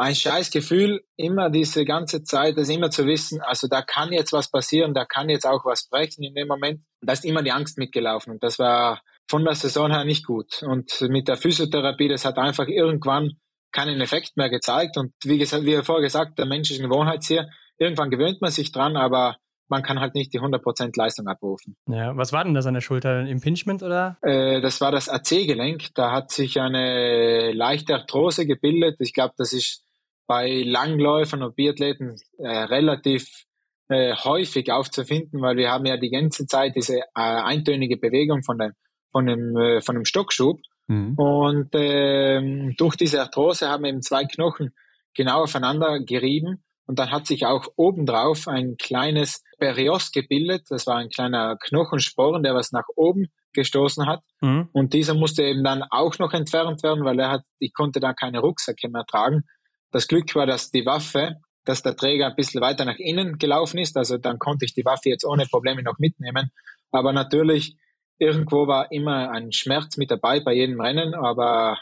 ein 0.00 0.14
scheiß 0.14 0.50
Gefühl, 0.50 1.02
immer 1.16 1.50
diese 1.50 1.84
ganze 1.84 2.22
Zeit, 2.22 2.56
das 2.56 2.70
immer 2.70 2.90
zu 2.90 3.04
wissen, 3.04 3.42
also 3.42 3.68
da 3.68 3.82
kann 3.82 4.12
jetzt 4.12 4.32
was 4.32 4.50
passieren, 4.50 4.94
da 4.94 5.04
kann 5.04 5.28
jetzt 5.28 5.44
auch 5.44 5.66
was 5.66 5.88
brechen 5.90 6.24
in 6.24 6.34
dem 6.34 6.48
Moment. 6.48 6.80
Da 7.02 7.12
ist 7.12 7.26
immer 7.26 7.42
die 7.42 7.52
Angst 7.52 7.76
mitgelaufen 7.76 8.32
und 8.32 8.42
das 8.42 8.58
war 8.58 9.02
von 9.28 9.44
der 9.44 9.54
Saison 9.54 9.90
her 9.90 10.04
nicht 10.04 10.24
gut. 10.24 10.62
Und 10.62 11.02
mit 11.02 11.28
der 11.28 11.36
Physiotherapie, 11.36 12.08
das 12.08 12.24
hat 12.24 12.38
einfach 12.38 12.66
irgendwann 12.66 13.32
keinen 13.72 14.00
Effekt 14.00 14.38
mehr 14.38 14.48
gezeigt. 14.48 14.96
Und 14.96 15.12
wie 15.22 15.36
gesagt, 15.36 15.64
wie 15.64 15.76
vorher 15.82 16.02
gesagt, 16.02 16.38
der 16.38 16.46
Mensch 16.46 16.70
ist 16.70 16.80
ein 16.80 16.88
Gewohnheitstier. 16.88 17.50
Irgendwann 17.76 18.10
gewöhnt 18.10 18.40
man 18.40 18.50
sich 18.50 18.72
dran, 18.72 18.96
aber 18.96 19.36
man 19.68 19.82
kann 19.82 20.00
halt 20.00 20.14
nicht 20.14 20.32
die 20.32 20.40
100% 20.40 20.92
Leistung 20.96 21.28
abrufen. 21.28 21.76
Ja, 21.86 22.16
was 22.16 22.32
war 22.32 22.42
denn 22.42 22.54
das 22.54 22.66
an 22.66 22.74
der 22.74 22.80
Schulter? 22.80 23.18
Ein 23.18 23.26
Impingement 23.26 23.82
oder? 23.82 24.16
Äh, 24.22 24.62
das 24.62 24.80
war 24.80 24.90
das 24.90 25.10
AC-Gelenk. 25.10 25.88
Da 25.94 26.10
hat 26.10 26.30
sich 26.30 26.58
eine 26.58 27.52
leichte 27.52 27.94
Arthrose 27.94 28.46
gebildet. 28.46 28.96
Ich 28.98 29.12
glaube, 29.12 29.34
das 29.36 29.52
ist 29.52 29.84
bei 30.30 30.62
Langläufern 30.64 31.42
und 31.42 31.56
Biathleten 31.56 32.14
äh, 32.38 32.46
relativ 32.46 33.46
äh, 33.88 34.14
häufig 34.14 34.70
aufzufinden, 34.70 35.42
weil 35.42 35.56
wir 35.56 35.72
haben 35.72 35.86
ja 35.86 35.96
die 35.96 36.08
ganze 36.08 36.46
Zeit 36.46 36.76
diese 36.76 36.98
äh, 36.98 37.02
eintönige 37.14 37.96
Bewegung 37.96 38.44
von 38.44 38.56
dem, 38.56 38.74
von 39.10 39.26
dem, 39.26 39.56
äh, 39.56 39.80
von 39.80 39.96
dem 39.96 40.04
Stockschub. 40.04 40.60
Mhm. 40.86 41.14
Und 41.16 41.70
ähm, 41.72 42.76
durch 42.78 42.94
diese 42.94 43.20
Arthrose 43.20 43.68
haben 43.68 43.84
eben 43.84 44.02
zwei 44.02 44.24
Knochen 44.24 44.72
genau 45.14 45.42
aufeinander 45.42 45.98
gerieben 45.98 46.62
und 46.86 47.00
dann 47.00 47.10
hat 47.10 47.26
sich 47.26 47.44
auch 47.44 47.66
obendrauf 47.74 48.46
ein 48.46 48.76
kleines 48.76 49.42
Perios 49.58 50.12
gebildet. 50.12 50.66
Das 50.70 50.86
war 50.86 50.98
ein 50.98 51.08
kleiner 51.08 51.56
Knochensporn, 51.56 52.44
der 52.44 52.54
was 52.54 52.70
nach 52.70 52.86
oben 52.94 53.26
gestoßen 53.52 54.06
hat. 54.06 54.20
Mhm. 54.42 54.68
Und 54.72 54.94
dieser 54.94 55.14
musste 55.14 55.42
eben 55.42 55.64
dann 55.64 55.82
auch 55.90 56.20
noch 56.20 56.32
entfernt 56.34 56.84
werden, 56.84 57.04
weil 57.04 57.18
er 57.18 57.30
hat, 57.30 57.42
ich 57.58 57.72
konnte 57.72 57.98
da 57.98 58.12
keine 58.12 58.38
Rucksäcke 58.38 58.88
mehr 58.88 59.04
tragen. 59.10 59.42
Das 59.90 60.08
Glück 60.08 60.34
war, 60.34 60.46
dass 60.46 60.70
die 60.70 60.86
Waffe, 60.86 61.36
dass 61.64 61.82
der 61.82 61.96
Träger 61.96 62.28
ein 62.28 62.36
bisschen 62.36 62.60
weiter 62.60 62.84
nach 62.84 62.98
innen 62.98 63.38
gelaufen 63.38 63.78
ist. 63.78 63.96
Also 63.96 64.18
dann 64.18 64.38
konnte 64.38 64.64
ich 64.64 64.74
die 64.74 64.84
Waffe 64.84 65.08
jetzt 65.08 65.24
ohne 65.24 65.46
Probleme 65.46 65.82
noch 65.82 65.98
mitnehmen. 65.98 66.50
Aber 66.90 67.12
natürlich, 67.12 67.76
irgendwo 68.18 68.66
war 68.66 68.90
immer 68.92 69.30
ein 69.30 69.52
Schmerz 69.52 69.96
mit 69.96 70.10
dabei 70.10 70.40
bei 70.40 70.54
jedem 70.54 70.80
Rennen. 70.80 71.14
Aber 71.14 71.78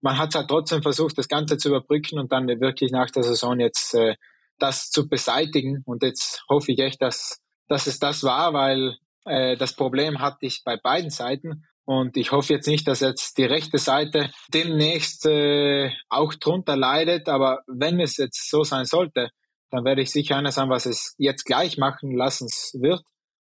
man 0.00 0.18
hat 0.18 0.34
halt 0.34 0.48
trotzdem 0.48 0.82
versucht, 0.82 1.16
das 1.18 1.28
Ganze 1.28 1.56
zu 1.56 1.68
überbrücken 1.68 2.18
und 2.18 2.32
dann 2.32 2.48
wirklich 2.48 2.90
nach 2.90 3.10
der 3.10 3.22
Saison 3.22 3.58
jetzt 3.60 3.94
äh, 3.94 4.16
das 4.58 4.90
zu 4.90 5.08
beseitigen. 5.08 5.82
Und 5.86 6.02
jetzt 6.02 6.44
hoffe 6.48 6.72
ich 6.72 6.78
echt, 6.78 7.00
dass, 7.00 7.40
dass 7.68 7.86
es 7.86 7.98
das 7.98 8.22
war, 8.22 8.52
weil 8.52 8.96
äh, 9.24 9.56
das 9.56 9.74
Problem 9.74 10.20
hatte 10.20 10.38
ich 10.46 10.62
bei 10.64 10.76
beiden 10.76 11.10
Seiten. 11.10 11.64
Und 11.84 12.16
ich 12.16 12.30
hoffe 12.32 12.52
jetzt 12.52 12.68
nicht, 12.68 12.86
dass 12.86 13.00
jetzt 13.00 13.38
die 13.38 13.44
rechte 13.44 13.78
Seite 13.78 14.30
demnächst 14.54 15.26
äh, 15.26 15.90
auch 16.08 16.34
drunter 16.34 16.76
leidet. 16.76 17.28
Aber 17.28 17.62
wenn 17.66 18.00
es 18.00 18.16
jetzt 18.16 18.50
so 18.50 18.62
sein 18.62 18.84
sollte, 18.84 19.30
dann 19.70 19.84
werde 19.84 20.02
ich 20.02 20.12
sicher 20.12 20.36
einer 20.36 20.52
sein, 20.52 20.68
was 20.68 20.86
es 20.86 21.14
jetzt 21.18 21.44
gleich 21.44 21.78
machen 21.78 22.14
lassen 22.14 22.46
wird 22.80 23.02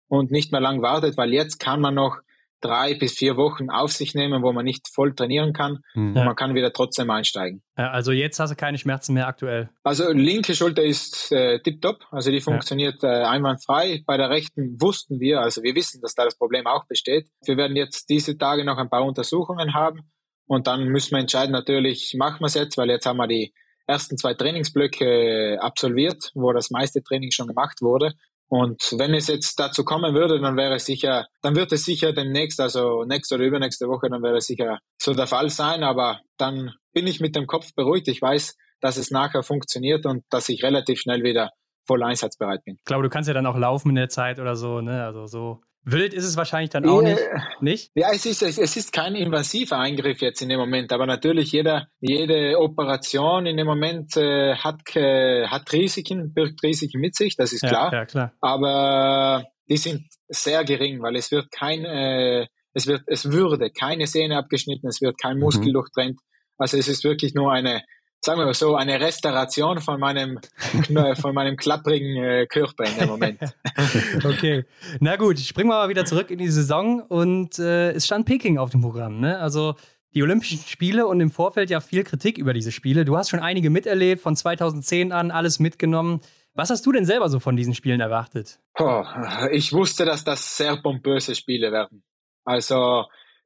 und 0.08 0.32
nicht 0.32 0.52
mehr 0.52 0.62
lang 0.62 0.82
wartet, 0.82 1.18
weil 1.18 1.34
jetzt 1.34 1.60
kann 1.60 1.82
man 1.82 1.96
noch 1.96 2.18
drei 2.66 2.96
bis 2.96 3.14
vier 3.14 3.38
Wochen 3.38 3.70
auf 3.70 3.92
sich 3.92 4.16
nehmen, 4.16 4.44
wo 4.44 4.52
man 4.52 4.66
nicht 4.66 4.88
voll 4.94 5.14
trainieren 5.14 5.54
kann 5.54 5.80
mhm. 5.94 6.16
und 6.16 6.26
man 6.26 6.36
kann 6.36 6.56
wieder 6.56 6.74
trotzdem 6.74 7.10
einsteigen. 7.10 7.62
Ja, 7.78 7.92
also 7.92 8.12
jetzt 8.12 8.40
hast 8.40 8.52
du 8.52 8.56
keine 8.56 8.78
Schmerzen 8.78 9.14
mehr 9.14 9.28
aktuell? 9.28 9.70
Also 9.84 10.12
linke 10.12 10.56
Schulter 10.56 10.84
ist 10.84 11.32
äh, 11.32 11.60
tiptop, 11.62 12.06
also 12.12 12.32
die 12.32 12.42
funktioniert 12.42 13.04
ja. 13.04 13.22
äh, 13.22 13.26
einwandfrei. 13.26 14.04
Bei 14.06 14.18
der 14.18 14.30
rechten 14.30 14.78
wussten 14.80 15.20
wir, 15.20 15.42
also 15.42 15.64
wir 15.64 15.76
wissen, 15.76 16.02
dass 16.02 16.16
da 16.16 16.26
das 16.26 16.38
Problem 16.38 16.68
auch 16.68 16.86
besteht. 16.88 17.28
Wir 17.46 17.58
werden 17.58 17.76
jetzt 17.76 18.10
diese 18.10 18.38
Tage 18.38 18.66
noch 18.66 18.78
ein 18.78 18.90
paar 18.90 19.06
Untersuchungen 19.06 19.74
haben 19.74 20.12
und 20.48 20.68
dann 20.68 20.86
müssen 20.86 21.12
wir 21.12 21.20
entscheiden, 21.20 21.52
natürlich 21.52 22.16
machen 22.18 22.42
wir 22.42 22.48
es 22.48 22.54
jetzt, 22.54 22.78
weil 22.78 22.90
jetzt 22.90 23.06
haben 23.06 23.18
wir 23.18 23.28
die 23.28 23.54
ersten 23.88 24.18
zwei 24.18 24.34
Trainingsblöcke 24.34 25.58
absolviert, 25.62 26.32
wo 26.34 26.52
das 26.54 26.72
meiste 26.72 27.04
Training 27.04 27.32
schon 27.32 27.48
gemacht 27.48 27.82
wurde. 27.82 28.14
Und 28.48 28.82
wenn 28.98 29.14
es 29.14 29.28
jetzt 29.28 29.60
dazu 29.60 29.84
kommen 29.84 30.14
würde, 30.14 30.40
dann 30.40 30.56
wäre 30.56 30.76
es 30.76 30.86
sicher, 30.86 31.26
dann 31.42 31.56
wird 31.56 31.72
es 31.72 31.84
sicher 31.84 32.14
demnächst, 32.14 32.60
also 32.60 33.04
nächste 33.04 33.36
oder 33.36 33.46
übernächste 33.46 33.88
Woche, 33.88 34.10
dann 34.10 34.22
wäre 34.22 34.38
es 34.38 34.46
sicher 34.46 34.80
so 35.02 35.14
der 35.14 35.28
Fall 35.28 35.50
sein. 35.50 35.84
Aber 35.84 36.20
dann 36.38 36.72
bin 36.94 37.08
ich 37.08 37.20
mit 37.20 37.36
dem 37.36 37.48
Kopf 37.48 37.74
beruhigt. 37.76 38.08
Ich 38.08 38.22
weiß, 38.22 38.56
dass 38.82 38.98
es 38.98 39.10
nachher 39.10 39.44
funktioniert 39.44 40.06
und 40.06 40.24
dass 40.30 40.50
ich 40.50 40.64
relativ 40.64 41.00
schnell 41.00 41.24
wieder 41.24 41.50
voll 41.88 42.04
einsatzbereit 42.04 42.64
bin. 42.64 42.76
Ich 42.78 42.86
glaube, 42.86 43.04
du 43.04 43.10
kannst 43.10 43.28
ja 43.28 43.34
dann 43.34 43.46
auch 43.46 43.58
laufen 43.58 43.90
in 43.90 43.96
der 43.96 44.10
Zeit 44.10 44.40
oder 44.40 44.56
so, 44.56 44.82
ne? 44.82 45.06
Also 45.06 45.26
so 45.26 45.62
Wild 45.86 46.14
ist 46.16 46.26
es 46.26 46.36
wahrscheinlich 46.36 46.72
dann 46.72 46.86
auch 46.88 47.02
nicht, 47.02 47.22
nicht? 47.62 47.92
Ja, 47.94 48.10
es 48.12 48.26
ist, 48.26 48.42
es 48.42 48.58
ist 48.58 48.92
kein 48.92 49.14
invasiver 49.16 49.78
Eingriff 49.78 50.20
jetzt 50.20 50.42
in 50.42 50.50
dem 50.50 50.60
Moment, 50.60 50.92
aber 50.92 51.06
natürlich 51.06 51.52
jeder, 51.52 51.88
jede 52.00 52.60
Operation 52.60 53.46
in 53.46 53.56
dem 53.56 53.68
Moment 53.68 54.18
äh, 54.18 54.56
hat, 54.56 54.82
äh, 54.96 55.48
hat 55.48 55.72
Risiken, 55.72 56.34
birgt 56.34 56.64
Risiken 56.64 57.00
mit 57.00 57.16
sich, 57.16 57.36
das 57.36 57.54
ist 57.54 57.62
ja, 57.62 57.70
klar. 57.70 57.94
Ja, 57.94 58.06
klar. 58.06 58.34
Aber 58.42 59.46
die 59.70 59.78
sind 59.78 60.08
sehr 60.28 60.64
gering, 60.64 61.04
weil 61.04 61.16
es 61.16 61.32
wird 61.32 61.52
kein, 61.52 61.86
äh, 61.86 62.48
es 62.74 62.88
wird, 62.88 63.04
es 63.06 63.32
würde 63.32 63.70
keine 63.70 64.08
Sehne 64.08 64.38
abgeschnitten, 64.38 64.88
es 64.88 65.02
wird 65.02 65.22
kein 65.22 65.38
Muskel 65.38 65.70
mhm. 65.70 65.74
durchtrennt. 65.74 66.20
Also 66.58 66.78
es 66.78 66.88
ist 66.88 67.04
wirklich 67.04 67.36
nur 67.36 67.52
eine 67.52 67.84
sagen 68.26 68.40
wir 68.40 68.46
mal 68.46 68.54
so, 68.56 68.76
eine 68.76 69.00
Restauration 69.00 69.80
von 69.80 70.00
meinem, 70.00 70.40
von 71.22 71.34
meinem 71.36 71.56
klapprigen 71.56 72.18
äh, 72.18 72.48
Körper 72.48 72.86
in 72.86 72.98
dem 72.98 73.10
Moment. 73.10 73.40
okay. 74.26 74.66
Na 75.00 75.16
gut, 75.16 75.40
springen 75.40 75.70
wir 75.70 75.76
mal 75.76 75.90
wieder 75.90 76.06
zurück 76.06 76.32
in 76.32 76.40
die 76.40 76.50
Saison 76.50 77.02
und 77.02 77.60
äh, 77.60 77.92
es 77.92 78.08
stand 78.08 78.26
Peking 78.26 78.58
auf 78.58 78.72
dem 78.72 78.82
Programm. 78.82 79.20
Ne? 79.20 79.38
Also 79.38 79.76
die 80.16 80.24
Olympischen 80.24 80.60
Spiele 80.60 81.06
und 81.06 81.20
im 81.22 81.30
Vorfeld 81.30 81.70
ja 81.70 81.80
viel 81.82 82.04
Kritik 82.04 82.38
über 82.38 82.54
diese 82.54 82.72
Spiele. 82.72 83.06
Du 83.06 83.16
hast 83.16 83.30
schon 83.30 83.42
einige 83.42 83.70
miterlebt, 83.70 84.22
von 84.22 84.36
2010 84.36 85.12
an 85.12 85.30
alles 85.30 85.60
mitgenommen. 85.60 86.22
Was 86.56 86.70
hast 86.70 86.86
du 86.86 86.92
denn 86.92 87.06
selber 87.06 87.30
so 87.30 87.40
von 87.40 87.56
diesen 87.56 87.76
Spielen 87.76 88.00
erwartet? 88.00 88.60
Oh, 88.80 89.04
ich 89.52 89.72
wusste, 89.72 90.06
dass 90.06 90.24
das 90.24 90.58
sehr 90.58 90.78
pompöse 90.78 91.36
Spiele 91.36 91.72
werden. 91.72 92.04
Also 92.46 93.06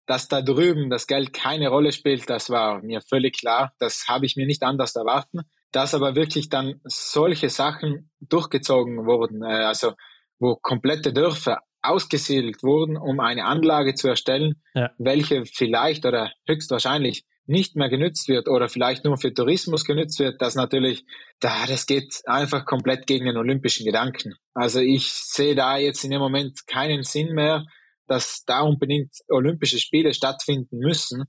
dass 0.10 0.28
da 0.28 0.41
drüben 0.41 0.89
das 0.89 1.05
Geld 1.05 1.34
keine 1.34 1.70
Rolle 1.70 1.91
spielt, 1.91 2.28
das 2.32 2.49
war 2.49 2.82
mir 2.82 2.99
völlig 2.99 3.38
klar. 3.38 3.74
Das 3.78 4.05
habe 4.07 4.26
ich 4.26 4.36
mir 4.36 4.47
nicht 4.47 4.64
anders 4.64 4.95
erwarten. 4.95 5.41
Dass 5.72 5.93
aber 5.93 6.16
wirklich 6.16 6.49
dann 6.49 6.82
solche 6.84 7.49
Sachen 7.49 8.10
durchgezogen 8.20 9.05
wurden, 9.05 9.43
äh, 9.43 9.66
also 9.66 9.93
wo 10.39 10.55
komplette 10.55 11.14
Dörfer 11.14 11.60
ausgesiedelt 11.84 12.64
wurden, 12.64 12.97
um 12.97 13.20
eine 13.20 13.45
Anlage 13.45 13.93
zu 13.93 14.07
erstellen, 14.07 14.60
ja. 14.74 14.89
welche 14.97 15.45
vielleicht 15.45 16.07
oder 16.07 16.32
höchstwahrscheinlich 16.47 17.26
nicht 17.45 17.76
mehr 17.76 17.89
genützt 17.89 18.30
wird 18.30 18.47
oder 18.47 18.68
vielleicht 18.68 19.05
nur 19.05 19.18
für 19.18 19.32
Tourismus 19.32 19.86
genützt 19.86 20.20
wird, 20.20 20.41
das 20.41 20.55
natürlich, 20.55 21.05
da, 21.39 21.68
das 21.68 21.86
geht 21.86 22.24
einfach 22.26 22.66
komplett 22.66 23.05
gegen 23.05 23.26
den 23.26 23.38
olympischen 23.38 23.86
Gedanken. 23.86 24.34
Also 24.55 24.80
ich 24.80 25.12
sehe 25.12 25.53
da 25.53 25.78
jetzt 25.78 26.03
in 26.03 26.10
dem 26.10 26.20
Moment 26.20 26.66
keinen 26.66 27.03
Sinn 27.03 27.36
mehr, 27.36 27.66
dass 28.10 28.43
da 28.45 28.62
unbedingt 28.62 29.12
Olympische 29.30 29.80
Spiele 29.80 30.14
stattfinden 30.14 30.80
müssen. 30.80 31.26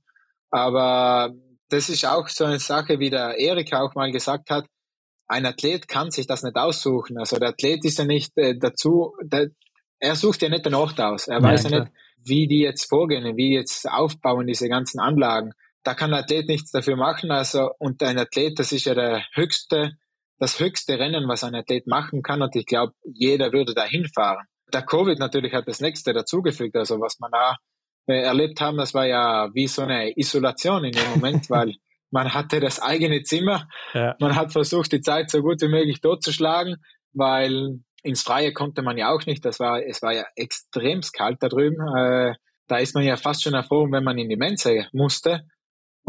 Aber 0.50 1.32
das 1.68 1.88
ist 1.88 2.04
auch 2.06 2.28
so 2.28 2.44
eine 2.44 2.58
Sache, 2.58 2.98
wie 2.98 3.10
der 3.10 3.38
Erika 3.38 3.82
auch 3.82 3.94
mal 3.94 4.10
gesagt 4.10 4.50
hat. 4.50 4.66
Ein 5.28 5.46
Athlet 5.46 5.86
kann 5.86 6.10
sich 6.10 6.26
das 6.26 6.42
nicht 6.42 6.56
aussuchen. 6.56 7.18
Also 7.18 7.38
der 7.38 7.50
Athlet 7.50 7.84
ist 7.84 7.98
ja 7.98 8.04
nicht 8.04 8.32
äh, 8.36 8.58
dazu, 8.58 9.14
der, 9.22 9.48
er 10.00 10.16
sucht 10.16 10.42
ja 10.42 10.48
nicht 10.48 10.66
den 10.66 10.74
Ort 10.74 11.00
aus. 11.00 11.28
Er 11.28 11.38
ja, 11.38 11.42
weiß 11.42 11.64
ja 11.64 11.80
nicht, 11.80 11.92
wie 12.24 12.48
die 12.48 12.60
jetzt 12.60 12.88
vorgehen, 12.88 13.36
wie 13.36 13.50
die 13.50 13.54
jetzt 13.54 13.88
aufbauen, 13.88 14.46
diese 14.46 14.68
ganzen 14.68 15.00
Anlagen. 15.00 15.52
Da 15.84 15.94
kann 15.94 16.10
der 16.10 16.20
Athlet 16.20 16.48
nichts 16.48 16.72
dafür 16.72 16.96
machen. 16.96 17.30
Also, 17.30 17.70
und 17.78 18.02
ein 18.02 18.18
Athlet, 18.18 18.58
das 18.58 18.72
ist 18.72 18.86
ja 18.86 18.94
der 18.94 19.24
höchste, 19.34 19.92
das 20.38 20.58
höchste 20.58 20.98
Rennen, 20.98 21.28
was 21.28 21.44
ein 21.44 21.54
Athlet 21.54 21.86
machen 21.86 22.22
kann. 22.22 22.42
Und 22.42 22.56
ich 22.56 22.66
glaube, 22.66 22.94
jeder 23.04 23.52
würde 23.52 23.74
da 23.74 23.84
hinfahren 23.84 24.46
der 24.74 24.82
Covid 24.82 25.18
natürlich 25.18 25.52
hat 25.52 25.68
das 25.68 25.80
nächste 25.80 26.12
dazugefügt. 26.12 26.76
Also 26.76 27.00
was 27.00 27.18
man 27.18 27.30
da 27.30 27.56
äh, 28.06 28.22
erlebt 28.22 28.60
haben, 28.60 28.76
das 28.76 28.94
war 28.94 29.06
ja 29.06 29.48
wie 29.54 29.66
so 29.66 29.82
eine 29.82 30.16
Isolation 30.16 30.84
in 30.84 30.92
dem 30.92 31.10
Moment, 31.10 31.50
weil 31.50 31.74
man 32.10 32.34
hatte 32.34 32.60
das 32.60 32.80
eigene 32.80 33.22
Zimmer. 33.22 33.68
Ja. 33.94 34.16
Man 34.18 34.34
hat 34.34 34.52
versucht, 34.52 34.92
die 34.92 35.00
Zeit 35.00 35.30
so 35.30 35.42
gut 35.42 35.60
wie 35.60 35.68
möglich 35.68 36.00
totzuschlagen, 36.00 36.76
weil 37.12 37.80
ins 38.02 38.22
Freie 38.22 38.52
konnte 38.52 38.82
man 38.82 38.98
ja 38.98 39.12
auch 39.12 39.26
nicht. 39.26 39.44
Das 39.44 39.60
war, 39.60 39.82
es 39.82 40.02
war 40.02 40.12
ja 40.12 40.24
extrem 40.34 41.00
kalt 41.12 41.42
da 41.42 41.48
drüben. 41.48 41.76
Äh, 41.96 42.34
da 42.66 42.78
ist 42.78 42.94
man 42.94 43.04
ja 43.04 43.16
fast 43.16 43.42
schon 43.42 43.54
erfroren, 43.54 43.92
wenn 43.92 44.04
man 44.04 44.18
in 44.18 44.28
die 44.28 44.36
Mensa 44.36 44.70
musste. 44.92 45.42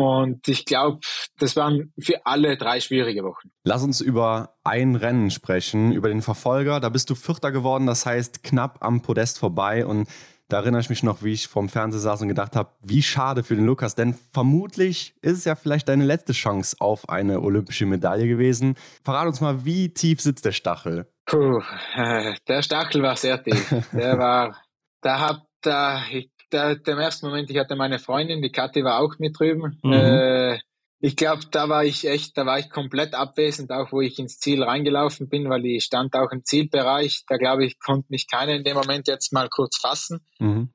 Und 0.02 0.48
ich 0.48 0.66
glaube, 0.66 1.00
das 1.38 1.56
waren 1.56 1.94
für 2.00 2.26
alle 2.26 2.58
drei 2.58 2.80
schwierige 2.80 3.24
Wochen. 3.24 3.50
Lass 3.64 3.84
uns 3.84 4.02
über 4.02 4.56
ein 4.64 4.96
Rennen 4.96 5.30
sprechen, 5.32 5.92
über 5.92 6.10
den 6.10 6.22
Verfolger. 6.22 6.80
Da 6.80 6.90
bist 6.90 7.10
du 7.10 7.16
Vierter 7.16 7.52
geworden, 7.52 7.86
das 7.86 8.06
heißt 8.06 8.44
knapp 8.44 8.80
am 8.82 9.02
Podest 9.02 9.40
vorbei. 9.40 9.86
Und 9.86 10.08
Da 10.52 10.58
erinnere 10.58 10.82
ich 10.82 10.90
mich 10.90 11.02
noch, 11.02 11.24
wie 11.24 11.32
ich 11.32 11.48
vorm 11.48 11.70
Fernseher 11.70 12.02
saß 12.02 12.24
und 12.24 12.28
gedacht 12.28 12.58
habe, 12.58 12.72
wie 12.82 13.02
schade 13.02 13.42
für 13.42 13.56
den 13.56 13.66
Lukas, 13.66 13.96
denn 13.96 14.16
vermutlich 14.34 15.14
ist 15.22 15.38
es 15.38 15.46
ja 15.46 15.56
vielleicht 15.56 15.88
deine 15.88 16.04
letzte 16.04 16.34
Chance 16.34 16.76
auf 16.80 17.08
eine 17.08 17.40
olympische 17.40 17.86
Medaille 17.86 18.28
gewesen. 18.28 18.76
Verrat 19.06 19.28
uns 19.28 19.40
mal, 19.40 19.64
wie 19.64 19.94
tief 19.94 20.20
sitzt 20.20 20.44
der 20.44 20.52
Stachel? 20.52 21.08
Puh, 21.26 21.62
äh, 21.96 22.34
der 22.50 22.62
Stachel 22.64 23.02
war 23.02 23.16
sehr 23.16 23.42
tief. 23.42 23.74
Der 23.94 24.18
war, 24.18 24.58
da 25.02 25.20
hab, 25.22 25.38
da, 25.62 26.02
ich, 26.12 26.30
da, 26.52 26.76
dem 26.76 27.00
ersten 27.00 27.26
Moment, 27.26 27.50
ich 27.50 27.58
hatte 27.58 27.76
meine 27.76 28.00
Freundin, 28.00 28.42
die 28.42 28.52
Kathi 28.52 28.84
war 28.84 29.00
auch 29.00 29.18
mit 29.18 29.40
drüben. 29.40 29.80
Mhm. 29.84 29.94
Äh, 29.94 30.60
ich 31.00 31.16
glaube, 31.16 31.42
da 31.50 31.68
war 31.68 31.84
ich 31.84 32.08
echt, 32.08 32.38
da 32.38 32.46
war 32.46 32.60
ich 32.60 32.70
komplett 32.70 33.16
abwesend, 33.16 33.72
auch 33.72 33.92
wo 33.92 34.02
ich 34.02 34.20
ins 34.20 34.38
Ziel 34.38 34.62
reingelaufen 34.62 35.30
bin, 35.30 35.50
weil 35.50 35.66
ich 35.66 35.84
stand 35.84 36.16
auch 36.16 36.32
im 36.32 36.46
Zielbereich. 36.46 37.24
Da 37.28 37.38
glaube 37.38 37.66
ich, 37.66 37.80
konnte 37.80 38.08
mich 38.10 38.28
keiner 38.30 38.54
in 38.54 38.64
dem 38.64 38.76
Moment 38.76 39.08
jetzt 39.08 39.34
mal 39.34 39.50
kurz 39.50 39.78
fassen. 39.78 40.24
Mhm. 40.38 40.70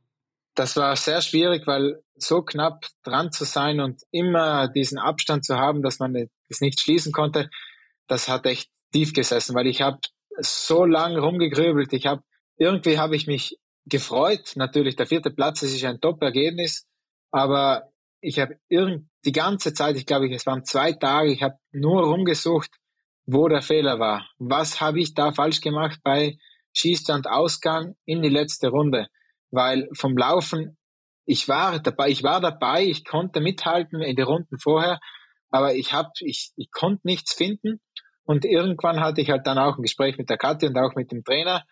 Das 0.56 0.76
war 0.76 0.96
sehr 0.96 1.20
schwierig, 1.20 1.66
weil 1.66 2.02
so 2.16 2.42
knapp 2.42 2.86
dran 3.04 3.30
zu 3.30 3.44
sein 3.44 3.78
und 3.78 4.02
immer 4.10 4.68
diesen 4.68 4.98
Abstand 4.98 5.44
zu 5.44 5.56
haben, 5.56 5.82
dass 5.82 6.00
man 6.00 6.28
es 6.48 6.60
nicht 6.60 6.80
schließen 6.80 7.12
konnte, 7.12 7.50
das 8.08 8.28
hat 8.28 8.46
echt 8.46 8.70
tief 8.92 9.12
gesessen, 9.12 9.54
weil 9.54 9.66
ich 9.66 9.82
habe 9.82 9.98
so 10.38 10.84
lang 10.84 11.16
rumgegrübelt. 11.16 11.92
Ich 11.92 12.06
habe 12.06 12.22
irgendwie 12.56 12.98
habe 12.98 13.14
ich 13.14 13.26
mich 13.26 13.58
gefreut. 13.86 14.52
Natürlich, 14.56 14.96
der 14.96 15.06
vierte 15.06 15.30
Platz, 15.30 15.60
das 15.60 15.72
ist 15.72 15.84
ein 15.84 16.00
Top-Ergebnis, 16.00 16.86
aber 17.30 17.90
ich 18.20 18.38
habe 18.38 18.58
irgend 18.68 19.08
die 19.24 19.32
ganze 19.32 19.72
Zeit, 19.72 19.96
ich 19.96 20.06
glaube, 20.06 20.32
es 20.32 20.46
waren 20.46 20.64
zwei 20.64 20.92
Tage, 20.92 21.32
ich 21.32 21.42
habe 21.42 21.56
nur 21.72 22.02
rumgesucht, 22.02 22.70
wo 23.26 23.48
der 23.48 23.62
Fehler 23.62 23.98
war. 23.98 24.28
Was 24.38 24.80
habe 24.80 25.00
ich 25.00 25.14
da 25.14 25.32
falsch 25.32 25.60
gemacht 25.60 26.00
bei 26.02 26.38
Schießstand 26.72 27.28
Ausgang 27.28 27.94
in 28.04 28.22
die 28.22 28.28
letzte 28.28 28.68
Runde? 28.68 29.08
Weil 29.50 29.88
vom 29.92 30.16
Laufen, 30.16 30.76
ich 31.24 31.48
war 31.48 31.78
dabei, 31.80 32.08
ich 32.08 32.22
war 32.22 32.40
dabei, 32.40 32.84
ich 32.84 33.04
konnte 33.04 33.40
mithalten 33.40 34.00
in 34.00 34.16
den 34.16 34.26
Runden 34.26 34.58
vorher, 34.58 35.00
aber 35.50 35.74
ich 35.74 35.92
habe, 35.92 36.10
ich, 36.20 36.52
ich 36.56 36.70
konnte 36.70 37.06
nichts 37.06 37.34
finden. 37.34 37.80
Und 38.24 38.44
irgendwann 38.44 39.00
hatte 39.00 39.20
ich 39.20 39.30
halt 39.30 39.46
dann 39.46 39.58
auch 39.58 39.76
ein 39.76 39.82
Gespräch 39.82 40.18
mit 40.18 40.30
der 40.30 40.38
Katja 40.38 40.68
und 40.68 40.78
auch 40.78 40.94
mit 40.96 41.12
dem 41.12 41.22
Trainer. 41.22 41.64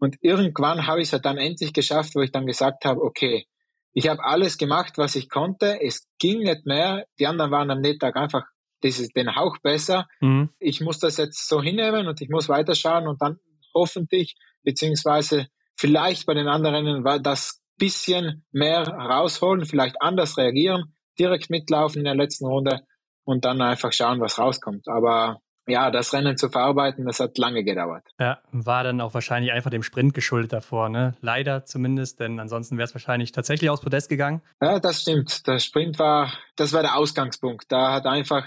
Und 0.00 0.16
irgendwann 0.22 0.86
habe 0.86 1.00
ich 1.00 1.08
es 1.08 1.12
halt 1.12 1.24
dann 1.24 1.38
endlich 1.38 1.72
geschafft, 1.72 2.14
wo 2.14 2.20
ich 2.20 2.32
dann 2.32 2.46
gesagt 2.46 2.84
habe, 2.84 3.00
okay, 3.02 3.46
ich 3.92 4.08
habe 4.08 4.24
alles 4.24 4.56
gemacht, 4.56 4.94
was 4.96 5.14
ich 5.14 5.28
konnte. 5.28 5.80
Es 5.80 6.08
ging 6.18 6.40
nicht 6.40 6.64
mehr. 6.64 7.04
Die 7.18 7.26
anderen 7.26 7.50
waren 7.50 7.70
am 7.70 7.80
Nettag 7.80 8.16
einfach 8.16 8.44
dieses, 8.82 9.10
den 9.10 9.36
Hauch 9.36 9.58
besser. 9.62 10.08
Mhm. 10.20 10.50
Ich 10.58 10.80
muss 10.80 10.98
das 10.98 11.18
jetzt 11.18 11.48
so 11.48 11.62
hinnehmen 11.62 12.08
und 12.08 12.20
ich 12.20 12.30
muss 12.30 12.48
weiterschauen 12.48 13.06
und 13.06 13.20
dann 13.20 13.38
hoffentlich, 13.74 14.36
beziehungsweise 14.62 15.48
vielleicht 15.76 16.26
bei 16.26 16.34
den 16.34 16.48
anderen 16.48 17.22
das 17.22 17.60
bisschen 17.76 18.44
mehr 18.52 18.86
rausholen, 18.86 19.64
vielleicht 19.64 20.00
anders 20.00 20.36
reagieren, 20.36 20.94
direkt 21.18 21.50
mitlaufen 21.50 22.00
in 22.00 22.04
der 22.04 22.14
letzten 22.14 22.46
Runde 22.46 22.80
und 23.24 23.44
dann 23.44 23.60
einfach 23.60 23.92
schauen, 23.92 24.20
was 24.20 24.38
rauskommt. 24.38 24.88
Aber 24.88 25.40
ja, 25.70 25.90
das 25.90 26.12
Rennen 26.12 26.36
zu 26.36 26.48
verarbeiten, 26.48 27.06
das 27.06 27.20
hat 27.20 27.38
lange 27.38 27.64
gedauert. 27.64 28.04
Ja, 28.18 28.38
war 28.52 28.84
dann 28.84 29.00
auch 29.00 29.14
wahrscheinlich 29.14 29.52
einfach 29.52 29.70
dem 29.70 29.82
Sprint 29.82 30.14
geschuldet 30.14 30.52
davor, 30.52 30.88
ne? 30.88 31.14
Leider 31.20 31.64
zumindest, 31.64 32.20
denn 32.20 32.38
ansonsten 32.40 32.76
wäre 32.76 32.84
es 32.86 32.94
wahrscheinlich 32.94 33.32
tatsächlich 33.32 33.70
aus 33.70 33.80
Podest 33.80 34.08
gegangen. 34.08 34.42
Ja, 34.60 34.78
das 34.80 35.02
stimmt. 35.02 35.46
Der 35.46 35.58
Sprint 35.58 35.98
war, 35.98 36.32
das 36.56 36.72
war 36.72 36.82
der 36.82 36.96
Ausgangspunkt. 36.96 37.66
Da 37.70 37.92
hat 37.92 38.06
einfach, 38.06 38.46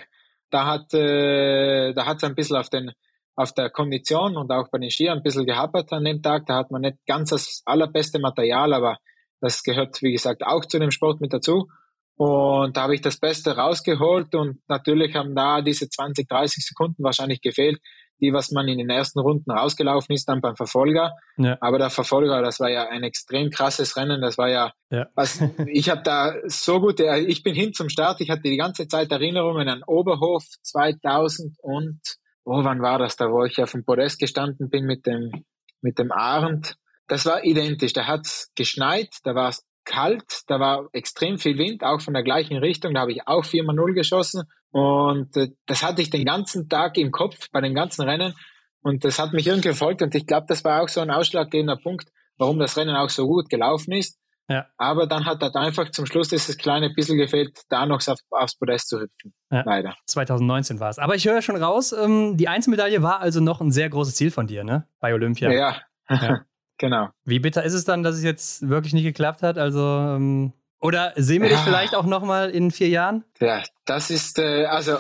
da 0.50 0.66
hat, 0.66 0.94
äh, 0.94 1.94
da 1.94 2.06
hat 2.06 2.18
es 2.18 2.24
ein 2.24 2.36
bisschen 2.36 2.58
auf 2.58 2.70
den, 2.70 2.92
auf 3.36 3.54
der 3.54 3.70
Kondition 3.70 4.38
und 4.38 4.52
auch 4.52 4.70
bei 4.70 4.78
den 4.78 4.92
Skiern 4.92 5.18
ein 5.18 5.24
bisschen 5.24 5.46
gehappert 5.46 5.92
an 5.92 6.04
dem 6.04 6.22
Tag. 6.22 6.46
Da 6.46 6.56
hat 6.56 6.72
man 6.72 6.82
nicht 6.82 6.98
ganz 7.08 7.30
das 7.30 7.64
allerbeste 7.66 8.20
Material, 8.20 8.74
aber 8.74 8.98
das 9.42 9.64
gehört, 9.64 10.02
wie 10.02 10.12
gesagt, 10.12 10.44
auch 10.46 10.66
zu 10.66 10.80
dem 10.80 10.92
Sport 10.92 11.20
mit 11.20 11.34
dazu. 11.34 11.68
Und 12.16 12.78
da 12.78 12.84
habe 12.84 12.96
ich 12.96 13.02
das 13.02 13.20
Beste 13.20 13.58
rausgeholt 13.58 14.36
und 14.36 14.60
natürlich 14.68 15.16
haben 15.16 15.36
da 15.36 15.62
diese 15.62 15.90
20, 15.90 16.28
30 16.28 16.64
Sekunden 16.64 17.04
wahrscheinlich 17.04 17.42
gefehlt, 17.42 17.80
die, 18.22 18.32
was 18.32 18.52
man 18.52 18.68
in 18.68 18.78
den 18.78 18.90
ersten 18.90 19.20
Runden 19.20 19.52
rausgelaufen 19.52 20.16
ist, 20.16 20.30
dann 20.30 20.40
beim 20.40 20.56
Verfolger. 20.56 21.14
Ja. 21.38 21.58
Aber 21.60 21.78
der 21.78 21.90
Verfolger, 21.90 22.42
das 22.42 22.60
war 22.60 22.70
ja 22.70 22.88
ein 22.88 23.04
extrem 23.04 23.50
krasses 23.50 23.98
Rennen. 23.98 24.22
Das 24.22 24.38
war 24.38 24.50
ja, 24.50 24.72
ja. 24.90 25.08
Was, 25.16 25.44
ich 25.68 25.90
habe 25.90 26.04
da 26.04 26.34
so 26.46 26.80
gut, 26.80 27.00
ich 27.00 27.44
bin 27.44 27.56
hin 27.56 27.74
zum 27.74 27.90
Start, 27.90 28.22
ich 28.22 28.30
hatte 28.30 28.44
die 28.44 28.58
ganze 28.58 28.88
Zeit 28.88 29.12
Erinnerungen 29.12 29.68
an 29.68 29.84
Oberhof 29.86 30.44
2000 30.62 31.58
und, 31.62 32.00
oh, 32.46 32.64
wann 32.64 32.82
war 32.82 33.00
das 33.00 33.18
da, 33.18 33.30
wo 33.30 33.44
ich 33.44 33.62
auf 33.62 33.72
dem 33.72 33.84
Podest 33.84 34.20
gestanden 34.20 34.70
bin 34.70 34.86
mit 34.86 35.06
dem, 35.06 35.46
mit 35.82 36.00
dem 36.00 36.12
Arend. 36.12 36.76
Das 37.08 37.26
war 37.26 37.44
identisch. 37.44 37.94
Da 37.94 38.08
hat's 38.08 38.52
geschneit, 38.56 39.10
da 39.24 39.36
war 39.36 39.50
es 39.50 39.66
kalt, 39.86 40.44
da 40.48 40.60
war 40.60 40.90
extrem 40.94 41.38
viel 41.38 41.58
Wind, 41.58 41.84
auch 41.84 42.02
von 42.02 42.14
der 42.14 42.24
gleichen 42.24 42.58
Richtung, 42.58 42.94
da 42.94 43.02
habe 43.02 43.12
ich 43.12 43.28
auch 43.28 43.44
4x0 43.44 43.94
geschossen 43.94 44.44
und 44.72 45.36
äh, 45.38 45.50
das 45.66 45.84
hatte 45.84 46.02
ich 46.02 46.10
den 46.10 46.26
ganzen 46.26 46.70
Tag 46.70 46.98
im 46.98 47.12
Kopf 47.12 47.50
bei 47.52 47.62
den 47.62 47.76
ganzen 47.76 48.04
Rennen 48.04 48.34
und 48.82 49.06
das 49.06 49.20
hat 49.20 49.34
mich 49.34 49.48
irgendwie 49.48 49.70
verfolgt 49.70 50.02
und 50.02 50.16
ich 50.16 50.26
glaube, 50.26 50.46
das 50.48 50.64
war 50.64 50.82
auch 50.82 50.90
so 50.90 51.02
ein 51.02 51.12
ausschlaggebender 51.12 51.78
Punkt, 51.78 52.10
warum 52.38 52.60
das 52.60 52.78
Rennen 52.78 52.96
auch 52.96 53.10
so 53.10 53.28
gut 53.28 53.50
gelaufen 53.50 53.94
ist. 53.94 54.18
Ja. 54.50 54.66
Aber 54.78 55.08
dann 55.08 55.26
hat 55.26 55.42
halt 55.42 55.56
einfach 55.56 55.90
zum 55.92 56.06
Schluss 56.06 56.28
dieses 56.28 56.58
kleine 56.58 56.90
bisschen 56.90 57.18
gefehlt, 57.18 57.62
da 57.70 57.86
noch 57.86 58.06
auf, 58.08 58.20
aufs 58.30 58.58
Podest 58.58 58.90
zu 58.90 59.00
hüpfen. 59.00 59.34
Ja. 59.50 59.64
Leider. 59.66 59.96
2019 60.08 60.80
war 60.80 60.90
es. 60.90 61.00
Aber 61.00 61.16
ich 61.16 61.26
höre 61.26 61.42
schon 61.42 61.56
raus, 61.56 61.94
ähm, 61.94 62.36
die 62.36 62.50
Einzelmedaille 62.50 63.02
war 63.02 63.22
also 63.22 63.40
noch 63.40 63.62
ein 63.62 63.72
sehr 63.72 63.90
großes 63.90 64.16
Ziel 64.16 64.32
von 64.32 64.48
dir, 64.48 64.64
ne? 64.64 64.88
Bei 65.00 65.14
Olympia. 65.14 65.52
Ja. 65.52 65.78
ja. 66.10 66.42
Genau. 66.84 67.08
Wie 67.24 67.40
bitter 67.40 67.64
ist 67.64 67.76
es 67.76 67.86
dann, 67.86 68.04
dass 68.04 68.18
es 68.18 68.24
jetzt 68.24 68.68
wirklich 68.68 68.92
nicht 68.92 69.06
geklappt 69.06 69.42
hat? 69.42 69.58
Also, 69.58 69.80
ähm, 69.80 70.52
oder 70.82 71.14
sehen 71.16 71.42
wir 71.42 71.50
ja. 71.50 71.56
dich 71.56 71.64
vielleicht 71.64 71.96
auch 71.96 72.06
nochmal 72.06 72.50
in 72.50 72.72
vier 72.72 72.90
Jahren? 72.90 73.24
Ja, 73.40 73.64
das 73.86 74.10
ist, 74.10 74.38
äh, 74.38 74.66
also, 74.66 74.98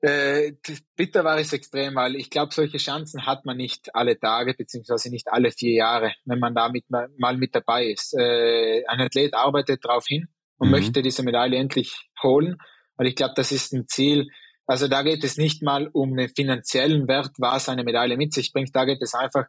äh, 0.00 0.52
bitter 0.94 1.24
war 1.24 1.38
es 1.38 1.52
extrem, 1.52 1.96
weil 1.96 2.14
ich 2.14 2.30
glaube, 2.30 2.54
solche 2.54 2.78
Chancen 2.78 3.26
hat 3.26 3.44
man 3.44 3.56
nicht 3.56 3.96
alle 3.96 4.16
Tage, 4.16 4.54
beziehungsweise 4.54 5.10
nicht 5.10 5.26
alle 5.26 5.50
vier 5.50 5.74
Jahre, 5.74 6.12
wenn 6.24 6.38
man 6.38 6.54
da 6.54 6.68
mit, 6.68 6.84
mal 6.88 7.36
mit 7.36 7.52
dabei 7.52 7.86
ist. 7.86 8.14
Äh, 8.16 8.84
ein 8.86 9.00
Athlet 9.00 9.34
arbeitet 9.34 9.84
darauf 9.84 10.06
hin 10.06 10.28
und 10.58 10.68
mhm. 10.68 10.70
möchte 10.74 11.02
diese 11.02 11.24
Medaille 11.24 11.58
endlich 11.58 12.10
holen, 12.22 12.58
weil 12.94 13.08
ich 13.08 13.16
glaube, 13.16 13.34
das 13.34 13.50
ist 13.50 13.72
ein 13.72 13.88
Ziel, 13.88 14.28
also 14.68 14.86
da 14.86 15.02
geht 15.02 15.24
es 15.24 15.36
nicht 15.36 15.64
mal 15.64 15.88
um 15.92 16.16
den 16.16 16.28
finanziellen 16.28 17.08
Wert, 17.08 17.32
was 17.38 17.68
eine 17.68 17.82
Medaille 17.82 18.16
mit 18.16 18.32
sich 18.32 18.52
bringt, 18.52 18.70
da 18.76 18.84
geht 18.84 19.02
es 19.02 19.14
einfach 19.14 19.46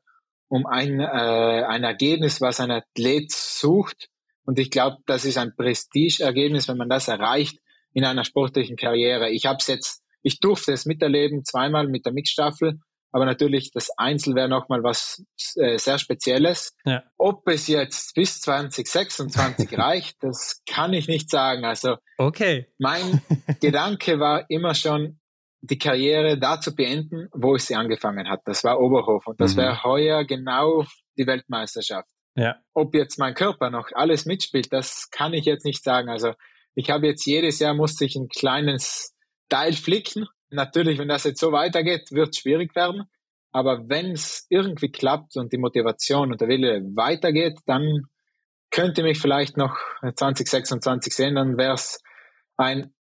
um 0.47 0.65
ein, 0.65 0.99
äh, 0.99 1.03
ein 1.03 1.83
Ergebnis, 1.83 2.41
was 2.41 2.59
ein 2.59 2.71
Athlet 2.71 3.31
sucht. 3.31 4.09
Und 4.45 4.59
ich 4.59 4.69
glaube, 4.69 4.97
das 5.05 5.25
ist 5.25 5.37
ein 5.37 5.55
Prestige-Ergebnis, 5.55 6.67
wenn 6.67 6.77
man 6.77 6.89
das 6.89 7.07
erreicht 7.07 7.57
in 7.93 8.05
einer 8.05 8.23
sportlichen 8.23 8.75
Karriere. 8.75 9.29
Ich 9.29 9.45
habe 9.45 9.57
es 9.59 9.67
jetzt, 9.67 10.03
ich 10.21 10.39
durfte 10.39 10.73
es 10.73 10.85
miterleben, 10.85 11.45
zweimal 11.45 11.87
mit 11.87 12.05
der 12.05 12.13
Mixstaffel, 12.13 12.79
aber 13.13 13.25
natürlich 13.25 13.71
das 13.71 13.91
Einzel 13.95 14.33
wäre 14.33 14.49
nochmal 14.49 14.83
was 14.83 15.23
äh, 15.55 15.77
sehr 15.77 15.99
Spezielles. 15.99 16.73
Ja. 16.83 17.03
Ob 17.17 17.47
es 17.47 17.67
jetzt 17.67 18.15
bis 18.15 18.41
2026 18.41 19.77
reicht, 19.77 20.17
das 20.21 20.61
kann 20.67 20.93
ich 20.93 21.07
nicht 21.07 21.29
sagen. 21.29 21.63
Also 21.63 21.97
okay. 22.17 22.67
mein 22.79 23.21
Gedanke 23.61 24.19
war 24.19 24.49
immer 24.49 24.73
schon, 24.73 25.19
die 25.65 25.77
Karriere 25.77 26.37
da 26.37 26.59
zu 26.59 26.75
beenden, 26.75 27.29
wo 27.31 27.55
ich 27.55 27.63
sie 27.63 27.75
angefangen 27.75 28.29
hat. 28.29 28.41
Das 28.45 28.65
war 28.65 28.81
Oberhof 28.81 29.25
und 29.27 29.39
das 29.39 29.55
mhm. 29.55 29.61
wäre 29.61 29.83
heuer 29.83 30.25
genau 30.25 30.83
die 31.17 31.25
Weltmeisterschaft. 31.25 32.09
Ja. 32.35 32.57
Ob 32.73 32.93
jetzt 32.93 33.17
mein 33.17 33.33
Körper 33.33 33.69
noch 33.69 33.87
alles 33.93 34.25
mitspielt, 34.25 34.73
das 34.73 35.09
kann 35.09 35.33
ich 35.33 35.45
jetzt 35.45 35.63
nicht 35.63 35.81
sagen. 35.81 36.09
Also 36.09 36.33
ich 36.75 36.89
habe 36.89 37.07
jetzt 37.07 37.25
jedes 37.25 37.59
Jahr 37.59 37.73
musste 37.73 38.03
ich 38.03 38.15
ein 38.15 38.27
kleines 38.27 39.15
Teil 39.47 39.71
flicken. 39.71 40.27
Natürlich, 40.49 40.99
wenn 40.99 41.07
das 41.07 41.23
jetzt 41.23 41.39
so 41.39 41.53
weitergeht, 41.53 42.11
wird 42.11 42.29
es 42.29 42.39
schwierig 42.39 42.75
werden. 42.75 43.03
Aber 43.53 43.87
wenn 43.87 44.11
es 44.11 44.45
irgendwie 44.49 44.91
klappt 44.91 45.37
und 45.37 45.53
die 45.53 45.57
Motivation 45.57 46.31
und 46.31 46.41
der 46.41 46.49
Wille 46.49 46.81
weitergeht, 46.95 47.59
dann 47.65 48.01
könnte 48.69 49.03
mich 49.03 49.19
vielleicht 49.19 49.55
noch 49.55 49.77
2026 50.01 51.13
sehen, 51.13 51.35
dann 51.35 51.57
wäre 51.57 51.75
es 51.75 52.01
ein 52.57 52.92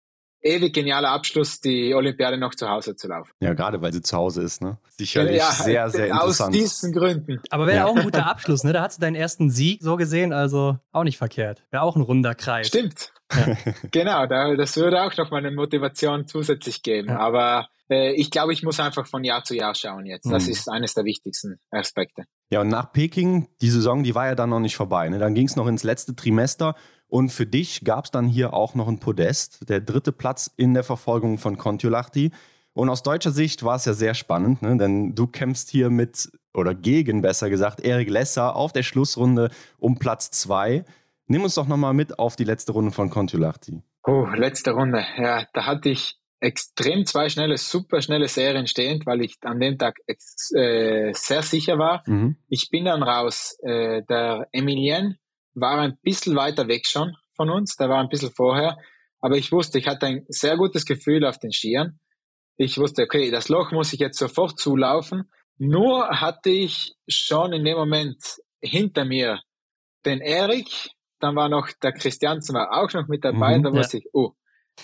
ewig 0.42 0.74
genialer 0.74 1.10
Abschluss, 1.10 1.62
die 1.62 1.94
Olympiade 1.94 2.38
noch 2.38 2.56
zu 2.56 2.68
Hause 2.68 2.96
zu 2.96 3.08
laufen. 3.08 3.32
Ja, 3.40 3.54
gerade 3.54 3.82
weil 3.82 3.94
sie 3.94 4.02
zu 4.02 4.18
Hause 4.18 4.42
ist, 4.42 4.62
ne? 4.62 4.78
Sicherlich 4.98 5.38
ja, 5.38 5.52
sehr, 5.52 5.90
sehr 5.90 6.08
interessant. 6.12 6.56
Aus 6.56 6.60
diesen 6.60 6.94
Gründen. 6.94 7.42
Aber 7.50 7.68
wäre 7.68 7.78
ja. 7.78 7.86
auch 7.86 7.96
ein 7.96 8.04
guter 8.04 8.26
Abschluss, 8.30 8.64
ne? 8.64 8.74
Da 8.74 8.84
hast 8.84 8.98
du 8.98 9.02
deinen 9.02 9.16
ersten 9.16 9.50
Sieg 9.50 9.82
so 9.82 9.96
gesehen, 9.96 10.34
also 10.34 10.78
auch 10.92 11.04
nicht 11.04 11.18
verkehrt. 11.18 11.64
Wäre 11.72 11.84
auch 11.84 11.96
ein 11.96 12.02
runder 12.02 12.36
Kreis. 12.36 12.68
Stimmt. 12.68 13.14
Ja. 13.34 13.56
genau, 13.92 14.26
das 14.26 14.76
würde 14.76 15.04
auch 15.04 15.16
noch 15.18 15.32
mal 15.32 15.38
eine 15.38 15.52
Motivation 15.52 16.28
zusätzlich 16.28 16.84
geben. 16.84 17.10
Ja. 17.10 17.20
Aber 17.20 17.68
äh, 17.90 18.14
ich 18.14 18.32
glaube, 18.32 18.54
ich 18.54 18.64
muss 18.64 18.80
einfach 18.80 19.06
von 19.06 19.24
Jahr 19.24 19.44
zu 19.44 19.56
Jahr 19.56 19.76
schauen 19.76 20.06
jetzt. 20.06 20.30
Das 20.32 20.46
mhm. 20.46 20.52
ist 20.52 20.70
eines 20.70 20.94
der 20.94 21.06
wichtigsten 21.06 21.60
Aspekte. 21.70 22.24
Ja, 22.50 22.62
und 22.62 22.68
nach 22.68 22.92
Peking, 22.92 23.48
die 23.62 23.70
Saison, 23.70 24.04
die 24.04 24.16
war 24.16 24.28
ja 24.28 24.36
dann 24.36 24.50
noch 24.50 24.60
nicht 24.60 24.76
vorbei. 24.76 25.08
Ne? 25.10 25.20
Dann 25.20 25.34
ging 25.34 25.48
es 25.48 25.56
noch 25.56 25.68
ins 25.68 25.84
letzte 25.84 26.16
Trimester 26.16 26.76
und 27.12 27.30
für 27.30 27.46
dich 27.46 27.84
gab 27.84 28.06
es 28.06 28.12
dann 28.12 28.26
hier 28.26 28.54
auch 28.54 28.74
noch 28.74 28.88
ein 28.88 29.00
Podest, 29.00 29.68
der 29.68 29.82
dritte 29.82 30.14
Platz 30.14 30.50
in 30.56 30.74
der 30.74 30.86
Verfolgung 30.86 31.40
von 31.40 31.58
Kontiolahti. 31.58 32.32
Und 32.72 32.88
aus 32.88 33.04
deutscher 33.04 33.32
Sicht 33.32 33.66
war 33.66 33.76
es 33.76 33.84
ja 33.84 33.92
sehr 33.92 34.14
spannend, 34.14 34.62
ne? 34.62 34.78
denn 34.78 35.14
du 35.14 35.28
kämpfst 35.28 35.70
hier 35.70 35.90
mit 35.90 36.32
oder 36.54 36.74
gegen, 36.74 37.22
besser 37.22 37.50
gesagt, 37.50 37.82
Erik 37.82 38.10
Lesser 38.10 38.56
auf 38.56 38.72
der 38.72 38.84
Schlussrunde 38.84 39.52
um 39.78 40.00
Platz 40.00 40.32
2. 40.32 40.86
Nimm 41.28 41.44
uns 41.44 41.56
doch 41.56 41.68
nochmal 41.68 41.94
mit 41.94 42.18
auf 42.18 42.38
die 42.38 42.46
letzte 42.46 42.72
Runde 42.72 42.92
von 42.92 43.10
Kontiolahti. 43.10 43.84
Oh, 44.06 44.26
letzte 44.34 44.72
Runde. 44.72 45.04
Ja, 45.18 45.46
da 45.52 45.66
hatte 45.66 45.90
ich 45.90 46.16
extrem 46.40 47.06
zwei 47.06 47.28
schnelle, 47.28 47.58
super 47.58 48.02
schnelle 48.02 48.30
Serien 48.30 48.68
stehend, 48.68 49.06
weil 49.06 49.22
ich 49.22 49.36
an 49.42 49.60
dem 49.60 49.78
Tag 49.78 50.00
äh, 50.08 51.12
sehr 51.14 51.42
sicher 51.42 51.78
war. 51.78 52.04
Mhm. 52.06 52.38
Ich 52.48 52.70
bin 52.70 52.86
dann 52.86 53.04
raus. 53.04 53.58
Äh, 53.64 54.04
der 54.04 54.48
Emilien 54.54 55.18
war 55.54 55.80
ein 55.80 55.98
bisschen 56.02 56.36
weiter 56.36 56.68
weg 56.68 56.88
schon 56.88 57.16
von 57.36 57.50
uns, 57.50 57.76
der 57.76 57.90
war 57.90 58.00
ein 58.00 58.10
bisschen 58.10 58.32
vorher. 58.32 58.78
Aber 59.20 59.38
ich 59.38 59.52
wusste, 59.52 59.78
ich 59.78 59.88
hatte 59.88 60.08
ein 60.08 60.26
sehr 60.30 60.58
gutes 60.58 60.86
Gefühl 60.86 61.26
auf 61.26 61.40
den 61.40 61.52
Skiern. 61.52 62.00
Ich 62.58 62.78
wusste, 62.78 63.04
okay, 63.04 63.32
das 63.32 63.50
Loch 63.50 63.72
muss 63.72 63.94
ich 63.94 64.00
jetzt 64.00 64.18
sofort 64.18 64.60
zulaufen. 64.60 65.30
Nur 65.58 66.08
hatte 66.20 66.50
ich 66.50 66.96
schon 67.08 67.54
in 67.54 67.64
dem 67.64 67.78
Moment 67.78 68.18
hinter 68.62 69.06
mir 69.06 69.42
den 70.06 70.20
Erik, 70.20 70.92
dann 71.20 71.36
war 71.36 71.50
noch 71.50 71.70
der 71.84 71.92
Christiansen 71.92 72.56
war 72.56 72.72
auch 72.74 72.92
noch 72.94 73.08
mit 73.08 73.24
dabei, 73.24 73.58
mhm, 73.58 73.64
da 73.64 73.72
wusste 73.72 73.98
ja. 73.98 74.04
ich, 74.04 74.10
oh, 74.14 74.32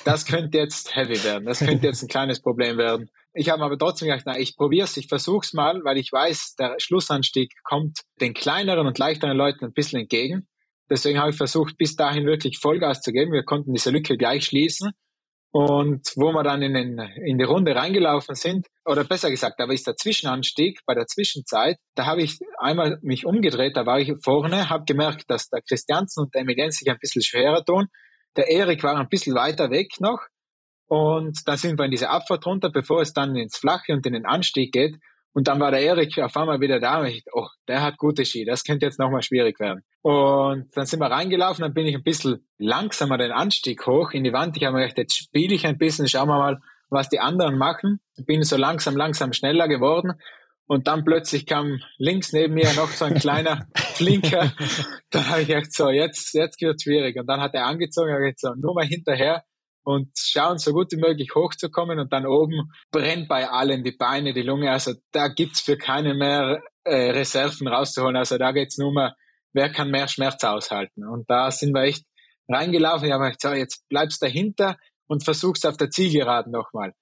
das 0.05 0.25
könnte 0.25 0.57
jetzt 0.57 0.95
heavy 0.95 1.23
werden, 1.23 1.45
das 1.45 1.59
könnte 1.59 1.87
jetzt 1.87 2.03
ein 2.03 2.07
kleines 2.07 2.41
Problem 2.41 2.77
werden. 2.77 3.09
Ich 3.33 3.49
habe 3.49 3.63
aber 3.63 3.77
trotzdem 3.77 4.07
gedacht, 4.07 4.23
na, 4.25 4.37
ich 4.37 4.55
probiere 4.55 4.85
es, 4.85 4.97
ich 4.97 5.07
versuche 5.07 5.45
es 5.45 5.53
mal, 5.53 5.83
weil 5.83 5.97
ich 5.97 6.11
weiß, 6.11 6.55
der 6.55 6.75
Schlussanstieg 6.79 7.53
kommt 7.63 7.99
den 8.19 8.33
kleineren 8.33 8.87
und 8.87 8.97
leichteren 8.97 9.37
Leuten 9.37 9.65
ein 9.65 9.73
bisschen 9.73 9.99
entgegen. 9.99 10.47
Deswegen 10.89 11.19
habe 11.19 11.31
ich 11.31 11.37
versucht, 11.37 11.77
bis 11.77 11.95
dahin 11.95 12.25
wirklich 12.25 12.59
Vollgas 12.59 13.01
zu 13.01 13.11
geben. 13.11 13.33
Wir 13.33 13.43
konnten 13.43 13.73
diese 13.73 13.89
Lücke 13.91 14.17
gleich 14.17 14.45
schließen. 14.45 14.91
Und 15.51 16.11
wo 16.15 16.33
wir 16.33 16.43
dann 16.43 16.61
in, 16.61 16.73
den, 16.73 16.99
in 17.25 17.37
die 17.37 17.43
Runde 17.43 17.75
reingelaufen 17.75 18.35
sind, 18.35 18.67
oder 18.85 19.03
besser 19.03 19.29
gesagt, 19.29 19.55
da 19.59 19.65
war 19.65 19.73
ist 19.73 19.87
der 19.87 19.95
Zwischenanstieg 19.95 20.81
bei 20.85 20.93
der 20.93 21.07
Zwischenzeit, 21.07 21.77
da 21.95 22.05
habe 22.05 22.21
ich 22.21 22.39
einmal 22.59 22.99
mich 23.01 23.25
umgedreht, 23.25 23.75
da 23.75 23.85
war 23.85 23.99
ich 23.99 24.13
vorne, 24.23 24.69
habe 24.69 24.83
gemerkt, 24.85 25.23
dass 25.29 25.49
der 25.49 25.61
Christiansen 25.61 26.25
und 26.25 26.35
der 26.35 26.41
Emilien 26.41 26.71
sich 26.71 26.89
ein 26.89 26.99
bisschen 26.99 27.23
schwerer 27.23 27.63
tun. 27.63 27.87
Der 28.35 28.49
Erik 28.49 28.83
war 28.83 28.97
ein 28.97 29.09
bisschen 29.09 29.35
weiter 29.35 29.71
weg 29.71 29.99
noch. 29.99 30.19
Und 30.89 31.39
dann 31.45 31.57
sind 31.57 31.79
wir 31.79 31.85
in 31.85 31.91
diese 31.91 32.09
Abfahrt 32.09 32.45
runter, 32.45 32.69
bevor 32.69 33.01
es 33.01 33.13
dann 33.13 33.35
ins 33.35 33.57
Flache 33.57 33.93
und 33.93 34.05
in 34.05 34.13
den 34.13 34.25
Anstieg 34.25 34.71
geht. 34.71 34.95
Und 35.37 35.47
dann 35.47 35.59
war 35.59 35.69
der 35.69 35.81
Erik 35.81 36.17
auf 36.17 36.35
einmal 36.35 36.61
wieder 36.61 36.79
da 36.79 36.99
und 36.99 37.05
ich 37.05 37.23
dachte, 37.23 37.37
oh, 37.37 37.47
der 37.67 37.83
hat 37.83 37.97
gute 37.97 38.25
Ski, 38.25 38.43
das 38.43 38.63
könnte 38.63 38.87
jetzt 38.87 38.97
nochmal 38.97 39.21
schwierig 39.21 39.59
werden. 39.59 39.83
Und 40.01 40.75
dann 40.75 40.87
sind 40.87 40.99
wir 40.99 41.11
reingelaufen, 41.11 41.61
dann 41.61 41.75
bin 41.75 41.85
ich 41.85 41.93
ein 41.93 42.01
bisschen 42.01 42.47
langsamer 42.57 43.19
den 43.19 43.31
Anstieg 43.31 43.85
hoch 43.85 44.13
in 44.13 44.23
die 44.23 44.33
Wand. 44.33 44.57
Ich 44.57 44.63
habe 44.63 44.75
mir 44.75 44.81
gedacht, 44.81 44.97
jetzt 44.97 45.15
spiele 45.15 45.53
ich 45.53 45.67
ein 45.67 45.77
bisschen, 45.77 46.07
schauen 46.07 46.27
wir 46.27 46.39
mal, 46.39 46.57
was 46.89 47.09
die 47.09 47.19
anderen 47.19 47.55
machen. 47.59 47.99
Bin 48.25 48.41
so 48.41 48.57
langsam, 48.57 48.97
langsam 48.97 49.31
schneller 49.31 49.67
geworden. 49.67 50.13
Und 50.65 50.87
dann 50.87 51.05
plötzlich 51.05 51.45
kam 51.45 51.81
links 51.99 52.33
neben 52.33 52.55
mir 52.55 52.73
noch 52.73 52.89
so 52.89 53.05
ein 53.05 53.13
kleiner 53.13 53.67
Flinker. 53.75 54.53
dann 55.11 55.29
habe 55.29 55.41
ich 55.41 55.49
gedacht, 55.49 55.71
so, 55.71 55.91
jetzt, 55.91 56.33
jetzt 56.33 56.59
wird 56.61 56.81
schwierig. 56.81 57.15
Und 57.15 57.27
dann 57.27 57.41
hat 57.41 57.53
er 57.53 57.67
angezogen, 57.67 58.09
er 58.09 58.21
gesagt, 58.21 58.39
so, 58.39 58.53
nur 58.55 58.73
mal 58.73 58.87
hinterher 58.87 59.43
und 59.87 60.09
schauen, 60.17 60.57
so 60.57 60.73
gut 60.73 60.91
wie 60.91 60.97
möglich 60.97 61.29
hochzukommen. 61.33 61.97
Und 61.97 62.11
dann 62.11 62.25
oben 62.25 62.73
brennt 62.91 63.29
bei 63.29 63.49
allen 63.49 63.85
die 63.85 63.93
Beine, 63.93 64.33
die 64.33 64.41
Lunge. 64.41 64.69
Also 64.69 64.95
da 65.13 65.29
gibt's 65.29 65.61
für 65.61 65.77
keine 65.77 66.13
mehr 66.13 66.61
äh, 66.83 67.11
Reserven 67.11 67.69
rauszuholen. 67.69 68.17
Also 68.17 68.37
da 68.37 68.51
geht's 68.51 68.77
nur 68.77 68.91
mal, 68.91 69.15
wer 69.53 69.69
kann 69.69 69.89
mehr 69.89 70.09
Schmerz 70.09 70.43
aushalten. 70.43 71.07
Und 71.07 71.29
da 71.29 71.51
sind 71.51 71.73
wir 71.73 71.83
echt 71.83 72.03
reingelaufen. 72.49 73.07
Ich 73.07 73.13
habe 73.13 73.23
gesagt, 73.23 73.41
so, 73.41 73.53
jetzt 73.53 73.87
bleibst 73.87 74.21
dahinter 74.21 74.75
und 75.07 75.23
versuchst 75.23 75.65
auf 75.65 75.77
der 75.77 75.89
Zielgeraden 75.89 76.51
nochmal 76.51 76.93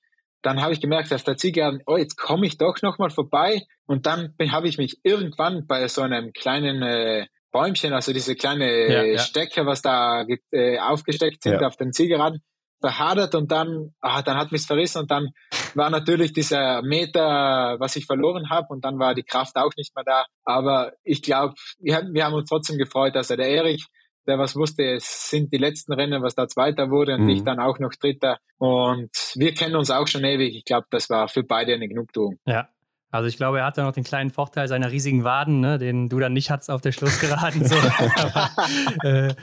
dann 0.43 0.61
habe 0.61 0.73
ich 0.73 0.79
gemerkt, 0.79 1.09
dass 1.09 1.23
der 1.23 1.37
Zielgeraden, 1.37 1.81
oh, 1.87 1.97
jetzt 1.97 2.17
komme 2.17 2.45
ich 2.45 2.59
doch 2.59 2.79
nochmal 2.83 3.09
vorbei. 3.09 3.63
Und 3.87 4.05
dann 4.05 4.35
habe 4.51 4.67
ich 4.67 4.77
mich 4.77 4.99
irgendwann 5.01 5.65
bei 5.65 5.87
so 5.87 6.03
einem 6.03 6.33
kleinen 6.33 6.83
äh, 6.83 7.25
Bäumchen, 7.51 7.93
also 7.93 8.13
diese 8.13 8.35
kleine 8.35 8.93
ja, 8.93 9.03
ja. 9.05 9.17
Stecker, 9.17 9.65
was 9.65 9.81
da 9.81 10.23
äh, 10.51 10.77
aufgesteckt 10.77 11.41
sind 11.41 11.61
ja. 11.61 11.67
auf 11.67 11.77
den 11.77 11.93
Zielgeraden, 11.93 12.43
verhadert 12.85 13.33
und 13.33 13.51
dann, 13.51 13.95
ah, 13.99 14.21
dann 14.21 14.37
hat 14.37 14.51
mich 14.51 14.61
verrissen 14.61 14.99
und 14.99 15.09
dann 15.09 15.29
war 15.73 15.89
natürlich 15.89 16.33
dieser 16.33 16.83
Meter, 16.83 17.77
was 17.79 17.95
ich 17.95 18.05
verloren 18.05 18.51
habe 18.51 18.67
und 18.69 18.85
dann 18.85 18.99
war 18.99 19.15
die 19.15 19.23
Kraft 19.23 19.55
auch 19.55 19.71
nicht 19.75 19.95
mehr 19.95 20.03
da. 20.05 20.25
Aber 20.43 20.91
ich 21.03 21.23
glaube, 21.23 21.55
wir, 21.79 22.07
wir 22.11 22.25
haben 22.25 22.35
uns 22.35 22.47
trotzdem 22.47 22.77
gefreut, 22.77 23.15
dass 23.15 23.31
er 23.31 23.37
der 23.37 23.49
Erik 23.49 23.81
der 24.27 24.39
was 24.39 24.55
wusste, 24.55 24.83
es 24.83 25.29
sind 25.29 25.53
die 25.53 25.57
letzten 25.57 25.93
Rennen, 25.93 26.23
was 26.23 26.33
da 26.33 26.47
Zweiter 26.47 26.89
wurde 26.89 27.13
und 27.13 27.25
mhm. 27.25 27.29
ich 27.29 27.43
dann 27.43 27.59
auch 27.59 27.77
noch 27.77 27.91
Dritter. 27.91 28.39
Und 28.57 29.11
wir 29.35 29.53
kennen 29.53 29.75
uns 29.75 29.91
auch 29.91 30.07
schon 30.07 30.23
ewig. 30.23 30.55
Ich 30.55 30.65
glaube, 30.65 30.87
das 30.89 31.11
war 31.11 31.27
für 31.27 31.43
beide 31.43 31.75
eine 31.75 31.87
Genugtuung. 31.87 32.39
Ja, 32.45 32.67
also 33.11 33.27
ich 33.27 33.37
glaube, 33.37 33.59
er 33.59 33.65
hat 33.65 33.77
ja 33.77 33.83
noch 33.83 33.93
den 33.93 34.03
kleinen 34.03 34.29
Vorteil 34.29 34.67
seiner 34.67 34.91
riesigen 34.91 35.23
Waden, 35.23 35.61
ne, 35.61 35.77
den 35.77 36.09
du 36.09 36.19
dann 36.19 36.33
nicht 36.33 36.49
hattest 36.49 36.69
auf 36.69 36.81
der 36.81 36.91
Schlussgeraden. 36.91 37.65
So. 37.65 37.75
äh, 39.03 39.33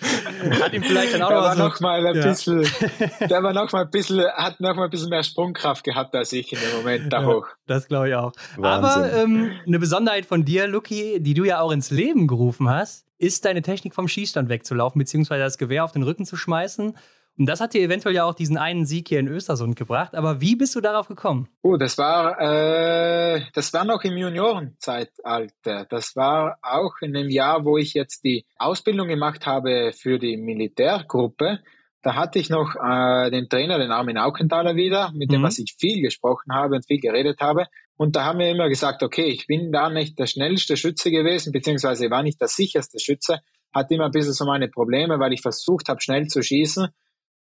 hat 0.61 0.73
ihm 0.75 0.83
vielleicht 0.83 1.15
dann 1.15 1.23
auch 1.23 1.29
der 1.29 1.39
noch, 1.39 1.45
war 1.45 1.57
so, 1.57 1.63
noch 1.63 1.81
mal 1.81 2.07
ein 2.07 2.17
ja. 2.17 2.23
bisschen, 2.23 2.67
der 3.31 3.43
war 3.43 3.53
noch 3.53 3.73
mal 3.73 3.85
ein 3.85 3.91
bisschen, 3.91 4.25
hat 4.35 4.61
noch 4.61 4.75
mal 4.75 4.85
ein 4.85 4.91
bisschen 4.91 5.09
mehr 5.09 5.23
Sprungkraft 5.23 5.85
gehabt 5.85 6.15
als 6.15 6.33
ich 6.33 6.53
in 6.53 6.59
dem 6.59 6.77
Moment 6.79 7.13
da 7.13 7.23
ja, 7.23 7.27
hoch. 7.27 7.47
Das 7.67 7.89
glaube 7.89 8.11
ich 8.11 8.15
auch. 8.15 8.33
Wahnsinn. 8.57 9.03
Aber 9.05 9.13
ähm, 9.15 9.53
eine 9.67 9.79
Besonderheit 9.79 10.27
von 10.27 10.45
dir, 10.45 10.67
Luki, 10.67 11.23
die 11.23 11.35
du 11.35 11.45
ja 11.45 11.61
auch 11.61 11.73
ins 11.73 11.91
Leben 11.91 12.27
gerufen 12.27 12.69
hast, 12.69 13.07
ist 13.19 13.45
deine 13.45 13.63
Technik 13.63 13.95
vom 13.95 14.09
Schießstand 14.09 14.49
wegzulaufen, 14.49 14.99
beziehungsweise 14.99 15.45
das 15.45 15.57
Gewehr 15.57 15.85
auf 15.85 15.93
den 15.93 16.03
Rücken 16.03 16.27
zu 16.27 16.37
schmeißen. 16.37 16.97
Und 17.39 17.47
das 17.47 17.61
hat 17.61 17.73
dir 17.73 17.81
eventuell 17.81 18.15
ja 18.15 18.25
auch 18.25 18.35
diesen 18.35 18.59
einen 18.59 18.85
Sieg 18.85 19.09
hier 19.09 19.19
in 19.19 19.29
Östersund 19.29 19.77
gebracht. 19.77 20.15
Aber 20.15 20.41
wie 20.41 20.55
bist 20.55 20.75
du 20.75 20.81
darauf 20.81 21.09
gekommen? 21.09 21.49
Oh, 21.63 21.77
das 21.77 21.97
war, 21.97 22.39
äh, 22.41 23.43
das 23.55 23.73
war 23.73 23.85
noch 23.85 24.05
im 24.05 24.17
Juniorenzeitalter. 24.17 25.87
Das 25.89 26.15
war 26.15 26.59
auch 26.63 26.93
in 27.01 27.15
dem 27.15 27.31
Jahr, 27.31 27.65
wo 27.65 27.79
ich 27.79 27.95
jetzt 27.95 28.25
die 28.25 28.45
Ausbildung 28.59 29.09
gemacht 29.09 29.47
habe 29.47 29.93
für 29.95 30.19
die 30.19 30.37
Militärgruppe. 30.37 31.61
Da 32.03 32.17
hatte 32.17 32.39
ich 32.39 32.51
noch 32.51 32.75
äh, 32.75 33.31
den 33.31 33.49
Trainer, 33.49 33.79
den 33.79 33.93
Armin 33.93 34.19
Aukenthaler 34.19 34.75
wieder, 34.75 35.13
mit 35.15 35.33
dem 35.33 35.41
mhm. 35.41 35.45
was 35.45 35.59
ich 35.59 35.77
viel 35.79 36.03
gesprochen 36.03 36.53
habe 36.53 36.77
und 36.77 36.87
viel 36.87 37.01
geredet 37.01 37.41
habe. 37.41 37.67
Und 37.97 38.17
da 38.17 38.25
haben 38.25 38.41
wir 38.41 38.51
immer 38.51 38.69
gesagt, 38.69 39.03
okay, 39.03 39.27
ich 39.27 39.47
bin 39.47 39.71
da 39.71 39.89
nicht 39.89 40.19
der 40.19 40.27
schnellste 40.27 40.77
Schütze 40.77 41.11
gewesen, 41.11 41.53
beziehungsweise 41.53 42.11
war 42.11 42.25
nicht 42.25 42.41
der 42.41 42.49
sicherste 42.49 42.99
Schütze, 42.99 43.39
hatte 43.73 43.95
immer 43.95 44.07
ein 44.07 44.11
bisschen 44.11 44.33
so 44.33 44.45
meine 44.45 44.69
Probleme, 44.69 45.21
weil 45.21 45.33
ich 45.33 45.41
versucht 45.41 45.89
habe, 45.89 46.03
schnell 46.03 46.27
zu 46.27 46.43
schießen. 46.43 46.89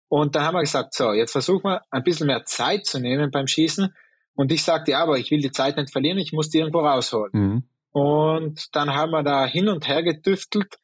Und 0.10 0.36
dann 0.36 0.44
haben 0.44 0.56
wir 0.56 0.62
gesagt, 0.62 0.94
so, 0.94 1.14
jetzt 1.14 1.32
versuchen 1.32 1.64
wir 1.64 1.82
ein 1.92 2.04
bisschen 2.04 2.28
mehr 2.28 2.44
Zeit 2.44 2.86
zu 2.86 3.00
nehmen 3.00 3.32
beim 3.32 3.48
Schießen. 3.48 3.94
Und 4.34 4.52
ich 4.52 4.64
sagte, 4.64 4.92
ja, 4.92 5.04
aber 5.04 5.18
ich 5.18 5.32
will 5.32 5.42
die 5.42 5.52
Zeit 5.52 5.78
nicht 5.78 5.92
verlieren, 5.92 6.18
ich 6.18 6.34
muss 6.34 6.50
die 6.50 6.60
irgendwo 6.60 6.80
rausholen. 6.80 7.32
Mhm. 7.34 7.64
Und 7.92 8.76
dann 8.76 8.94
haben 8.94 9.12
wir 9.12 9.24
da 9.24 9.46
hin 9.46 9.70
und 9.70 9.88
her 9.88 10.04
getüftelt. 10.04 10.76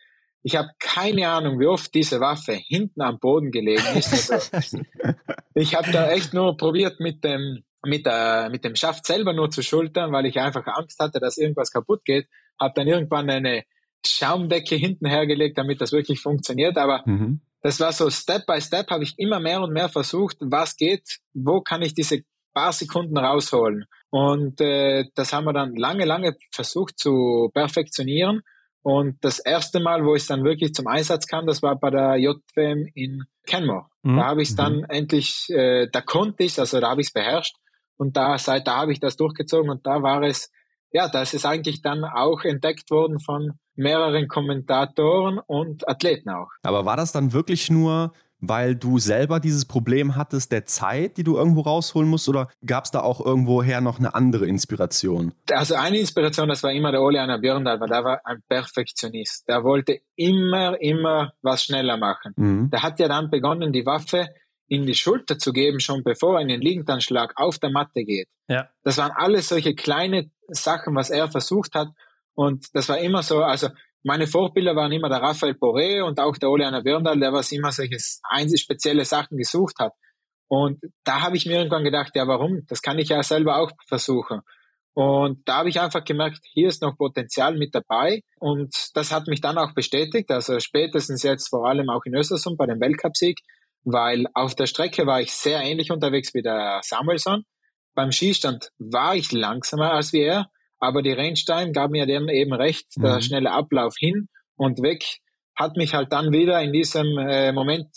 Ich 0.44 0.56
habe 0.56 0.70
keine 0.80 1.28
Ahnung, 1.30 1.60
wie 1.60 1.66
oft 1.66 1.94
diese 1.94 2.20
Waffe 2.20 2.54
hinten 2.54 3.02
am 3.02 3.20
Boden 3.20 3.52
gelegen 3.52 3.84
ist. 3.96 4.32
Also, 4.32 4.80
ich 5.56 5.76
habe 5.76 5.92
da 5.92 6.12
echt 6.12 6.34
nur 6.34 6.56
probiert 6.56 7.00
mit 7.00 7.24
dem 7.24 7.64
mit, 7.86 8.06
der, 8.06 8.50
mit 8.50 8.64
dem 8.64 8.76
Schaft 8.76 9.06
selber 9.06 9.34
nur 9.34 9.50
zu 9.52 9.62
schultern, 9.62 10.12
weil 10.12 10.26
ich 10.26 10.40
einfach 10.40 10.66
Angst 10.68 11.00
hatte, 11.00 11.20
dass 11.20 11.38
irgendwas 11.38 11.72
kaputt 11.72 12.04
geht. 12.04 12.28
Habe 12.60 12.74
dann 12.76 12.88
irgendwann 12.88 13.30
eine 13.30 13.64
Schaumdecke 14.06 14.76
hinten 14.76 15.08
hergelegt, 15.08 15.58
damit 15.58 15.82
das 15.82 15.92
wirklich 15.92 16.20
funktioniert. 16.20 16.78
Aber 16.78 17.04
mhm. 17.06 17.42
Das 17.66 17.80
war 17.80 17.92
so 17.92 18.12
Step 18.12 18.46
by 18.46 18.62
Step, 18.62 18.92
habe 18.92 19.04
ich 19.04 19.18
immer 19.18 19.40
mehr 19.40 19.60
und 19.60 19.74
mehr 19.74 19.90
versucht, 19.90 20.38
was 20.40 20.78
geht, 20.78 21.18
wo 21.34 21.62
kann 21.62 21.82
ich 21.82 21.96
diese 21.96 22.20
paar 22.54 22.72
Sekunden 22.72 23.18
rausholen. 23.18 23.86
Und 24.12 24.62
äh, 24.62 25.06
das 25.16 25.34
haben 25.34 25.46
wir 25.46 25.54
dann 25.54 25.76
lange, 25.76 26.06
lange 26.06 26.38
versucht 26.54 27.00
zu 27.00 27.50
perfektionieren. 27.56 28.42
Und 28.84 29.18
das 29.22 29.40
erste 29.40 29.80
Mal, 29.80 30.06
wo 30.06 30.14
es 30.14 30.28
dann 30.28 30.44
wirklich 30.44 30.76
zum 30.76 30.86
Einsatz 30.86 31.26
kam, 31.26 31.48
das 31.48 31.64
war 31.64 31.76
bei 31.80 31.90
der 31.90 32.18
JWM 32.18 32.86
in 32.94 33.24
Kenmore. 33.48 33.88
Mhm. 34.04 34.18
Da 34.18 34.26
habe 34.26 34.44
ich 34.44 34.50
es 34.50 34.56
dann 34.56 34.76
mhm. 34.82 34.86
endlich, 34.90 35.50
äh, 35.50 35.88
da 35.92 36.02
konnte 36.02 36.44
ich 36.44 36.60
also 36.60 36.80
da 36.80 36.92
habe 36.92 37.02
ich 37.02 37.08
es 37.08 37.14
beherrscht. 37.14 37.56
Und 37.98 38.16
da, 38.16 38.38
seit 38.38 38.68
da 38.68 38.76
habe 38.76 38.92
ich 38.92 39.00
das 39.00 39.18
durchgezogen 39.18 39.72
und 39.72 39.88
da 39.88 40.04
war 40.04 40.22
es, 40.22 40.52
ja, 40.92 41.10
das 41.10 41.34
ist 41.34 41.46
eigentlich 41.46 41.82
dann 41.82 42.04
auch 42.04 42.44
entdeckt 42.44 42.90
worden 42.92 43.20
von 43.20 43.54
mehreren 43.76 44.28
Kommentatoren 44.28 45.40
und 45.46 45.88
Athleten 45.88 46.30
auch. 46.30 46.50
Aber 46.64 46.86
war 46.86 46.98
das 46.98 47.12
dann 47.12 47.34
wirklich 47.34 47.70
nur, 47.70 48.14
weil 48.40 48.76
du 48.76 49.00
selber 49.00 49.40
dieses 49.40 49.66
Problem 49.66 50.16
hattest 50.16 50.52
der 50.52 50.66
Zeit, 50.66 51.18
die 51.18 51.24
du 51.24 51.38
irgendwo 51.38 51.62
rausholen 51.62 52.10
musst, 52.10 52.30
oder 52.30 52.50
gab 52.66 52.86
es 52.86 52.92
da 52.92 53.02
auch 53.02 53.24
irgendwoher 53.26 53.82
noch 53.82 54.00
eine 54.00 54.16
andere 54.16 54.46
Inspiration? 54.46 55.34
Also 55.52 55.76
eine 55.76 56.00
Inspiration, 56.00 56.48
das 56.48 56.64
war 56.64 56.72
immer 56.72 56.92
der 56.92 57.02
Ole 57.02 57.22
Anna 57.22 57.38
Björndal, 57.38 57.80
weil 57.80 57.90
der 57.90 58.04
war 58.04 58.22
ein 58.24 58.42
Perfektionist. 58.48 59.48
Der 59.48 59.64
wollte 59.64 60.00
immer, 60.16 60.80
immer 60.82 61.34
was 61.42 61.64
schneller 61.64 61.98
machen. 61.98 62.34
Mhm. 62.36 62.70
Der 62.70 62.84
hat 62.84 63.00
ja 63.00 63.08
dann 63.08 63.30
begonnen, 63.30 63.74
die 63.74 63.86
Waffe 63.86 64.28
in 64.68 64.86
die 64.86 64.96
Schulter 64.96 65.38
zu 65.38 65.54
geben, 65.54 65.80
schon 65.80 66.04
bevor 66.04 66.36
er 66.36 66.42
in 66.42 66.48
den 66.48 66.62
Liegendanschlag 66.62 67.34
auf 67.36 67.60
der 67.60 67.70
Matte 67.70 68.04
geht. 68.04 68.28
Ja. 68.48 68.70
Das 68.84 68.98
waren 68.98 69.12
alles 69.16 69.50
solche 69.50 69.76
kleine 69.76 70.32
Sachen, 70.48 70.96
was 70.96 71.10
er 71.10 71.30
versucht 71.30 71.76
hat. 71.76 71.90
Und 72.34 72.68
das 72.74 72.90
war 72.90 72.98
immer 73.00 73.24
so, 73.24 73.44
also 73.44 73.70
meine 74.04 74.28
Vorbilder 74.28 74.76
waren 74.76 74.92
immer 74.92 75.10
der 75.10 75.22
Raphael 75.22 75.54
Poré 75.54 76.04
und 76.04 76.20
auch 76.20 76.38
der 76.38 76.50
Ole 76.50 76.68
Anna 76.68 76.82
Birndal, 76.82 77.20
der 77.20 77.34
was 77.34 77.52
immer 77.52 77.72
solche 77.72 77.98
spezielle 78.58 79.06
Sachen 79.06 79.38
gesucht 79.38 79.80
hat. 79.80 79.94
Und 80.48 80.80
da 81.04 81.22
habe 81.22 81.38
ich 81.38 81.46
mir 81.46 81.58
irgendwann 81.58 81.84
gedacht, 81.84 82.12
ja, 82.16 82.28
warum? 82.28 82.66
Das 82.68 82.82
kann 82.82 83.00
ich 83.00 83.10
ja 83.10 83.24
selber 83.24 83.58
auch 83.58 83.72
versuchen. 83.88 84.42
Und 84.94 85.42
da 85.46 85.58
habe 85.58 85.70
ich 85.70 85.82
einfach 85.82 86.06
gemerkt, 86.06 86.40
hier 86.54 86.70
ist 86.70 86.82
noch 86.82 86.98
Potenzial 86.98 87.58
mit 87.58 87.76
dabei. 87.76 88.22
Und 88.40 88.74
das 88.94 89.12
hat 89.12 89.28
mich 89.28 89.42
dann 89.42 89.58
auch 89.58 89.74
bestätigt. 89.74 90.32
Also 90.32 90.60
spätestens 90.60 91.24
jetzt 91.24 91.50
vor 91.50 91.68
allem 91.68 91.90
auch 91.90 92.06
in 92.06 92.16
Östersund 92.16 92.58
bei 92.58 92.66
dem 92.66 92.80
Weltcupsieg, 92.80 93.40
weil 93.86 94.26
auf 94.34 94.56
der 94.56 94.66
Strecke 94.66 95.06
war 95.06 95.22
ich 95.22 95.32
sehr 95.32 95.62
ähnlich 95.62 95.92
unterwegs 95.92 96.34
wie 96.34 96.42
der 96.42 96.82
Samuelson. 96.84 97.46
Beim 97.94 98.12
Skistand 98.12 98.72
war 98.78 99.16
ich 99.16 99.32
langsamer 99.32 99.92
als 99.92 100.12
wie 100.12 100.22
er, 100.22 100.50
aber 100.80 101.02
die 101.02 101.12
Rennstein 101.12 101.72
gab 101.72 101.92
mir 101.92 102.06
dann 102.06 102.28
eben 102.28 102.54
recht, 102.54 102.88
mhm. 102.98 103.04
der 103.04 103.22
schnelle 103.22 103.52
Ablauf 103.52 103.96
hin 103.98 104.28
und 104.58 104.82
weg 104.82 105.04
hat 105.56 105.78
mich 105.78 105.94
halt 105.94 106.12
dann 106.12 106.34
wieder 106.34 106.62
in 106.62 106.74
diesem 106.74 107.18
äh, 107.18 107.54
Moment 107.54 107.88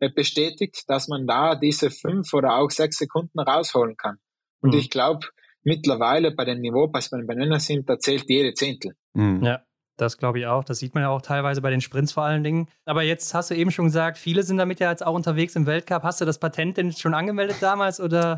äh, 0.00 0.10
bestätigt, 0.10 0.82
dass 0.88 1.06
man 1.08 1.26
da 1.26 1.54
diese 1.54 1.90
fünf 1.90 2.32
oder 2.34 2.56
auch 2.56 2.70
sechs 2.70 2.96
Sekunden 2.96 3.38
rausholen 3.38 3.96
kann. 3.96 4.16
Und 4.60 4.72
mhm. 4.72 4.80
ich 4.80 4.90
glaube, 4.90 5.26
mittlerweile 5.62 6.32
bei 6.32 6.44
den 6.44 6.60
Niveau, 6.60 6.88
was 6.92 7.10
bei 7.10 7.18
den 7.18 7.26
Männern 7.26 7.60
sind, 7.60 7.88
da 7.88 7.98
zählt 7.98 8.24
jede 8.28 8.54
Zehntel. 8.54 8.96
Mhm. 9.12 9.44
Ja. 9.44 9.62
Das 9.96 10.18
glaube 10.18 10.40
ich 10.40 10.46
auch. 10.46 10.64
Das 10.64 10.78
sieht 10.78 10.94
man 10.94 11.04
ja 11.04 11.10
auch 11.10 11.22
teilweise 11.22 11.62
bei 11.62 11.70
den 11.70 11.80
Sprints 11.80 12.12
vor 12.12 12.24
allen 12.24 12.42
Dingen. 12.42 12.68
Aber 12.84 13.02
jetzt 13.02 13.32
hast 13.32 13.50
du 13.50 13.54
eben 13.54 13.70
schon 13.70 13.86
gesagt, 13.86 14.18
viele 14.18 14.42
sind 14.42 14.56
damit 14.56 14.80
ja 14.80 14.90
jetzt 14.90 15.06
auch 15.06 15.14
unterwegs 15.14 15.54
im 15.54 15.66
Weltcup. 15.66 16.02
Hast 16.02 16.20
du 16.20 16.24
das 16.24 16.38
Patent 16.38 16.76
denn 16.76 16.92
schon 16.92 17.14
angemeldet 17.14 17.58
damals 17.60 18.00
oder? 18.00 18.36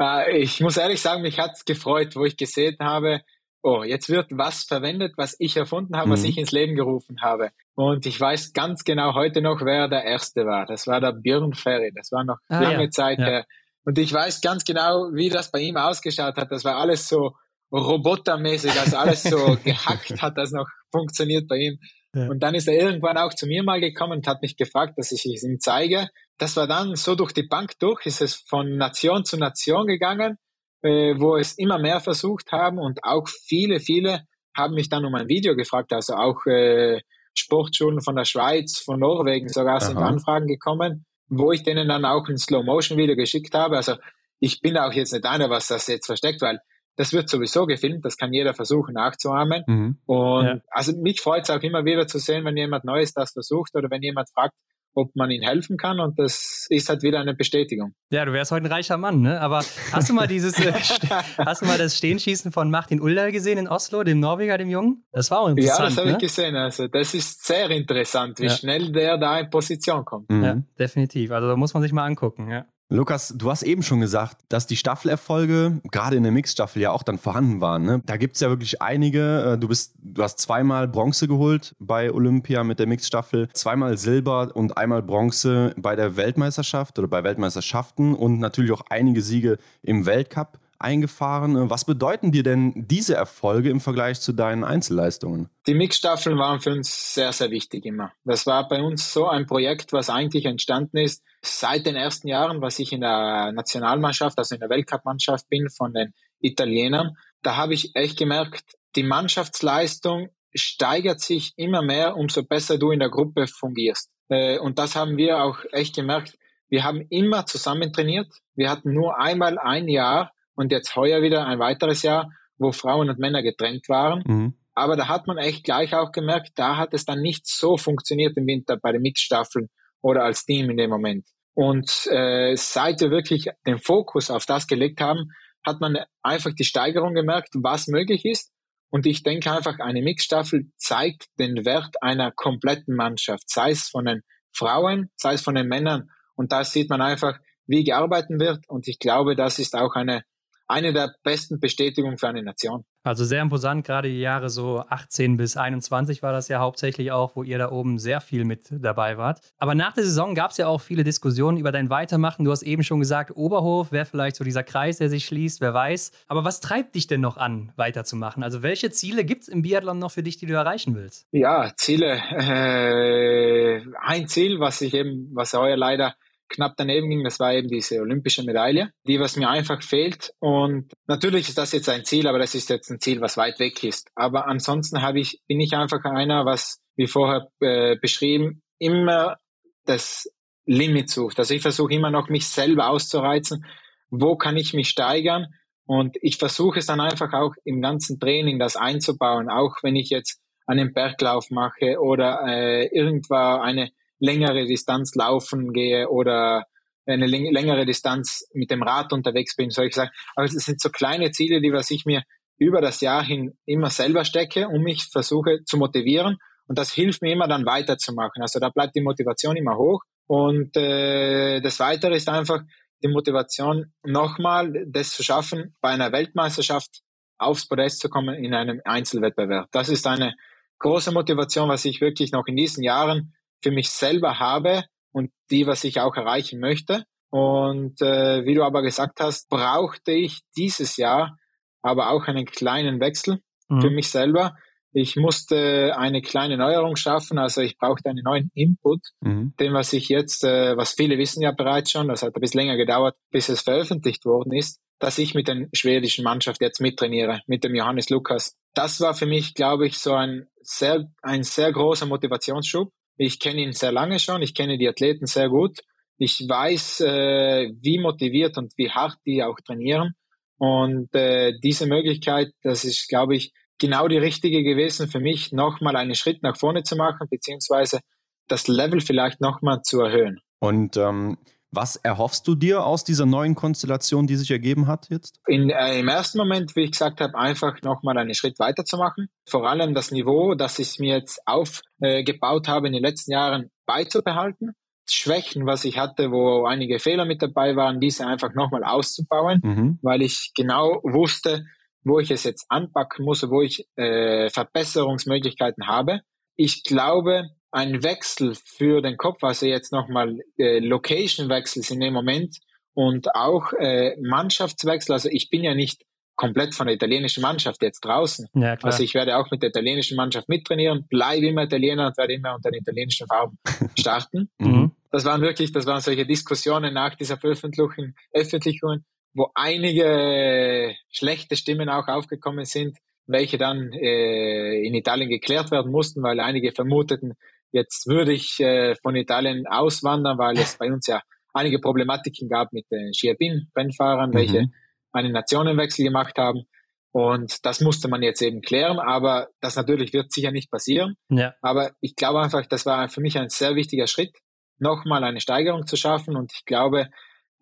Äh, 0.00 0.38
ich 0.38 0.60
muss 0.60 0.76
ehrlich 0.76 1.00
sagen, 1.00 1.22
mich 1.22 1.38
hat 1.38 1.52
es 1.54 1.64
gefreut, 1.64 2.16
wo 2.16 2.24
ich 2.24 2.36
gesehen 2.36 2.76
habe, 2.80 3.20
oh, 3.62 3.82
jetzt 3.82 4.08
wird 4.08 4.26
was 4.30 4.64
verwendet, 4.64 5.14
was 5.16 5.36
ich 5.38 5.56
erfunden 5.56 5.96
habe, 5.96 6.08
mhm. 6.08 6.12
was 6.12 6.24
ich 6.24 6.38
ins 6.38 6.52
Leben 6.52 6.74
gerufen 6.74 7.22
habe. 7.22 7.50
Und 7.74 8.06
ich 8.06 8.20
weiß 8.20 8.52
ganz 8.52 8.82
genau 8.84 9.14
heute 9.14 9.42
noch, 9.42 9.60
wer 9.64 9.88
der 9.88 10.04
Erste 10.04 10.44
war. 10.46 10.66
Das 10.66 10.86
war 10.86 11.00
der 11.00 11.12
Björn 11.12 11.54
Ferry. 11.54 11.92
Das 11.94 12.10
war 12.10 12.24
noch 12.24 12.38
ah, 12.48 12.60
lange 12.60 12.84
ja. 12.84 12.90
Zeit 12.90 13.18
her. 13.18 13.38
Ja. 13.38 13.44
Und 13.84 13.98
ich 13.98 14.12
weiß 14.12 14.40
ganz 14.40 14.64
genau, 14.64 15.10
wie 15.12 15.28
das 15.28 15.50
bei 15.50 15.60
ihm 15.60 15.76
ausgeschaut 15.76 16.36
hat. 16.36 16.50
Das 16.50 16.64
war 16.64 16.76
alles 16.76 17.08
so 17.08 17.34
robotermäßig, 17.72 18.78
also 18.78 18.96
alles 18.96 19.22
so 19.22 19.56
gehackt 19.64 20.20
hat 20.22 20.36
das 20.36 20.52
noch 20.52 20.66
funktioniert 20.90 21.48
bei 21.48 21.56
ihm. 21.56 21.78
Ja. 22.14 22.28
Und 22.28 22.42
dann 22.42 22.54
ist 22.54 22.68
er 22.68 22.74
irgendwann 22.74 23.18
auch 23.18 23.34
zu 23.34 23.46
mir 23.46 23.62
mal 23.62 23.80
gekommen 23.80 24.18
und 24.18 24.26
hat 24.26 24.42
mich 24.42 24.56
gefragt, 24.56 24.94
dass 24.96 25.12
ich 25.12 25.26
es 25.26 25.42
ihm 25.44 25.58
zeige. 25.60 26.08
Das 26.38 26.56
war 26.56 26.66
dann 26.66 26.96
so 26.96 27.14
durch 27.14 27.32
die 27.32 27.42
Bank 27.42 27.72
durch, 27.78 28.06
ist 28.06 28.22
es 28.22 28.34
von 28.34 28.76
Nation 28.76 29.24
zu 29.24 29.36
Nation 29.36 29.86
gegangen, 29.86 30.38
äh, 30.82 31.14
wo 31.18 31.36
es 31.36 31.52
immer 31.58 31.78
mehr 31.78 32.00
versucht 32.00 32.52
haben 32.52 32.78
und 32.78 33.04
auch 33.04 33.28
viele, 33.28 33.80
viele 33.80 34.22
haben 34.56 34.74
mich 34.74 34.88
dann 34.88 35.04
um 35.04 35.14
ein 35.14 35.28
Video 35.28 35.54
gefragt, 35.54 35.92
also 35.92 36.14
auch 36.14 36.46
äh, 36.46 37.00
Sportschulen 37.34 38.00
von 38.00 38.16
der 38.16 38.24
Schweiz, 38.24 38.78
von 38.78 38.98
Norwegen 38.98 39.48
sogar 39.48 39.76
Aha. 39.76 39.80
sind 39.80 39.98
Anfragen 39.98 40.46
gekommen 40.46 41.04
wo 41.28 41.52
ich 41.52 41.62
denen 41.62 41.88
dann 41.88 42.04
auch 42.04 42.26
ein 42.28 42.38
Slow-Motion-Video 42.38 43.16
geschickt 43.16 43.54
habe. 43.54 43.76
Also 43.76 43.96
ich 44.40 44.60
bin 44.60 44.76
auch 44.76 44.92
jetzt 44.92 45.12
nicht 45.12 45.24
einer, 45.24 45.50
was 45.50 45.68
das 45.68 45.86
jetzt 45.86 46.06
versteckt, 46.06 46.40
weil 46.40 46.60
das 46.98 47.12
wird 47.12 47.28
sowieso 47.28 47.64
gefilmt, 47.66 48.04
das 48.04 48.16
kann 48.16 48.32
jeder 48.32 48.54
versuchen 48.54 48.94
nachzuahmen. 48.94 49.62
Mhm. 49.66 49.98
Und 50.04 50.44
ja. 50.44 50.60
also 50.68 50.92
mich 51.00 51.20
freut 51.20 51.44
es 51.44 51.50
auch 51.50 51.62
immer 51.62 51.84
wieder 51.84 52.08
zu 52.08 52.18
sehen, 52.18 52.44
wenn 52.44 52.56
jemand 52.56 52.84
Neues 52.84 53.14
das 53.14 53.32
versucht 53.32 53.74
oder 53.76 53.88
wenn 53.88 54.02
jemand 54.02 54.28
fragt, 54.30 54.54
ob 54.94 55.14
man 55.14 55.30
ihnen 55.30 55.46
helfen 55.46 55.76
kann 55.76 56.00
und 56.00 56.18
das 56.18 56.66
ist 56.70 56.88
halt 56.88 57.04
wieder 57.04 57.20
eine 57.20 57.34
Bestätigung. 57.34 57.94
Ja, 58.10 58.24
du 58.24 58.32
wärst 58.32 58.50
heute 58.50 58.64
ein 58.64 58.72
reicher 58.72 58.96
Mann, 58.96 59.20
ne? 59.20 59.40
Aber 59.40 59.58
hast 59.92 60.08
du 60.08 60.12
mal 60.12 60.26
dieses, 60.26 60.58
äh, 60.58 60.72
hast 61.38 61.62
du 61.62 61.66
mal 61.66 61.78
das 61.78 61.96
Stehenschießen 61.96 62.50
von 62.50 62.68
Martin 62.68 63.00
Ulder 63.00 63.30
gesehen 63.30 63.58
in 63.58 63.68
Oslo, 63.68 64.02
dem 64.02 64.18
Norweger, 64.18 64.58
dem 64.58 64.70
Jungen? 64.70 65.04
Das 65.12 65.30
war 65.30 65.40
auch 65.40 65.48
interessant. 65.50 65.78
Ja, 65.78 65.84
das 65.84 65.96
habe 65.98 66.08
ne? 66.08 66.12
ich 66.14 66.18
gesehen. 66.18 66.56
Also 66.56 66.88
das 66.88 67.14
ist 67.14 67.46
sehr 67.46 67.70
interessant, 67.70 68.40
wie 68.40 68.46
ja. 68.46 68.50
schnell 68.50 68.90
der 68.90 69.18
da 69.18 69.38
in 69.38 69.50
Position 69.50 70.04
kommt. 70.04 70.30
Mhm. 70.30 70.42
Ja, 70.42 70.62
definitiv. 70.80 71.30
Also 71.30 71.46
da 71.46 71.54
muss 71.54 71.74
man 71.74 71.82
sich 71.84 71.92
mal 71.92 72.04
angucken, 72.04 72.50
ja. 72.50 72.66
Lukas, 72.90 73.34
du 73.36 73.50
hast 73.50 73.64
eben 73.64 73.82
schon 73.82 74.00
gesagt, 74.00 74.38
dass 74.48 74.66
die 74.66 74.76
Staffelerfolge 74.76 75.82
gerade 75.90 76.16
in 76.16 76.22
der 76.22 76.32
Mixstaffel 76.32 76.80
ja 76.80 76.90
auch 76.90 77.02
dann 77.02 77.18
vorhanden 77.18 77.60
waren. 77.60 77.82
Ne? 77.82 78.02
Da 78.06 78.16
gibt 78.16 78.36
es 78.36 78.40
ja 78.40 78.48
wirklich 78.48 78.80
einige. 78.80 79.42
Äh, 79.42 79.58
du, 79.58 79.68
bist, 79.68 79.92
du 80.00 80.22
hast 80.22 80.38
zweimal 80.38 80.88
Bronze 80.88 81.28
geholt 81.28 81.76
bei 81.78 82.10
Olympia 82.10 82.64
mit 82.64 82.78
der 82.78 82.86
Mixstaffel, 82.86 83.50
zweimal 83.52 83.98
Silber 83.98 84.52
und 84.54 84.78
einmal 84.78 85.02
Bronze 85.02 85.74
bei 85.76 85.96
der 85.96 86.16
Weltmeisterschaft 86.16 86.98
oder 86.98 87.08
bei 87.08 87.22
Weltmeisterschaften 87.24 88.14
und 88.14 88.38
natürlich 88.38 88.72
auch 88.72 88.84
einige 88.88 89.20
Siege 89.20 89.58
im 89.82 90.06
Weltcup 90.06 90.58
eingefahren. 90.78 91.70
Was 91.70 91.84
bedeuten 91.84 92.32
dir 92.32 92.42
denn 92.42 92.72
diese 92.76 93.14
Erfolge 93.14 93.70
im 93.70 93.80
Vergleich 93.80 94.20
zu 94.20 94.32
deinen 94.32 94.64
Einzelleistungen? 94.64 95.48
Die 95.66 95.74
Mixstaffeln 95.74 96.38
waren 96.38 96.60
für 96.60 96.72
uns 96.72 97.14
sehr, 97.14 97.32
sehr 97.32 97.50
wichtig 97.50 97.84
immer. 97.84 98.12
Das 98.24 98.46
war 98.46 98.68
bei 98.68 98.80
uns 98.80 99.12
so 99.12 99.28
ein 99.28 99.46
Projekt, 99.46 99.92
was 99.92 100.10
eigentlich 100.10 100.44
entstanden 100.44 100.98
ist 100.98 101.24
seit 101.42 101.86
den 101.86 101.96
ersten 101.96 102.28
Jahren, 102.28 102.60
was 102.60 102.78
ich 102.78 102.92
in 102.92 103.00
der 103.00 103.52
Nationalmannschaft, 103.52 104.38
also 104.38 104.54
in 104.54 104.60
der 104.60 104.70
Weltcup-Mannschaft 104.70 105.48
bin 105.48 105.68
von 105.68 105.92
den 105.92 106.12
Italienern. 106.40 107.16
Da 107.42 107.56
habe 107.56 107.74
ich 107.74 107.94
echt 107.94 108.18
gemerkt, 108.18 108.76
die 108.96 109.02
Mannschaftsleistung 109.02 110.28
steigert 110.54 111.20
sich 111.20 111.52
immer 111.56 111.82
mehr, 111.82 112.16
umso 112.16 112.42
besser 112.42 112.78
du 112.78 112.90
in 112.90 113.00
der 113.00 113.10
Gruppe 113.10 113.46
fungierst. 113.46 114.10
Äh, 114.28 114.58
und 114.58 114.78
das 114.78 114.96
haben 114.96 115.16
wir 115.16 115.42
auch 115.42 115.58
echt 115.72 115.94
gemerkt. 115.94 116.38
Wir 116.68 116.84
haben 116.84 117.06
immer 117.10 117.46
zusammen 117.46 117.92
trainiert. 117.92 118.28
Wir 118.54 118.70
hatten 118.70 118.92
nur 118.92 119.18
einmal 119.18 119.58
ein 119.58 119.88
Jahr, 119.88 120.32
und 120.58 120.72
jetzt 120.72 120.96
heuer 120.96 121.22
wieder 121.22 121.46
ein 121.46 121.60
weiteres 121.60 122.02
Jahr, 122.02 122.32
wo 122.58 122.72
Frauen 122.72 123.08
und 123.08 123.20
Männer 123.20 123.42
getrennt 123.42 123.88
waren. 123.88 124.24
Mhm. 124.26 124.54
Aber 124.74 124.96
da 124.96 125.06
hat 125.06 125.28
man 125.28 125.38
echt 125.38 125.62
gleich 125.62 125.94
auch 125.94 126.10
gemerkt, 126.10 126.50
da 126.56 126.76
hat 126.76 126.92
es 126.94 127.04
dann 127.04 127.20
nicht 127.20 127.46
so 127.46 127.76
funktioniert 127.76 128.36
im 128.36 128.46
Winter 128.46 128.76
bei 128.76 128.90
den 128.90 129.02
Mixstaffeln 129.02 129.68
oder 130.02 130.24
als 130.24 130.44
Team 130.44 130.68
in 130.68 130.76
dem 130.76 130.90
Moment. 130.90 131.26
Und 131.54 132.08
äh, 132.10 132.56
seit 132.56 133.00
wir 133.00 133.10
wirklich 133.10 133.48
den 133.66 133.78
Fokus 133.78 134.30
auf 134.30 134.46
das 134.46 134.66
gelegt 134.66 135.00
haben, 135.00 135.30
hat 135.64 135.80
man 135.80 135.98
einfach 136.22 136.52
die 136.52 136.64
Steigerung 136.64 137.14
gemerkt, 137.14 137.50
was 137.54 137.86
möglich 137.86 138.24
ist. 138.24 138.52
Und 138.90 139.06
ich 139.06 139.22
denke 139.22 139.52
einfach, 139.52 139.78
eine 139.78 140.02
Mixstaffel 140.02 140.70
zeigt 140.76 141.26
den 141.38 141.64
Wert 141.64 142.02
einer 142.02 142.32
kompletten 142.32 142.96
Mannschaft, 142.96 143.48
sei 143.48 143.70
es 143.70 143.88
von 143.88 144.06
den 144.06 144.22
Frauen, 144.52 145.10
sei 145.14 145.34
es 145.34 145.42
von 145.42 145.54
den 145.54 145.68
Männern. 145.68 146.10
Und 146.34 146.50
da 146.50 146.64
sieht 146.64 146.90
man 146.90 147.00
einfach, 147.00 147.38
wie 147.66 147.84
gearbeitet 147.84 148.40
wird. 148.40 148.68
Und 148.68 148.88
ich 148.88 148.98
glaube, 148.98 149.36
das 149.36 149.60
ist 149.60 149.76
auch 149.76 149.94
eine 149.94 150.24
eine 150.68 150.92
der 150.92 151.14
besten 151.22 151.60
Bestätigungen 151.60 152.18
für 152.18 152.28
eine 152.28 152.42
Nation. 152.42 152.84
Also 153.02 153.24
sehr 153.24 153.40
imposant, 153.40 153.86
gerade 153.86 154.08
die 154.08 154.20
Jahre 154.20 154.50
so 154.50 154.84
18 154.86 155.38
bis 155.38 155.56
21 155.56 156.22
war 156.22 156.32
das 156.32 156.48
ja 156.48 156.58
hauptsächlich 156.58 157.10
auch, 157.10 157.36
wo 157.36 157.42
ihr 157.42 157.56
da 157.56 157.70
oben 157.70 157.98
sehr 157.98 158.20
viel 158.20 158.44
mit 158.44 158.66
dabei 158.70 159.16
wart. 159.16 159.40
Aber 159.56 159.74
nach 159.74 159.94
der 159.94 160.04
Saison 160.04 160.34
gab 160.34 160.50
es 160.50 160.58
ja 160.58 160.66
auch 160.66 160.82
viele 160.82 161.04
Diskussionen 161.04 161.56
über 161.56 161.72
dein 161.72 161.88
Weitermachen. 161.88 162.44
Du 162.44 162.50
hast 162.50 162.62
eben 162.62 162.82
schon 162.82 163.00
gesagt, 163.00 163.34
Oberhof 163.34 163.92
wäre 163.92 164.04
vielleicht 164.04 164.36
so 164.36 164.44
dieser 164.44 164.62
Kreis, 164.62 164.98
der 164.98 165.08
sich 165.08 165.24
schließt, 165.24 165.62
wer 165.62 165.72
weiß. 165.72 166.12
Aber 166.26 166.44
was 166.44 166.60
treibt 166.60 166.96
dich 166.96 167.06
denn 167.06 167.22
noch 167.22 167.38
an, 167.38 167.72
weiterzumachen? 167.76 168.42
Also 168.42 168.62
welche 168.62 168.90
Ziele 168.90 169.24
gibt 169.24 169.42
es 169.42 169.48
im 169.48 169.62
Biathlon 169.62 169.98
noch 169.98 170.10
für 170.10 170.22
dich, 170.22 170.36
die 170.36 170.46
du 170.46 170.52
erreichen 170.54 170.94
willst? 170.94 171.26
Ja, 171.32 171.72
Ziele. 171.76 172.20
Äh, 172.30 173.82
ein 174.00 174.28
Ziel, 174.28 174.60
was 174.60 174.80
ich 174.82 174.92
eben, 174.92 175.30
was 175.32 175.54
heuer 175.54 175.76
leider 175.76 176.14
knapp 176.48 176.74
daneben 176.76 177.08
ging, 177.08 177.24
das 177.24 177.40
war 177.40 177.54
eben 177.54 177.68
diese 177.68 178.00
olympische 178.00 178.42
Medaille, 178.42 178.90
die 179.06 179.20
was 179.20 179.36
mir 179.36 179.48
einfach 179.48 179.82
fehlt. 179.82 180.32
Und 180.38 180.92
natürlich 181.06 181.48
ist 181.48 181.58
das 181.58 181.72
jetzt 181.72 181.88
ein 181.88 182.04
Ziel, 182.04 182.26
aber 182.26 182.38
das 182.38 182.54
ist 182.54 182.70
jetzt 182.70 182.90
ein 182.90 183.00
Ziel, 183.00 183.20
was 183.20 183.36
weit 183.36 183.58
weg 183.58 183.82
ist. 183.84 184.10
Aber 184.14 184.46
ansonsten 184.46 185.02
habe 185.02 185.20
ich, 185.20 185.40
bin 185.46 185.60
ich 185.60 185.74
einfach 185.74 186.04
einer, 186.04 186.44
was, 186.44 186.80
wie 186.96 187.06
vorher 187.06 187.48
äh, 187.60 187.96
beschrieben, 187.96 188.62
immer 188.78 189.36
das 189.84 190.30
Limit 190.66 191.08
sucht. 191.10 191.38
Also 191.38 191.54
ich 191.54 191.62
versuche 191.62 191.94
immer 191.94 192.10
noch, 192.10 192.28
mich 192.28 192.46
selber 192.46 192.90
auszureizen. 192.90 193.64
Wo 194.10 194.36
kann 194.36 194.56
ich 194.56 194.74
mich 194.74 194.88
steigern? 194.88 195.46
Und 195.86 196.16
ich 196.20 196.36
versuche 196.36 196.78
es 196.78 196.86
dann 196.86 197.00
einfach 197.00 197.32
auch 197.32 197.54
im 197.64 197.80
ganzen 197.80 198.20
Training 198.20 198.58
das 198.58 198.76
einzubauen, 198.76 199.48
auch 199.48 199.76
wenn 199.82 199.96
ich 199.96 200.10
jetzt 200.10 200.42
einen 200.66 200.92
Berglauf 200.92 201.50
mache 201.50 201.98
oder 201.98 202.42
äh, 202.46 202.86
irgendwo 202.88 203.34
eine 203.34 203.90
längere 204.18 204.66
Distanz 204.66 205.14
laufen 205.14 205.72
gehe 205.72 206.08
oder 206.08 206.64
eine 207.06 207.26
längere 207.26 207.86
Distanz 207.86 208.46
mit 208.52 208.70
dem 208.70 208.82
Rad 208.82 209.12
unterwegs 209.12 209.56
bin, 209.56 209.70
soll 209.70 209.86
ich 209.86 209.94
sagen. 209.94 210.10
Aber 210.36 210.44
es 210.44 210.52
sind 210.52 210.80
so 210.80 210.90
kleine 210.90 211.30
Ziele, 211.30 211.60
die 211.60 211.72
was 211.72 211.90
ich 211.90 212.04
mir 212.04 212.22
über 212.58 212.80
das 212.80 213.00
Jahr 213.00 213.24
hin 213.24 213.56
immer 213.64 213.88
selber 213.90 214.24
stecke 214.24 214.68
und 214.68 214.82
mich 214.82 215.04
versuche 215.10 215.64
zu 215.64 215.78
motivieren. 215.78 216.36
Und 216.66 216.78
das 216.78 216.92
hilft 216.92 217.22
mir 217.22 217.32
immer 217.32 217.48
dann 217.48 217.64
weiterzumachen. 217.64 218.42
Also 218.42 218.60
da 218.60 218.68
bleibt 218.68 218.94
die 218.94 219.00
Motivation 219.00 219.56
immer 219.56 219.78
hoch. 219.78 220.02
Und 220.26 220.76
äh, 220.76 221.60
das 221.60 221.80
Weitere 221.80 222.16
ist 222.16 222.28
einfach 222.28 222.60
die 223.02 223.08
Motivation, 223.08 223.92
nochmal 224.02 224.84
das 224.86 225.12
zu 225.12 225.22
schaffen, 225.22 225.74
bei 225.80 225.90
einer 225.90 226.12
Weltmeisterschaft 226.12 227.00
aufs 227.38 227.68
Podest 227.68 228.00
zu 228.00 228.10
kommen 228.10 228.34
in 228.34 228.52
einem 228.52 228.82
Einzelwettbewerb. 228.84 229.68
Das 229.70 229.88
ist 229.88 230.06
eine 230.06 230.34
große 230.80 231.12
Motivation, 231.12 231.68
was 231.68 231.84
ich 231.84 232.00
wirklich 232.00 232.32
noch 232.32 232.46
in 232.46 232.56
diesen 232.56 232.82
Jahren 232.82 233.32
für 233.62 233.70
mich 233.70 233.90
selber 233.90 234.38
habe 234.38 234.84
und 235.12 235.30
die, 235.50 235.66
was 235.66 235.84
ich 235.84 236.00
auch 236.00 236.16
erreichen 236.16 236.60
möchte. 236.60 237.04
Und 237.30 238.00
äh, 238.00 238.44
wie 238.44 238.54
du 238.54 238.64
aber 238.64 238.82
gesagt 238.82 239.20
hast, 239.20 239.48
brauchte 239.48 240.12
ich 240.12 240.40
dieses 240.56 240.96
Jahr 240.96 241.36
aber 241.82 242.10
auch 242.10 242.26
einen 242.26 242.46
kleinen 242.46 243.00
Wechsel 243.00 243.40
mhm. 243.68 243.80
für 243.80 243.90
mich 243.90 244.10
selber. 244.10 244.56
Ich 244.92 245.16
musste 245.16 245.94
eine 245.96 246.22
kleine 246.22 246.56
Neuerung 246.56 246.96
schaffen, 246.96 247.38
also 247.38 247.60
ich 247.60 247.76
brauchte 247.76 248.08
einen 248.08 248.24
neuen 248.24 248.50
Input, 248.54 249.00
mhm. 249.20 249.52
dem 249.60 249.74
was 249.74 249.92
ich 249.92 250.08
jetzt, 250.08 250.44
äh, 250.44 250.76
was 250.76 250.94
viele 250.94 251.18
wissen 251.18 251.42
ja 251.42 251.52
bereits 251.52 251.90
schon, 251.90 252.08
das 252.08 252.22
hat 252.22 252.34
ein 252.34 252.40
bisschen 252.40 252.60
länger 252.60 252.76
gedauert, 252.76 253.16
bis 253.30 253.50
es 253.50 253.60
veröffentlicht 253.60 254.24
worden 254.24 254.52
ist. 254.52 254.80
dass 254.98 255.18
ich 255.18 255.34
mit 255.34 255.48
der 255.48 255.68
schwedischen 255.72 256.24
Mannschaft 256.24 256.60
jetzt 256.60 256.80
mittrainiere, 256.80 257.40
mit 257.46 257.62
dem 257.64 257.74
Johannes 257.74 258.10
Lukas. 258.10 258.56
Das 258.74 259.00
war 259.00 259.14
für 259.14 259.26
mich, 259.26 259.54
glaube 259.54 259.86
ich, 259.86 259.98
so 259.98 260.12
ein 260.12 260.48
sehr, 260.60 261.08
ein 261.22 261.44
sehr 261.44 261.72
großer 261.72 262.06
Motivationsschub. 262.06 262.90
Ich 263.18 263.40
kenne 263.40 263.60
ihn 263.60 263.72
sehr 263.72 263.92
lange 263.92 264.18
schon, 264.18 264.42
ich 264.42 264.54
kenne 264.54 264.78
die 264.78 264.88
Athleten 264.88 265.26
sehr 265.26 265.48
gut. 265.48 265.80
Ich 266.16 266.44
weiß, 266.48 267.00
äh, 267.00 267.70
wie 267.80 267.98
motiviert 267.98 268.56
und 268.58 268.72
wie 268.76 268.90
hart 268.90 269.16
die 269.26 269.42
auch 269.42 269.58
trainieren. 269.64 270.14
Und 270.56 271.14
äh, 271.14 271.52
diese 271.62 271.86
Möglichkeit, 271.86 272.48
das 272.62 272.84
ist, 272.84 273.08
glaube 273.08 273.36
ich, 273.36 273.52
genau 273.78 274.08
die 274.08 274.18
richtige 274.18 274.62
gewesen 274.64 275.08
für 275.08 275.20
mich, 275.20 275.52
nochmal 275.52 275.96
einen 275.96 276.14
Schritt 276.14 276.42
nach 276.42 276.56
vorne 276.56 276.82
zu 276.82 276.96
machen, 276.96 277.28
beziehungsweise 277.30 278.00
das 278.48 278.66
Level 278.66 279.00
vielleicht 279.00 279.40
nochmal 279.40 279.82
zu 279.82 280.00
erhöhen. 280.00 280.40
Und 280.58 280.96
ähm, 280.96 281.38
was 281.70 281.96
erhoffst 281.96 282.48
du 282.48 282.54
dir 282.54 282.84
aus 282.84 283.04
dieser 283.04 283.26
neuen 283.26 283.54
Konstellation, 283.54 284.26
die 284.26 284.36
sich 284.36 284.50
ergeben 284.50 284.86
hat 284.86 285.08
jetzt? 285.10 285.40
In, 285.46 285.70
äh, 285.70 285.98
Im 285.98 286.08
ersten 286.08 286.38
Moment, 286.38 286.74
wie 286.76 286.84
ich 286.84 286.92
gesagt 286.92 287.20
habe, 287.20 287.36
einfach 287.36 287.82
nochmal 287.82 288.16
einen 288.16 288.34
Schritt 288.34 288.58
weiterzumachen. 288.58 289.28
Vor 289.46 289.68
allem 289.68 289.94
das 289.94 290.10
Niveau, 290.10 290.54
das 290.54 290.78
ich 290.78 290.98
mir 290.98 291.16
jetzt 291.16 291.40
aufgebaut 291.46 292.68
äh, 292.68 292.70
habe 292.70 292.86
in 292.86 292.94
den 292.94 293.02
letzten 293.02 293.32
Jahren, 293.32 293.70
beizubehalten. 293.86 294.72
Schwächen, 295.10 295.66
was 295.66 295.84
ich 295.84 295.98
hatte, 295.98 296.30
wo 296.30 296.66
einige 296.66 296.98
Fehler 296.98 297.24
mit 297.24 297.42
dabei 297.42 297.76
waren, 297.76 298.00
diese 298.00 298.26
einfach 298.26 298.54
nochmal 298.54 298.84
auszubauen, 298.84 299.60
mhm. 299.62 299.98
weil 300.02 300.20
ich 300.20 300.52
genau 300.54 301.00
wusste, 301.02 301.64
wo 302.04 302.18
ich 302.18 302.30
es 302.30 302.44
jetzt 302.44 302.66
anpacken 302.68 303.24
muss, 303.24 303.48
wo 303.48 303.62
ich 303.62 303.86
äh, 303.96 304.50
Verbesserungsmöglichkeiten 304.50 305.86
habe. 305.86 306.20
Ich 306.56 306.84
glaube, 306.84 307.48
ein 307.70 308.02
Wechsel 308.02 308.54
für 308.54 309.02
den 309.02 309.16
Kopf, 309.16 309.42
also 309.42 309.66
jetzt 309.66 309.92
nochmal 309.92 310.40
äh, 310.56 310.78
Location-Wechsel 310.78 311.82
sind 311.82 312.02
im 312.02 312.14
Moment 312.14 312.58
und 312.94 313.34
auch 313.34 313.72
äh, 313.74 314.16
Mannschaftswechsel. 314.20 315.12
Also 315.12 315.28
ich 315.30 315.50
bin 315.50 315.62
ja 315.62 315.74
nicht 315.74 316.02
komplett 316.38 316.74
von 316.74 316.86
der 316.86 316.94
italienischen 316.94 317.42
Mannschaft 317.42 317.82
jetzt 317.82 318.00
draußen. 318.04 318.46
Ja. 318.54 318.76
Also 318.82 319.02
ich 319.02 319.12
werde 319.14 319.36
auch 319.36 319.50
mit 319.50 319.60
der 319.60 319.70
italienischen 319.70 320.16
Mannschaft 320.16 320.48
mittrainieren, 320.48 321.06
bleibe 321.08 321.46
immer 321.46 321.64
Italiener 321.64 322.06
und 322.06 322.16
werde 322.16 322.34
immer 322.34 322.54
unter 322.54 322.70
den 322.70 322.80
italienischen 322.80 323.26
Farben 323.26 323.58
starten. 323.98 324.48
mhm. 324.58 324.92
Das 325.10 325.24
waren 325.24 325.40
wirklich, 325.40 325.72
das 325.72 325.86
waren 325.86 326.00
solche 326.00 326.26
Diskussionen 326.26 326.94
nach 326.94 327.14
dieser 327.14 327.38
Veröffentlichung, 327.38 328.14
Veröffentlichung, 328.30 329.04
wo 329.34 329.50
einige 329.54 330.94
schlechte 331.10 331.56
Stimmen 331.56 331.88
auch 331.88 332.08
aufgekommen 332.08 332.66
sind, 332.66 332.98
welche 333.26 333.58
dann 333.58 333.92
äh, 333.92 334.80
in 334.82 334.94
Italien 334.94 335.28
geklärt 335.28 335.70
werden 335.70 335.90
mussten, 335.90 336.22
weil 336.22 336.40
einige 336.40 336.72
vermuteten, 336.72 337.34
Jetzt 337.72 338.06
würde 338.06 338.32
ich 338.32 338.60
äh, 338.60 338.94
von 339.02 339.14
Italien 339.16 339.66
auswandern, 339.66 340.38
weil 340.38 340.58
es 340.58 340.78
bei 340.78 340.90
uns 340.90 341.06
ja 341.06 341.22
einige 341.52 341.78
Problematiken 341.78 342.48
gab 342.48 342.72
mit 342.72 342.86
den 342.90 343.12
Schiabin-Rennfahrern, 343.14 344.32
welche 344.34 344.62
mhm. 344.62 344.72
einen 345.12 345.32
Nationenwechsel 345.32 346.04
gemacht 346.04 346.36
haben. 346.38 346.64
Und 347.10 347.64
das 347.64 347.80
musste 347.80 348.08
man 348.08 348.22
jetzt 348.22 348.42
eben 348.42 348.60
klären, 348.60 348.98
aber 348.98 349.48
das 349.60 349.76
natürlich 349.76 350.12
wird 350.12 350.30
sicher 350.30 350.50
nicht 350.50 350.70
passieren. 350.70 351.14
Ja. 351.30 351.54
Aber 351.62 351.92
ich 352.00 352.14
glaube 352.14 352.40
einfach, 352.40 352.66
das 352.66 352.86
war 352.86 353.08
für 353.08 353.20
mich 353.20 353.38
ein 353.38 353.48
sehr 353.48 353.74
wichtiger 353.74 354.06
Schritt, 354.06 354.36
nochmal 354.78 355.24
eine 355.24 355.40
Steigerung 355.40 355.86
zu 355.86 355.96
schaffen. 355.96 356.36
Und 356.36 356.52
ich 356.54 356.64
glaube, 356.64 357.08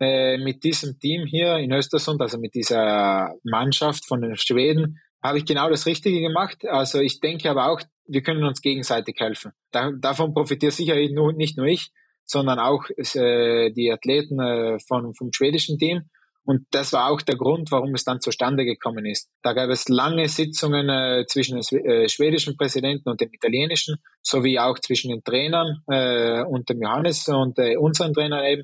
äh, 0.00 0.36
mit 0.38 0.64
diesem 0.64 0.98
Team 0.98 1.26
hier 1.26 1.56
in 1.56 1.72
Östersund, 1.72 2.20
also 2.20 2.38
mit 2.38 2.54
dieser 2.54 3.34
Mannschaft 3.44 4.06
von 4.06 4.20
den 4.20 4.36
Schweden, 4.36 5.00
habe 5.22 5.38
ich 5.38 5.44
genau 5.44 5.68
das 5.68 5.86
Richtige 5.86 6.20
gemacht. 6.20 6.64
Also 6.66 7.00
ich 7.00 7.20
denke 7.20 7.50
aber 7.50 7.70
auch, 7.70 7.80
wir 8.06 8.22
können 8.22 8.44
uns 8.44 8.60
gegenseitig 8.60 9.16
helfen. 9.18 9.52
Da, 9.72 9.90
davon 9.92 10.34
profitiert 10.34 10.72
sicher 10.72 10.94
nicht 10.94 11.56
nur 11.56 11.66
ich, 11.66 11.90
sondern 12.24 12.58
auch 12.58 12.84
äh, 12.90 13.70
die 13.70 13.90
Athleten 13.90 14.40
äh, 14.40 14.78
von, 14.80 15.14
vom 15.14 15.32
schwedischen 15.32 15.78
Team. 15.78 16.02
Und 16.44 16.64
das 16.70 16.92
war 16.92 17.10
auch 17.10 17.22
der 17.22 17.36
Grund, 17.36 17.72
warum 17.72 17.94
es 17.94 18.04
dann 18.04 18.20
zustande 18.20 18.64
gekommen 18.64 19.04
ist. 19.04 19.30
Da 19.42 19.52
gab 19.52 19.68
es 19.68 19.88
lange 19.88 20.28
Sitzungen 20.28 20.88
äh, 20.88 21.24
zwischen 21.26 21.60
dem 21.60 21.84
äh, 21.84 22.08
schwedischen 22.08 22.56
Präsidenten 22.56 23.08
und 23.08 23.20
dem 23.20 23.32
italienischen, 23.32 23.96
sowie 24.22 24.60
auch 24.60 24.78
zwischen 24.78 25.10
den 25.10 25.24
Trainern 25.24 25.82
äh, 25.88 26.42
und 26.44 26.68
dem 26.68 26.80
Johannes 26.80 27.26
und 27.26 27.58
äh, 27.58 27.76
unseren 27.76 28.12
Trainern 28.12 28.44
eben. 28.44 28.62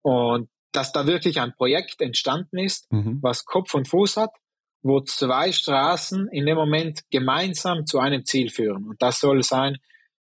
Und 0.00 0.48
dass 0.72 0.92
da 0.92 1.06
wirklich 1.06 1.38
ein 1.38 1.52
Projekt 1.54 2.00
entstanden 2.00 2.58
ist, 2.58 2.90
mhm. 2.90 3.18
was 3.20 3.44
Kopf 3.44 3.74
und 3.74 3.88
Fuß 3.88 4.16
hat 4.16 4.30
wo 4.82 5.00
zwei 5.00 5.52
Straßen 5.52 6.28
in 6.30 6.46
dem 6.46 6.56
Moment 6.56 7.00
gemeinsam 7.10 7.86
zu 7.86 7.98
einem 7.98 8.24
Ziel 8.24 8.50
führen. 8.50 8.86
Und 8.86 9.02
das 9.02 9.20
soll 9.20 9.42
sein, 9.42 9.78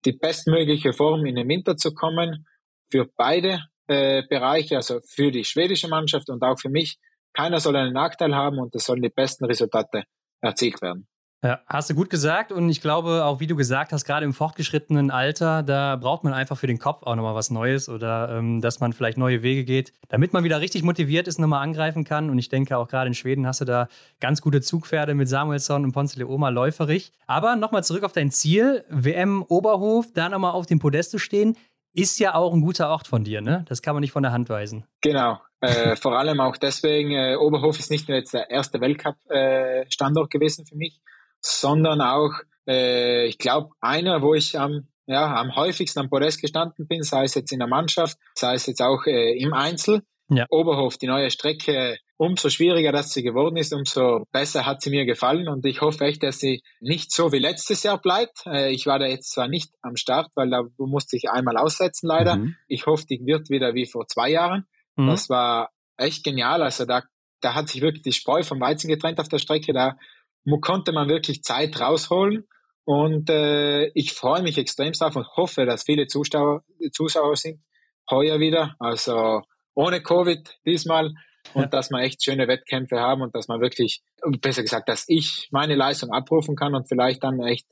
die 0.06 0.14
bestmögliche 0.14 0.94
Form 0.94 1.26
in 1.26 1.36
den 1.36 1.48
Winter 1.48 1.78
zu 1.78 1.94
kommen 1.94 2.46
für 2.90 3.08
beide 3.16 3.64
äh, 3.88 4.24
Bereiche, 4.28 4.78
also 4.78 5.00
für 5.06 5.32
die 5.32 5.46
schwedische 5.46 5.88
Mannschaft 5.88 6.30
und 6.30 6.44
auch 6.44 6.60
für 6.60 6.70
mich. 6.70 6.98
Keiner 7.34 7.60
soll 7.60 7.76
einen 7.76 7.94
Nachteil 7.94 8.36
haben 8.36 8.60
und 8.60 8.76
es 8.76 8.86
sollen 8.86 9.02
die 9.02 9.10
besten 9.10 9.46
Resultate 9.46 10.04
erzielt 10.42 10.82
werden. 10.82 11.08
Ja, 11.44 11.60
hast 11.66 11.90
du 11.90 11.96
gut 11.96 12.12
gesagt 12.12 12.52
und 12.52 12.70
ich 12.70 12.82
glaube 12.82 13.26
auch, 13.26 13.40
wie 13.40 13.48
du 13.48 13.56
gesagt 13.56 13.94
hast, 13.94 14.06
gerade 14.06 14.26
im 14.26 14.34
fortgeschrittenen 14.34 15.10
Alter, 15.10 15.64
da 15.64 15.96
braucht 15.96 16.24
man 16.24 16.34
einfach 16.34 16.56
für 16.56 16.68
den 16.68 16.78
Kopf 16.78 17.02
auch 17.02 17.16
nochmal 17.16 17.34
was 17.34 17.50
Neues 17.50 17.90
oder 17.90 18.30
ähm, 18.38 18.62
dass 18.62 18.80
man 18.80 18.94
vielleicht 18.94 19.18
neue 19.18 19.42
Wege 19.42 19.64
geht, 19.64 19.92
damit 20.08 20.34
man 20.34 20.44
wieder 20.44 20.62
richtig 20.62 20.84
motiviert 20.84 21.28
ist, 21.28 21.40
nochmal 21.40 21.64
angreifen 21.64 22.04
kann. 22.04 22.30
Und 22.30 22.38
ich 22.38 22.50
denke 22.50 22.78
auch 22.78 22.88
gerade 22.88 23.08
in 23.08 23.16
Schweden 23.16 23.48
hast 23.48 23.60
du 23.60 23.66
da 23.66 23.88
ganz 24.20 24.44
gute 24.44 24.62
Zugpferde 24.62 25.16
mit 25.16 25.30
Samuelsson 25.30 25.84
und 25.84 25.94
Ponce 25.94 26.18
Leoma 26.18 26.50
läuferig. 26.50 27.12
Aber 27.26 27.56
nochmal 27.56 27.84
zurück 27.84 28.04
auf 28.04 28.12
dein 28.12 28.30
Ziel, 28.30 28.86
WM 28.90 29.44
Oberhof, 29.48 30.14
da 30.14 30.30
nochmal 30.30 30.52
auf 30.52 30.68
dem 30.68 30.78
Podest 30.78 31.10
zu 31.10 31.18
stehen, 31.18 31.58
ist 31.94 32.20
ja 32.20 32.36
auch 32.36 32.54
ein 32.54 32.62
guter 32.62 32.90
Ort 32.90 33.08
von 33.08 33.24
dir, 33.24 33.42
ne? 33.42 33.66
Das 33.68 33.82
kann 33.82 33.96
man 33.96 34.02
nicht 34.02 34.12
von 34.12 34.24
der 34.24 34.32
Hand 34.32 34.48
weisen. 34.50 34.86
Genau, 35.02 35.40
äh, 35.60 35.96
vor 36.02 36.18
allem 36.18 36.40
auch 36.40 36.58
deswegen, 36.58 37.12
äh, 37.12 37.36
Oberhof 37.36 37.80
ist 37.80 37.90
nicht 37.90 38.08
nur 38.08 38.18
jetzt 38.18 38.34
der 38.34 38.50
erste 38.52 38.80
Weltcup-Standort 38.80 40.28
äh, 40.28 40.38
gewesen 40.38 40.66
für 40.68 40.76
mich, 40.76 41.02
sondern 41.42 42.02
auch, 42.02 42.34
äh, 42.68 43.28
ich 43.28 43.38
glaube, 43.38 43.72
einer, 43.82 44.22
wo 44.22 44.34
ich 44.34 44.58
am, 44.58 44.88
ja, 45.08 45.36
am 45.36 45.56
häufigsten 45.56 46.00
am 46.00 46.10
Podest 46.10 46.42
gestanden 46.42 46.88
bin, 46.88 47.04
sei 47.04 47.24
es 47.24 47.36
jetzt 47.36 47.52
in 47.52 47.60
der 47.60 47.68
Mannschaft, 47.68 48.18
sei 48.36 48.54
es 48.54 48.66
jetzt 48.68 48.82
auch 48.82 49.06
äh, 49.06 49.38
im 49.38 49.54
Einzel. 49.54 50.04
Ja. 50.30 50.46
Oberhof, 50.50 50.98
die 50.98 51.08
neue 51.08 51.30
Strecke, 51.30 51.98
umso 52.16 52.50
schwieriger 52.50 52.94
dass 52.94 53.12
sie 53.12 53.22
geworden 53.22 53.58
ist, 53.58 53.74
umso 53.74 54.26
besser 54.32 54.66
hat 54.66 54.82
sie 54.82 54.92
mir 54.92 55.06
gefallen 55.06 55.50
und 55.50 55.66
ich 55.66 55.82
hoffe 55.82 56.06
echt, 56.06 56.24
dass 56.24 56.40
sie 56.40 56.62
nicht 56.80 57.12
so 57.12 57.34
wie 57.34 57.40
letztes 57.40 57.84
Jahr 57.84 58.00
bleibt. 58.00 58.46
Äh, 58.46 58.72
ich 58.72 58.86
war 58.86 59.00
da 59.00 59.08
jetzt 59.08 59.32
zwar 59.32 59.50
nicht 59.50 59.74
am 59.82 59.98
Start, 59.98 60.30
weil 60.36 60.50
da 60.50 60.64
musste 60.78 61.18
ich 61.18 61.30
einmal 61.30 61.58
aussetzen 61.58 62.08
leider. 62.08 62.38
Mhm. 62.38 62.56
Ich 62.68 62.86
hoffe, 62.86 63.06
die 63.10 63.26
wird 63.26 63.50
wieder 63.50 63.74
wie 63.74 63.86
vor 63.86 64.08
zwei 64.08 64.30
Jahren. 64.30 64.68
Mhm. 64.96 65.08
Das 65.08 65.30
war 65.30 65.72
echt 65.98 66.24
genial. 66.24 66.62
Also 66.62 66.86
da, 66.86 67.04
da 67.42 67.56
hat 67.56 67.70
sich 67.70 67.82
wirklich 67.82 68.04
die 68.04 68.14
Spreu 68.14 68.44
vom 68.44 68.62
Weizen 68.62 68.88
getrennt 68.88 69.20
auf 69.20 69.28
der 69.28 69.40
Strecke. 69.40 69.74
Da 69.74 69.98
konnte 70.60 70.92
man 70.92 71.10
wirklich 71.10 71.44
Zeit 71.44 71.80
rausholen. 71.80 72.48
Und 72.84 73.30
äh, 73.30 73.88
ich 73.94 74.14
freue 74.14 74.42
mich 74.42 74.58
extrem 74.58 74.94
drauf 74.94 75.16
und 75.16 75.28
hoffe, 75.36 75.66
dass 75.66 75.84
viele 75.84 76.08
Zuschauer, 76.08 76.64
Zuschauer 76.92 77.36
sind 77.36 77.62
heuer 78.10 78.40
wieder. 78.40 78.76
Also 78.80 79.44
ohne 79.74 80.02
Covid 80.02 80.58
diesmal. 80.66 81.14
Und 81.54 81.64
ja. 81.64 81.68
dass 81.68 81.90
wir 81.90 82.00
echt 82.02 82.24
schöne 82.24 82.48
Wettkämpfe 82.48 83.00
haben 83.00 83.22
und 83.22 83.36
dass 83.36 83.48
man 83.48 83.62
wirklich, 83.62 84.04
besser 84.42 84.62
gesagt, 84.62 84.88
dass 84.90 85.06
ich 85.08 85.48
meine 85.52 85.76
Leistung 85.76 86.12
abrufen 86.12 86.56
kann 86.56 86.76
und 86.76 86.88
vielleicht 86.88 87.24
dann 87.24 87.40
echt 87.40 87.66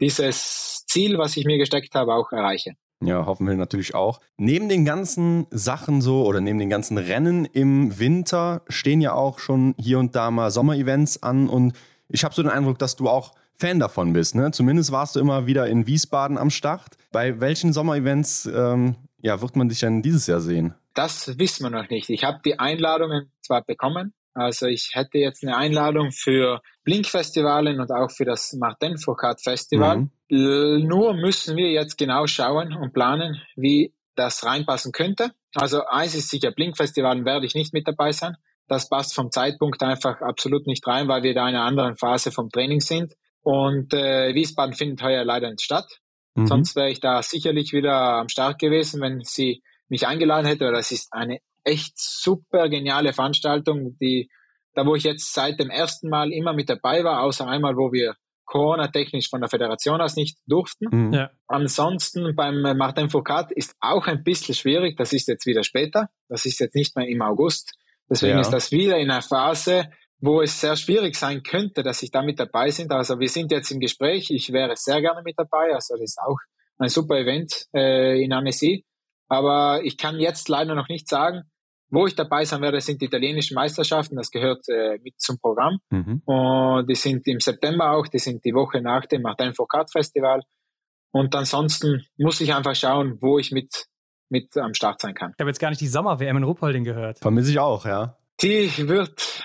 dieses 0.00 0.84
Ziel, 0.86 1.18
was 1.18 1.36
ich 1.36 1.44
mir 1.44 1.58
gesteckt 1.58 1.94
habe, 1.94 2.14
auch 2.14 2.32
erreiche. 2.32 2.72
Ja, 3.02 3.24
hoffen 3.24 3.46
wir 3.46 3.54
natürlich 3.54 3.94
auch. 3.94 4.20
Neben 4.36 4.68
den 4.68 4.84
ganzen 4.84 5.46
Sachen 5.50 6.02
so 6.02 6.24
oder 6.24 6.40
neben 6.40 6.58
den 6.58 6.68
ganzen 6.68 6.98
Rennen 6.98 7.46
im 7.46 7.98
Winter 7.98 8.62
stehen 8.68 9.00
ja 9.00 9.14
auch 9.14 9.38
schon 9.38 9.74
hier 9.78 9.98
und 9.98 10.14
da 10.14 10.30
mal 10.30 10.50
Sommerevents 10.50 11.22
an 11.22 11.48
und 11.48 11.74
ich 12.10 12.24
habe 12.24 12.34
so 12.34 12.42
den 12.42 12.50
Eindruck, 12.50 12.78
dass 12.78 12.96
du 12.96 13.08
auch 13.08 13.34
Fan 13.56 13.78
davon 13.78 14.12
bist. 14.12 14.34
Ne? 14.34 14.50
Zumindest 14.52 14.90
warst 14.90 15.16
du 15.16 15.20
immer 15.20 15.46
wieder 15.46 15.66
in 15.66 15.86
Wiesbaden 15.86 16.38
am 16.38 16.50
Start. 16.50 16.96
Bei 17.12 17.40
welchen 17.40 17.72
Sommerevents 17.72 18.46
ähm, 18.46 18.96
ja, 19.20 19.40
wird 19.42 19.56
man 19.56 19.68
dich 19.68 19.80
denn 19.80 20.02
dieses 20.02 20.26
Jahr 20.26 20.40
sehen? 20.40 20.74
Das 20.94 21.38
wissen 21.38 21.64
wir 21.64 21.70
noch 21.70 21.90
nicht. 21.90 22.10
Ich 22.10 22.24
habe 22.24 22.40
die 22.44 22.58
Einladungen 22.58 23.30
zwar 23.42 23.62
bekommen, 23.62 24.14
also 24.34 24.66
ich 24.66 24.90
hätte 24.92 25.18
jetzt 25.18 25.42
eine 25.42 25.56
Einladung 25.56 26.12
für 26.12 26.60
Blink-Festivalen 26.84 27.80
und 27.80 27.90
auch 27.90 28.10
für 28.10 28.24
das 28.24 28.52
Martin 28.58 28.96
Foucault 28.96 29.40
Festival. 29.40 30.08
Mhm. 30.28 30.86
Nur 30.86 31.14
müssen 31.14 31.56
wir 31.56 31.70
jetzt 31.70 31.98
genau 31.98 32.26
schauen 32.26 32.74
und 32.74 32.92
planen, 32.92 33.42
wie 33.56 33.92
das 34.14 34.44
reinpassen 34.44 34.92
könnte. 34.92 35.32
Also 35.54 35.84
eins 35.86 36.14
ist 36.14 36.30
sicher, 36.30 36.52
Blink-Festivalen 36.52 37.24
werde 37.24 37.46
ich 37.46 37.54
nicht 37.54 37.72
mit 37.72 37.88
dabei 37.88 38.12
sein. 38.12 38.36
Das 38.70 38.88
passt 38.88 39.14
vom 39.14 39.32
Zeitpunkt 39.32 39.82
einfach 39.82 40.20
absolut 40.20 40.68
nicht 40.68 40.86
rein, 40.86 41.08
weil 41.08 41.24
wir 41.24 41.34
da 41.34 41.48
in 41.48 41.56
einer 41.56 41.64
anderen 41.64 41.96
Phase 41.96 42.30
vom 42.30 42.50
Training 42.50 42.80
sind. 42.80 43.14
Und 43.42 43.92
äh, 43.92 44.32
Wiesbaden 44.32 44.74
findet 44.74 45.02
heuer 45.02 45.24
leider 45.24 45.50
nicht 45.50 45.62
statt. 45.62 45.88
Mhm. 46.36 46.46
Sonst 46.46 46.76
wäre 46.76 46.88
ich 46.88 47.00
da 47.00 47.20
sicherlich 47.22 47.72
wieder 47.72 48.20
am 48.20 48.28
Start 48.28 48.60
gewesen, 48.60 49.00
wenn 49.00 49.22
sie 49.22 49.62
mich 49.88 50.06
eingeladen 50.06 50.46
hätte. 50.46 50.70
Das 50.70 50.92
ist 50.92 51.12
eine 51.12 51.40
echt 51.64 51.98
super 51.98 52.68
geniale 52.68 53.12
Veranstaltung, 53.12 53.96
die 54.00 54.30
da 54.74 54.86
wo 54.86 54.94
ich 54.94 55.02
jetzt 55.02 55.34
seit 55.34 55.58
dem 55.58 55.68
ersten 55.68 56.08
Mal 56.08 56.32
immer 56.32 56.52
mit 56.52 56.70
dabei 56.70 57.02
war, 57.02 57.22
außer 57.22 57.46
einmal, 57.46 57.76
wo 57.76 57.92
wir 57.92 58.14
Corona-technisch 58.44 59.28
von 59.28 59.40
der 59.40 59.50
Föderation 59.50 60.00
aus 60.00 60.14
nicht 60.14 60.38
durften. 60.46 60.86
Mhm. 60.90 61.12
Ja. 61.12 61.30
Ansonsten 61.48 62.36
beim 62.36 62.62
Martin 62.76 63.10
Foucault 63.10 63.50
ist 63.52 63.74
auch 63.80 64.06
ein 64.06 64.22
bisschen 64.22 64.54
schwierig. 64.54 64.96
Das 64.96 65.12
ist 65.12 65.26
jetzt 65.26 65.46
wieder 65.46 65.64
später. 65.64 66.08
Das 66.28 66.46
ist 66.46 66.60
jetzt 66.60 66.76
nicht 66.76 66.96
mehr 66.96 67.08
im 67.08 67.20
August 67.22 67.74
Deswegen 68.10 68.34
ja. 68.34 68.40
ist 68.40 68.50
das 68.50 68.72
wieder 68.72 68.98
in 68.98 69.10
einer 69.10 69.22
Phase, 69.22 69.90
wo 70.18 70.42
es 70.42 70.60
sehr 70.60 70.76
schwierig 70.76 71.14
sein 71.14 71.42
könnte, 71.42 71.82
dass 71.82 72.02
ich 72.02 72.10
da 72.10 72.22
mit 72.22 72.38
dabei 72.38 72.70
sind. 72.70 72.92
Also 72.92 73.18
wir 73.18 73.28
sind 73.28 73.52
jetzt 73.52 73.70
im 73.70 73.80
Gespräch. 73.80 74.30
Ich 74.30 74.52
wäre 74.52 74.76
sehr 74.76 75.00
gerne 75.00 75.22
mit 75.24 75.38
dabei. 75.38 75.72
Also 75.72 75.94
das 75.94 76.02
ist 76.02 76.18
auch 76.18 76.36
ein 76.78 76.88
super 76.88 77.16
Event 77.16 77.66
äh, 77.74 78.22
in 78.22 78.32
Annecy. 78.32 78.84
Aber 79.28 79.80
ich 79.84 79.96
kann 79.96 80.18
jetzt 80.18 80.48
leider 80.48 80.74
noch 80.74 80.88
nicht 80.88 81.08
sagen, 81.08 81.44
wo 81.88 82.06
ich 82.06 82.14
dabei 82.14 82.44
sein 82.44 82.62
werde, 82.62 82.80
sind 82.80 83.00
die 83.00 83.06
italienischen 83.06 83.54
Meisterschaften. 83.54 84.16
Das 84.16 84.30
gehört 84.30 84.68
äh, 84.68 84.98
mit 85.02 85.20
zum 85.20 85.38
Programm. 85.38 85.78
Mhm. 85.90 86.22
Und 86.24 86.88
die 86.88 86.94
sind 86.94 87.26
im 87.26 87.40
September 87.40 87.92
auch. 87.92 88.06
Die 88.06 88.18
sind 88.18 88.44
die 88.44 88.54
Woche 88.54 88.80
nach 88.80 89.06
dem 89.06 89.22
Martin 89.22 89.54
Foucault 89.54 89.90
Festival. 89.90 90.42
Und 91.12 91.34
ansonsten 91.34 92.04
muss 92.16 92.40
ich 92.40 92.54
einfach 92.54 92.76
schauen, 92.76 93.18
wo 93.20 93.38
ich 93.38 93.50
mit, 93.50 93.86
mit 94.30 94.56
am 94.56 94.74
Start 94.74 95.00
sein 95.00 95.14
kann. 95.14 95.32
Ich 95.36 95.40
habe 95.40 95.50
jetzt 95.50 95.60
gar 95.60 95.70
nicht 95.70 95.80
die 95.80 95.88
Sommer-WM 95.88 96.38
in 96.38 96.44
Ruppolding 96.44 96.84
gehört. 96.84 97.18
Vermisse 97.18 97.50
ich 97.50 97.58
auch, 97.58 97.84
ja. 97.84 98.16
Die 98.42 98.88
wird, 98.88 99.44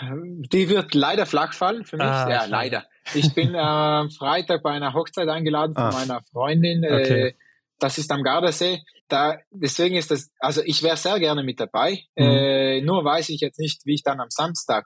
die 0.53 0.69
wird 0.69 0.93
leider 0.93 1.25
flach 1.25 1.53
fallen 1.53 1.83
für 1.83 1.97
mich. 1.97 2.05
Ah, 2.05 2.29
ja, 2.29 2.39
schade. 2.39 2.51
leider. 2.51 2.85
Ich 3.13 3.33
bin 3.33 3.49
äh, 3.55 4.09
Freitag 4.09 4.63
bei 4.63 4.71
einer 4.71 4.93
Hochzeit 4.93 5.27
eingeladen 5.27 5.75
von 5.75 5.83
ah. 5.83 5.91
meiner 5.91 6.21
Freundin. 6.31 6.83
Äh, 6.83 6.93
okay. 6.93 7.35
das 7.79 7.97
ist 7.97 8.11
am 8.11 8.23
Gardasee. 8.23 8.83
Da, 9.07 9.37
deswegen 9.51 9.95
ist 9.97 10.11
das, 10.11 10.31
also 10.39 10.61
ich 10.63 10.81
wäre 10.81 10.97
sehr 10.97 11.19
gerne 11.19 11.43
mit 11.43 11.59
dabei. 11.59 12.03
Mhm. 12.15 12.23
Äh, 12.23 12.81
nur 12.81 13.03
weiß 13.03 13.29
ich 13.29 13.41
jetzt 13.41 13.59
nicht, 13.59 13.85
wie 13.85 13.95
ich 13.95 14.03
dann 14.03 14.19
am 14.19 14.29
Samstag 14.29 14.85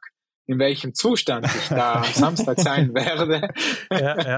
in 0.50 0.58
welchem 0.58 0.96
Zustand 0.96 1.46
ich 1.46 1.68
da 1.70 2.02
am 2.02 2.12
Samstag 2.12 2.60
sein 2.60 2.92
werde. 2.96 3.50
Ja, 3.92 4.18
ja, 4.18 4.38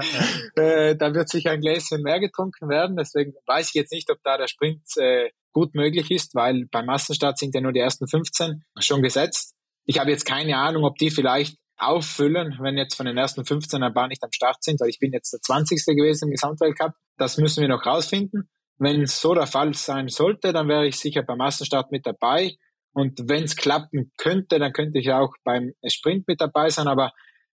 Äh, 0.62 0.94
da 0.94 1.14
wird 1.14 1.30
sicher 1.30 1.52
ein 1.52 1.62
Gläschen 1.62 2.02
mehr 2.02 2.20
getrunken 2.20 2.68
werden. 2.68 2.96
Deswegen 2.96 3.32
weiß 3.46 3.68
ich 3.68 3.74
jetzt 3.74 3.92
nicht, 3.92 4.10
ob 4.10 4.18
da 4.22 4.36
der 4.36 4.46
Sprint 4.46 4.82
äh, 4.98 5.30
gut 5.52 5.74
möglich 5.74 6.10
ist, 6.10 6.34
weil 6.34 6.66
beim 6.70 6.84
Massenstart 6.84 7.38
sind 7.38 7.54
ja 7.54 7.62
nur 7.62 7.72
die 7.72 7.80
ersten 7.80 8.06
15 8.06 8.62
schon 8.80 9.00
gesetzt. 9.00 9.54
Ich 9.86 9.98
habe 9.98 10.10
jetzt 10.10 10.26
keine 10.26 10.58
Ahnung, 10.58 10.84
ob 10.84 10.98
die 10.98 11.10
vielleicht 11.10 11.56
auffüllen, 11.78 12.58
wenn 12.60 12.76
jetzt 12.76 12.94
von 12.94 13.06
den 13.06 13.16
ersten 13.16 13.46
15 13.46 13.82
ein 13.82 13.94
paar 13.94 14.08
nicht 14.08 14.22
am 14.22 14.32
Start 14.32 14.62
sind, 14.62 14.80
weil 14.80 14.90
ich 14.90 14.98
bin 14.98 15.12
jetzt 15.12 15.32
der 15.32 15.40
20. 15.40 15.82
gewesen 15.96 16.26
im 16.26 16.32
Gesamtweltcup. 16.32 16.92
Das 17.16 17.38
müssen 17.38 17.62
wir 17.62 17.68
noch 17.68 17.86
rausfinden. 17.86 18.50
Wenn 18.76 19.06
so 19.06 19.34
der 19.34 19.46
Fall 19.46 19.72
sein 19.72 20.08
sollte, 20.08 20.52
dann 20.52 20.68
wäre 20.68 20.86
ich 20.86 20.98
sicher 20.98 21.22
beim 21.22 21.38
Massenstart 21.38 21.90
mit 21.90 22.06
dabei. 22.06 22.56
Und 22.92 23.28
wenn 23.28 23.44
es 23.44 23.56
klappen 23.56 24.12
könnte, 24.16 24.58
dann 24.58 24.72
könnte 24.72 24.98
ich 24.98 25.10
auch 25.12 25.34
beim 25.44 25.72
Sprint 25.86 26.28
mit 26.28 26.40
dabei 26.40 26.70
sein, 26.70 26.88
aber 26.88 27.12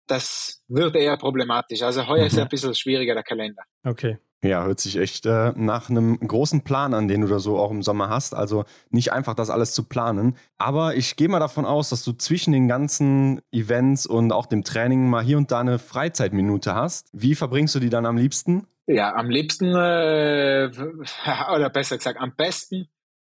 das 0.07 0.63
wird 0.67 0.95
eher 0.95 1.17
problematisch. 1.17 1.81
Also 1.81 2.07
heuer 2.07 2.21
mhm. 2.21 2.27
ist 2.27 2.37
ja 2.37 2.43
ein 2.43 2.49
bisschen 2.49 2.75
schwieriger 2.75 3.13
der 3.13 3.23
Kalender. 3.23 3.63
Okay. 3.83 4.17
Ja, 4.43 4.65
hört 4.65 4.81
sich 4.81 4.97
echt 4.97 5.25
äh, 5.25 5.53
nach 5.55 5.89
einem 5.89 6.19
großen 6.19 6.65
Plan 6.65 6.93
an, 6.93 7.07
den 7.07 7.21
du 7.21 7.27
da 7.27 7.39
so 7.39 7.57
auch 7.57 7.71
im 7.71 7.81
Sommer 7.81 8.09
hast. 8.09 8.35
Also 8.35 8.65
nicht 8.89 9.13
einfach 9.13 9.35
das 9.35 9.49
alles 9.49 9.73
zu 9.73 9.85
planen. 9.85 10.35
Aber 10.57 10.95
ich 10.95 11.15
gehe 11.15 11.29
mal 11.29 11.39
davon 11.39 11.65
aus, 11.65 11.89
dass 11.89 12.03
du 12.03 12.11
zwischen 12.11 12.51
den 12.51 12.67
ganzen 12.67 13.39
Events 13.53 14.05
und 14.05 14.33
auch 14.33 14.45
dem 14.45 14.65
Training 14.65 15.09
mal 15.09 15.23
hier 15.23 15.37
und 15.37 15.49
da 15.51 15.61
eine 15.61 15.79
Freizeitminute 15.79 16.75
hast. 16.75 17.09
Wie 17.13 17.35
verbringst 17.35 17.73
du 17.75 17.79
die 17.79 17.89
dann 17.89 18.05
am 18.05 18.17
liebsten? 18.17 18.67
Ja, 18.85 19.15
am 19.15 19.29
liebsten, 19.29 19.67
äh, 19.67 20.69
oder 21.55 21.69
besser 21.69 21.97
gesagt, 21.97 22.19
am 22.19 22.35
besten 22.35 22.89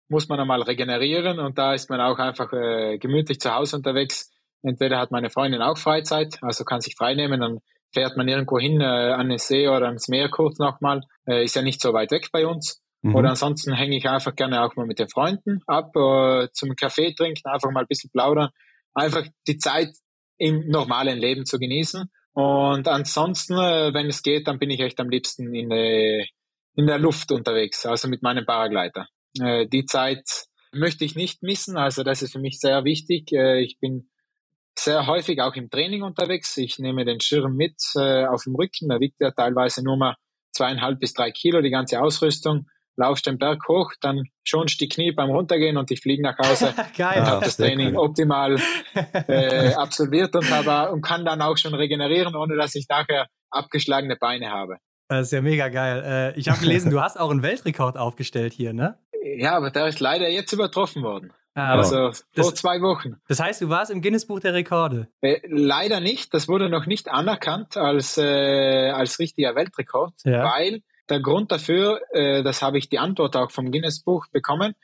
muss 0.10 0.28
man 0.28 0.40
einmal 0.40 0.62
regenerieren 0.62 1.40
und 1.40 1.58
da 1.58 1.74
ist 1.74 1.90
man 1.90 2.02
auch 2.02 2.18
einfach 2.20 2.52
äh, 2.52 2.98
gemütlich 2.98 3.40
zu 3.40 3.54
Hause 3.54 3.78
unterwegs. 3.78 4.32
Entweder 4.62 5.00
hat 5.00 5.12
meine 5.12 5.30
Freundin 5.30 5.62
auch 5.62 5.78
Freizeit, 5.78 6.38
also 6.42 6.66
kann 6.66 6.82
sich 6.82 6.96
frei 6.96 7.14
nehmen, 7.14 7.40
dann 7.40 7.60
fährt 7.94 8.18
man 8.18 8.28
irgendwo 8.28 8.60
hin 8.60 8.82
äh, 8.82 8.84
an 8.84 9.30
den 9.30 9.38
See 9.38 9.68
oder 9.68 9.88
ans 9.88 10.10
Meer 10.10 10.30
kurz 10.30 10.60
nochmal. 10.60 11.02
Äh, 11.28 11.44
ist 11.46 11.56
ja 11.56 11.62
nicht 11.62 11.82
so 11.82 11.94
weit 11.94 12.12
weg 12.12 12.30
bei 12.32 12.46
uns. 12.46 12.82
Mhm. 13.02 13.16
Oder 13.16 13.30
ansonsten 13.30 13.74
hänge 13.74 13.98
ich 13.98 14.08
einfach 14.08 14.36
gerne 14.36 14.64
auch 14.64 14.76
mal 14.76 14.86
mit 14.86 15.00
den 15.00 15.10
Freunden 15.10 15.62
ab, 15.66 15.96
äh, 15.96 16.48
zum 16.52 16.76
Kaffee 16.76 17.14
trinken, 17.14 17.48
einfach 17.48 17.72
mal 17.72 17.82
ein 17.82 17.88
bisschen 17.88 18.12
plaudern. 18.12 18.50
Einfach 18.94 19.26
die 19.48 19.58
Zeit 19.58 19.90
im 20.38 20.68
normalen 20.68 21.18
Leben 21.18 21.46
zu 21.46 21.58
genießen. 21.58 22.10
Und 22.34 22.88
ansonsten, 22.88 23.54
äh, 23.54 23.94
wenn 23.94 24.08
es 24.08 24.22
geht, 24.22 24.48
dann 24.48 24.60
bin 24.60 24.70
ich 24.70 24.80
echt 24.80 25.00
am 25.00 25.10
liebsten 25.10 25.54
in, 25.54 25.72
äh, 25.72 26.26
in 26.76 26.88
der 26.88 27.00
Luft 27.00 27.32
unterwegs, 27.32 27.86
also 27.86 28.08
mit 28.08 28.22
meinem 28.22 28.46
Paragleiter. 28.46 29.08
Äh, 29.40 29.68
die 29.68 29.86
Zeit 29.86 30.24
möchte 30.72 31.06
ich 31.06 31.16
nicht 31.16 31.44
missen, 31.44 31.78
also 31.78 32.04
das 32.04 32.22
ist 32.22 32.34
für 32.34 32.40
mich 32.40 32.60
sehr 32.60 32.84
wichtig. 32.84 33.32
Äh, 33.32 33.62
ich 33.62 33.80
bin 33.80 34.10
sehr 34.78 35.08
häufig 35.08 35.42
auch 35.42 35.56
im 35.56 35.70
Training 35.70 36.04
unterwegs. 36.04 36.56
Ich 36.58 36.80
nehme 36.80 37.06
den 37.06 37.20
Schirm 37.20 37.56
mit 37.56 37.76
äh, 37.96 38.26
auf 38.26 38.44
dem 38.44 38.56
Rücken. 38.56 38.90
Da 38.90 39.00
wiegt 39.00 39.20
er 39.20 39.34
teilweise 39.34 39.84
nur 39.84 39.98
mal 39.98 40.16
zweieinhalb 40.54 41.00
bis 41.00 41.14
drei 41.14 41.32
Kilo, 41.32 41.62
die 41.62 41.70
ganze 41.70 42.02
Ausrüstung. 42.02 42.68
Laufst 42.96 43.28
den 43.28 43.38
Berg 43.38 43.62
hoch, 43.70 43.94
dann 44.02 44.24
schonst 44.44 44.82
die 44.82 44.90
Knie 44.90 45.14
beim 45.14 45.30
Runtergehen 45.30 45.78
und 45.78 45.90
ich 45.90 46.02
fliege 46.02 46.22
nach 46.22 46.38
Hause. 46.38 46.74
Geil. 46.98 47.22
Und 47.22 47.28
habe 47.28 47.46
das 47.46 47.56
Training 47.56 47.96
cool. 47.96 48.08
optimal 48.08 48.58
äh, 49.28 49.74
absolviert 49.74 50.36
und, 50.36 50.50
habe, 50.50 50.92
und 50.92 51.02
kann 51.02 51.24
dann 51.24 51.42
auch 51.42 51.58
schon 51.58 51.74
regenerieren, 51.74 52.36
ohne 52.36 52.58
dass 52.58 52.76
ich 52.76 52.88
nachher 52.90 53.28
abgeschlagene 53.52 54.18
Beine 54.18 54.50
habe. 54.52 54.78
Das 55.08 55.28
ist 55.28 55.32
ja 55.32 55.42
mega 55.42 55.70
geil. 55.70 56.34
Ich 56.36 56.50
habe 56.50 56.60
gelesen, 56.60 56.92
du 56.92 57.02
hast 57.02 57.20
auch 57.20 57.32
einen 57.32 57.42
Weltrekord 57.42 57.98
aufgestellt 57.98 58.54
hier, 58.54 58.74
ne? 58.74 58.98
Ja, 59.22 59.58
aber 59.58 59.72
der 59.72 59.88
ist 59.88 60.00
leider 60.00 60.30
jetzt 60.30 60.54
übertroffen 60.54 61.04
worden. 61.04 61.34
Ah, 61.56 61.76
also 61.76 62.12
vor 62.12 62.12
das, 62.36 62.54
zwei 62.56 62.82
Wochen. 62.82 63.18
Das 63.28 63.40
heißt, 63.40 63.62
du 63.62 63.70
warst 63.70 63.92
im 63.92 64.02
Guinness-Buch 64.02 64.40
der 64.40 64.54
Rekorde? 64.54 65.08
Äh, 65.22 65.40
leider 65.48 66.00
nicht. 66.00 66.34
Das 66.34 66.48
wurde 66.48 66.70
noch 66.70 66.86
nicht 66.86 67.10
anerkannt 67.10 67.76
als, 67.76 68.18
äh, 68.18 68.92
als 68.92 69.20
richtiger 69.20 69.56
Weltrekord, 69.56 70.14
ja. 70.24 70.44
weil 70.44 70.82
der 71.10 71.20
Grund 71.22 71.52
dafür, 71.52 72.02
äh, 72.12 72.44
das 72.44 72.62
habe 72.62 72.78
ich 72.78 72.88
die 72.88 73.00
Antwort 73.00 73.36
auch 73.36 73.52
vom 73.52 73.72
Guinness-Buch 73.72 74.28
bekommen, 74.32 74.76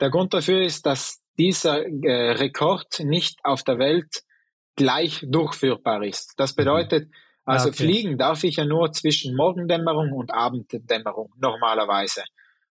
der 0.00 0.10
Grund 0.10 0.32
dafür 0.32 0.62
ist, 0.62 0.86
dass 0.86 1.20
dieser 1.38 1.86
äh, 1.86 2.32
Rekord 2.32 3.00
nicht 3.00 3.40
auf 3.44 3.62
der 3.62 3.78
Welt 3.78 4.22
gleich 4.76 5.24
durchführbar 5.26 6.02
ist. 6.04 6.34
Das 6.36 6.54
bedeutet, 6.54 7.08
mhm. 7.08 7.14
also 7.44 7.68
okay. 7.68 7.84
fliegen 7.84 8.18
darf 8.18 8.44
ich 8.44 8.56
ja 8.56 8.64
nur 8.64 8.92
zwischen 8.92 9.34
Morgendämmerung 9.36 10.12
und 10.12 10.32
Abenddämmerung 10.32 11.32
normalerweise. 11.38 12.22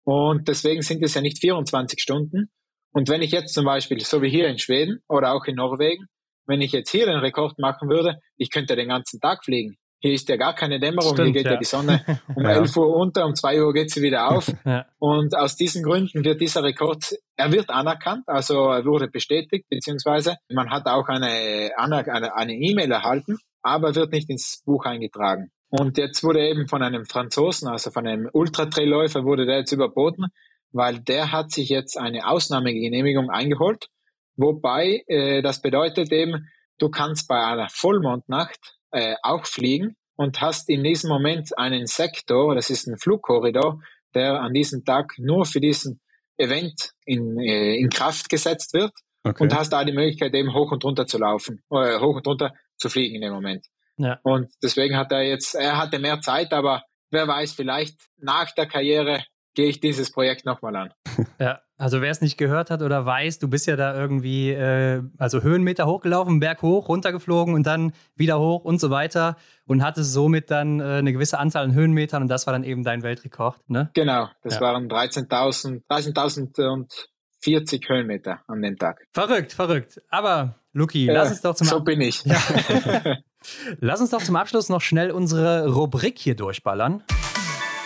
Und 0.05 0.49
deswegen 0.49 0.83
sind 0.83 1.03
es 1.03 1.15
ja 1.15 1.21
nicht 1.21 1.41
24 1.41 2.01
Stunden. 2.01 2.51
Und 2.93 3.09
wenn 3.09 3.23
ich 3.23 3.33
jetzt 3.33 3.55
zum 3.55 3.65
Beispiel, 3.65 4.01
so 4.01 4.23
wie 4.23 4.31
hier 4.31 4.47
in 4.47 4.59
Schweden 4.59 5.01
oder 5.09 5.33
auch 5.33 5.45
in 5.47 5.57
Norwegen, 5.57 6.07
wenn 6.47 6.61
ich 6.61 6.73
jetzt 6.73 6.91
hier 6.91 7.07
den 7.07 7.19
Rekord 7.19 7.59
machen 7.59 7.89
würde, 7.89 8.21
ich 8.37 8.51
könnte 8.51 8.77
den 8.77 8.89
ganzen 8.89 9.19
Tag 9.21 9.45
fliegen. 9.45 9.77
Hier 10.01 10.13
ist 10.13 10.29
ja 10.29 10.37
gar 10.37 10.55
keine 10.55 10.79
Dämmerung, 10.79 11.15
Stimmt, 11.15 11.29
hier 11.29 11.33
geht 11.33 11.47
ja. 11.47 11.53
ja. 11.53 11.59
die 11.59 11.65
Sonne 11.65 12.05
um 12.37 12.45
ja. 12.45 12.51
11 12.51 12.77
Uhr 12.77 12.95
unter, 12.95 13.25
um 13.25 13.35
2 13.35 13.63
Uhr 13.63 13.73
geht 13.73 13.91
sie 13.91 14.03
wieder 14.03 14.31
auf. 14.31 14.53
Ja. 14.65 14.87
Und 14.99 15.37
aus 15.37 15.57
diesen 15.57 15.83
Gründen 15.83 16.25
wird 16.25 16.41
dieser 16.41 16.63
Rekord, 16.63 17.15
er 17.37 17.53
wird 17.53 17.71
anerkannt, 17.71 18.25
also 18.27 18.71
er 18.71 18.85
wurde 18.85 19.09
bestätigt, 19.09 19.67
beziehungsweise 19.69 20.37
man 20.51 20.71
hat 20.71 20.87
auch 20.87 21.09
eine 21.09 21.71
eine 21.77 22.55
E-Mail 22.55 22.91
erhalten, 22.91 23.39
aber 23.63 23.95
wird 23.95 24.13
nicht 24.13 24.31
ins 24.31 24.63
Buch 24.65 24.85
eingetragen. 24.85 25.51
Und 25.77 25.99
jetzt 25.99 26.23
wurde 26.23 26.49
eben 26.49 26.69
von 26.69 26.85
einem 26.85 27.05
Franzosen, 27.05 27.67
also 27.67 27.91
von 27.91 28.07
einem 28.07 28.31
Ultratrailläufer, 28.33 29.25
wurde 29.25 29.45
der 29.45 29.59
jetzt 29.59 29.73
überboten, 29.73 30.27
weil 30.71 31.01
der 31.01 31.33
hat 31.33 31.51
sich 31.51 31.69
jetzt 31.69 31.99
eine 31.99 32.29
Ausnahmegenehmigung 32.29 33.29
eingeholt, 33.29 33.89
wobei 34.37 35.03
äh, 35.09 35.43
das 35.43 35.61
bedeutet 35.63 36.13
eben, 36.13 36.49
du 36.79 36.91
kannst 36.91 37.27
bei 37.27 37.45
einer 37.45 37.69
Vollmondnacht 37.69 38.77
äh, 38.93 39.17
auch 39.25 39.47
fliegen 39.47 39.97
und 40.15 40.41
hast 40.41 40.69
in 40.69 40.85
diesem 40.85 41.11
Moment 41.11 41.59
einen 41.59 41.89
Sektor, 41.89 42.55
das 42.55 42.71
ist 42.71 42.87
ein 42.87 42.97
Flugkorridor, 42.97 43.81
der 44.15 44.43
an 44.43 44.53
diesem 44.53 44.85
Tag 44.85 45.15
nur 45.19 45.45
für 45.45 45.59
diesen 45.59 46.01
Event 46.37 46.93
in, 47.05 47.37
äh, 47.41 47.75
in 47.75 47.91
Kraft 47.91 48.29
gesetzt 48.29 48.75
wird 48.75 48.93
okay. 49.25 49.43
und 49.43 49.53
hast 49.53 49.71
da 49.71 49.85
die 49.85 49.93
Möglichkeit 49.93 50.35
eben 50.35 50.55
hoch 50.55 50.71
und 50.71 50.85
runter 50.85 51.09
zu 51.09 51.19
laufen, 51.19 51.65
äh, 51.71 51.99
hoch 51.99 52.15
und 52.15 52.27
runter 52.29 52.53
zu 52.77 52.89
fliegen 52.89 53.17
in 53.17 53.23
dem 53.23 53.33
Moment. 53.33 53.67
Ja. 53.97 54.19
Und 54.23 54.51
deswegen 54.63 54.97
hat 54.97 55.13
er 55.13 55.23
jetzt, 55.23 55.55
er 55.55 55.79
hatte 55.79 55.99
mehr 55.99 56.21
Zeit, 56.21 56.53
aber 56.53 56.85
wer 57.11 57.29
weiß, 57.29 57.53
vielleicht 57.53 57.99
nach 58.19 58.51
der 58.53 58.67
Karriere 58.67 59.25
gehe 59.55 59.69
ich 59.69 59.81
dieses 59.81 60.11
Projekt 60.11 60.45
nochmal 60.45 60.77
an. 60.77 60.95
Ja, 61.41 61.61
also 61.77 62.01
wer 62.01 62.13
es 62.13 62.21
nicht 62.21 62.39
gehört 62.39 62.71
hat 62.71 62.81
oder 62.81 63.07
weiß, 63.07 63.41
du 63.41 63.49
bist 63.49 63.67
ja 63.67 63.75
da 63.75 63.99
irgendwie, 63.99 64.51
äh, 64.51 65.03
also 65.19 65.43
Höhenmeter 65.43 65.87
hochgelaufen, 65.87 66.39
Berg 66.39 66.63
hoch, 66.63 66.89
runtergeflogen 66.89 67.55
und 67.55 67.67
dann 67.67 67.93
wieder 68.15 68.39
hoch 68.39 68.65
und 68.65 68.81
so 68.81 68.91
weiter 68.91 69.37
und 69.67 69.83
hattest 69.83 70.13
somit 70.13 70.53
dann 70.53 70.79
äh, 70.79 70.85
eine 70.85 71.13
gewisse 71.13 71.39
Anzahl 71.39 71.65
an 71.65 71.75
Höhenmetern 71.75 72.23
und 72.23 72.29
das 72.29 72.47
war 72.47 72.53
dann 72.53 72.63
eben 72.63 72.85
dein 72.85 73.03
Weltrekord, 73.03 73.59
ne? 73.69 73.91
Genau, 73.95 74.29
das 74.43 74.57
ja. 74.57 74.61
waren 74.61 74.89
13.000 74.89 75.83
13.040 75.89 77.89
Höhenmeter 77.89 78.43
an 78.47 78.63
dem 78.63 78.77
Tag. 78.77 79.05
Verrückt, 79.13 79.53
verrückt. 79.53 80.01
Aber 80.11 80.55
Luki, 80.73 81.07
lass 81.07 81.31
uns 81.31 81.41
doch 81.41 81.57
zum 81.57 81.67
So 81.67 81.81
bin 81.81 82.01
ich. 82.01 82.25
Ja. 82.25 82.37
Lass 83.81 84.01
uns 84.01 84.11
doch 84.11 84.23
zum 84.23 84.37
Abschluss 84.37 84.69
noch 84.69 84.81
schnell 84.81 85.11
unsere 85.11 85.73
Rubrik 85.73 86.19
hier 86.19 86.35
durchballern. 86.35 87.03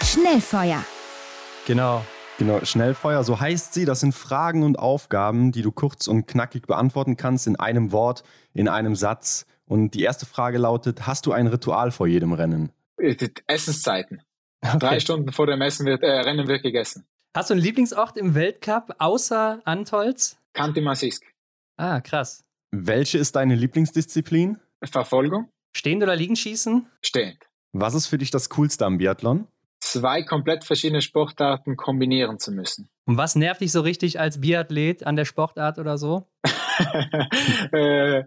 Schnellfeuer. 0.03 0.85
Genau. 1.67 2.05
Genau, 2.39 2.65
Schnellfeuer, 2.65 3.25
so 3.25 3.41
heißt 3.41 3.75
sie. 3.75 3.85
Das 3.85 4.01
sind 4.01 4.15
Fragen 4.15 4.63
und 4.63 4.79
Aufgaben, 4.79 5.51
die 5.51 5.63
du 5.63 5.73
kurz 5.73 6.07
und 6.07 6.27
knackig 6.29 6.67
beantworten 6.69 7.17
kannst 7.17 7.49
in 7.49 7.57
einem 7.57 7.91
Wort, 7.91 8.23
in 8.55 8.69
einem 8.69 8.95
Satz. 8.95 9.45
Und 9.67 9.95
die 9.95 10.03
erste 10.03 10.25
Frage 10.25 10.59
lautet: 10.59 11.07
Hast 11.07 11.27
du 11.27 11.33
ein 11.33 11.49
Ritual 11.49 11.91
vor 11.91 12.07
jedem 12.07 12.33
Rennen? 12.33 12.71
Äh, 12.97 13.17
Essenszeiten. 13.47 14.23
Okay. 14.61 14.79
Drei 14.81 14.99
Stunden 14.99 15.31
vor 15.31 15.47
dem 15.47 15.61
Essen 15.61 15.87
wird, 15.87 16.03
äh, 16.03 16.11
Rennen 16.11 16.49
wird 16.49 16.65
gegessen. 16.65 17.07
Hast 17.33 17.49
du 17.49 17.55
einen 17.55 17.63
Lieblingsort 17.63 18.17
im 18.17 18.35
Weltcup 18.35 18.93
außer 18.99 19.61
Antolz? 19.65 20.37
Kanti 20.53 20.81
Masisk. 20.81 21.23
Ah, 21.77 22.01
krass. 22.01 22.43
Welche 22.73 23.19
ist 23.19 23.37
deine 23.37 23.55
Lieblingsdisziplin? 23.55 24.59
Verfolgung. 24.85 25.51
Stehend 25.77 26.03
oder 26.03 26.17
liegend 26.17 26.39
schießen? 26.39 26.87
Stehend. 27.03 27.39
Was 27.73 27.95
ist 27.95 28.07
für 28.07 28.19
dich 28.19 28.31
das 28.31 28.49
Coolste 28.51 28.87
am 28.87 28.99
Biathlon? 28.99 29.47
Zwei 29.81 30.23
komplett 30.23 30.65
verschiedene 30.65 31.03
Sportarten 31.03 31.77
kombinieren 31.77 32.39
zu 32.39 32.51
müssen. 32.51 32.89
Und 33.07 33.17
was 33.17 33.37
nervt 33.37 33.61
dich 33.61 33.71
so 33.71 33.81
richtig 33.81 34.19
als 34.19 34.41
Biathlet 34.41 35.07
an 35.07 35.17
der 35.17 35.25
Sportart 35.25 35.79
oder 35.79 35.99
so? 35.99 36.27
äh, 37.73 38.25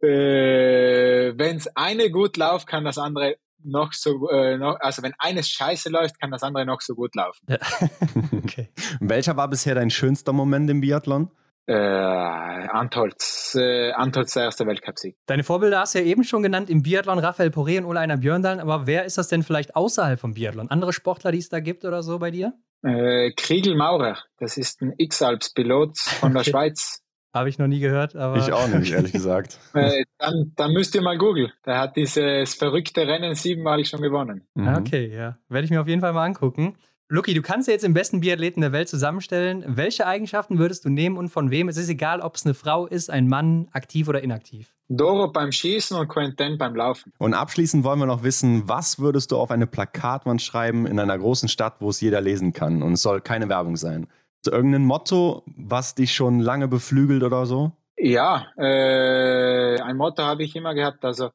äh, 0.00 1.34
Wenn 1.36 1.56
es 1.56 1.68
eine 1.76 2.10
gut 2.10 2.36
läuft, 2.36 2.68
kann 2.68 2.84
das 2.84 2.98
andere 2.98 3.36
noch 3.64 3.92
so, 3.92 4.30
äh, 4.30 4.56
noch, 4.58 4.78
also 4.80 5.02
wenn 5.02 5.14
eines 5.18 5.48
scheiße 5.48 5.88
läuft, 5.88 6.20
kann 6.20 6.30
das 6.30 6.42
andere 6.42 6.64
noch 6.64 6.80
so 6.80 6.94
gut 6.94 7.14
laufen. 7.16 7.44
Ja. 7.48 7.58
okay. 8.32 8.68
Welcher 9.00 9.36
war 9.36 9.48
bisher 9.48 9.74
dein 9.74 9.90
schönster 9.90 10.32
Moment 10.32 10.70
im 10.70 10.80
Biathlon? 10.80 11.30
Äh, 11.68 11.74
Antolz, 11.74 13.56
äh, 13.58 13.90
Antolz 13.92 14.36
erster 14.36 14.66
Weltcupsieg. 14.66 15.16
Deine 15.26 15.42
Vorbilder 15.42 15.80
hast 15.80 15.94
du 15.94 15.98
ja 15.98 16.04
eben 16.04 16.22
schon 16.22 16.42
genannt 16.42 16.70
im 16.70 16.82
Biathlon, 16.82 17.18
Raphael 17.18 17.50
Poré 17.50 17.78
und 17.78 17.86
Oleiner 17.86 18.16
Björndalen, 18.16 18.60
aber 18.60 18.86
wer 18.86 19.04
ist 19.04 19.18
das 19.18 19.28
denn 19.28 19.42
vielleicht 19.42 19.74
außerhalb 19.74 20.20
vom 20.20 20.34
Biathlon? 20.34 20.70
Andere 20.70 20.92
Sportler, 20.92 21.32
die 21.32 21.38
es 21.38 21.48
da 21.48 21.58
gibt 21.58 21.84
oder 21.84 22.04
so 22.04 22.20
bei 22.20 22.30
dir? 22.30 22.52
Äh, 22.84 23.32
Kriegel 23.32 23.74
Maurer, 23.74 24.18
das 24.38 24.56
ist 24.56 24.80
ein 24.80 24.92
X-Alps-Pilot 24.96 25.98
von 25.98 26.34
der 26.34 26.44
Schweiz. 26.44 27.02
Habe 27.34 27.50
ich 27.50 27.58
noch 27.58 27.66
nie 27.66 27.80
gehört, 27.80 28.16
aber. 28.16 28.38
Ich 28.38 28.50
auch 28.50 28.66
nicht, 28.68 28.92
ehrlich 28.92 29.12
gesagt. 29.12 29.58
äh, 29.74 30.04
dann, 30.18 30.52
dann 30.56 30.72
müsst 30.72 30.94
ihr 30.94 31.02
mal 31.02 31.18
googeln. 31.18 31.52
Der 31.66 31.78
hat 31.78 31.96
dieses 31.96 32.54
verrückte 32.54 33.06
Rennen 33.06 33.34
siebenmalig 33.34 33.88
schon 33.88 34.00
gewonnen. 34.00 34.46
Mhm. 34.54 34.68
Okay, 34.76 35.14
ja. 35.14 35.36
Werde 35.48 35.66
ich 35.66 35.70
mir 35.70 35.82
auf 35.82 35.86
jeden 35.86 36.00
Fall 36.00 36.14
mal 36.14 36.24
angucken. 36.24 36.76
Luki, 37.08 37.34
du 37.34 37.42
kannst 37.42 37.68
ja 37.68 37.72
jetzt 37.72 37.84
den 37.84 37.94
besten 37.94 38.18
Biathleten 38.18 38.62
der 38.62 38.72
Welt 38.72 38.88
zusammenstellen. 38.88 39.62
Welche 39.64 40.08
Eigenschaften 40.08 40.58
würdest 40.58 40.84
du 40.84 40.88
nehmen 40.88 41.16
und 41.16 41.28
von 41.28 41.52
wem? 41.52 41.68
Es 41.68 41.76
ist 41.76 41.88
egal, 41.88 42.20
ob 42.20 42.34
es 42.34 42.44
eine 42.44 42.54
Frau 42.54 42.84
ist, 42.84 43.10
ein 43.10 43.28
Mann, 43.28 43.68
aktiv 43.70 44.08
oder 44.08 44.24
inaktiv. 44.24 44.74
Doro 44.88 45.30
beim 45.30 45.52
Schießen 45.52 45.96
und 45.96 46.08
Quentin 46.08 46.58
beim 46.58 46.74
Laufen. 46.74 47.12
Und 47.18 47.34
abschließend 47.34 47.84
wollen 47.84 48.00
wir 48.00 48.06
noch 48.06 48.24
wissen, 48.24 48.68
was 48.68 48.98
würdest 48.98 49.30
du 49.30 49.36
auf 49.36 49.52
eine 49.52 49.68
Plakatwand 49.68 50.42
schreiben 50.42 50.84
in 50.84 50.98
einer 50.98 51.16
großen 51.16 51.48
Stadt, 51.48 51.76
wo 51.78 51.90
es 51.90 52.00
jeder 52.00 52.20
lesen 52.20 52.52
kann? 52.52 52.82
Und 52.82 52.94
es 52.94 53.02
soll 53.02 53.20
keine 53.20 53.48
Werbung 53.48 53.76
sein. 53.76 54.08
Irgendein 54.44 54.84
Motto, 54.84 55.44
was 55.46 55.94
dich 55.94 56.12
schon 56.12 56.40
lange 56.40 56.66
beflügelt 56.66 57.22
oder 57.22 57.46
so? 57.46 57.70
Ja, 57.96 58.48
äh, 58.56 59.80
ein 59.80 59.96
Motto 59.96 60.24
habe 60.24 60.42
ich 60.42 60.56
immer 60.56 60.74
gehabt. 60.74 61.04
Also 61.04 61.30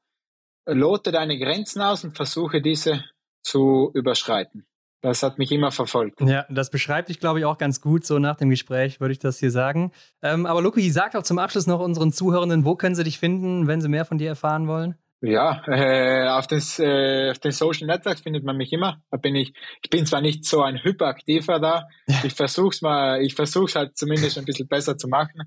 lote 0.65 1.13
deine 1.13 1.39
Grenzen 1.39 1.81
aus 1.81 2.03
und 2.03 2.17
versuche 2.17 2.61
diese 2.61 3.05
zu 3.41 3.91
überschreiten. 3.93 4.65
Das 5.01 5.23
hat 5.23 5.39
mich 5.39 5.51
immer 5.51 5.71
verfolgt. 5.71 6.21
Ja, 6.21 6.45
das 6.49 6.69
beschreibt 6.69 7.09
dich, 7.09 7.19
glaube 7.19 7.39
ich, 7.39 7.45
auch 7.45 7.57
ganz 7.57 7.81
gut. 7.81 8.05
So 8.05 8.19
nach 8.19 8.35
dem 8.35 8.49
Gespräch 8.49 8.99
würde 8.99 9.13
ich 9.13 9.19
das 9.19 9.39
hier 9.39 9.49
sagen. 9.49 9.91
Ähm, 10.21 10.45
aber 10.45 10.61
Luki, 10.61 10.89
sag 10.91 11.13
doch 11.13 11.23
zum 11.23 11.39
Abschluss 11.39 11.65
noch 11.65 11.79
unseren 11.79 12.11
Zuhörenden, 12.11 12.65
wo 12.65 12.75
können 12.75 12.95
sie 12.95 13.03
dich 13.03 13.17
finden, 13.17 13.67
wenn 13.67 13.81
sie 13.81 13.89
mehr 13.89 14.05
von 14.05 14.19
dir 14.19 14.29
erfahren 14.29 14.67
wollen? 14.67 14.95
Ja, 15.23 15.61
äh, 15.67 16.27
auf, 16.29 16.47
des, 16.47 16.79
äh, 16.79 17.29
auf 17.29 17.37
den 17.39 17.51
Social 17.51 17.85
Networks 17.85 18.21
findet 18.21 18.43
man 18.43 18.57
mich 18.57 18.73
immer. 18.73 19.01
Da 19.11 19.17
bin 19.17 19.35
ich, 19.35 19.53
ich 19.83 19.89
bin 19.89 20.05
zwar 20.07 20.21
nicht 20.21 20.45
so 20.45 20.63
ein 20.63 20.83
hyperaktiver 20.83 21.59
da, 21.59 21.87
ich 22.23 22.33
versuch's 22.33 22.81
mal, 22.81 23.21
ich 23.21 23.35
versuch's 23.35 23.75
halt 23.75 23.95
zumindest 23.95 24.39
ein 24.39 24.45
bisschen 24.45 24.67
besser 24.67 24.97
zu 24.97 25.07
machen. 25.07 25.43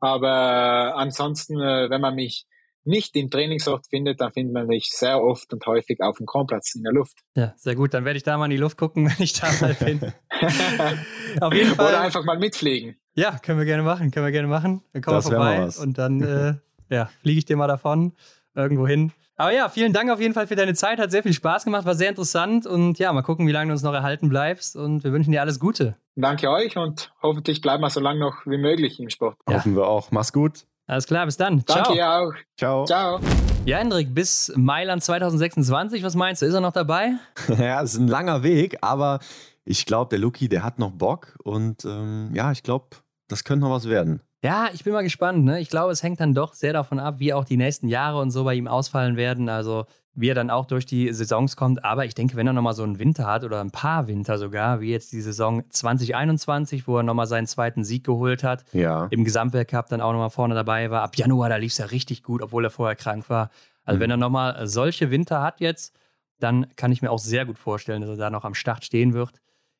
Aber 0.00 0.96
ansonsten, 0.96 1.60
äh, 1.60 1.90
wenn 1.90 2.00
man 2.00 2.14
mich 2.14 2.46
nicht 2.88 3.14
im 3.16 3.30
Trainingsort 3.30 3.86
findet, 3.88 4.20
dann 4.20 4.32
findet 4.32 4.54
man 4.54 4.66
mich 4.66 4.90
sehr 4.90 5.22
oft 5.22 5.52
und 5.52 5.64
häufig 5.66 6.00
auf 6.00 6.16
dem 6.16 6.26
Kronplatz 6.26 6.74
in 6.74 6.82
der 6.82 6.92
Luft. 6.92 7.18
Ja, 7.36 7.54
sehr 7.56 7.74
gut. 7.74 7.94
Dann 7.94 8.04
werde 8.04 8.16
ich 8.16 8.22
da 8.22 8.36
mal 8.36 8.46
in 8.46 8.50
die 8.50 8.56
Luft 8.56 8.76
gucken, 8.76 9.06
wenn 9.18 9.22
ich 9.22 9.34
da 9.34 9.48
mal 9.60 9.74
bin. 9.74 10.00
auf 11.40 11.52
jeden 11.52 11.74
Fall. 11.74 11.88
Oder 11.88 12.00
einfach 12.00 12.24
mal 12.24 12.38
mitfliegen. 12.38 12.96
Ja, 13.14 13.38
können 13.38 13.58
wir 13.58 13.66
gerne 13.66 13.82
machen. 13.82 14.10
Können 14.10 14.26
wir 14.26 14.32
gerne 14.32 14.48
machen. 14.48 14.82
Dann 14.92 15.02
kommen 15.02 15.18
wir 15.18 15.22
vorbei 15.22 15.68
und 15.80 15.98
dann 15.98 16.20
äh, 16.90 16.94
ja, 16.94 17.10
fliege 17.20 17.38
ich 17.38 17.44
dir 17.44 17.56
mal 17.56 17.68
davon 17.68 18.12
irgendwo 18.54 18.86
hin. 18.86 19.12
Aber 19.36 19.52
ja, 19.52 19.68
vielen 19.68 19.92
Dank 19.92 20.10
auf 20.10 20.20
jeden 20.20 20.34
Fall 20.34 20.48
für 20.48 20.56
deine 20.56 20.74
Zeit. 20.74 20.98
Hat 20.98 21.12
sehr 21.12 21.22
viel 21.22 21.32
Spaß 21.32 21.64
gemacht, 21.64 21.84
war 21.84 21.94
sehr 21.94 22.08
interessant. 22.08 22.66
Und 22.66 22.98
ja, 22.98 23.12
mal 23.12 23.22
gucken, 23.22 23.46
wie 23.46 23.52
lange 23.52 23.68
du 23.68 23.72
uns 23.72 23.84
noch 23.84 23.94
erhalten 23.94 24.28
bleibst. 24.28 24.74
Und 24.74 25.04
wir 25.04 25.12
wünschen 25.12 25.30
dir 25.30 25.42
alles 25.42 25.60
Gute. 25.60 25.96
Danke 26.16 26.50
euch 26.50 26.76
und 26.76 27.12
hoffentlich 27.22 27.60
bleiben 27.60 27.82
wir 27.82 27.90
so 27.90 28.00
lange 28.00 28.18
noch 28.18 28.46
wie 28.46 28.58
möglich 28.58 28.98
im 28.98 29.10
Sport. 29.10 29.36
Ja. 29.48 29.56
Hoffen 29.56 29.76
wir 29.76 29.86
auch. 29.86 30.10
Mach's 30.10 30.32
gut. 30.32 30.64
Alles 30.88 31.06
klar, 31.06 31.26
bis 31.26 31.36
dann. 31.36 31.62
Danke 31.66 31.94
Ciao. 31.94 32.28
auch. 32.28 32.34
Ciao. 32.56 32.84
Ciao. 32.86 33.20
Ja, 33.66 33.76
Hendrik, 33.76 34.14
bis 34.14 34.50
Mailand 34.56 35.04
2026, 35.04 36.02
was 36.02 36.14
meinst 36.14 36.40
du? 36.40 36.46
Ist 36.46 36.54
er 36.54 36.62
noch 36.62 36.72
dabei? 36.72 37.12
ja, 37.58 37.82
es 37.82 37.92
ist 37.92 38.00
ein 38.00 38.08
langer 38.08 38.42
Weg, 38.42 38.78
aber 38.80 39.18
ich 39.66 39.84
glaube, 39.84 40.08
der 40.08 40.18
Luki, 40.18 40.48
der 40.48 40.64
hat 40.64 40.78
noch 40.78 40.92
Bock 40.92 41.36
und 41.44 41.84
ähm, 41.84 42.30
ja, 42.32 42.50
ich 42.52 42.62
glaube, 42.62 42.86
das 43.28 43.44
könnte 43.44 43.66
noch 43.66 43.70
was 43.70 43.86
werden. 43.86 44.22
Ja, 44.42 44.70
ich 44.72 44.82
bin 44.82 44.94
mal 44.94 45.02
gespannt. 45.02 45.44
Ne? 45.44 45.60
Ich 45.60 45.68
glaube, 45.68 45.92
es 45.92 46.02
hängt 46.02 46.20
dann 46.20 46.32
doch 46.32 46.54
sehr 46.54 46.72
davon 46.72 46.98
ab, 46.98 47.16
wie 47.18 47.34
auch 47.34 47.44
die 47.44 47.58
nächsten 47.58 47.88
Jahre 47.88 48.18
und 48.18 48.30
so 48.30 48.44
bei 48.44 48.54
ihm 48.54 48.66
ausfallen 48.66 49.18
werden. 49.18 49.50
Also 49.50 49.84
wie 50.20 50.28
er 50.28 50.34
dann 50.34 50.50
auch 50.50 50.66
durch 50.66 50.84
die 50.84 51.12
Saisons 51.12 51.56
kommt. 51.56 51.84
Aber 51.84 52.04
ich 52.04 52.14
denke, 52.14 52.36
wenn 52.36 52.46
er 52.46 52.52
nochmal 52.52 52.74
so 52.74 52.82
einen 52.82 52.98
Winter 52.98 53.26
hat 53.26 53.44
oder 53.44 53.60
ein 53.60 53.70
paar 53.70 54.08
Winter 54.08 54.36
sogar, 54.36 54.80
wie 54.80 54.90
jetzt 54.90 55.12
die 55.12 55.20
Saison 55.20 55.62
2021, 55.70 56.88
wo 56.88 56.96
er 56.96 57.04
nochmal 57.04 57.28
seinen 57.28 57.46
zweiten 57.46 57.84
Sieg 57.84 58.04
geholt 58.04 58.42
hat, 58.42 58.64
ja. 58.72 59.06
im 59.10 59.24
Gesamtweltcup 59.24 59.88
dann 59.88 60.00
auch 60.00 60.12
nochmal 60.12 60.30
vorne 60.30 60.56
dabei 60.56 60.90
war. 60.90 61.02
Ab 61.02 61.16
Januar, 61.16 61.48
da 61.48 61.56
lief 61.56 61.72
es 61.72 61.78
ja 61.78 61.86
richtig 61.86 62.24
gut, 62.24 62.42
obwohl 62.42 62.64
er 62.64 62.70
vorher 62.70 62.96
krank 62.96 63.30
war. 63.30 63.50
Also 63.84 63.98
mhm. 63.98 64.02
wenn 64.02 64.10
er 64.10 64.16
nochmal 64.16 64.66
solche 64.66 65.10
Winter 65.12 65.40
hat 65.40 65.60
jetzt, 65.60 65.94
dann 66.40 66.66
kann 66.74 66.90
ich 66.90 67.00
mir 67.00 67.10
auch 67.10 67.20
sehr 67.20 67.46
gut 67.46 67.58
vorstellen, 67.58 68.00
dass 68.00 68.10
er 68.10 68.16
da 68.16 68.30
noch 68.30 68.44
am 68.44 68.54
Start 68.54 68.84
stehen 68.84 69.12
wird. 69.12 69.30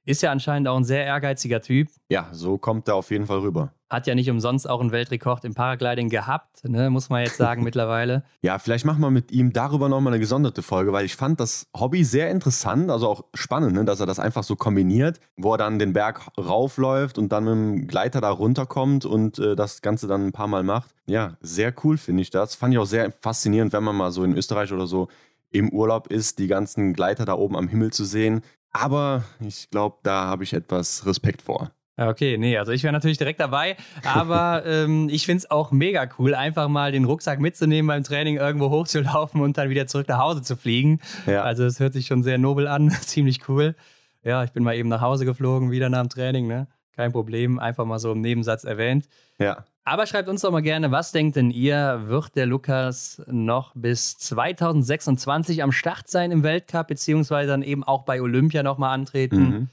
Ist 0.08 0.22
ja 0.22 0.32
anscheinend 0.32 0.66
auch 0.68 0.76
ein 0.78 0.84
sehr 0.84 1.04
ehrgeiziger 1.04 1.60
Typ. 1.60 1.88
Ja, 2.08 2.30
so 2.32 2.56
kommt 2.56 2.88
er 2.88 2.94
auf 2.94 3.10
jeden 3.10 3.26
Fall 3.26 3.40
rüber. 3.40 3.74
Hat 3.90 4.06
ja 4.06 4.14
nicht 4.14 4.30
umsonst 4.30 4.66
auch 4.68 4.80
einen 4.80 4.90
Weltrekord 4.90 5.44
im 5.44 5.52
Paragliding 5.52 6.08
gehabt, 6.08 6.64
ne, 6.64 6.88
muss 6.88 7.10
man 7.10 7.24
jetzt 7.24 7.36
sagen 7.36 7.62
mittlerweile. 7.64 8.24
Ja, 8.40 8.58
vielleicht 8.58 8.86
machen 8.86 9.02
wir 9.02 9.10
mit 9.10 9.30
ihm 9.32 9.52
darüber 9.52 9.90
nochmal 9.90 10.14
eine 10.14 10.20
gesonderte 10.20 10.62
Folge, 10.62 10.94
weil 10.94 11.04
ich 11.04 11.14
fand 11.14 11.40
das 11.40 11.66
Hobby 11.78 12.04
sehr 12.04 12.30
interessant, 12.30 12.90
also 12.90 13.06
auch 13.06 13.24
spannend, 13.34 13.74
ne, 13.74 13.84
dass 13.84 14.00
er 14.00 14.06
das 14.06 14.18
einfach 14.18 14.44
so 14.44 14.56
kombiniert, 14.56 15.20
wo 15.36 15.52
er 15.52 15.58
dann 15.58 15.78
den 15.78 15.92
Berg 15.92 16.26
raufläuft 16.38 17.18
und 17.18 17.30
dann 17.30 17.44
mit 17.44 17.52
dem 17.52 17.86
Gleiter 17.86 18.22
da 18.22 18.30
runterkommt 18.30 19.04
und 19.04 19.38
äh, 19.38 19.56
das 19.56 19.82
Ganze 19.82 20.06
dann 20.06 20.28
ein 20.28 20.32
paar 20.32 20.48
Mal 20.48 20.62
macht. 20.62 20.94
Ja, 21.04 21.36
sehr 21.42 21.74
cool 21.84 21.98
finde 21.98 22.22
ich 22.22 22.30
das. 22.30 22.54
Fand 22.54 22.72
ich 22.72 22.78
auch 22.78 22.86
sehr 22.86 23.12
faszinierend, 23.12 23.74
wenn 23.74 23.84
man 23.84 23.96
mal 23.96 24.10
so 24.10 24.24
in 24.24 24.34
Österreich 24.34 24.72
oder 24.72 24.86
so 24.86 25.08
im 25.50 25.70
Urlaub 25.70 26.08
ist, 26.08 26.38
die 26.38 26.46
ganzen 26.46 26.92
Gleiter 26.92 27.24
da 27.24 27.34
oben 27.34 27.56
am 27.56 27.68
Himmel 27.68 27.92
zu 27.92 28.04
sehen. 28.04 28.42
Aber 28.72 29.24
ich 29.40 29.70
glaube, 29.70 29.98
da 30.02 30.24
habe 30.24 30.44
ich 30.44 30.52
etwas 30.52 31.06
Respekt 31.06 31.42
vor. 31.42 31.70
Okay, 32.00 32.38
nee, 32.38 32.56
also 32.56 32.70
ich 32.70 32.84
wäre 32.84 32.92
natürlich 32.92 33.18
direkt 33.18 33.40
dabei, 33.40 33.76
aber 34.04 34.62
ähm, 34.66 35.08
ich 35.10 35.26
finde 35.26 35.38
es 35.38 35.50
auch 35.50 35.72
mega 35.72 36.08
cool, 36.16 36.32
einfach 36.32 36.68
mal 36.68 36.92
den 36.92 37.04
Rucksack 37.04 37.40
mitzunehmen 37.40 37.88
beim 37.88 38.04
Training, 38.04 38.36
irgendwo 38.36 38.70
hochzulaufen 38.70 39.40
und 39.40 39.58
dann 39.58 39.68
wieder 39.68 39.88
zurück 39.88 40.06
nach 40.06 40.20
Hause 40.20 40.42
zu 40.42 40.56
fliegen. 40.56 41.00
Ja. 41.26 41.42
Also 41.42 41.64
es 41.64 41.80
hört 41.80 41.94
sich 41.94 42.06
schon 42.06 42.22
sehr 42.22 42.38
nobel 42.38 42.68
an, 42.68 42.90
ziemlich 43.00 43.48
cool. 43.48 43.74
Ja, 44.22 44.44
ich 44.44 44.52
bin 44.52 44.62
mal 44.62 44.76
eben 44.76 44.88
nach 44.88 45.00
Hause 45.00 45.24
geflogen, 45.24 45.72
wieder 45.72 45.88
nach 45.88 46.02
dem 46.02 46.08
Training, 46.08 46.46
ne? 46.46 46.68
Kein 46.94 47.10
Problem, 47.10 47.58
einfach 47.58 47.84
mal 47.84 47.98
so 47.98 48.12
im 48.12 48.20
Nebensatz 48.20 48.62
erwähnt. 48.62 49.08
Ja. 49.40 49.64
Aber 49.88 50.06
schreibt 50.06 50.28
uns 50.28 50.42
doch 50.42 50.50
mal 50.50 50.60
gerne, 50.60 50.90
was 50.90 51.12
denkt 51.12 51.36
denn 51.36 51.50
ihr, 51.50 52.02
wird 52.08 52.36
der 52.36 52.44
Lukas 52.44 53.22
noch 53.26 53.72
bis 53.74 54.18
2026 54.18 55.62
am 55.62 55.72
Start 55.72 56.08
sein 56.08 56.30
im 56.30 56.42
Weltcup, 56.42 56.88
beziehungsweise 56.88 57.48
dann 57.48 57.62
eben 57.62 57.84
auch 57.84 58.02
bei 58.02 58.20
Olympia 58.20 58.62
nochmal 58.62 58.92
antreten? 58.92 59.38
Mhm. 59.38 59.68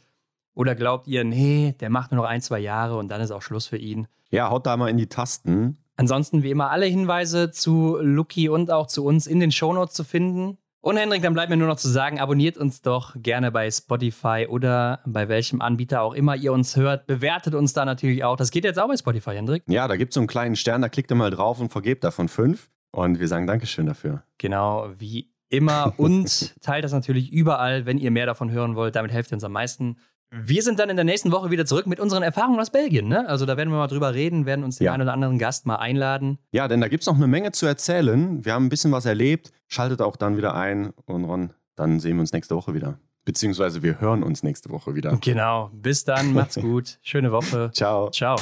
Oder 0.53 0.73
glaubt 0.73 1.07
ihr, 1.07 1.25
nee, 1.25 1.75
der 1.81 1.89
macht 1.89 2.13
nur 2.13 2.21
noch 2.21 2.29
ein, 2.29 2.39
zwei 2.39 2.59
Jahre 2.59 2.95
und 2.95 3.09
dann 3.09 3.19
ist 3.19 3.31
auch 3.31 3.41
Schluss 3.41 3.67
für 3.67 3.75
ihn? 3.75 4.07
Ja, 4.31 4.49
haut 4.49 4.65
da 4.65 4.77
mal 4.77 4.87
in 4.87 4.95
die 4.95 5.07
Tasten. 5.07 5.79
Ansonsten 5.97 6.43
wie 6.43 6.51
immer 6.51 6.71
alle 6.71 6.85
Hinweise 6.85 7.51
zu 7.51 7.97
Lucky 7.99 8.47
und 8.47 8.71
auch 8.71 8.87
zu 8.87 9.03
uns 9.03 9.27
in 9.27 9.41
den 9.41 9.51
Shownotes 9.51 9.95
zu 9.95 10.05
finden. 10.05 10.57
Und 10.85 10.97
Hendrik, 10.97 11.23
dann 11.23 11.33
bleibt 11.33 11.49
mir 11.49 11.57
nur 11.57 11.67
noch 11.67 11.77
zu 11.77 11.89
sagen, 11.89 12.19
abonniert 12.19 12.59
uns 12.59 12.83
doch 12.83 13.15
gerne 13.17 13.51
bei 13.51 13.71
Spotify 13.71 14.45
oder 14.47 14.99
bei 15.07 15.27
welchem 15.27 15.59
Anbieter 15.59 16.03
auch 16.03 16.13
immer 16.13 16.35
ihr 16.35 16.53
uns 16.53 16.75
hört. 16.75 17.07
Bewertet 17.07 17.55
uns 17.55 17.73
da 17.73 17.85
natürlich 17.85 18.23
auch. 18.23 18.37
Das 18.37 18.51
geht 18.51 18.65
jetzt 18.65 18.77
auch 18.77 18.87
bei 18.87 18.95
Spotify, 18.95 19.31
Hendrik. 19.31 19.63
Ja, 19.65 19.87
da 19.87 19.95
gibt 19.95 20.11
es 20.11 20.13
so 20.13 20.19
einen 20.19 20.27
kleinen 20.27 20.55
Stern, 20.55 20.83
da 20.83 20.89
klickt 20.89 21.11
ihr 21.11 21.15
mal 21.15 21.31
drauf 21.31 21.59
und 21.59 21.71
vergebt 21.71 22.03
davon 22.03 22.29
fünf. 22.29 22.69
Und 22.91 23.19
wir 23.19 23.27
sagen 23.27 23.47
Dankeschön 23.47 23.87
dafür. 23.87 24.21
Genau, 24.37 24.87
wie 24.95 25.31
immer. 25.49 25.95
Und 25.97 26.53
teilt 26.61 26.83
das 26.83 26.91
natürlich 26.91 27.31
überall, 27.31 27.87
wenn 27.87 27.97
ihr 27.97 28.11
mehr 28.11 28.27
davon 28.27 28.51
hören 28.51 28.75
wollt. 28.75 28.95
Damit 28.95 29.11
helft 29.11 29.31
ihr 29.31 29.37
uns 29.37 29.43
am 29.43 29.53
meisten. 29.53 29.97
Wir 30.37 30.63
sind 30.63 30.79
dann 30.79 30.89
in 30.89 30.97
der 30.97 31.05
nächsten 31.05 31.31
Woche 31.31 31.49
wieder 31.49 31.65
zurück 31.65 31.87
mit 31.87 31.99
unseren 31.99 32.21
Erfahrungen 32.21 32.59
aus 32.59 32.69
Belgien. 32.69 33.07
Ne? 33.07 33.27
Also 33.27 33.45
da 33.45 33.55
werden 33.55 33.69
wir 33.69 33.77
mal 33.77 33.87
drüber 33.87 34.13
reden, 34.13 34.45
werden 34.45 34.65
uns 34.65 34.77
den 34.77 34.85
ja. 34.85 34.93
einen 34.93 35.03
oder 35.03 35.13
anderen 35.13 35.39
Gast 35.39 35.65
mal 35.65 35.77
einladen. 35.77 36.39
Ja, 36.51 36.67
denn 36.67 36.81
da 36.81 36.89
gibt 36.89 37.03
es 37.03 37.07
noch 37.07 37.15
eine 37.15 37.27
Menge 37.27 37.53
zu 37.53 37.65
erzählen. 37.65 38.43
Wir 38.43 38.53
haben 38.53 38.65
ein 38.65 38.69
bisschen 38.69 38.91
was 38.91 39.05
erlebt. 39.05 39.53
Schaltet 39.67 40.01
auch 40.01 40.17
dann 40.17 40.35
wieder 40.35 40.53
ein. 40.53 40.91
Und 41.05 41.23
Ron, 41.23 41.53
dann 41.75 42.01
sehen 42.01 42.17
wir 42.17 42.21
uns 42.21 42.33
nächste 42.33 42.55
Woche 42.55 42.73
wieder. 42.73 42.99
Beziehungsweise 43.23 43.81
wir 43.81 44.01
hören 44.01 44.23
uns 44.23 44.43
nächste 44.43 44.69
Woche 44.71 44.93
wieder. 44.93 45.17
Genau. 45.21 45.71
Bis 45.73 46.03
dann. 46.03 46.33
Macht's 46.33 46.55
gut. 46.55 46.99
Schöne 47.01 47.31
Woche. 47.31 47.71
Ciao. 47.73 48.11
Ciao. 48.11 48.35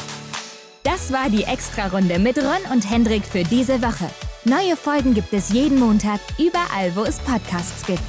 Das 0.83 1.13
war 1.13 1.29
die 1.29 1.43
Extra-Runde 1.43 2.19
mit 2.19 2.37
Ron 2.37 2.73
und 2.73 2.89
Hendrik 2.89 3.23
für 3.23 3.43
diese 3.43 3.81
Woche. 3.81 4.09
Neue 4.45 4.75
Folgen 4.75 5.13
gibt 5.13 5.31
es 5.31 5.53
jeden 5.53 5.79
Montag, 5.79 6.19
überall, 6.37 6.93
wo 6.95 7.03
es 7.03 7.19
Podcasts 7.19 7.85
gibt. 7.85 8.01